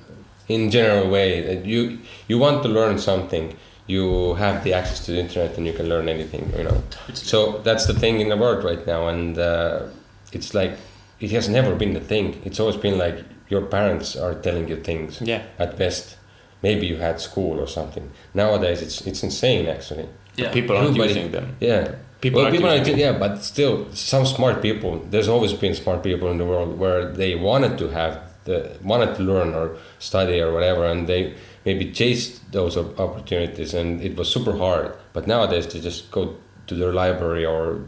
In 0.47 0.69
general 0.69 1.09
way, 1.09 1.63
you 1.63 1.97
you 2.27 2.37
want 2.37 2.61
to 2.61 2.69
learn 2.69 2.99
something, 2.99 3.57
you 3.87 4.35
have 4.35 4.63
the 4.63 4.73
access 4.73 5.03
to 5.05 5.11
the 5.11 5.19
internet 5.19 5.57
and 5.57 5.65
you 5.65 5.73
can 5.73 5.89
learn 5.89 6.07
anything, 6.07 6.53
you 6.55 6.65
know. 6.65 6.83
So 7.15 7.63
that's 7.63 7.87
the 7.87 7.95
thing 7.95 8.21
in 8.21 8.29
the 8.29 8.37
world 8.37 8.63
right 8.63 8.85
now, 8.85 9.07
and 9.07 9.39
uh, 9.39 9.87
it's 10.31 10.53
like 10.53 10.77
it 11.19 11.31
has 11.31 11.49
never 11.49 11.73
been 11.73 11.93
the 11.95 12.05
thing. 12.13 12.39
It's 12.45 12.59
always 12.59 12.77
been 12.77 12.99
like 12.99 13.25
your 13.49 13.61
parents 13.61 14.15
are 14.15 14.33
telling 14.35 14.67
you 14.67 14.77
things. 14.77 15.21
Yeah. 15.21 15.43
At 15.59 15.77
best, 15.77 16.17
maybe 16.61 16.85
you 16.87 16.97
had 16.97 17.19
school 17.21 17.59
or 17.59 17.67
something. 17.67 18.09
Nowadays, 18.33 18.81
it's 18.81 19.01
it's 19.07 19.23
insane 19.23 19.67
actually. 19.67 20.07
Yeah. 20.35 20.51
People 20.51 20.75
aren't 20.75 20.89
Everybody- 20.89 21.13
using 21.13 21.31
them. 21.31 21.55
Yeah. 21.59 21.95
People 22.21 22.37
well, 22.37 22.45
aren't 22.45 22.57
people 22.57 22.75
using 22.77 22.93
aren't, 22.93 23.21
yeah, 23.21 23.27
but 23.27 23.43
still, 23.43 23.85
some 23.93 24.25
smart 24.25 24.61
people. 24.61 24.99
There's 25.11 25.27
always 25.27 25.53
been 25.53 25.75
smart 25.75 26.01
people 26.01 26.31
in 26.31 26.37
the 26.37 26.45
world 26.45 26.79
where 26.79 27.11
they 27.11 27.35
wanted 27.35 27.77
to 27.77 27.89
have 27.89 28.19
the 28.45 28.77
wanted 28.83 29.15
to 29.17 29.21
learn 29.23 29.53
or 29.53 29.77
study 29.99 30.39
or 30.41 30.51
whatever, 30.53 30.85
and 30.85 31.07
they 31.07 31.33
maybe 31.65 31.91
chased 31.91 32.51
those 32.51 32.77
opportunities, 32.77 33.73
and 33.73 34.01
it 34.01 34.15
was 34.17 34.27
super 34.29 34.57
hard. 34.57 34.93
But 35.13 35.27
nowadays, 35.27 35.67
they 35.67 35.79
just 35.79 36.09
go 36.11 36.35
to 36.67 36.75
their 36.75 36.93
library 36.93 37.45
or, 37.45 37.81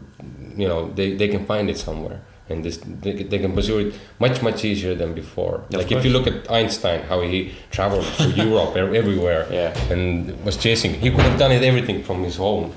you 0.56 0.68
know, 0.68 0.90
they, 0.94 1.14
they 1.16 1.28
can 1.28 1.44
find 1.46 1.68
it 1.70 1.78
somewhere. 1.78 2.20
And 2.50 2.64
this, 2.64 2.78
they, 2.78 3.12
they 3.24 3.38
can 3.38 3.52
pursue 3.52 3.78
it 3.78 3.94
much 4.18 4.40
much 4.42 4.64
easier 4.64 4.94
than 4.94 5.12
before. 5.14 5.64
like 5.70 5.92
if 5.92 6.04
you 6.04 6.10
look 6.10 6.26
at 6.26 6.50
Einstein, 6.50 7.02
how 7.02 7.20
he 7.20 7.52
traveled 7.70 8.06
to 8.16 8.30
Europe 8.44 8.74
everywhere, 8.76 9.46
Yeah. 9.50 9.92
and 9.92 10.32
was 10.44 10.56
chasing. 10.56 10.94
He 10.94 11.10
could 11.10 11.20
have 11.20 11.38
done 11.38 11.52
it 11.52 11.62
everything 11.62 12.02
from 12.04 12.24
his 12.24 12.36
home. 12.36 12.72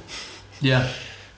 Yeah. 0.62 0.88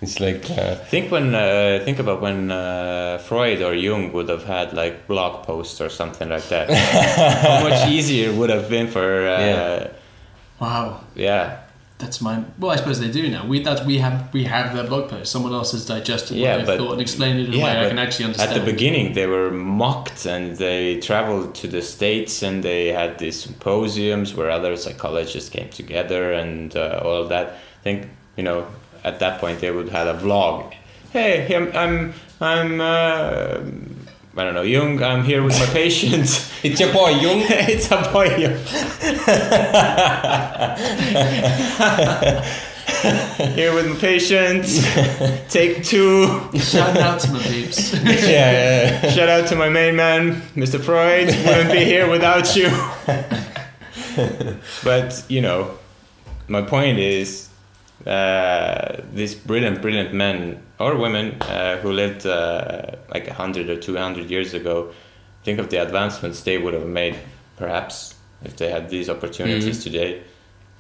It's 0.02 0.20
like 0.20 0.50
uh, 0.50 0.76
Think 0.92 1.12
when 1.12 1.34
uh, 1.36 1.80
think 1.86 2.00
about 2.00 2.22
when 2.22 2.52
uh, 2.52 3.20
Freud 3.20 3.62
or 3.62 3.74
Jung 3.74 4.12
would 4.12 4.28
have 4.30 4.44
had 4.44 4.74
like 4.74 5.08
blog 5.08 5.46
posts 5.46 5.80
or 5.80 5.90
something 5.90 6.28
like 6.30 6.48
that. 6.50 6.68
How 7.48 7.70
much 7.70 7.88
easier 7.88 8.30
it 8.32 8.36
would 8.36 8.50
have 8.50 8.68
been 8.70 8.88
for 8.88 9.28
uh, 9.28 9.40
Yeah. 9.40 9.88
Wow. 10.60 11.00
yeah. 11.16 11.58
That's 12.04 12.20
my. 12.20 12.44
Well, 12.60 12.72
I 12.72 12.76
suppose 12.76 13.00
they 13.00 13.10
do 13.10 13.30
now. 13.30 13.44
We 13.48 13.64
that 13.64 13.86
we 13.86 13.98
have 14.00 14.18
we 14.34 14.44
have 14.44 14.76
their 14.76 14.84
blog 14.92 15.10
post. 15.10 15.32
Someone 15.32 15.54
else 15.54 15.72
has 15.72 15.86
digested 15.86 16.36
Yeah, 16.36 16.42
what 16.42 16.58
they've 16.58 16.68
but- 16.68 16.78
thought 16.80 16.92
and 16.92 17.02
explained 17.02 17.40
it 17.40 17.48
in 17.48 17.54
a 17.62 17.64
way 17.64 17.86
I 17.86 17.88
can 17.88 17.98
actually 17.98 18.26
understand. 18.26 18.52
At 18.52 18.60
the 18.60 18.72
beginning, 18.74 19.14
they 19.14 19.26
were 19.36 19.52
mocked 19.52 20.26
and 20.26 20.58
they 20.58 21.00
traveled 21.00 21.56
to 21.62 21.68
the 21.76 21.82
States 21.82 22.44
and 22.44 22.62
they 22.62 22.88
had 23.02 23.20
these 23.20 23.40
symposiums 23.40 24.36
where 24.36 24.50
other 24.52 24.76
psychologists 24.76 25.50
came 25.50 25.70
together 25.70 26.34
and 26.34 26.76
uh, 26.76 27.00
all 27.06 27.16
of 27.24 27.30
that. 27.30 27.48
I 27.80 27.84
think, 27.84 28.10
you 28.36 28.44
know, 28.44 28.68
at 29.06 29.20
that 29.20 29.40
point 29.40 29.62
they 29.62 29.72
would 29.72 29.90
have 29.90 30.08
a 30.16 30.20
vlog. 30.26 30.74
Hey, 31.14 31.56
I'm, 31.56 31.68
I'm, 31.84 32.14
I'm 32.42 32.82
uh, 32.82 33.60
I 34.36 34.46
don't 34.46 34.56
know, 34.56 34.64
Jung, 34.64 35.00
I'm 35.04 35.24
here 35.24 35.44
with 35.44 35.60
my 35.60 35.68
patient. 35.68 36.52
it's 36.64 36.80
your 36.80 36.92
boy 36.92 37.12
Jung. 37.12 37.42
it's 37.48 37.92
a 37.92 38.02
boy, 38.12 38.36
Jung. 38.36 38.58
here 43.54 43.76
with 43.76 43.90
my 43.90 43.96
patient. 43.96 44.66
Take 45.52 45.84
two. 45.84 46.50
Shout 46.58 46.98
out 46.98 47.20
to 47.20 47.32
my 47.32 47.44
peeps. 47.44 47.94
yeah, 47.94 49.04
yeah, 49.04 49.12
Shout 49.12 49.30
out 49.30 49.48
to 49.50 49.56
my 49.56 49.70
main 49.70 49.96
man, 49.96 50.42
Mr. 50.56 50.82
Freud. 50.82 51.28
Wouldn't 51.28 51.72
be 51.72 51.86
here 51.86 52.10
without 52.10 52.56
you. 52.56 52.72
but 54.84 55.24
you 55.30 55.42
know, 55.42 55.78
my 56.48 56.64
point 56.64 56.98
is, 56.98 57.50
uh, 58.08 59.00
these 59.14 59.36
brilliant, 59.36 59.80
brilliant 59.80 60.12
men 60.12 60.60
or 60.84 60.98
women 60.98 61.42
uh, 61.42 61.78
who 61.78 61.92
lived 61.92 62.26
uh, 62.26 62.98
like 63.14 63.28
hundred 63.30 63.70
or 63.70 63.78
two 63.78 63.96
hundred 63.96 64.30
years 64.30 64.54
ago, 64.54 64.92
think 65.44 65.60
of 65.60 65.70
the 65.70 65.78
advancements 65.78 66.44
they 66.44 66.58
would 66.58 66.74
have 66.74 66.88
made, 66.88 67.18
perhaps 67.58 68.16
if 68.44 68.58
they 68.58 68.70
had 68.70 68.90
these 68.90 69.10
opportunities 69.10 69.84
today. 69.84 70.22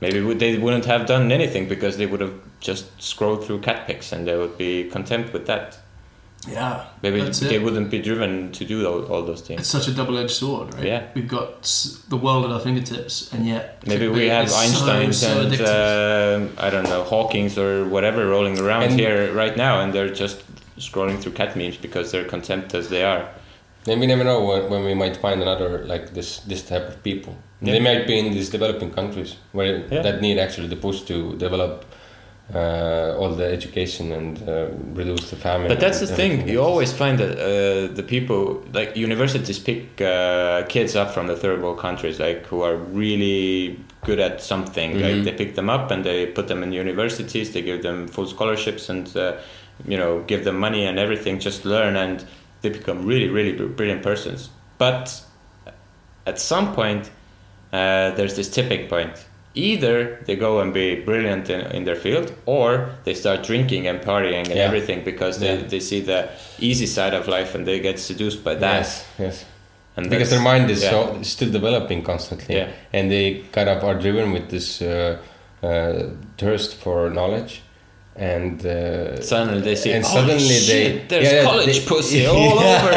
Maybe 0.01 0.19
they 0.33 0.57
wouldn't 0.57 0.85
have 0.85 1.05
done 1.05 1.31
anything 1.31 1.69
because 1.69 1.95
they 1.97 2.05
would 2.05 2.19
have 2.19 2.33
just 2.59 3.01
scrolled 3.01 3.45
through 3.45 3.61
cat 3.61 3.87
pics 3.87 4.11
and 4.11 4.27
they 4.27 4.35
would 4.35 4.57
be 4.57 4.89
content 4.89 5.31
with 5.31 5.45
that. 5.47 5.79
Yeah. 6.47 6.85
Maybe 7.01 7.21
they 7.21 7.55
it. 7.55 7.63
wouldn't 7.63 7.89
be 7.89 8.01
driven 8.01 8.51
to 8.53 8.65
do 8.65 8.87
all, 8.87 9.05
all 9.05 9.23
those 9.23 9.41
things. 9.41 9.61
It's 9.61 9.69
such 9.69 9.87
a 9.87 9.91
double-edged 9.93 10.31
sword, 10.31 10.73
right? 10.73 10.85
Yeah. 10.85 11.07
We've 11.13 11.27
got 11.27 11.63
the 12.09 12.17
world 12.17 12.45
at 12.45 12.51
our 12.51 12.59
fingertips, 12.59 13.31
and 13.33 13.45
yet 13.45 13.81
Maybe 13.85 14.07
we 14.07 14.27
have 14.27 14.45
it's 14.45 14.53
so, 14.79 15.11
so 15.11 15.41
and 15.41 15.61
uh, 15.61 16.61
I 16.61 16.69
don't 16.69 16.83
know 16.85 17.03
Hawking's 17.03 17.57
or 17.57 17.85
whatever 17.85 18.27
rolling 18.27 18.59
around 18.59 18.83
And- 18.83 18.99
here 18.99 19.33
right 19.33 19.55
now, 19.55 19.81
and 19.81 19.93
they're 19.93 20.13
just 20.13 20.43
scrolling 20.77 21.19
through 21.21 21.33
cat 21.33 21.55
memes 21.55 21.77
because 21.77 22.11
they're 22.11 22.25
content 22.25 22.73
as 22.73 22.89
they 22.89 23.03
are. 23.03 23.29
And 23.87 23.99
we 23.99 24.07
never 24.07 24.23
know 24.23 24.43
when, 24.45 24.69
when 24.69 24.85
we 24.85 24.93
might 24.93 25.17
find 25.17 25.41
another 25.41 25.85
like 25.85 26.13
this 26.13 26.39
this 26.39 26.63
type 26.63 26.87
of 26.87 27.03
people. 27.03 27.35
They 27.61 27.79
might 27.79 28.05
be 28.07 28.19
in 28.19 28.33
these 28.33 28.49
developing 28.49 28.91
countries 28.91 29.37
where 29.53 29.85
Yeah. 29.89 30.01
that 30.01 30.19
need 30.21 30.37
actually 30.37 30.67
the 30.67 30.75
push 30.75 31.01
to 31.03 31.35
develop 31.37 31.85
uh, 32.53 33.15
all 33.17 33.29
the 33.29 33.45
education 33.45 34.11
and 34.11 34.47
uh, 34.47 34.67
reduce 34.93 35.29
the 35.29 35.35
famine. 35.35 35.67
But 35.67 35.79
that's 35.79 35.99
the 35.99 36.07
thing. 36.07 36.47
You 36.47 36.61
always 36.61 36.91
find 36.91 37.17
that 37.19 37.37
uh, 37.39 37.93
the 37.93 38.03
people, 38.03 38.63
like 38.73 38.95
universities, 38.95 39.59
pick 39.59 40.01
uh, 40.01 40.63
kids 40.67 40.95
up 40.95 41.11
from 41.11 41.27
the 41.27 41.35
third 41.35 41.61
world 41.61 41.79
countries, 41.79 42.19
like 42.19 42.45
who 42.47 42.61
are 42.61 42.75
really 42.75 43.79
good 44.03 44.19
at 44.19 44.41
something. 44.41 44.99
Like 44.99 45.23
they 45.23 45.31
pick 45.31 45.55
them 45.55 45.69
up 45.69 45.89
and 45.89 46.03
they 46.03 46.25
put 46.25 46.47
them 46.47 46.63
in 46.63 46.73
universities. 46.73 47.53
They 47.53 47.61
give 47.61 47.81
them 47.81 48.07
full 48.07 48.27
scholarships 48.27 48.89
and 48.89 49.15
uh, 49.15 49.37
you 49.87 49.97
know 49.97 50.21
give 50.23 50.43
them 50.43 50.59
money 50.59 50.85
and 50.85 50.99
everything. 50.99 51.39
Just 51.39 51.63
learn 51.65 51.95
and 51.95 52.25
they 52.61 52.69
become 52.69 53.05
really, 53.05 53.29
really 53.29 53.53
brilliant 53.53 54.03
persons. 54.03 54.49
But 54.77 55.23
at 56.25 56.39
some 56.39 56.73
point, 56.73 57.09
uh, 57.71 58.11
there's 58.11 58.35
this 58.35 58.49
tipping 58.49 58.87
point. 58.87 59.25
Either 59.55 60.17
they 60.25 60.35
go 60.35 60.59
and 60.61 60.73
be 60.73 60.95
brilliant 60.95 61.49
in, 61.49 61.61
in 61.75 61.83
their 61.83 61.95
field, 61.95 62.33
or 62.45 62.89
they 63.03 63.13
start 63.13 63.43
drinking 63.43 63.87
and 63.87 64.01
partying 64.01 64.45
and 64.45 64.55
Yeah. 64.55 64.65
everything 64.67 65.03
because 65.03 65.39
they, 65.39 65.55
Yeah. 65.59 65.67
they 65.67 65.79
see 65.79 66.01
the 66.01 66.29
easy 66.59 66.87
side 66.87 67.13
of 67.13 67.27
life 67.27 67.53
and 67.55 67.65
they 67.67 67.79
get 67.79 67.99
seduced 67.99 68.43
by 68.43 68.55
that. 68.55 68.79
Yes, 68.81 69.05
yes. 69.19 69.45
And 69.95 70.09
because 70.09 70.31
their 70.31 70.41
mind 70.41 70.71
is 70.71 70.81
yeah. 70.81 70.89
so 70.89 71.19
still 71.21 71.51
developing 71.51 72.01
constantly, 72.03 72.55
Yeah. 72.55 72.69
and 72.93 73.11
they 73.11 73.43
kind 73.51 73.69
of 73.69 73.83
are 73.83 73.93
driven 73.93 74.31
with 74.31 74.49
this 74.49 74.81
uh, 74.81 75.17
uh, 75.61 76.03
thirst 76.39 76.73
for 76.75 77.11
knowledge, 77.11 77.61
and 78.15 78.65
uh, 78.65 79.21
Suddenly 79.21 79.61
they 79.61 79.75
see, 79.75 79.91
and 79.91 80.03
"Oh, 80.03 80.07
suddenly 80.07 80.39
shit, 80.49 81.09
they 81.09 81.19
there's 81.19 81.31
yeah, 81.31 81.43
college 81.43 81.79
they- 81.79 81.85
pussy 81.85 82.25
all 82.31 82.57
over. 82.59 82.91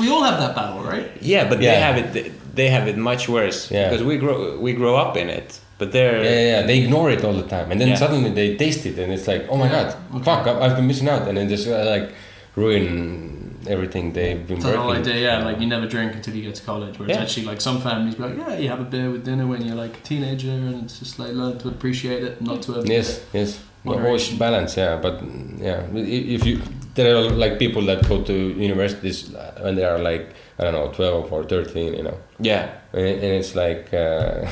We 0.00 0.08
all 0.10 0.22
have 0.24 0.38
that 0.40 0.54
battle, 0.56 0.82
right? 0.82 1.08
Yeah, 1.20 1.48
but 1.48 1.60
they 1.60 1.66
have 1.86 1.96
it. 1.98 2.12
They 2.12 2.32
have 2.68 2.86
it 2.88 2.96
much 2.96 3.28
worse 3.28 3.70
Yeah. 3.70 3.88
because 3.88 4.04
we 4.04 4.16
grow 4.18 4.58
we 4.66 4.72
grow 4.72 4.94
up 4.96 5.16
in 5.16 5.28
it. 5.28 5.58
But 5.78 5.90
they're 5.92 6.22
Yeah, 6.22 6.30
yeah, 6.30 6.50
yeah, 6.60 6.62
they 6.68 6.78
ignore 6.84 7.10
it 7.10 7.24
all 7.24 7.32
the 7.42 7.48
time, 7.56 7.68
and 7.72 7.80
then 7.80 7.88
Yeah. 7.88 7.96
suddenly 8.04 8.30
they 8.30 8.48
taste 8.56 8.86
it, 8.86 8.96
and 8.98 9.12
it's 9.12 9.26
like, 9.26 9.42
oh 9.50 9.56
my 9.56 9.68
god, 9.68 9.88
fuck, 10.22 10.46
I- 10.46 10.60
I've 10.64 10.76
been 10.76 10.86
missing 10.86 11.08
out, 11.08 11.26
and 11.28 11.36
then 11.36 11.48
just 11.48 11.66
uh, 11.66 11.84
like 11.94 12.08
ruin 12.54 13.56
everything 13.68 14.12
they've 14.12 14.46
been 14.46 14.56
It's 14.58 14.66
the 14.66 14.76
whole 14.76 14.92
idea, 14.92 15.16
yeah, 15.28 15.44
like 15.44 15.60
you 15.60 15.66
never 15.66 15.86
drink 15.86 16.14
until 16.14 16.34
you 16.36 16.42
get 16.42 16.54
to 16.56 16.62
college. 16.62 16.98
Whereas 16.98 17.16
Yeah. 17.16 17.22
actually, 17.22 17.46
like 17.46 17.60
some 17.60 17.80
families 17.80 18.14
be 18.16 18.22
like, 18.24 18.36
yeah, 18.36 18.56
you 18.62 18.68
have 18.68 18.80
a 18.80 18.84
beer 18.94 19.08
with 19.10 19.24
dinner 19.24 19.46
when 19.46 19.60
you're 19.64 19.76
like 19.84 19.94
a 19.96 20.00
teenager, 20.10 20.50
and 20.50 20.84
it's 20.84 20.98
just 20.98 21.18
like 21.18 21.32
learn 21.32 21.58
to 21.58 21.68
appreciate 21.68 22.22
it, 22.28 22.42
not 22.42 22.62
to. 22.62 22.82
Yes, 22.84 23.20
yes. 23.32 23.58
The 23.84 23.90
whole 23.98 24.18
balance, 24.38 24.76
yeah. 24.76 24.96
But 25.02 25.14
yeah, 25.60 25.80
if 26.36 26.46
you 26.46 26.60
there 26.94 27.16
are 27.16 27.30
like 27.30 27.58
people 27.58 27.82
that 27.86 28.08
go 28.08 28.22
to 28.22 28.32
universities 28.32 29.34
uh, 29.34 29.58
when 29.62 29.74
they 29.76 29.84
are 29.84 29.98
like 29.98 30.34
I 30.58 30.64
don't 30.64 30.74
know 30.74 30.92
twelve 30.92 31.32
or 31.32 31.44
thirteen, 31.44 31.94
you 31.94 32.02
know, 32.02 32.18
yeah. 32.38 32.70
and, 32.92 33.06
and 33.06 33.32
it's 33.40 33.54
like 33.54 33.92
uh, 33.94 34.46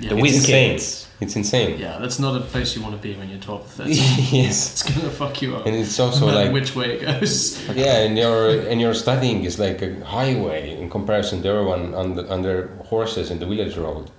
Yeah. 0.00 0.10
The 0.10 0.18
it's 0.18 0.36
insane. 0.36 0.70
kids. 0.72 1.08
It's 1.20 1.36
insane. 1.36 1.78
Yeah, 1.78 1.98
that's 2.00 2.18
not 2.18 2.34
a 2.36 2.40
place 2.40 2.74
you 2.74 2.82
want 2.82 2.96
to 2.96 3.00
be 3.08 3.14
when 3.14 3.28
you're 3.30 3.38
12 3.38 3.60
or 3.60 3.68
13. 3.86 3.94
yes, 4.42 4.72
it's 4.72 4.82
gonna 4.82 5.08
fuck 5.08 5.40
you 5.40 5.54
up. 5.56 5.66
and 5.66 5.76
it's 5.76 6.00
also 6.00 6.20
no 6.20 6.26
matter 6.26 6.44
like 6.46 6.52
which 6.52 6.74
way 6.74 6.86
it 6.98 7.00
goes. 7.06 7.62
yeah, 7.76 8.00
and 8.04 8.18
your 8.18 8.58
and 8.70 8.80
your 8.80 8.92
studying 8.94 9.44
is 9.44 9.58
like 9.60 9.80
a 9.82 10.04
highway 10.04 10.76
in 10.80 10.90
comparison 10.90 11.42
to 11.42 11.48
everyone 11.48 11.94
on 11.94 12.16
the, 12.16 12.22
on 12.34 12.42
their 12.42 12.66
horses 12.90 13.30
in 13.30 13.38
the 13.38 13.46
village 13.46 13.76
road. 13.76 14.10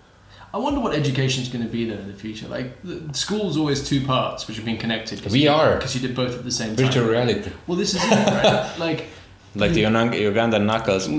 I 0.56 0.58
wonder 0.58 0.80
what 0.80 0.96
education 0.96 1.44
is 1.44 1.50
going 1.50 1.66
to 1.66 1.70
be 1.70 1.84
there 1.90 2.00
in 2.00 2.08
the 2.08 2.14
future. 2.14 2.48
Like, 2.48 2.82
the, 2.82 3.14
school's 3.14 3.58
always 3.58 3.86
two 3.86 4.06
parts, 4.06 4.48
which 4.48 4.56
have 4.56 4.66
been 4.66 4.78
connected. 4.78 5.22
Cause 5.22 5.34
We 5.34 5.44
you, 5.44 5.50
are. 5.50 5.76
Because 5.76 5.94
you 5.96 6.00
did 6.08 6.16
both 6.16 6.34
at 6.34 6.46
the 6.46 6.52
same 6.52 6.70
Virtual 6.78 6.88
time. 6.88 6.94
Virtual 6.94 7.10
reality. 7.12 7.52
Well, 7.68 7.78
this 7.78 7.94
is 7.94 8.02
it, 8.02 8.10
right? 8.10 8.74
like, 8.86 9.08
Like 9.54 9.74
the 9.74 9.84
Ugan- 9.84 10.14
Ugandan 10.14 10.64
knuckles. 10.66 11.10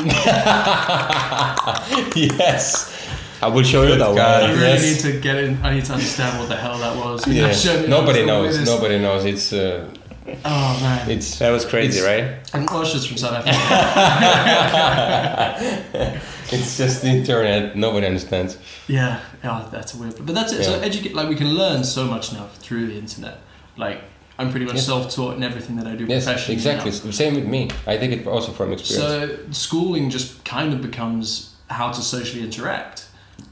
yes. 2.16 2.90
I 3.42 3.48
will 3.48 3.62
show 3.62 3.82
you 3.82 3.96
that 3.96 4.14
God. 4.14 4.18
I 4.18 4.48
one. 4.48 4.52
really 4.58 4.72
Yes. 4.72 5.04
need 5.04 5.12
to 5.12 5.20
get 5.20 5.36
in. 5.36 5.58
I 5.62 5.74
need 5.74 5.84
to 5.84 5.92
understand 5.92 6.38
what 6.40 6.48
the 6.48 6.56
hell 6.56 6.78
that 6.78 6.96
was. 6.96 7.26
Yeah. 7.28 7.52
Nobody 7.88 8.24
knows. 8.24 8.58
Nobody 8.64 8.98
knows. 8.98 9.26
It's 9.26 9.52
uh, 9.52 9.86
Oh 10.46 10.78
man. 10.82 11.10
it's 11.10 11.38
That 11.38 11.50
was 11.50 11.64
crazy, 11.66 12.00
right? 12.00 12.38
And 12.54 12.66
Osher's 12.70 13.04
from 13.06 13.18
South 13.18 13.34
Africa. 13.44 13.66
It's 16.52 16.76
just 16.76 17.02
the 17.02 17.08
internet. 17.08 17.76
Nobody 17.76 18.06
understands. 18.06 18.58
yeah. 18.88 19.20
Oh, 19.44 19.68
that's 19.72 19.94
a 19.94 19.98
weird. 19.98 20.16
But 20.24 20.34
that's 20.34 20.52
it. 20.52 20.64
So 20.64 20.80
educate. 20.80 21.14
Like 21.14 21.28
we 21.28 21.34
can 21.36 21.48
learn 21.54 21.84
so 21.84 22.04
much 22.06 22.32
now 22.32 22.46
through 22.58 22.86
the 22.88 22.98
internet. 22.98 23.38
Like 23.76 24.00
I'm 24.38 24.50
pretty 24.50 24.66
much 24.66 24.76
Yes. 24.76 24.86
self-taught 24.86 25.36
in 25.36 25.42
everything 25.42 25.76
that 25.76 25.86
I 25.86 25.94
do 25.96 26.04
Yes, 26.04 26.24
professionally. 26.24 26.54
exactly. 26.54 26.90
now. 26.90 27.10
Same 27.10 27.34
with 27.36 27.46
me. 27.46 27.70
I 27.86 27.96
think 27.96 28.12
it 28.12 28.26
also 28.26 28.52
from 28.52 28.72
experience. 28.72 29.32
So 29.34 29.38
schooling 29.52 30.10
just 30.10 30.44
kind 30.44 30.72
of 30.74 30.82
becomes 30.82 31.54
how 31.68 31.90
to 31.90 32.00
socially 32.02 32.42
interact, 32.42 33.06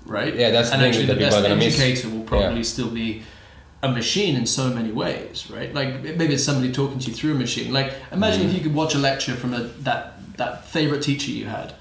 right? 0.07 0.35
Yeah, 0.35 0.51
that's 0.51 0.71
and 0.71 0.81
thing 0.81 0.89
actually 0.91 1.07
the 1.07 1.17
best 1.17 1.37
educator 1.39 2.09
will 2.11 2.23
probably 2.25 2.57
Yeah. 2.59 2.63
still 2.75 2.91
be 2.91 3.23
a 3.83 3.89
machine 3.89 4.35
in 4.37 4.47
so 4.47 4.69
many 4.71 4.91
ways, 4.93 5.51
right? 5.51 5.75
Like 5.75 6.03
maybe 6.03 6.35
it's 6.35 6.45
somebody 6.45 6.73
talking 6.73 6.99
to 7.01 7.11
you 7.11 7.15
through 7.15 7.33
a 7.33 7.39
machine. 7.39 7.73
Like 7.73 7.93
imagine 8.13 8.43
Mm. 8.43 8.49
if 8.49 8.55
you 8.55 8.61
could 8.61 8.75
watch 8.75 8.95
a 8.95 8.99
lecture 8.99 9.35
from 9.35 9.53
a, 9.55 9.61
that 9.83 10.13
that 10.37 10.67
favorite 10.69 11.03
teacher 11.03 11.31
you 11.31 11.47
had, 11.47 11.75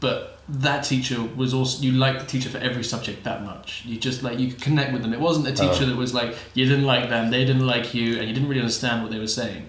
but 0.00 0.38
that 0.52 0.84
teacher 0.84 1.22
was 1.36 1.54
also 1.54 1.82
you 1.82 1.92
liked 1.92 2.20
the 2.20 2.26
teacher 2.26 2.48
for 2.48 2.58
every 2.58 2.82
subject 2.82 3.24
that 3.24 3.44
much. 3.44 3.84
You 3.84 3.98
just 3.98 4.22
like 4.22 4.38
you 4.38 4.48
could 4.48 4.60
connect 4.60 4.92
with 4.92 5.02
them. 5.02 5.12
It 5.12 5.20
wasn't 5.20 5.46
a 5.46 5.52
uh-huh. 5.52 5.72
teacher 5.72 5.84
Oh. 5.84 5.88
that 5.88 5.96
was 5.96 6.12
like 6.12 6.36
you 6.54 6.66
didn't 6.66 6.86
like 6.86 7.08
them, 7.08 7.30
they 7.30 7.44
didn't 7.44 7.66
like 7.66 7.94
you, 7.94 8.18
and 8.18 8.28
you 8.28 8.34
didn't 8.34 8.48
really 8.48 8.60
understand 8.60 9.02
what 9.02 9.12
they 9.12 9.18
were 9.18 9.26
saying. 9.26 9.68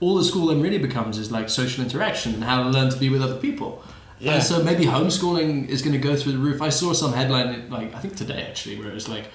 All 0.00 0.16
the 0.16 0.24
school 0.24 0.46
then 0.46 0.60
really 0.60 0.78
becomes 0.78 1.18
is 1.18 1.32
like 1.32 1.48
social 1.48 1.82
interaction 1.82 2.34
and 2.34 2.44
how 2.44 2.62
to 2.62 2.68
learn 2.68 2.90
to 2.90 2.96
be 2.96 3.08
with 3.08 3.22
other 3.22 3.36
people. 3.36 3.82
Yeah. 4.20 4.34
And 4.34 4.42
so 4.42 4.62
maybe 4.62 4.84
homeschooling 4.84 5.68
is 5.68 5.82
going 5.82 5.92
to 5.92 5.98
go 5.98 6.16
through 6.16 6.32
the 6.32 6.38
roof. 6.38 6.60
I 6.60 6.68
saw 6.68 6.92
some 6.92 7.12
headline, 7.12 7.70
like 7.70 7.94
I 7.94 7.98
think 8.00 8.16
today 8.16 8.46
actually, 8.48 8.78
where 8.78 8.90
it's 8.90 9.08
like 9.08 9.30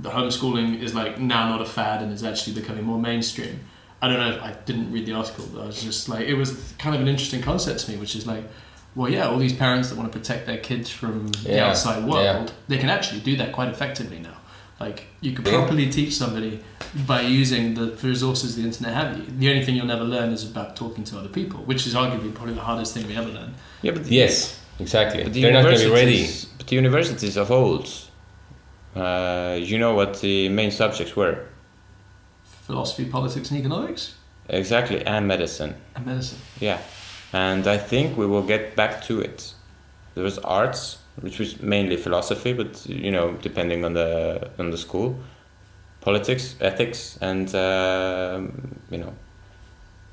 the 0.00 0.10
homeschooling 0.10 0.82
is 0.82 0.94
like 0.94 1.18
now 1.18 1.48
not 1.48 1.60
a 1.60 1.66
fad 1.66 2.02
and 2.02 2.12
is 2.12 2.24
actually 2.24 2.54
becoming 2.54 2.84
more 2.84 2.98
mainstream. 2.98 3.60
I 4.00 4.08
don't 4.08 4.18
know. 4.18 4.42
I 4.42 4.52
didn't 4.64 4.90
read 4.90 5.06
the 5.06 5.12
article, 5.12 5.46
but 5.52 5.62
I 5.62 5.66
was 5.66 5.82
just 5.82 6.08
like, 6.08 6.26
it 6.26 6.34
was 6.34 6.74
kind 6.78 6.94
of 6.96 7.00
an 7.00 7.08
interesting 7.08 7.40
concept 7.40 7.80
to 7.80 7.92
me, 7.92 7.98
which 7.98 8.16
is 8.16 8.26
like, 8.26 8.42
well, 8.94 9.10
yeah, 9.10 9.26
all 9.28 9.38
these 9.38 9.54
parents 9.54 9.88
that 9.88 9.96
want 9.98 10.12
to 10.12 10.18
protect 10.18 10.46
their 10.46 10.58
kids 10.58 10.90
from 10.90 11.28
the 11.28 11.50
Yeah, 11.54 11.68
outside 11.68 12.00
yeah. 12.00 12.08
world, 12.10 12.52
they 12.68 12.78
can 12.78 12.90
actually 12.90 13.20
do 13.20 13.36
that 13.36 13.52
quite 13.52 13.68
effectively 13.68 14.18
now. 14.18 14.36
Like 14.80 15.04
you 15.20 15.32
could 15.32 15.46
Yeah. 15.46 15.58
properly 15.58 15.88
teach 15.90 16.14
somebody 16.14 16.60
by 17.06 17.20
using 17.22 17.74
the 17.74 17.86
resources 18.02 18.56
the 18.56 18.62
internet 18.64 18.92
have 18.94 19.16
you. 19.16 19.24
The 19.38 19.48
only 19.50 19.64
thing 19.64 19.76
you'll 19.76 19.86
never 19.96 20.04
learn 20.04 20.30
is 20.32 20.42
about 20.44 20.76
talking 20.76 21.04
to 21.04 21.18
other 21.18 21.28
people, 21.28 21.60
which 21.70 21.86
is 21.86 21.94
arguably 21.94 22.34
probably 22.34 22.54
the 22.54 22.60
hardest 22.70 22.92
thing 22.94 23.06
we 23.06 23.16
ever 23.16 23.28
learn. 23.30 23.54
Yeah, 23.82 23.92
but 23.92 24.06
yes, 24.06 24.58
exactly. 24.80 25.22
But 25.22 25.32
the 25.32 25.42
They're 25.42 25.52
not 25.52 25.62
going 25.64 25.78
to 25.78 25.84
be 25.84 25.90
ready. 25.90 26.12
universities- 26.16 26.46
But 26.58 26.66
the 26.66 26.76
universities 26.76 27.36
of 27.36 27.50
old, 27.50 27.88
uh, 28.96 29.56
you 29.60 29.78
know 29.78 29.94
what 29.94 30.20
the 30.20 30.48
main 30.48 30.70
subjects 30.70 31.14
were? 31.16 31.36
Philosophy, 32.66 33.04
politics, 33.06 33.50
and 33.50 33.58
economics, 33.60 34.14
Exactly, 34.48 35.04
and 35.06 35.26
medicine. 35.26 35.74
and 35.96 36.06
medicine. 36.06 36.38
Yeah, 36.60 36.78
and 37.32 37.66
I 37.66 37.78
think 37.78 38.16
we 38.16 38.26
will 38.26 38.42
get 38.42 38.76
back 38.76 39.02
to 39.04 39.20
it. 39.20 39.54
There 40.14 40.24
was 40.24 40.38
arts, 40.38 40.98
which 41.20 41.38
was 41.38 41.60
mainly 41.62 41.96
philosophy, 41.96 42.52
but 42.52 42.86
you 42.86 43.10
know, 43.10 43.32
depending 43.42 43.84
on 43.84 43.94
the 43.94 44.50
on 44.58 44.70
the 44.70 44.78
school, 44.78 45.18
politics, 46.00 46.54
ethics, 46.60 47.18
and 47.20 47.54
um 47.54 48.76
you 48.90 48.98
know, 48.98 49.14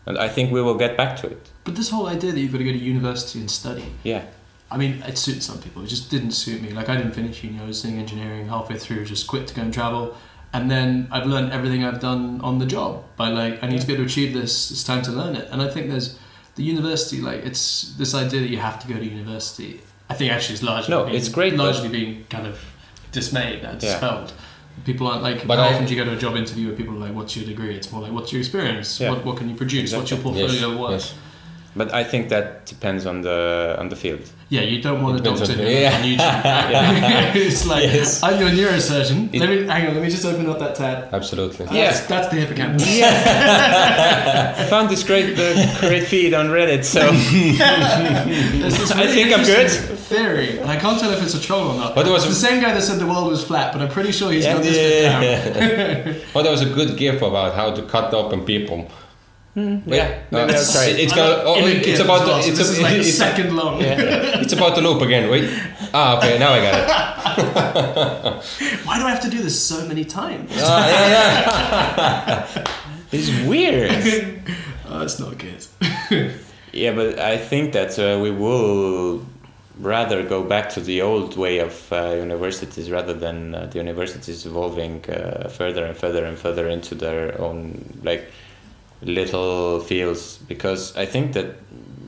and 0.05 0.17
I 0.17 0.29
think 0.29 0.51
we 0.51 0.61
will 0.61 0.77
get 0.77 0.95
back 0.97 1.17
to 1.17 1.27
it. 1.27 1.49
But 1.63 1.75
this 1.75 1.89
whole 1.89 2.07
idea 2.07 2.31
that 2.31 2.39
you've 2.39 2.51
got 2.51 2.59
to 2.59 2.63
go 2.63 2.71
to 2.71 2.77
university 2.77 3.39
and 3.39 3.51
study, 3.51 3.85
Yeah, 4.03 4.23
I 4.71 4.77
mean, 4.77 5.03
it 5.07 5.17
suits 5.17 5.45
some 5.45 5.59
people. 5.59 5.83
It 5.83 5.87
just 5.87 6.11
didn't 6.11 6.31
suit 6.31 6.61
me. 6.61 6.71
Like, 6.71 6.89
I 6.89 6.95
didn't 6.95 7.13
finish 7.13 7.43
uni. 7.43 7.59
I 7.59 7.65
was 7.65 7.81
doing 7.81 7.97
engineering 7.97 8.47
halfway 8.47 8.77
through, 8.77 9.05
just 9.05 9.27
quit 9.27 9.47
to 9.47 9.55
go 9.55 9.61
and 9.63 9.73
travel. 9.73 10.15
And 10.53 10.69
then 10.69 11.07
I've 11.11 11.25
learned 11.25 11.51
everything 11.51 11.83
I've 11.83 11.99
done 11.99 12.41
on 12.41 12.59
the 12.59 12.65
job 12.65 13.03
by, 13.17 13.29
like, 13.29 13.63
I 13.63 13.67
need 13.67 13.81
to 13.81 13.87
be 13.87 13.93
able 13.93 14.03
to 14.03 14.07
achieve 14.07 14.33
this. 14.33 14.71
It's 14.71 14.83
time 14.83 15.01
to 15.03 15.11
learn 15.11 15.35
it. 15.35 15.47
And 15.51 15.61
I 15.61 15.69
think 15.69 15.89
there's 15.89 16.19
the 16.59 16.65
university, 16.65 17.21
like, 17.21 17.45
it's 17.45 17.93
this 17.97 18.13
idea 18.13 18.41
that 18.41 18.49
you 18.49 18.57
have 18.57 18.77
to 18.81 18.87
go 18.93 18.95
to 18.99 19.05
university. 19.05 19.79
I 20.09 20.13
think 20.13 20.29
actually 20.33 20.55
it's 20.55 20.63
largely 20.63 20.91
No, 20.93 21.05
being, 21.05 21.15
it's 21.15 21.29
great, 21.29 21.55
largely 21.55 21.87
being 21.87 22.25
kind 22.29 22.45
of 22.45 22.59
dismayed 23.13 23.63
and 23.63 23.81
Yeah. 23.81 23.91
dispelled. 23.93 24.33
People 24.83 25.07
aren't 25.07 25.23
like, 25.23 25.47
But 25.47 25.57
how 25.59 25.69
often 25.69 25.85
do 25.85 25.93
you 25.95 26.03
go 26.03 26.09
to 26.11 26.17
a 26.17 26.19
job 26.19 26.35
interview 26.35 26.67
where 26.67 26.75
people 26.75 26.95
are 26.95 26.99
like, 27.07 27.13
what's 27.15 27.33
your 27.37 27.45
degree? 27.45 27.75
It's 27.75 27.89
more 27.93 28.01
like, 28.01 28.11
what's 28.11 28.31
your 28.33 28.41
experience? 28.41 28.99
Yeah. 28.99 29.11
What, 29.11 29.23
what 29.25 29.37
can 29.37 29.47
you 29.49 29.55
produce? 29.55 29.95
What's 29.95 30.11
your 30.11 30.19
portfolio 30.19 30.51
Yes, 30.51 30.63
of 30.63 30.77
work? 30.77 30.91
yes. 30.91 31.13
But 31.79 31.87
I 32.01 32.03
think 32.11 32.27
that 32.29 32.65
depends 32.73 33.05
on 33.05 33.21
the 33.21 33.75
on 33.79 33.87
the 33.89 33.95
field. 33.95 34.23
Yeah, 34.55 34.61
you 34.71 34.81
don't 34.81 35.01
want 35.03 35.13
a 35.19 35.21
Depends 35.21 35.39
doctor 35.47 35.63
on- 35.63 35.71
yeah. 35.81 35.95
on 35.95 36.01
YouTube. 36.09 37.45
it's 37.47 37.65
like 37.73 37.83
Yes. 37.83 38.21
I'm 38.23 38.37
your 38.41 38.49
neurosurgeon. 38.59 39.19
It- 39.33 39.39
let 39.41 39.49
me 39.49 39.57
hang 39.73 39.87
on. 39.87 39.93
Let 39.95 40.03
me 40.03 40.09
just 40.09 40.25
open 40.25 40.45
up 40.49 40.59
that 40.59 40.75
tab. 40.75 40.97
Absolutely. 41.13 41.65
That's, 41.67 42.01
that's 42.11 42.27
the 42.31 42.37
hippocampus. 42.41 42.83
I 44.61 44.65
found 44.69 44.89
this 44.89 45.03
great 45.03 45.37
uh, 45.39 45.79
great 45.79 46.03
feed 46.11 46.33
on 46.33 46.47
Reddit, 46.57 46.83
so 46.83 46.99
this 47.11 48.91
I 48.91 49.07
think 49.07 49.33
I'm 49.35 49.45
good. 49.45 49.69
Theory, 50.09 50.57
and 50.59 50.69
I 50.69 50.77
can't 50.83 50.99
tell 50.99 51.11
if 51.11 51.21
it's 51.23 51.35
a 51.35 51.41
troll 51.41 51.69
or 51.71 51.75
not. 51.77 51.95
But 51.95 52.07
it 52.07 52.11
was- 52.11 52.25
it's 52.25 52.33
the 52.39 52.47
same 52.47 52.59
guy 52.61 52.73
that 52.73 52.81
said 52.81 52.99
the 52.99 53.05
world 53.05 53.27
was 53.29 53.43
flat, 53.43 53.71
but 53.73 53.81
I'm 53.81 53.89
pretty 53.89 54.11
sure 54.11 54.31
he's 54.31 54.45
got 54.45 54.61
this 54.63 54.75
bit 54.77 55.03
down. 55.03 56.21
Well, 56.33 56.43
there 56.43 56.51
was 56.51 56.61
a 56.61 56.69
good 56.77 56.97
gif 56.97 57.21
about 57.21 57.53
how 57.55 57.71
to 57.77 57.81
cut 57.83 58.13
open 58.13 58.43
people. 58.43 58.89
Yeah, 59.85 60.19
Uh, 60.31 60.47
try 60.47 60.85
it. 60.91 60.99
it's 60.99 61.13
gonna. 61.13 61.43
Oh, 61.45 61.55
it's 61.57 61.99
about. 61.99 62.21
as 62.21 62.27
well, 62.27 62.37
to, 62.37 62.43
so 62.43 62.49
it's, 62.49 62.57
this 62.59 62.69
a, 62.69 62.73
is 62.73 62.81
like 62.81 62.93
a 62.93 62.99
it's, 62.99 63.17
second 63.17 63.55
long. 63.55 63.77
it's 63.81 64.53
about 64.53 64.75
to 64.75 64.81
loop 64.81 65.01
again. 65.01 65.29
Wait. 65.29 65.49
Ah, 65.93 66.17
okay. 66.17 66.37
Now 66.37 66.51
I 66.53 66.61
got 66.61 66.75
it. 66.79 66.87
Why 68.85 68.99
do 68.99 69.05
I 69.05 69.09
have 69.09 69.21
to 69.21 69.29
do 69.29 69.41
this 69.41 69.61
so 69.61 69.85
many 69.87 70.05
times? 70.05 70.51
Ah, 70.55 70.87
yeah, 70.87 71.09
yeah. 72.57 72.65
It's 73.11 73.31
weird. 73.47 73.89
oh, 74.87 75.01
it's 75.01 75.19
not 75.19 75.35
good. 75.39 75.65
yeah, 76.71 76.93
but 76.93 77.17
I 77.17 77.37
think 77.37 77.73
that 77.73 77.97
uh, 77.97 78.19
we 78.21 78.29
will 78.29 79.25
rather 79.79 80.21
go 80.23 80.43
back 80.43 80.69
to 80.69 80.79
the 80.81 81.01
old 81.01 81.37
way 81.37 81.57
of 81.59 81.91
uh, 81.91 82.13
universities 82.15 82.91
rather 82.91 83.13
than 83.13 83.55
uh, 83.55 83.65
the 83.65 83.79
universities 83.79 84.45
evolving 84.45 85.03
uh, 85.09 85.47
further 85.49 85.85
and 85.85 85.97
further 85.97 86.25
and 86.25 86.37
further 86.37 86.67
into 86.67 86.93
their 86.95 87.39
own 87.41 87.99
like 88.03 88.29
little 89.01 89.79
fields 89.79 90.37
because 90.47 90.95
I 90.97 91.05
think 91.05 91.33
that 91.33 91.55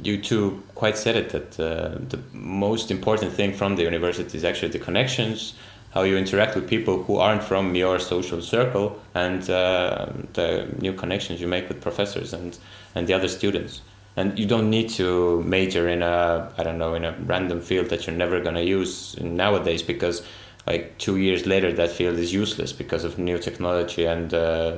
you 0.04 0.22
two 0.22 0.64
quite 0.76 0.98
said 0.98 1.16
it 1.16 1.30
that 1.30 1.60
uh, 1.60 1.98
the 2.10 2.20
most 2.34 2.92
important 2.92 3.32
thing 3.34 3.54
from 3.54 3.76
the 3.76 3.84
university 3.84 4.38
is 4.38 4.44
actually 4.44 4.70
the 4.70 4.80
connections 4.80 5.54
how 5.92 6.04
you 6.04 6.18
interact 6.18 6.56
with 6.56 6.68
people 6.68 7.04
who 7.04 7.18
aren't 7.18 7.44
from 7.44 7.76
your 7.76 8.00
social 8.00 8.42
circle 8.42 9.00
and 9.14 9.50
uh, 9.50 10.08
the 10.34 10.74
new 10.80 10.94
connections 10.94 11.42
you 11.42 11.48
make 11.48 11.68
with 11.68 11.82
professors 11.82 12.34
and, 12.34 12.58
and 12.96 13.08
the 13.08 13.14
other 13.14 13.28
students. 13.28 13.82
And 14.16 14.38
you 14.40 14.46
don't 14.46 14.70
need 14.70 14.90
to 14.92 15.42
major 15.44 15.88
in 15.88 16.02
a 16.02 16.52
i 16.58 16.64
don't 16.64 16.78
know 16.78 16.94
in 16.96 17.06
a 17.06 17.14
random 17.22 17.62
field 17.62 17.88
that 17.90 18.06
you're 18.06 18.16
never 18.16 18.42
going 18.42 18.56
to 18.56 18.64
use 18.64 19.18
nowadays 19.22 19.82
because 19.82 20.22
like 20.68 20.98
two 20.98 21.16
years 21.16 21.46
later 21.46 21.72
that 21.72 21.92
field 21.92 22.18
is 22.18 22.34
useless 22.34 22.74
because 22.74 23.06
of 23.06 23.18
new 23.18 23.38
technology 23.38 24.06
and 24.06 24.34
uh, 24.34 24.76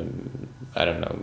i 0.75 0.85
don't 0.85 1.01
know 1.01 1.17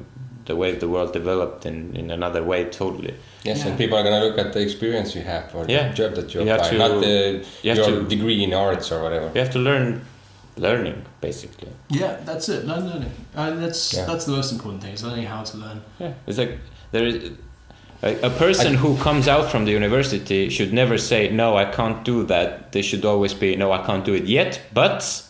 the 0.47 0.57
way 0.57 0.75
the 0.75 0.89
world 0.89 1.13
developed 1.13 1.67
in, 1.67 1.95
in 1.97 2.11
another 2.11 2.43
way 2.43 2.65
totally 2.65 3.15
Yes, 3.45 3.65
and 3.65 3.79
people 3.79 3.97
are 3.97 4.03
gonna 4.03 4.23
look 4.25 4.39
at 4.39 4.53
the 4.53 4.61
experience 4.61 5.15
you 5.15 5.23
have 5.23 5.55
or 5.55 5.65
Yeah. 5.67 5.89
the 5.89 5.95
job 5.95 6.15
that 6.17 6.35
you, 6.35 6.43
You 6.43 6.49
have 6.49 6.61
apply, 6.61 6.71
to- 6.71 6.79
not 6.79 7.01
the 7.01 7.45
you 7.63 7.71
have 7.71 7.79
your 7.79 8.01
to- 8.03 8.09
degree 8.09 8.45
in 8.45 8.53
arts 8.53 8.93
or 8.93 9.03
whatever. 9.03 9.31
you 9.35 9.41
have 9.41 9.53
to 9.53 9.59
learn 9.59 10.03
learning 10.57 11.03
basically 11.21 11.69
Yeah, 11.89 12.17
that's 12.25 12.49
it. 12.49 12.67
Learn 12.67 12.87
learning. 12.87 13.13
And 13.35 13.63
that's 13.63 13.95
Yeah. 13.95 14.05
that's 14.05 14.25
the 14.27 14.33
most 14.33 14.53
important 14.53 14.83
thing. 14.83 14.93
Is 14.93 15.03
learning 15.03 15.27
how 15.27 15.43
to 15.43 15.57
learn. 15.57 15.81
Yeah, 15.99 16.13
it's 16.27 16.39
like 16.39 16.59
there 16.93 17.07
is 17.07 17.31
a, 18.03 18.13
a 18.23 18.31
person 18.31 18.75
who 18.75 18.97
comes 18.97 19.29
out 19.29 19.51
from 19.51 19.65
the 19.65 19.73
university 19.73 20.49
should 20.49 20.73
never 20.73 20.97
say 20.99 21.31
no, 21.31 21.57
I 21.57 21.67
can't 21.67 22.05
do 22.05 22.25
that. 22.25 22.73
They 22.73 22.83
should 22.83 23.05
always 23.05 23.35
be 23.35 23.57
no, 23.57 23.73
I 23.73 23.85
can't 23.87 24.05
do 24.05 24.15
it 24.15 24.25
yet, 24.25 24.61
but 24.73 25.23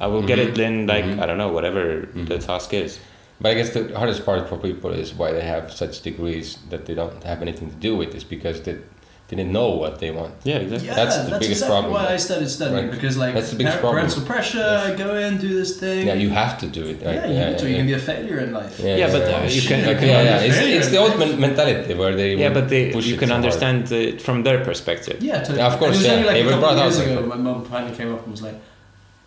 I 0.00 0.06
will 0.06 0.22
get 0.22 0.38
mm-hmm. 0.38 0.50
it 0.50 0.58
in 0.58 0.86
like 0.86 1.04
mm-hmm. 1.04 1.20
I 1.20 1.26
don't 1.26 1.38
know 1.38 1.52
whatever 1.52 2.02
mm-hmm. 2.02 2.26
the 2.26 2.38
task 2.38 2.72
is. 2.74 2.98
But 3.40 3.50
I 3.52 3.54
guess 3.54 3.70
the 3.70 3.96
hardest 3.96 4.24
part 4.26 4.48
for 4.48 4.56
people 4.56 4.90
is 4.90 5.14
why 5.14 5.30
they 5.32 5.42
have 5.42 5.72
such 5.72 6.02
degrees 6.02 6.58
that 6.70 6.86
they 6.86 6.94
don't 6.94 7.22
have 7.24 7.40
anything 7.42 7.70
to 7.70 7.76
do 7.76 7.96
with 7.96 8.14
is 8.14 8.24
because 8.24 8.62
they 8.62 8.78
didn't 9.28 9.52
know 9.52 9.68
what 9.82 9.98
they 10.00 10.10
want. 10.10 10.34
Yeah, 10.42 10.56
exactly. 10.56 10.88
Yeah, 10.88 10.94
That's 10.94 11.16
that's, 11.16 11.28
the 11.30 11.38
biggest 11.38 11.50
exactly 11.62 11.74
problem. 11.74 11.92
why 11.92 12.14
I 12.14 12.16
started 12.16 12.48
studying 12.48 12.84
Right. 12.86 12.90
because 12.96 13.14
like 13.18 13.34
That's 13.34 13.50
the 13.50 13.56
biggest 13.60 13.76
par- 13.76 13.82
problem. 13.92 14.06
parental 14.06 14.22
pressure, 14.32 14.94
go 14.96 15.08
in, 15.24 15.36
do 15.38 15.48
this 15.60 15.78
thing. 15.78 16.06
Yeah, 16.08 16.14
you 16.14 16.30
have 16.30 16.58
to 16.62 16.66
do 16.66 16.82
it. 16.92 16.96
Right? 17.04 17.14
yeah, 17.14 17.26
you 17.28 17.50
need 17.50 17.58
to. 17.58 17.68
You 17.70 17.76
can 17.76 17.86
be 17.86 17.92
a 17.92 17.98
failure 18.10 18.38
in 18.40 18.50
life. 18.54 18.80
Yeah, 18.80 19.06
but, 19.12 19.22
uh, 19.22 19.46
you 19.58 19.62
can- 19.70 19.86
like, 19.86 20.00
you 20.00 20.06
yeah, 20.08 20.22
can 20.24 20.26
yeah. 20.26 20.48
It's, 20.48 20.58
it's 20.78 20.88
the 20.94 20.96
old 20.96 21.18
men- 21.18 21.38
mentality 21.38 21.92
where 21.94 22.14
they 22.16 22.34
Yeah, 22.36 22.52
but 22.58 22.68
they, 22.70 22.90
push 22.90 23.06
you 23.06 23.14
it 23.16 23.18
can 23.20 23.28
so 23.28 23.34
understand 23.34 23.92
it 23.92 24.20
from 24.22 24.42
their 24.44 24.64
perspective. 24.64 25.22
Yeah, 25.22 25.40
totally. 25.40 25.58
Yeah, 25.58 25.66
of 25.72 25.78
course, 25.78 25.94
And 25.96 25.96
it 25.96 25.98
was 25.98 26.06
yeah. 26.06 26.12
only 26.14 26.26
like 26.26 26.34
They 26.36 26.40
a 26.40 26.44
were 26.46 26.50
couple 26.52 26.68
brought 26.74 26.78
of 26.86 26.92
years 26.94 26.98
ago, 27.06 27.26
my 27.34 27.36
mom 27.36 27.64
finally 27.66 27.94
came 27.98 28.10
up 28.14 28.22
and 28.24 28.30
was 28.32 28.42
like, 28.42 28.58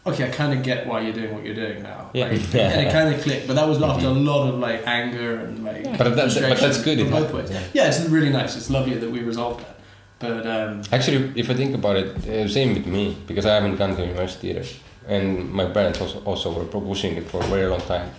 "Okay, 0.05 0.25
I 0.27 0.29
kind 0.29 0.53
of 0.53 0.63
get 0.63 0.87
why 0.87 1.01
you're 1.01 1.13
doing 1.13 1.33
what 1.33 1.43
you're 1.45 1.55
doing 1.55 1.83
now." 1.83 2.09
Yeah. 2.13 2.27
Like, 2.27 2.53
Yeah. 2.53 2.69
and 2.71 2.87
it 2.87 2.91
kind 2.91 3.13
of 3.13 3.21
clicked. 3.21 3.47
But 3.47 3.55
that 3.55 3.67
was 3.67 3.81
after 3.81 4.07
a 4.07 4.09
lot 4.31 4.47
of 4.49 4.55
like 4.59 4.81
anger 4.87 5.37
and 5.45 5.63
like. 5.63 5.83
But 5.97 6.15
that- 6.15 6.33
but 6.49 6.59
that's 6.59 6.81
good, 6.83 6.99
it 6.99 7.09
both 7.11 7.33
ways. 7.33 7.51
yeah. 7.51 7.61
Yeah. 7.73 7.87
it's 7.89 7.99
really 8.09 8.29
nice. 8.29 8.55
It's 8.57 8.69
lovely 8.69 8.95
that 8.95 9.09
we 9.11 9.19
resolved 9.21 9.61
that. 9.61 9.75
But 10.19 10.45
um, 10.45 10.81
Actually, 10.91 11.31
if 11.35 11.49
I 11.49 11.55
think 11.55 11.73
about 11.73 11.95
it, 11.95 12.09
uh, 12.27 12.47
same 12.47 12.75
with 12.75 12.85
me 12.85 13.17
because 13.27 13.45
I 13.47 13.55
haven't 13.55 13.77
gone 13.77 13.95
to 13.95 14.01
university 14.05 14.49
either, 14.51 14.65
and 15.07 15.51
my 15.51 15.65
parents 15.65 15.99
also 15.99 16.19
also 16.25 16.47
were 16.53 16.65
pushing 16.65 17.15
it 17.17 17.27
for 17.31 17.39
a 17.43 17.47
very 17.47 17.65
long 17.67 17.81
time 17.81 18.09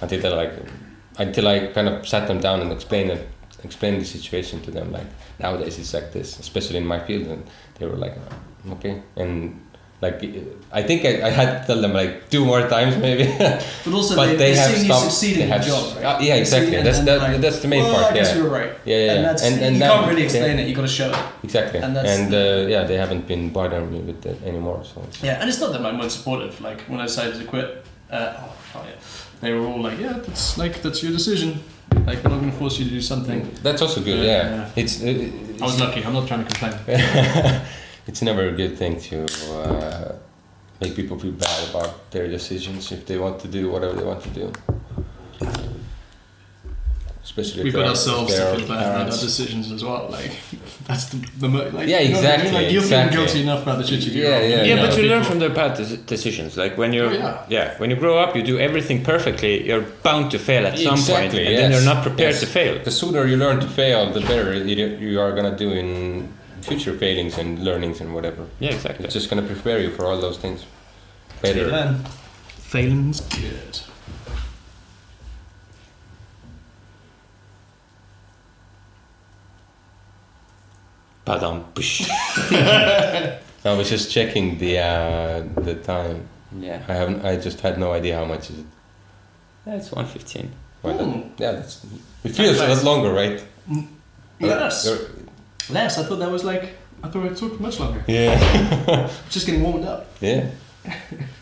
until 0.00 0.20
they 0.20 0.30
like 0.30 0.52
until 1.18 1.46
I 1.46 1.56
kind 1.68 1.88
of 1.88 2.06
sat 2.08 2.26
them 2.26 2.40
down 2.40 2.60
and 2.60 2.72
explained 2.72 3.10
it, 3.12 3.28
explained 3.62 4.00
the 4.00 4.04
situation 4.04 4.60
to 4.62 4.70
them. 4.72 4.90
Like 4.90 5.06
nowadays 5.38 5.78
it's 5.78 5.94
like 5.94 6.10
this, 6.12 6.40
especially 6.40 6.78
in 6.78 6.86
my 6.86 6.98
field, 6.98 7.26
and 7.28 7.44
they 7.78 7.86
were 7.86 7.96
like, 8.06 8.16
"Uh, 8.16 8.72
okay, 8.74 9.02
and 9.16 9.60
like 10.04 10.16
I 10.80 10.82
think 10.88 10.98
I, 11.10 11.12
I 11.28 11.30
had 11.40 11.48
to 11.54 11.60
tell 11.68 11.80
them 11.84 11.92
like 12.00 12.12
two 12.32 12.42
more 12.50 12.62
times 12.74 12.94
maybe. 13.06 13.24
But 13.84 13.92
also 13.98 14.12
they- 14.20 14.36
they're 14.40 14.56
seeing 14.68 14.86
you 14.88 14.94
succeed 15.06 15.34
in 15.34 15.40
they 15.40 15.52
have 15.54 15.64
job, 15.70 15.82
right? 15.96 16.04
uh, 16.04 16.18
yeah, 16.28 16.42
exactly. 16.42 16.76
That's 16.86 17.00
that, 17.08 17.18
like, 17.24 17.40
that's 17.44 17.60
the 17.64 17.68
main 17.74 17.84
well, 17.84 17.94
part. 17.94 18.12
I 18.12 18.14
guess 18.18 18.30
yeah. 18.30 18.36
you 18.36 18.42
were 18.44 18.54
right. 18.60 18.72
Yeah, 18.90 18.96
yeah. 19.06 19.14
And 19.14 19.24
that's 19.26 19.42
and, 19.46 19.54
and 19.64 19.72
you 19.76 19.80
now 19.84 19.92
can't 19.94 20.06
really 20.10 20.26
they- 20.26 20.30
explain 20.38 20.54
it. 20.60 20.64
You 20.68 20.74
got 20.80 20.86
to 20.90 20.96
show 21.00 21.10
it. 21.16 21.22
Exactly. 21.48 21.78
And 21.86 21.96
And, 22.14 22.28
uh, 22.34 22.40
yeah, 22.74 22.82
they 22.90 22.98
haven't 23.04 23.24
been 23.32 23.44
bothering 23.58 23.88
me 23.94 24.00
with 24.08 24.20
it 24.32 24.38
anymore. 24.50 24.80
So 24.90 24.96
Yeah, 25.26 25.40
and 25.40 25.46
it's 25.50 25.60
not 25.62 25.70
that 25.74 25.82
I'm 25.88 25.98
unsupportive. 26.06 26.54
Like 26.68 26.80
when 26.90 27.00
I 27.04 27.06
decided 27.12 27.34
to 27.40 27.46
quit, 27.52 27.68
uh, 28.10 28.34
oh, 28.42 28.52
oh 28.76 28.82
yeah, 28.90 28.98
they 29.42 29.50
were 29.56 29.66
all 29.70 29.82
like, 29.88 29.98
"Yeah, 30.06 30.14
that's 30.26 30.46
like 30.62 30.74
that's 30.84 31.00
your 31.04 31.12
decision. 31.20 31.50
Like 32.08 32.18
we're 32.22 32.32
not 32.34 32.40
going 32.42 32.52
to 32.54 32.58
force 32.62 32.74
you 32.78 32.84
to 32.90 32.94
do 32.98 33.02
something." 33.12 33.40
That's 33.66 33.82
also 33.84 34.00
good. 34.08 34.18
Yeah, 34.18 34.32
Yeah, 34.32 34.56
yeah. 34.56 34.80
it's. 34.82 34.94
Uh, 35.02 35.62
I 35.62 35.64
was 35.70 35.78
lucky. 35.84 36.00
I'm 36.06 36.14
not 36.18 36.26
trying 36.28 36.44
to 36.44 36.48
complain. 36.50 36.74
it's 38.06 38.22
never 38.22 38.48
a 38.48 38.52
good 38.52 38.76
thing 38.78 39.00
to 39.00 39.24
uh, 39.54 40.14
make 40.80 40.94
people 40.96 41.18
feel 41.18 41.32
bad 41.32 41.68
about 41.70 42.10
their 42.10 42.28
decisions 42.28 42.92
if 42.92 43.06
they 43.06 43.18
want 43.18 43.40
to 43.40 43.48
do 43.48 43.70
whatever 43.70 43.94
they 43.94 44.04
want 44.04 44.22
to 44.22 44.30
do. 44.30 44.52
Especially 47.22 47.64
We've 47.64 47.72
got 47.72 47.86
ourselves 47.88 48.34
to 48.34 48.40
feel 48.56 48.68
bad 48.68 48.94
about 48.94 49.00
our 49.00 49.06
decisions 49.06 49.72
as 49.72 49.82
well. 49.82 50.08
Like 50.10 50.30
that's 50.86 51.06
the, 51.06 51.16
the 51.38 51.48
mo- 51.48 51.70
like 51.72 51.88
Yeah, 51.88 52.00
you 52.00 52.10
know 52.12 52.20
what 52.20 52.26
I 52.26 52.36
mean? 52.36 52.46
exactly, 52.46 52.52
Like 52.52 52.72
you're 52.72 52.82
feeling 52.82 53.06
exactly. 53.06 53.16
guilty 53.16 53.42
enough 53.42 53.62
about 53.62 53.78
the 53.78 53.86
shit 53.86 54.00
you 54.00 54.10
do. 54.12 54.18
Yeah, 54.18 54.28
wrong. 54.38 54.50
yeah, 54.50 54.56
Yeah, 54.62 54.74
yeah. 54.74 54.86
but 54.86 54.96
you 54.98 55.08
learn 55.08 55.24
from 55.24 55.38
their 55.38 55.48
bad 55.48 55.78
dec- 55.78 56.04
decisions. 56.04 56.58
Like 56.58 56.76
when 56.76 56.92
you, 56.92 57.04
Oh, 57.04 57.44
yeah. 57.48 57.78
when 57.78 57.88
you 57.88 57.96
grow 57.96 58.18
up, 58.18 58.36
you 58.36 58.42
do 58.42 58.58
everything 58.58 59.02
perfectly. 59.02 59.66
You're 59.66 59.80
bound 60.02 60.30
to 60.32 60.38
fail 60.38 60.66
at 60.66 60.78
some 60.78 60.96
point, 60.96 61.00
Exactly, 61.00 61.46
and 61.46 61.56
then 61.56 61.72
you're 61.72 61.94
not 61.94 62.02
prepared 62.02 62.32
yes. 62.34 62.40
to 62.40 62.46
fail. 62.46 62.84
The 62.84 62.90
sooner 62.90 63.24
you 63.26 63.38
learn 63.38 63.58
to 63.60 63.66
fail, 63.68 64.12
the 64.12 64.20
better 64.20 64.52
you 64.54 64.86
you 64.98 65.18
are 65.18 65.32
gonna 65.32 65.56
do 65.56 65.70
in 65.72 66.28
future 66.64 66.96
failings 66.96 67.38
and 67.38 67.64
learnings 67.64 68.00
and 68.00 68.14
whatever. 68.14 68.46
Yeah, 68.60 68.70
exactly. 68.72 69.04
It's 69.04 69.14
just 69.14 69.28
gonna 69.30 69.42
prepare 69.42 69.78
you 69.80 69.90
for 69.90 70.04
all 70.06 70.20
those 70.20 70.38
things 70.38 70.64
better. 71.42 71.70
Then 71.70 72.04
failing's 72.72 73.20
good. 73.20 73.80
Padam. 81.26 81.64
push. 81.74 82.08
I 83.64 83.72
was 83.72 83.88
just 83.88 84.10
checking 84.12 84.58
the 84.58 84.78
uh, 84.78 85.42
the 85.60 85.74
time. 85.76 86.28
Yeah. 86.58 86.82
I 86.86 86.92
haven't. 86.94 87.24
I 87.24 87.36
just 87.36 87.60
had 87.60 87.78
no 87.78 87.92
idea 87.92 88.16
how 88.16 88.24
much 88.26 88.50
is 88.50 88.58
it. 88.58 88.66
Yeah, 89.66 89.76
it's 89.76 89.90
115. 89.90 90.52
Well, 90.82 90.94
Hmm. 90.98 91.20
that- 91.20 91.26
yeah, 91.38 91.52
that's, 91.52 91.86
it 92.24 92.28
feels 92.32 92.60
a 92.60 92.68
lot 92.68 92.84
longer, 92.84 93.12
right? 93.12 93.42
Yes. 94.38 94.84
You're- 94.86 95.06
Less. 95.70 95.98
I 95.98 96.04
thought 96.04 96.18
that 96.20 96.30
was 96.30 96.44
like. 96.44 96.70
I 97.02 97.08
thought 97.08 97.26
it 97.26 97.36
took 97.36 97.60
much 97.60 97.78
longer. 97.80 98.02
Yeah. 98.06 99.10
Just 99.30 99.46
getting 99.46 99.62
warmed 99.62 99.84
up. 99.84 100.06
yeah. 100.20 100.50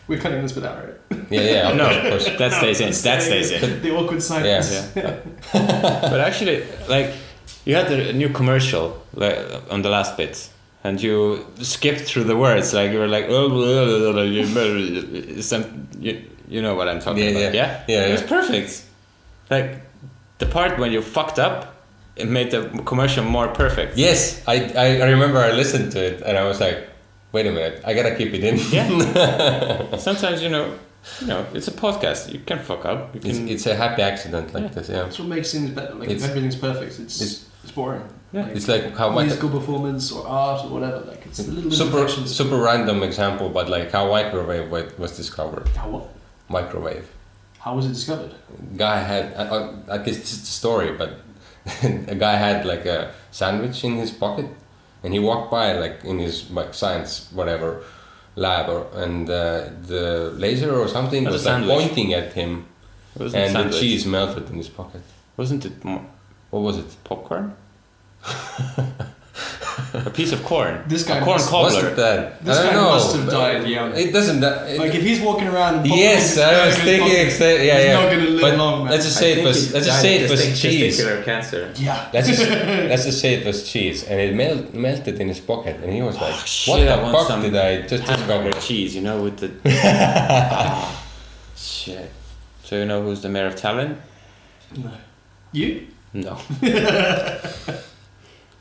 We're 0.07 0.19
cutting 0.19 0.41
this 0.41 0.51
bit 0.53 0.63
out, 0.65 0.83
right? 0.83 0.95
Yeah. 1.29 1.41
Yeah. 1.41 1.69
Of 1.69 1.77
No, 1.81 1.89
of 1.89 2.01
course. 2.09 2.37
that 2.37 2.51
stays 2.53 2.79
in. 2.81 2.91
That 3.03 3.21
stays 3.21 3.51
in. 3.51 3.81
The 3.81 3.91
awkward 3.95 4.21
silence. 4.21 4.91
Yeah. 4.95 5.19
but 5.53 6.19
actually, 6.19 6.65
like, 6.89 7.13
you 7.65 7.75
had 7.75 7.91
a 7.91 8.11
new 8.13 8.29
commercial 8.29 9.01
like, 9.13 9.37
on 9.69 9.81
the 9.81 9.89
last 9.89 10.17
bit, 10.17 10.49
and 10.83 11.01
you 11.01 11.45
skipped 11.61 12.01
through 12.01 12.25
the 12.25 12.35
words. 12.35 12.73
Like 12.73 12.91
you 12.91 12.99
were 12.99 13.07
like, 13.07 13.25
oh, 13.29 13.49
some, 15.41 15.87
you, 15.99 16.21
you 16.49 16.61
know 16.61 16.75
what 16.75 16.89
I'm 16.89 16.99
talking 16.99 17.23
Yeah, 17.23 17.29
about? 17.29 17.53
yeah. 17.53 17.83
Yeah, 17.87 17.99
Yeah, 18.01 18.07
It 18.07 18.11
was 18.11 18.21
perfect. 18.23 18.83
Like 19.49 19.81
the 20.39 20.45
part 20.45 20.77
when 20.79 20.91
you 20.91 21.01
fucked 21.01 21.39
up, 21.39 21.72
it 22.15 22.27
made 22.27 22.51
the 22.51 22.69
commercial 22.85 23.23
more 23.23 23.47
perfect. 23.47 23.97
Yes, 23.97 24.41
I, 24.47 24.55
I 24.75 24.85
I 25.01 25.09
remember 25.09 25.39
I 25.39 25.51
listened 25.51 25.91
to 25.93 25.99
it 25.99 26.21
and 26.21 26.37
I 26.37 26.43
was 26.45 26.59
like, 26.59 26.87
wait 27.31 27.47
a 27.47 27.51
minute, 27.51 27.81
I 27.85 27.93
gotta 27.93 28.15
keep 28.15 28.33
it 28.33 28.43
in. 28.43 28.57
Yeah. 28.71 29.95
Sometimes 29.97 30.41
you 30.41 30.49
know, 30.49 30.77
you 31.21 31.27
know, 31.27 31.45
it's 31.53 31.67
a 31.67 31.71
podcast. 31.71 32.31
You 32.31 32.39
can 32.39 32.59
fuck 32.59 32.85
up. 32.85 33.13
You 33.15 33.21
it's, 33.23 33.37
can. 33.37 33.47
it's 33.49 33.65
a 33.65 33.75
happy 33.75 34.01
accident 34.01 34.53
like 34.53 34.73
this. 34.73 34.89
Yeah. 34.89 35.03
That's 35.03 35.19
what 35.19 35.27
makes 35.27 35.51
things 35.51 35.71
better. 35.71 35.95
Like 35.95 36.09
if 36.09 36.23
everything's 36.23 36.55
perfect, 36.55 36.99
it's 36.99 37.21
it's- 37.21 37.49
it's, 37.63 37.71
boring. 37.71 38.03
Yeah. 38.33 38.47
It's 38.47 38.67
like 38.67 38.93
how 38.97 39.09
much 39.09 39.27
musical 39.27 39.49
performance 39.49 40.11
or 40.11 40.27
art 40.27 40.65
or 40.65 40.69
whatever. 40.69 40.99
Like 40.99 41.25
it's 41.25 41.39
a 41.39 41.43
little 41.43 41.69
bit 41.69 41.77
super 41.77 41.99
imperfections. 41.99 42.35
super 42.35 42.57
random 42.57 43.03
example, 43.03 43.47
but 43.47 43.69
like 43.69 43.91
how 43.91 44.09
microwave 44.09 44.69
was 44.99 45.15
discovered. 45.15 45.69
How 45.69 45.87
what? 45.89 46.09
Microwave. 46.49 47.07
How 47.59 47.73
was 47.77 47.85
it 47.85 47.93
discovered? 47.93 48.33
Guy 48.75 48.99
had 48.99 49.33
I, 49.35 49.43
I, 49.47 49.73
I 49.95 49.97
guess 49.99 50.17
it's 50.17 50.31
just 50.31 50.43
a 50.43 50.55
story, 50.61 50.91
but 50.97 51.21
a 51.83 52.15
guy 52.15 52.35
had 52.35 52.65
like 52.65 52.85
a 52.85 53.11
sandwich 53.31 53.83
in 53.83 53.95
his 53.97 54.11
pocket, 54.11 54.47
and 55.03 55.13
he 55.13 55.19
walked 55.19 55.49
by 55.51 55.73
like 55.73 56.03
in 56.03 56.19
his 56.19 56.49
like 56.51 56.73
science 56.73 57.29
whatever 57.31 57.83
lab 58.35 58.69
or, 58.69 58.87
and 58.95 59.29
uh, 59.29 59.69
the 59.87 60.33
laser 60.35 60.73
or 60.75 60.87
something 60.87 61.25
was 61.25 61.45
like 61.45 61.65
pointing 61.65 62.13
at 62.13 62.33
him, 62.33 62.65
and 63.19 63.55
the 63.55 63.69
cheese 63.79 64.05
melted 64.05 64.49
in 64.49 64.57
his 64.57 64.69
pocket. 64.69 65.01
Wasn't 65.37 65.65
it 65.65 65.73
What 66.49 66.59
was 66.59 66.77
it? 66.77 66.95
popcorn? 67.03 67.55
a 69.93 70.09
piece 70.11 70.31
of 70.31 70.43
corn. 70.43 70.83
This 70.87 71.03
guy 71.03 71.17
a 71.17 71.23
corn 71.23 71.37
must- 71.37 71.51
Was 71.51 71.73
cobbler. 71.73 71.89
it 71.89 71.95
that? 71.95 72.43
This 72.45 72.57
I 72.57 72.63
don't 72.63 72.73
guy 72.73 72.79
know. 72.81 72.89
must 72.91 73.15
have 73.15 73.29
died 73.29 73.67
young. 73.67 73.95
It 73.95 74.11
doesn't. 74.13 74.39
that- 74.41 74.69
It, 74.69 74.79
Like 74.79 74.93
if 74.93 75.01
he's 75.01 75.19
walking 75.21 75.47
around. 75.47 75.75
And 75.77 75.87
yes, 75.87 76.35
his 76.35 76.37
I 76.39 76.43
was 76.43 76.53
burger 76.53 76.67
in 76.67 76.73
his 76.73 76.83
thinking. 76.83 77.09
pocket, 77.09 77.27
Exa- 77.27 77.65
yeah, 77.65 77.77
he's 77.77 77.85
yeah. 77.85 77.93
not 77.93 78.11
gonna 78.11 78.29
live 78.29 78.41
but 78.41 78.57
long, 78.57 78.83
man. 78.83 78.91
let's 78.91 79.05
just 79.05 79.17
say 79.17 79.33
it 79.39 79.43
was. 79.43 79.73
Let's 79.73 79.85
just 79.87 80.01
say 80.01 80.19
it 80.19 80.29
was 80.29 80.61
cheese. 80.61 80.99
Testicular 80.99 81.23
cancer. 81.25 81.71
Yeah. 81.77 82.09
Let's 82.13 82.27
just, 82.27 82.41
let's 82.91 83.05
just 83.05 83.19
say 83.21 83.33
it 83.33 83.45
was 83.45 83.67
cheese, 83.71 84.03
and 84.03 84.19
it 84.19 84.35
mel- 84.35 84.65
melted 84.73 85.19
in 85.19 85.27
his 85.29 85.39
pocket, 85.39 85.77
and 85.83 85.91
he 85.91 86.01
was 86.03 86.15
like, 86.15 86.33
oh, 86.33 86.37
"What 86.37 86.47
shit, 86.47 86.87
I 86.89 86.95
the 86.97 87.01
want 87.03 87.17
fuck 87.17 87.27
some 87.27 87.41
did 87.41 87.55
I 87.55 87.81
just 87.87 88.03
Hamburger 88.03 88.49
discover?" 88.51 88.67
cheese, 88.67 88.95
you 88.95 89.01
know, 89.01 89.23
with 89.23 89.37
the. 89.39 89.49
Shit. 91.55 92.11
So 92.63 92.77
you 92.77 92.85
know 92.85 93.01
who's 93.03 93.21
the 93.21 93.29
mayor 93.29 93.47
of 93.47 93.55
Tallinn? 93.55 93.97
No. 94.77 94.91
You? 95.51 95.87
No. 96.13 96.39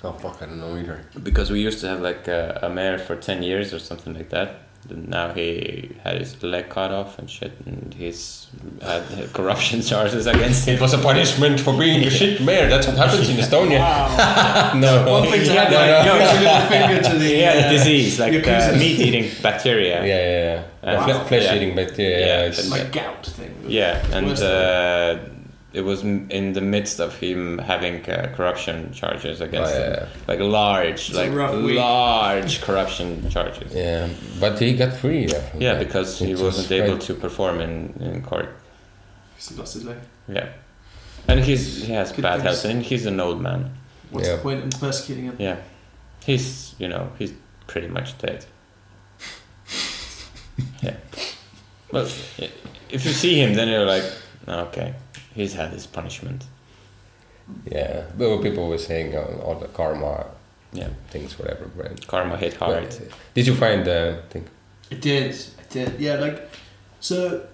Oh 0.05 0.13
fuck, 0.13 0.43
I 0.43 0.47
don't 0.47 0.59
know 0.61 0.77
either. 0.77 1.05
because 1.23 1.51
we 1.51 1.61
used 1.61 1.81
to 1.81 1.89
have 1.89 2.01
like 2.01 2.27
a, 2.29 2.59
a 2.63 2.69
mayor 2.69 2.99
for 2.99 3.15
10 3.17 3.43
years 3.43 3.73
or 3.73 3.79
something 3.79 4.15
like 4.15 4.31
that. 4.31 4.57
Then 4.89 5.07
now 5.11 5.33
he 5.33 5.95
had 6.03 6.19
his 6.19 6.43
leg 6.43 6.69
cut 6.69 6.91
off 6.91 7.17
and 7.21 7.31
shit, 7.31 7.53
and 7.67 7.95
he's 7.95 8.49
had 8.83 9.05
corruption 9.33 9.81
charges 9.93 10.27
against 10.27 10.67
him. 10.67 10.75
It 10.75 10.81
was 10.81 10.93
a 10.93 10.99
punishment 10.99 11.61
for 11.61 11.79
being 11.79 12.03
a 12.05 12.11
shit 12.11 12.41
mayor. 12.43 12.69
That's 12.69 12.89
what 12.89 12.97
happens 12.97 13.29
in 13.31 13.37
Estonia. 13.37 13.79
no, 14.81 15.09
One 15.09 15.23
thing 15.31 15.45
to 15.45 15.55
Yeah, 15.55 15.69
no, 15.71 15.77
like 15.77 16.05
no. 16.07 16.19
no, 16.19 16.33
your 16.33 16.41
little 16.41 16.67
finger 16.69 17.03
to 17.11 17.19
the. 17.19 17.25
He 17.27 17.41
had 17.43 17.57
a 17.59 17.67
uh, 17.69 17.71
disease, 17.71 18.19
like 18.19 18.45
uh, 18.49 18.73
meat-eating 18.77 19.31
bacteria. 19.41 20.05
Yeah, 20.05 20.17
yeah, 20.17 20.63
yeah. 20.83 21.01
Uh, 21.01 21.07
wow. 21.07 21.25
Flesh-eating 21.27 21.77
bacteria. 21.77 22.19
Yeah, 22.19 22.27
Yeah, 22.27 22.49
it's, 22.49 22.69
like 22.69 22.91
gout 22.91 23.25
thing. 23.25 23.55
Yeah, 23.69 24.05
and 24.17 24.33
uh, 24.33 25.19
it 25.73 25.81
was 25.83 26.03
in 26.03 26.53
the 26.53 26.61
midst 26.61 27.01
of 27.01 27.17
him 27.17 27.59
having 27.59 28.05
uh, 28.09 28.33
corruption 28.37 28.93
charges 28.93 29.41
against 29.41 29.75
Oh, 29.75 29.79
yeah, 29.79 30.01
him, 30.07 30.09
like 30.29 30.41
large, 30.41 31.11
a 31.11 31.15
like 31.17 31.33
large 31.77 32.61
corruption 32.61 33.29
charges. 33.31 33.73
yeah, 33.75 34.09
but 34.41 34.59
he 34.59 34.75
got 34.77 34.93
free. 34.93 35.27
Yeah, 35.27 35.41
from 35.41 35.61
Yeah, 35.63 35.79
because 35.79 36.19
he 36.19 36.27
It 36.31 36.33
was 36.33 36.43
wasn't 36.43 36.73
able 36.73 36.97
great. 36.97 37.01
to 37.03 37.15
perform 37.15 37.61
in, 37.61 37.95
in 38.01 38.23
court. 38.23 38.49
He 39.39 39.55
lost 39.57 39.75
his 39.75 39.85
leg. 39.85 39.97
Yeah, 40.29 40.49
and 41.29 41.41
he's 41.41 41.85
he 41.87 41.93
has 41.95 42.13
Good 42.13 42.23
bad 42.23 42.43
things. 42.43 42.45
health, 42.45 42.65
and 42.67 42.83
he's 42.83 43.07
an 43.07 43.19
old 43.21 43.41
man. 43.41 43.71
What's 44.11 44.29
Yeah. 44.29 44.37
the 44.37 44.43
point 44.43 44.63
in 44.63 44.71
persecuting 44.71 45.25
him? 45.25 45.37
Yeah, 45.39 45.57
he's 46.25 46.75
you 46.79 46.89
know 46.89 47.11
he's 47.19 47.33
pretty 47.67 47.89
much 47.89 48.17
dead. 48.19 48.45
yeah, 50.83 50.97
well, 51.91 52.05
if 52.91 53.05
you 53.07 53.13
see 53.13 53.41
him, 53.41 53.55
then 53.55 53.69
you're 53.69 53.87
like, 53.87 54.05
okay, 54.47 54.95
he's 55.35 55.55
had 55.55 55.71
his 55.73 55.87
punishment. 55.87 56.45
Yeah, 57.71 58.05
there 58.17 58.29
were 58.29 58.43
people 58.43 58.69
were 58.69 58.79
saying 58.79 59.15
uh, 59.17 59.41
all 59.45 59.57
the 59.57 59.69
karma 59.69 60.27
Yeah, 60.73 60.89
things, 61.11 61.39
whatever. 61.39 61.67
But, 61.77 62.07
karma 62.07 62.37
hit 62.37 62.55
hard. 62.55 62.89
but, 62.89 63.01
did 63.35 63.47
you 63.47 63.55
find 63.55 63.85
the 63.85 64.23
thing? 64.31 64.47
It 64.91 65.01
did. 65.01 65.33
It 65.33 65.71
did. 65.71 66.01
Yeah, 66.01 66.15
like 66.17 66.49
so. 67.01 67.47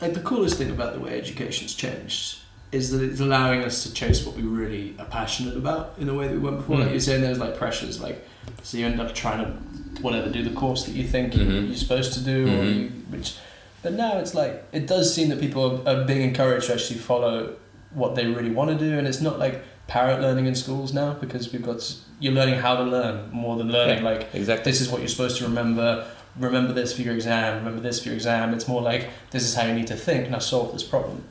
Like 0.00 0.14
the 0.14 0.20
coolest 0.20 0.58
thing 0.58 0.70
about 0.70 0.92
the 0.94 1.00
way 1.00 1.16
education's 1.18 1.72
changed 1.74 2.38
is 2.72 2.90
that 2.90 3.00
it's 3.00 3.20
allowing 3.20 3.62
us 3.64 3.84
to 3.84 3.92
chase 3.94 4.26
what 4.26 4.34
we 4.34 4.42
really 4.42 4.94
are 4.98 5.06
passionate 5.06 5.56
about 5.56 5.94
in 5.98 6.08
a 6.08 6.14
way 6.14 6.26
that 6.26 6.34
we 6.34 6.40
weren't 6.40 6.56
before. 6.58 6.78
Like 6.78 6.88
Mm. 6.88 6.90
you're 6.92 7.00
saying, 7.00 7.22
there's 7.22 7.38
like 7.38 7.56
pressures, 7.56 8.00
like 8.00 8.26
so 8.64 8.76
you 8.76 8.86
end 8.86 9.00
up 9.00 9.14
trying 9.14 9.44
to 9.44 10.02
whatever 10.02 10.28
do 10.30 10.42
the 10.42 10.50
course 10.50 10.84
that 10.86 10.92
you 10.92 11.04
think 11.04 11.32
Mhm. 11.34 11.68
you're 11.68 11.76
supposed 11.76 12.12
to 12.14 12.20
do, 12.20 12.44
or 12.46 12.64
Mhm. 12.64 12.74
you, 12.74 12.88
which. 13.10 13.34
But 13.84 13.92
now 13.92 14.18
it's 14.18 14.34
like 14.34 14.64
it 14.72 14.86
does 14.86 15.14
seem 15.14 15.28
that 15.28 15.38
people 15.38 15.86
are, 15.86 15.88
are 16.00 16.04
being 16.04 16.22
encouraged 16.22 16.66
to 16.68 16.72
actually 16.72 16.98
follow 16.98 17.54
what 17.92 18.16
they 18.16 18.26
really 18.26 18.50
want 18.50 18.70
to 18.70 18.76
do, 18.78 18.98
and 18.98 19.06
it's 19.06 19.20
not 19.20 19.38
like 19.38 19.62
parrot 19.86 20.22
learning 20.22 20.46
in 20.46 20.54
schools 20.54 20.94
now 20.94 21.12
because 21.12 21.52
we've 21.52 21.62
got 21.62 21.94
you're 22.18 22.32
learning 22.32 22.54
how 22.54 22.74
to 22.76 22.82
learn 22.82 23.30
more 23.30 23.56
than 23.56 23.70
learning 23.70 24.02
Yeah, 24.02 24.10
like 24.10 24.34
exactly. 24.34 24.72
this 24.72 24.80
is 24.80 24.88
what 24.88 25.00
you're 25.00 25.08
supposed 25.08 25.36
to 25.38 25.44
remember. 25.44 26.10
Remember 26.36 26.72
this 26.72 26.94
for 26.96 27.02
your 27.02 27.14
exam. 27.14 27.58
Remember 27.58 27.80
this 27.80 28.00
for 28.02 28.08
your 28.08 28.16
exam. 28.16 28.54
It's 28.54 28.66
more 28.66 28.80
like 28.80 29.10
this 29.30 29.44
is 29.44 29.54
how 29.54 29.66
you 29.66 29.74
need 29.74 29.86
to 29.88 29.96
think. 29.96 30.30
Now 30.30 30.38
solve 30.38 30.72
this 30.72 30.82
problem. 30.82 31.22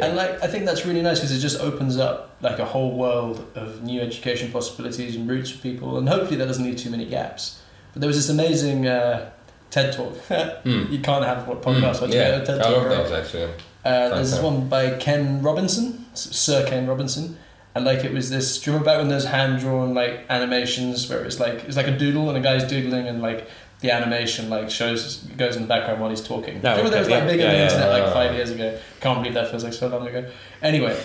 And 0.00 0.16
like 0.16 0.42
I 0.44 0.46
think 0.46 0.64
that's 0.64 0.86
really 0.86 1.02
nice 1.02 1.18
because 1.18 1.36
it 1.36 1.40
just 1.40 1.60
opens 1.60 1.96
up 1.96 2.36
like 2.40 2.60
a 2.60 2.64
whole 2.64 2.96
world 2.96 3.44
of 3.56 3.82
new 3.82 4.00
education 4.00 4.52
possibilities 4.52 5.16
and 5.16 5.28
routes 5.28 5.50
for 5.50 5.58
people, 5.58 5.98
and 5.98 6.08
hopefully 6.08 6.36
that 6.36 6.46
doesn't 6.46 6.64
leave 6.64 6.78
too 6.78 6.90
many 6.90 7.06
gaps. 7.06 7.60
But 7.92 8.00
there 8.00 8.08
was 8.08 8.16
this 8.16 8.28
amazing 8.28 8.86
uh, 8.86 9.30
TED 9.76 9.92
talk. 9.92 10.12
Mm. 10.66 10.90
You 10.90 10.98
can't 11.00 11.24
have 11.24 11.46
what 11.46 11.62
Mm, 11.62 11.80
podcast, 11.80 12.00
but 12.00 12.10
yeah, 12.10 12.40
TED 12.44 12.60
I 12.60 12.62
talk. 12.62 12.72
love 12.76 12.86
right? 12.86 12.96
those 12.96 13.12
actually. 13.12 13.44
Uh, 13.84 14.08
there's 14.14 14.30
this 14.32 14.40
one 14.42 14.68
by 14.68 14.96
Ken 14.96 15.42
Robinson, 15.42 16.04
Sir 16.14 16.66
Ken 16.66 16.86
Robinson, 16.86 17.36
and 17.74 17.84
like 17.84 18.02
it 18.04 18.12
was 18.12 18.30
this. 18.30 18.60
Do 18.60 18.70
you 18.70 18.72
remember 18.72 18.90
back 18.90 18.98
when 18.98 19.08
there's 19.08 19.26
hand 19.26 19.60
drawn 19.60 19.94
like 19.94 20.24
animations 20.28 21.08
where 21.08 21.24
it's 21.24 21.38
like 21.38 21.64
it's 21.68 21.76
like 21.76 21.86
a 21.86 21.96
doodle 21.96 22.28
and 22.30 22.38
a 22.38 22.40
guy's 22.40 22.64
doodling 22.64 23.06
and 23.06 23.20
like 23.22 23.48
the 23.80 23.90
animation 23.90 24.48
like 24.48 24.70
shows 24.70 25.18
goes 25.36 25.54
in 25.56 25.62
the 25.62 25.68
background 25.68 26.00
while 26.00 26.10
he's 26.10 26.22
talking. 26.26 26.54
You 26.56 26.60
remember 26.62 26.80
okay, 26.80 26.90
that 26.90 26.98
was 27.00 27.08
like 27.08 27.20
yeah, 27.22 27.26
big 27.32 27.40
yeah, 27.40 27.46
on 27.46 27.52
the 27.52 27.58
yeah, 27.58 27.64
internet 27.72 27.90
like 28.00 28.12
five 28.12 28.34
years 28.34 28.50
ago. 28.50 28.78
Can't 29.00 29.18
believe 29.20 29.34
that 29.34 29.50
feels 29.50 29.62
like 29.64 29.74
so 29.74 29.88
long 29.88 30.06
ago. 30.08 30.28
Anyway, 30.62 30.96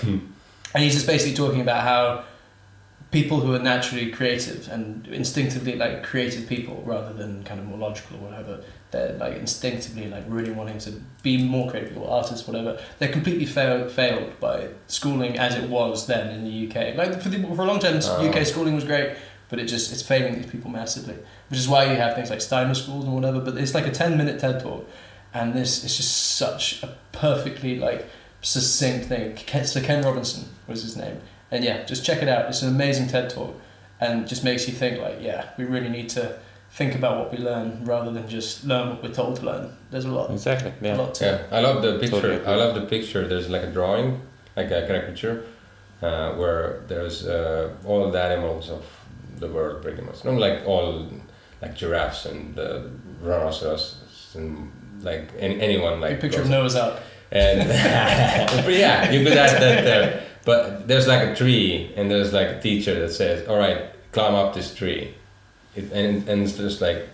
and 0.73 0.84
he's 0.84 0.93
just 0.93 1.07
basically 1.07 1.35
talking 1.35 1.61
about 1.61 1.81
how 1.84 2.23
people 3.12 3.42
who 3.42 3.54
are 3.54 3.60
naturally 3.60 4.10
creative 4.10 4.70
and 4.70 5.06
instinctively 5.08 5.76
like 5.76 6.02
creative 6.02 6.48
people 6.48 6.82
rather 6.86 7.12
than 7.12 7.44
kind 7.44 7.60
of 7.60 7.66
more 7.66 7.78
logical 7.78 8.18
or 8.18 8.20
whatever. 8.22 8.64
They're 8.92 9.14
like 9.18 9.36
instinctively 9.38 10.08
like 10.08 10.24
really 10.28 10.52
wanting 10.52 10.80
to 10.80 10.94
be 11.22 11.44
more 11.44 11.70
creative 11.70 11.98
or 11.98 12.10
artists 12.10 12.48
whatever. 12.48 12.80
They're 13.00 13.12
completely 13.12 13.46
fail, 13.46 13.90
failed 13.90 14.40
by 14.40 14.70
schooling 14.88 15.38
as 15.38 15.56
it 15.56 15.70
was 15.70 16.08
then 16.08 16.30
in 16.34 16.46
the 16.46 16.68
UK 16.68 16.96
like 16.96 17.22
for, 17.22 17.30
the, 17.30 17.44
for 17.56 17.64
a 17.64 17.66
long 17.66 17.80
time 17.80 17.98
uh. 17.98 18.02
Oh. 18.04 18.30
UK 18.30 18.46
schooling 18.46 18.76
was 18.76 18.86
great 18.86 19.18
but 19.50 19.60
it 19.60 19.66
just 19.66 19.92
it's 19.92 20.02
failing 20.02 20.36
these 20.36 20.50
people 20.50 20.72
massively 20.72 21.16
which 21.50 21.60
is 21.60 21.68
why 21.68 21.84
you 21.84 21.96
have 21.96 22.16
things 22.16 22.30
like 22.30 22.40
Steiner 22.40 22.74
schools 22.74 23.04
and 23.04 23.14
whatever 23.14 23.42
but 23.42 23.58
it's 23.58 23.74
like 23.74 23.88
a 23.88 23.92
10 23.92 24.18
minute 24.18 24.40
TED 24.40 24.62
talk 24.62 24.90
and 25.34 25.54
this 25.54 25.84
is 25.84 25.98
just 25.98 26.36
such 26.38 26.82
a 26.82 26.96
perfectly 27.12 27.78
like 27.78 28.08
succinct 28.42 29.06
thing. 29.06 29.38
So 29.66 29.82
Ken 29.82 30.04
Robinson 30.04 30.46
was 30.68 30.84
his 30.84 30.98
name 30.98 31.22
and 31.52 31.64
yeah 31.64 31.84
just 31.84 32.06
check 32.06 32.22
it 32.22 32.30
out 32.30 32.48
it's 32.49 32.61
an 32.61 32.69
amazing 32.69 33.07
TED 33.07 33.30
talk 33.30 33.53
and 33.99 34.28
just 34.28 34.44
makes 34.44 34.68
you 34.68 34.73
think 34.73 34.99
like 35.02 35.18
yeah 35.22 35.49
we 35.57 35.64
really 35.65 35.90
need 35.90 36.10
to 36.10 36.38
think 36.72 36.95
about 36.95 37.18
what 37.19 37.32
we 37.32 37.38
learn 37.38 37.84
rather 37.86 38.11
than 38.11 38.28
just 38.28 38.64
learn 38.65 38.90
what 38.90 39.03
we're 39.03 39.14
told 39.14 39.36
to 39.36 39.44
learn 39.45 39.69
there's 39.91 40.06
a 40.06 40.11
lot 40.11 40.32
Exactly. 40.32 40.72
a 40.82 40.86
Yeah. 40.86 40.95
lot 40.98 41.14
to 41.15 41.26
Yeah, 41.26 41.57
I 41.57 41.60
love 41.61 41.82
the 41.82 41.99
picture. 41.99 42.22
Totally. 42.22 42.45
I 42.45 42.56
love 42.56 42.76
the 42.76 42.86
picture. 42.95 43.28
There's 43.28 43.49
like 43.49 43.64
a 43.64 43.72
drawing, 43.78 44.22
like 44.56 44.68
a 44.72 44.88
caricature, 44.88 45.44
uh, 46.02 46.32
where 46.40 46.80
there's 46.88 47.28
uh, 47.28 47.73
all 47.86 48.10
the 48.10 48.22
animals 48.22 48.69
of 48.69 48.84
the 49.41 49.48
world, 49.49 49.82
pretty 49.84 50.02
much. 50.02 50.23
Not 50.23 50.36
like 50.36 50.65
all, 50.65 51.10
like 51.61 51.76
giraffes 51.76 52.26
and 52.26 52.57
uh, 52.57 52.84
rhinoceroses 53.22 54.36
and 54.36 54.72
like 55.03 55.30
any, 55.40 55.60
anyone 55.61 55.94
a 55.94 55.98
like. 55.98 56.22
picture 56.22 56.41
of 56.41 56.49
Noah's 56.49 56.76
Ark 56.76 56.99
And 57.32 57.60
but 58.65 58.73
yeah, 58.73 59.11
you 59.11 59.23
could 59.26 59.38
add 59.38 59.61
that 59.61 59.84
there. 59.84 60.23
But 60.43 60.88
there's 60.88 61.07
like 61.07 61.27
a 61.27 61.35
tree, 61.35 61.91
and 61.95 62.09
there's 62.09 62.34
like 62.34 62.47
a 62.47 62.61
teacher 62.61 62.99
that 62.99 63.11
says, 63.13 63.47
"All 63.47 63.57
right, 63.57 63.89
climb 64.11 64.35
up 64.35 64.53
this 64.53 64.73
tree," 64.73 65.13
it, 65.76 65.91
and 65.91 66.27
and 66.27 66.43
it's 66.43 66.57
just 66.57 66.81
like 66.81 67.07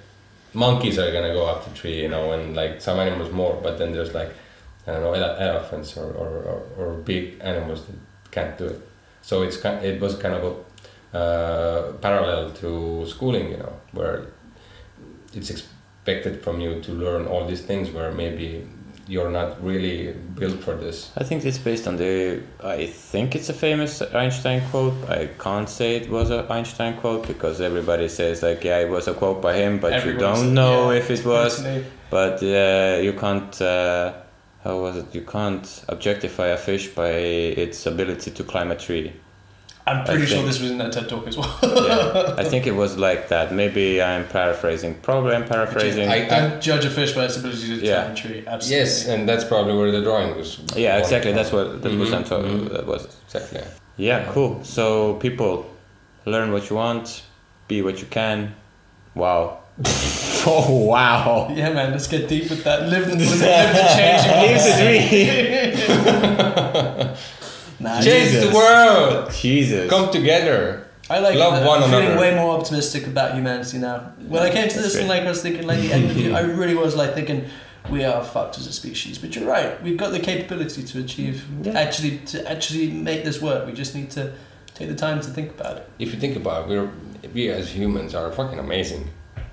monkeys 0.53 0.97
are 0.97 1.11
gonna 1.11 1.33
go 1.33 1.45
up 1.45 1.65
the 1.65 1.75
tree, 1.75 2.01
you 2.01 2.09
know, 2.09 2.31
and 2.31 2.55
like 2.55 2.81
some 2.81 2.99
animals 2.99 3.31
more. 3.31 3.59
But 3.61 3.77
then 3.77 3.91
there's 3.91 4.13
like 4.13 4.31
I 4.87 4.93
don't 4.93 5.01
know 5.01 5.13
ele- 5.13 5.37
elephants 5.39 5.97
or, 5.97 6.09
or, 6.11 6.29
or, 6.29 6.61
or 6.77 6.93
big 6.93 7.39
animals 7.41 7.85
that 7.85 7.95
can't 8.31 8.57
do 8.57 8.67
it. 8.67 8.81
So 9.21 9.41
it's 9.41 9.57
kind. 9.57 9.83
It 9.83 9.99
was 9.99 10.15
kind 10.15 10.35
of 10.35 10.43
a 11.13 11.17
uh, 11.17 11.91
parallel 11.93 12.51
to 12.51 13.05
schooling, 13.07 13.51
you 13.51 13.57
know, 13.57 13.73
where 13.91 14.27
it's 15.33 15.49
expected 15.49 16.41
from 16.43 16.61
you 16.61 16.81
to 16.81 16.91
learn 16.93 17.25
all 17.25 17.45
these 17.45 17.61
things 17.61 17.91
where 17.91 18.11
maybe 18.11 18.65
you're 19.07 19.31
not 19.31 19.63
really 19.63 20.11
built 20.11 20.59
for 20.59 20.75
this. 20.75 21.11
I 21.17 21.23
think 21.23 21.45
it's 21.45 21.57
based 21.57 21.87
on 21.87 21.97
the. 21.97 22.41
I 22.63 22.87
think 22.87 23.35
it's 23.35 23.49
a 23.49 23.53
famous 23.53 24.01
Einstein 24.01 24.61
quote. 24.69 25.09
I 25.09 25.27
can't 25.39 25.69
say 25.69 25.95
it 25.95 26.09
was 26.09 26.29
an 26.29 26.45
Einstein 26.49 26.97
quote 26.97 27.27
because 27.27 27.61
everybody 27.61 28.07
says 28.09 28.43
like, 28.43 28.63
yeah, 28.63 28.79
it 28.79 28.89
was 28.89 29.07
a 29.07 29.13
quote 29.13 29.41
by 29.41 29.53
him, 29.53 29.79
but 29.79 29.93
Everyone 29.93 30.15
you 30.15 30.19
don't 30.19 30.53
know 30.53 30.91
yeah, 30.91 30.99
if 30.99 31.09
it 31.09 31.25
was. 31.25 31.65
But 32.09 32.43
uh, 32.43 32.99
you 33.01 33.13
can't. 33.13 33.61
Uh, 33.61 34.13
how 34.63 34.81
was 34.81 34.97
it? 34.97 35.15
You 35.15 35.21
can't 35.21 35.85
objectify 35.87 36.47
a 36.47 36.57
fish 36.57 36.89
by 36.89 37.09
its 37.09 37.85
ability 37.85 38.31
to 38.31 38.43
climb 38.43 38.71
a 38.71 38.75
tree. 38.75 39.13
I'm 39.89 40.03
pretty 40.05 40.23
I 40.23 40.25
sure 40.25 40.43
this 40.43 40.59
was 40.59 40.69
in 40.71 40.77
that 40.79 40.91
TED 40.91 41.07
talk 41.09 41.25
as 41.27 41.37
well 41.37 41.57
Yeah, 41.63 42.35
I 42.37 42.43
think 42.43 42.67
it 42.67 42.75
was 42.83 42.97
like 42.97 43.29
that. 43.29 43.53
Maybe 43.53 44.01
I'm 44.01 44.25
paraphrasing. 44.27 44.95
Probably 45.01 45.33
I'm 45.35 45.45
paraphrasing. 45.45 46.07
I- 46.09 46.27
don't 46.27 46.61
judge 46.61 46.85
a 46.85 46.89
fish 46.89 47.13
by 47.13 47.25
its 47.25 47.37
ability 47.37 47.67
to 47.79 47.85
Yeah. 47.85 48.01
climb 48.03 48.11
a 48.11 48.15
tree 48.15 48.43
absolutely 48.47 48.77
Yes, 48.79 49.07
and 49.07 49.27
that's 49.29 49.45
probably 49.45 49.75
where 49.77 49.91
the 49.91 50.01
drawing 50.01 50.35
was. 50.37 50.59
yeah, 50.75 50.97
exactly. 50.97 51.31
from. 51.31 51.37
That's 51.37 51.51
what 51.51 51.81
that 51.83 51.91
was. 51.97 52.11
I'm 52.13 52.23
Mhm, 52.23 52.29
talking. 52.29 52.59
mhm. 52.59 52.71
That 52.73 52.85
was. 52.85 53.07
Exactly. 53.27 53.61
Yeah, 53.97 54.25
cool. 54.33 54.59
So 54.63 55.13
people, 55.25 55.65
learn 56.25 56.51
what 56.51 56.69
you 56.69 56.75
want, 56.75 57.23
be 57.67 57.81
what 57.81 57.99
you 58.01 58.07
can. 58.07 58.53
Wow. 59.15 59.59
oh 60.47 60.85
wow. 60.93 61.51
yeah 61.55 61.69
man 61.71 61.91
let's 61.91 62.07
get 62.07 62.27
deep 62.27 62.49
with 62.49 62.63
that 62.63 62.79
live 62.89 63.05
the, 63.11 63.15
live 63.15 63.29
the 63.77 63.85
change 63.97 64.21
you 64.25 64.31
Live 64.47 64.63
the 64.67 64.73
dream 67.05 67.15
nah, 67.79 68.01
Change 68.01 68.31
Jesus. 68.31 68.49
the 68.49 68.55
world. 68.55 69.31
Jesus. 69.31 69.89
Come 69.89 70.11
together. 70.11 70.87
I 71.09 71.19
like 71.19 71.35
Love 71.35 71.61
it. 71.63 71.65
one 71.65 71.83
I'm 71.83 71.89
feeling 71.89 72.05
another. 72.07 72.19
way 72.19 72.35
more 72.35 72.57
optimistic 72.59 73.07
about 73.07 73.33
humanity 73.35 73.77
now. 73.77 74.11
When 74.27 74.41
I 74.43 74.49
came 74.49 74.67
to 74.67 74.79
this, 74.79 74.95
and 74.95 75.07
like 75.07 75.23
I 75.23 75.29
was 75.29 75.41
thinking, 75.41 75.65
like 75.65 75.79
the 75.79 75.93
end 75.93 76.11
of 76.11 76.17
it, 76.17 76.33
I 76.39 76.41
really 76.41 76.75
was 76.75 76.95
like 76.97 77.13
thinking, 77.13 77.45
we 77.89 78.03
are 78.03 78.21
fucked 78.25 78.57
as 78.57 78.67
a 78.67 78.73
species. 78.73 79.17
But 79.17 79.33
you're 79.35 79.47
right. 79.47 79.81
We've 79.81 79.95
got 79.95 80.11
the 80.11 80.19
capability 80.19 80.83
to 80.83 80.99
achieve, 80.99 81.45
Yeah. 81.63 81.79
actually, 81.79 82.17
to 82.31 82.51
actually 82.51 82.91
make 82.91 83.23
this 83.23 83.41
work. 83.41 83.65
We 83.65 83.71
just 83.71 83.95
need 83.95 84.11
to 84.11 84.33
take 84.73 84.89
the 84.89 84.95
time 84.95 85.21
to 85.21 85.29
think 85.29 85.51
about 85.51 85.77
it. 85.77 85.89
If 85.97 86.13
you 86.13 86.19
think 86.19 86.35
about 86.35 86.63
it, 86.63 86.69
we're 86.69 86.89
we 87.33 87.49
as 87.49 87.69
humans 87.73 88.13
are 88.13 88.29
fucking 88.31 88.59
amazing. 88.59 89.09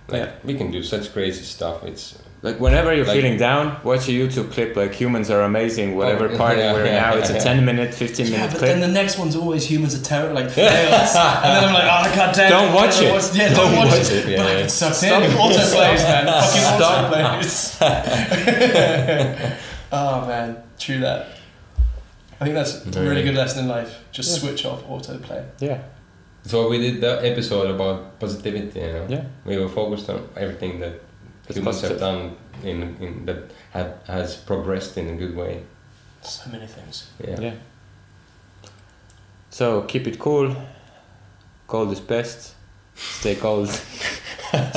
Like 0.09 0.22
Yeah. 0.22 0.32
we 0.42 0.55
can 0.55 0.72
do 0.72 0.82
such 0.82 1.12
crazy 1.12 1.44
stuff. 1.44 1.84
It's 1.84 2.18
Like 2.47 2.61
whenever 2.61 2.91
you're 2.95 3.07
Like- 3.07 3.16
feeling 3.16 3.39
down, 3.39 3.65
watch 3.83 4.07
a 4.09 4.12
YouTube 4.12 4.53
clip 4.53 4.77
like 4.77 4.93
humans 4.93 5.31
are 5.31 5.41
amazing, 5.43 5.97
whatever 5.97 6.29
Oh, 6.29 6.37
part 6.37 6.59
yeah, 6.59 6.75
we're 6.75 6.85
yeah, 6.85 7.01
now. 7.01 7.16
It's 7.16 7.31
yeah. 7.31 7.39
a 7.39 7.41
10 7.41 7.65
minute, 7.65 7.95
15 7.95 8.27
Yeah, 8.27 8.33
minute 8.33 8.51
but 8.51 8.59
clip. 8.59 8.71
then 8.71 8.81
the 8.81 8.89
next 9.01 9.16
one's 9.19 9.35
always 9.35 9.65
humans 9.73 9.95
are 9.99 10.05
terrible, 10.05 10.35
like 10.35 10.51
fails, 10.51 10.69
and 11.45 11.51
then 11.55 11.65
I'm 11.69 11.73
like, 11.73 11.89
oh 11.97 12.05
god 12.15 12.35
damn! 12.35 12.51
Don't 12.51 12.69
it, 12.71 12.75
watch 12.75 13.01
it. 13.01 13.11
watched- 13.11 13.35
Yeah, 13.35 13.49
Don't 13.55 13.57
don't, 13.73 13.77
watch, 13.79 13.89
watch 13.99 14.11
it. 14.11 14.12
it, 14.12 14.29
yeah, 14.29 14.37
but 14.37 14.47
I 14.47 14.51
yeah. 14.53 14.61
get 14.61 14.71
sucked 14.71 14.97
Stop. 14.97 15.23
in. 15.23 15.31
Autoplays, 15.31 16.03
man. 16.11 16.27
Fucking 16.45 16.66
Stop. 16.77 17.15
autoplays. 17.15 17.55
oh 19.93 20.27
man, 20.27 20.62
true 20.79 20.99
that. 21.01 21.29
I 22.41 22.45
think 22.45 22.55
that's 22.57 22.85
a 22.97 23.01
really 23.03 23.23
good 23.23 23.37
lesson 23.37 23.61
in 23.65 23.69
life. 23.69 24.05
Just 24.12 24.39
switch 24.41 24.66
off 24.66 24.85
autoplay. 24.87 25.45
yeah. 25.61 25.81
so 26.45 26.69
we 26.69 26.77
did 26.79 27.01
the 27.01 27.25
episode 27.25 27.71
about 27.75 28.19
positivity. 28.21 28.81
You 28.81 28.93
know, 28.93 29.07
Yeah. 29.09 29.25
we 29.47 29.57
were 29.57 29.69
focused 29.69 30.11
on 30.11 30.29
everything 30.37 30.81
that 30.81 31.01
That's 31.47 31.59
humans 31.59 31.81
have 31.83 31.99
done 31.99 32.37
in, 32.62 32.97
in 33.01 33.27
that 33.27 33.51
have, 33.73 33.99
has 34.07 34.37
progressed 34.37 34.97
in 34.97 35.09
a 35.09 35.16
good 35.16 35.37
way. 35.37 35.62
So 36.23 36.51
many 36.51 36.66
things. 36.66 37.11
Yeah. 37.23 37.41
Yeah. 37.41 37.55
So 39.51 39.83
keep 39.83 40.07
it 40.07 40.19
cool. 40.19 40.57
Cold 41.66 41.93
is 41.93 42.01
best. 42.01 42.55
Stay 42.95 43.35
cold. 43.35 43.69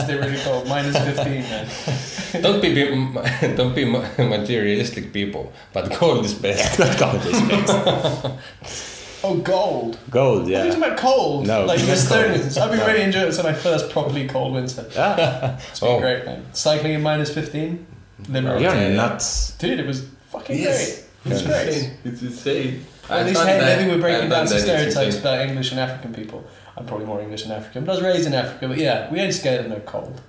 Stay 0.03 0.15
really 0.15 0.37
cold. 0.39 0.67
Minus 0.67 0.97
fifteen, 0.97 1.41
man. 1.43 1.67
don't 2.41 2.61
be 2.61 2.73
be- 2.73 3.55
don't 3.55 3.75
be 3.75 3.85
materialistic 3.85 5.13
people, 5.13 5.53
but 5.71 5.97
gold 5.99 6.25
is 6.25 6.33
best. 6.33 6.79
Cold 6.99 7.25
is 7.25 7.41
best. 7.41 8.96
Oh, 9.29 9.37
gold. 9.37 9.97
Gold, 10.09 10.43
What 10.43 10.47
are 10.47 10.49
you 10.49 10.55
yeah. 10.57 10.63
talking 10.65 10.83
about 10.83 10.97
cold? 10.97 11.47
No, 11.47 11.65
like 11.65 11.79
not 11.79 11.85
the 11.87 11.93
cold. 12.07 12.25
Estonians. 12.41 12.57
I've 12.57 12.71
been 12.71 12.79
really 12.87 13.01
enjoying 13.01 13.25
it. 13.25 13.29
It's 13.29 13.43
my 13.43 13.53
first 13.53 13.89
properly 13.89 14.27
cold 14.27 14.53
winter. 14.53 14.85
Ah, 14.97 15.57
It's 15.69 15.79
been 15.79 15.89
Oh. 15.89 15.99
great, 15.99 16.25
man. 16.25 16.45
Cycling 16.53 16.93
in 16.93 17.01
minus 17.01 17.33
fifteen. 17.33 17.85
Liberal. 18.29 18.61
you're 18.61 18.71
Okay. 18.71 18.95
nuts. 18.95 19.51
Dude, 19.59 19.79
it 19.79 19.85
was 19.85 20.05
fucking 20.31 20.57
great. 20.63 21.03
It 21.25 21.29
was 21.29 21.41
great. 21.43 21.91
It's 22.05 22.21
insane. 22.21 22.85
At 23.09 23.25
least, 23.25 23.37
thought 23.39 23.47
hey, 23.47 23.59
that- 23.59 23.79
maybe 23.79 23.91
we're 23.91 24.01
breaking 24.01 24.29
down 24.29 24.47
some 24.47 24.59
stereotypes 24.59 25.17
about 25.19 25.41
English 25.41 25.71
and 25.71 25.79
African 25.79 26.13
people. 26.13 26.43
I'm 26.75 26.85
probably 26.85 27.05
more 27.05 27.21
English 27.21 27.43
and 27.43 27.53
African, 27.53 27.85
but 27.85 27.91
I 27.93 27.95
was 27.95 28.03
raised 28.03 28.27
in 28.27 28.33
Africa. 28.33 28.67
But 28.67 28.77
yeah, 28.77 29.11
we 29.11 29.19
ain't 29.19 29.33
scared 29.33 29.61
of 29.65 29.71
no 29.71 29.79
cold. 29.81 30.21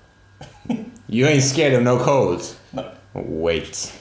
You 1.11 1.27
ain't 1.27 1.43
scared 1.43 1.73
of 1.73 1.83
no 1.83 1.99
cold. 1.99 2.43
No. 2.75 2.91
Wait. 3.15 3.93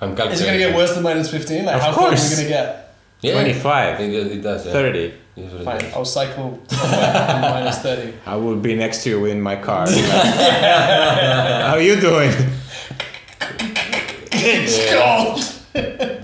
I'm 0.00 0.12
Is 0.18 0.40
it 0.40 0.46
gonna 0.46 0.56
get 0.58 0.74
worse 0.74 0.94
than 0.94 1.02
minus 1.02 1.30
15? 1.30 1.66
Like, 1.66 1.76
Of 1.76 1.80
how 1.82 1.92
cold 1.92 2.06
are 2.06 2.08
course. 2.10 2.32
it 2.32 2.36
gonna 2.36 2.48
get? 2.48 2.83
Yeah, 3.24 3.32
25. 3.34 4.00
It, 4.00 4.32
it 4.32 4.42
does. 4.42 4.66
Yeah. 4.66 4.72
30. 4.72 5.14
Usually 5.36 5.64
Fine, 5.64 5.78
does. 5.80 5.92
I'll 5.94 6.04
cycle 6.04 6.60
somewhere 6.68 7.34
in 7.34 7.40
minus 7.40 7.78
30. 7.78 8.12
I 8.26 8.36
will 8.36 8.56
be 8.56 8.74
next 8.74 9.02
to 9.04 9.10
you 9.10 9.24
in 9.26 9.40
my 9.40 9.56
car. 9.56 9.86
How 9.90 11.74
are 11.74 11.80
you 11.80 11.96
doing? 12.00 12.30
It's 14.46 14.76
Yeah. 14.76 14.98
cold! 15.00 15.38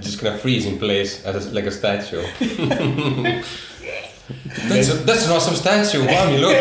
Just 0.02 0.20
gonna 0.22 0.36
freeze 0.36 0.66
in 0.66 0.78
place 0.78 1.24
as 1.24 1.47
a, 1.47 1.51
like 1.55 1.64
a 1.64 1.70
statue. 1.70 2.22
That's, 4.68 4.89
a, 4.90 4.94
that's 5.06 5.24
an 5.27 5.32
awesome 5.32 5.55
statue. 5.55 6.05
Mommy, 6.05 6.39
look. 6.39 6.56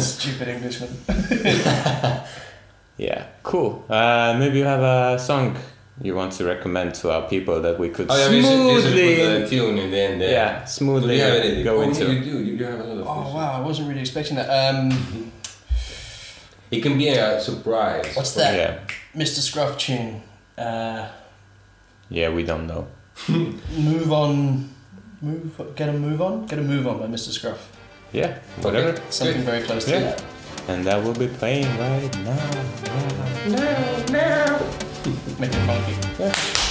Stupid 0.00 0.48
Englishman. 0.48 0.90
Yeah, 2.98 3.26
cool. 3.42 3.84
Uh, 3.88 4.36
maybe 4.38 4.58
you 4.58 4.64
have 4.64 4.82
a 4.82 5.18
song 5.18 5.56
you 6.02 6.14
want 6.14 6.32
to 6.32 6.44
recommend 6.44 6.94
to 6.96 7.10
our 7.10 7.26
people 7.28 7.60
that 7.62 7.78
we 7.78 7.88
could 7.88 8.06
Oh, 8.10 8.16
yeah, 8.16 8.28
we 8.30 8.42
should, 8.42 8.66
we 8.66 8.74
should 8.74 8.92
smoothly, 8.92 9.16
put 9.16 9.40
the 9.40 9.48
tune 9.48 9.78
in 9.78 9.90
the 9.90 9.98
end 9.98 10.20
there. 10.20 10.30
yeah, 10.32 10.64
smoothly 10.64 11.16
Do 11.16 11.22
you 11.22 11.54
have 11.56 11.64
go 11.64 11.76
oh, 11.78 11.82
into. 11.82 12.12
You 12.12 12.20
do. 12.22 12.44
You 12.44 12.56
do 12.58 12.64
have 12.64 12.80
a 12.80 12.84
lot 12.84 12.98
of 12.98 13.06
Oh 13.06 13.34
wow, 13.34 13.52
I 13.58 13.60
wasn't 13.60 13.88
really 13.88 14.00
expecting 14.02 14.36
that. 14.36 14.48
Um, 14.50 14.90
It 16.70 16.82
can 16.82 16.98
be 16.98 17.08
a 17.08 17.40
surprise. 17.40 18.14
what's 18.14 18.34
that? 18.34 18.54
Yeah, 18.56 19.20
Mr. 19.20 19.38
Scruff 19.40 19.78
tune. 19.78 20.20
Uh, 20.58 21.08
yeah, 22.10 22.28
we 22.30 22.42
don't 22.42 22.66
know. 22.66 22.88
move 23.28 24.12
on. 24.12 24.68
Move. 25.22 25.72
Get 25.76 25.88
a 25.88 25.92
move 25.92 26.20
on. 26.20 26.46
Get 26.46 26.58
a 26.58 26.62
move 26.62 26.86
on 26.86 26.98
by 26.98 27.06
Mr. 27.06 27.30
Scruff. 27.30 27.70
Yeah, 28.12 28.38
whatever. 28.60 29.00
Something 29.10 29.42
very 29.42 29.62
close 29.62 29.84
to 29.86 29.90
Yeah. 29.92 30.00
that. 30.00 30.24
And 30.68 30.84
that 30.84 31.02
will 31.02 31.14
be 31.14 31.28
playing 31.28 31.66
right 31.78 32.12
now. 32.24 32.50
Now, 33.46 34.04
now. 34.10 34.58
Make 35.38 35.52
it 35.52 35.66
funky. 35.66 36.22
Yeah. 36.22 36.65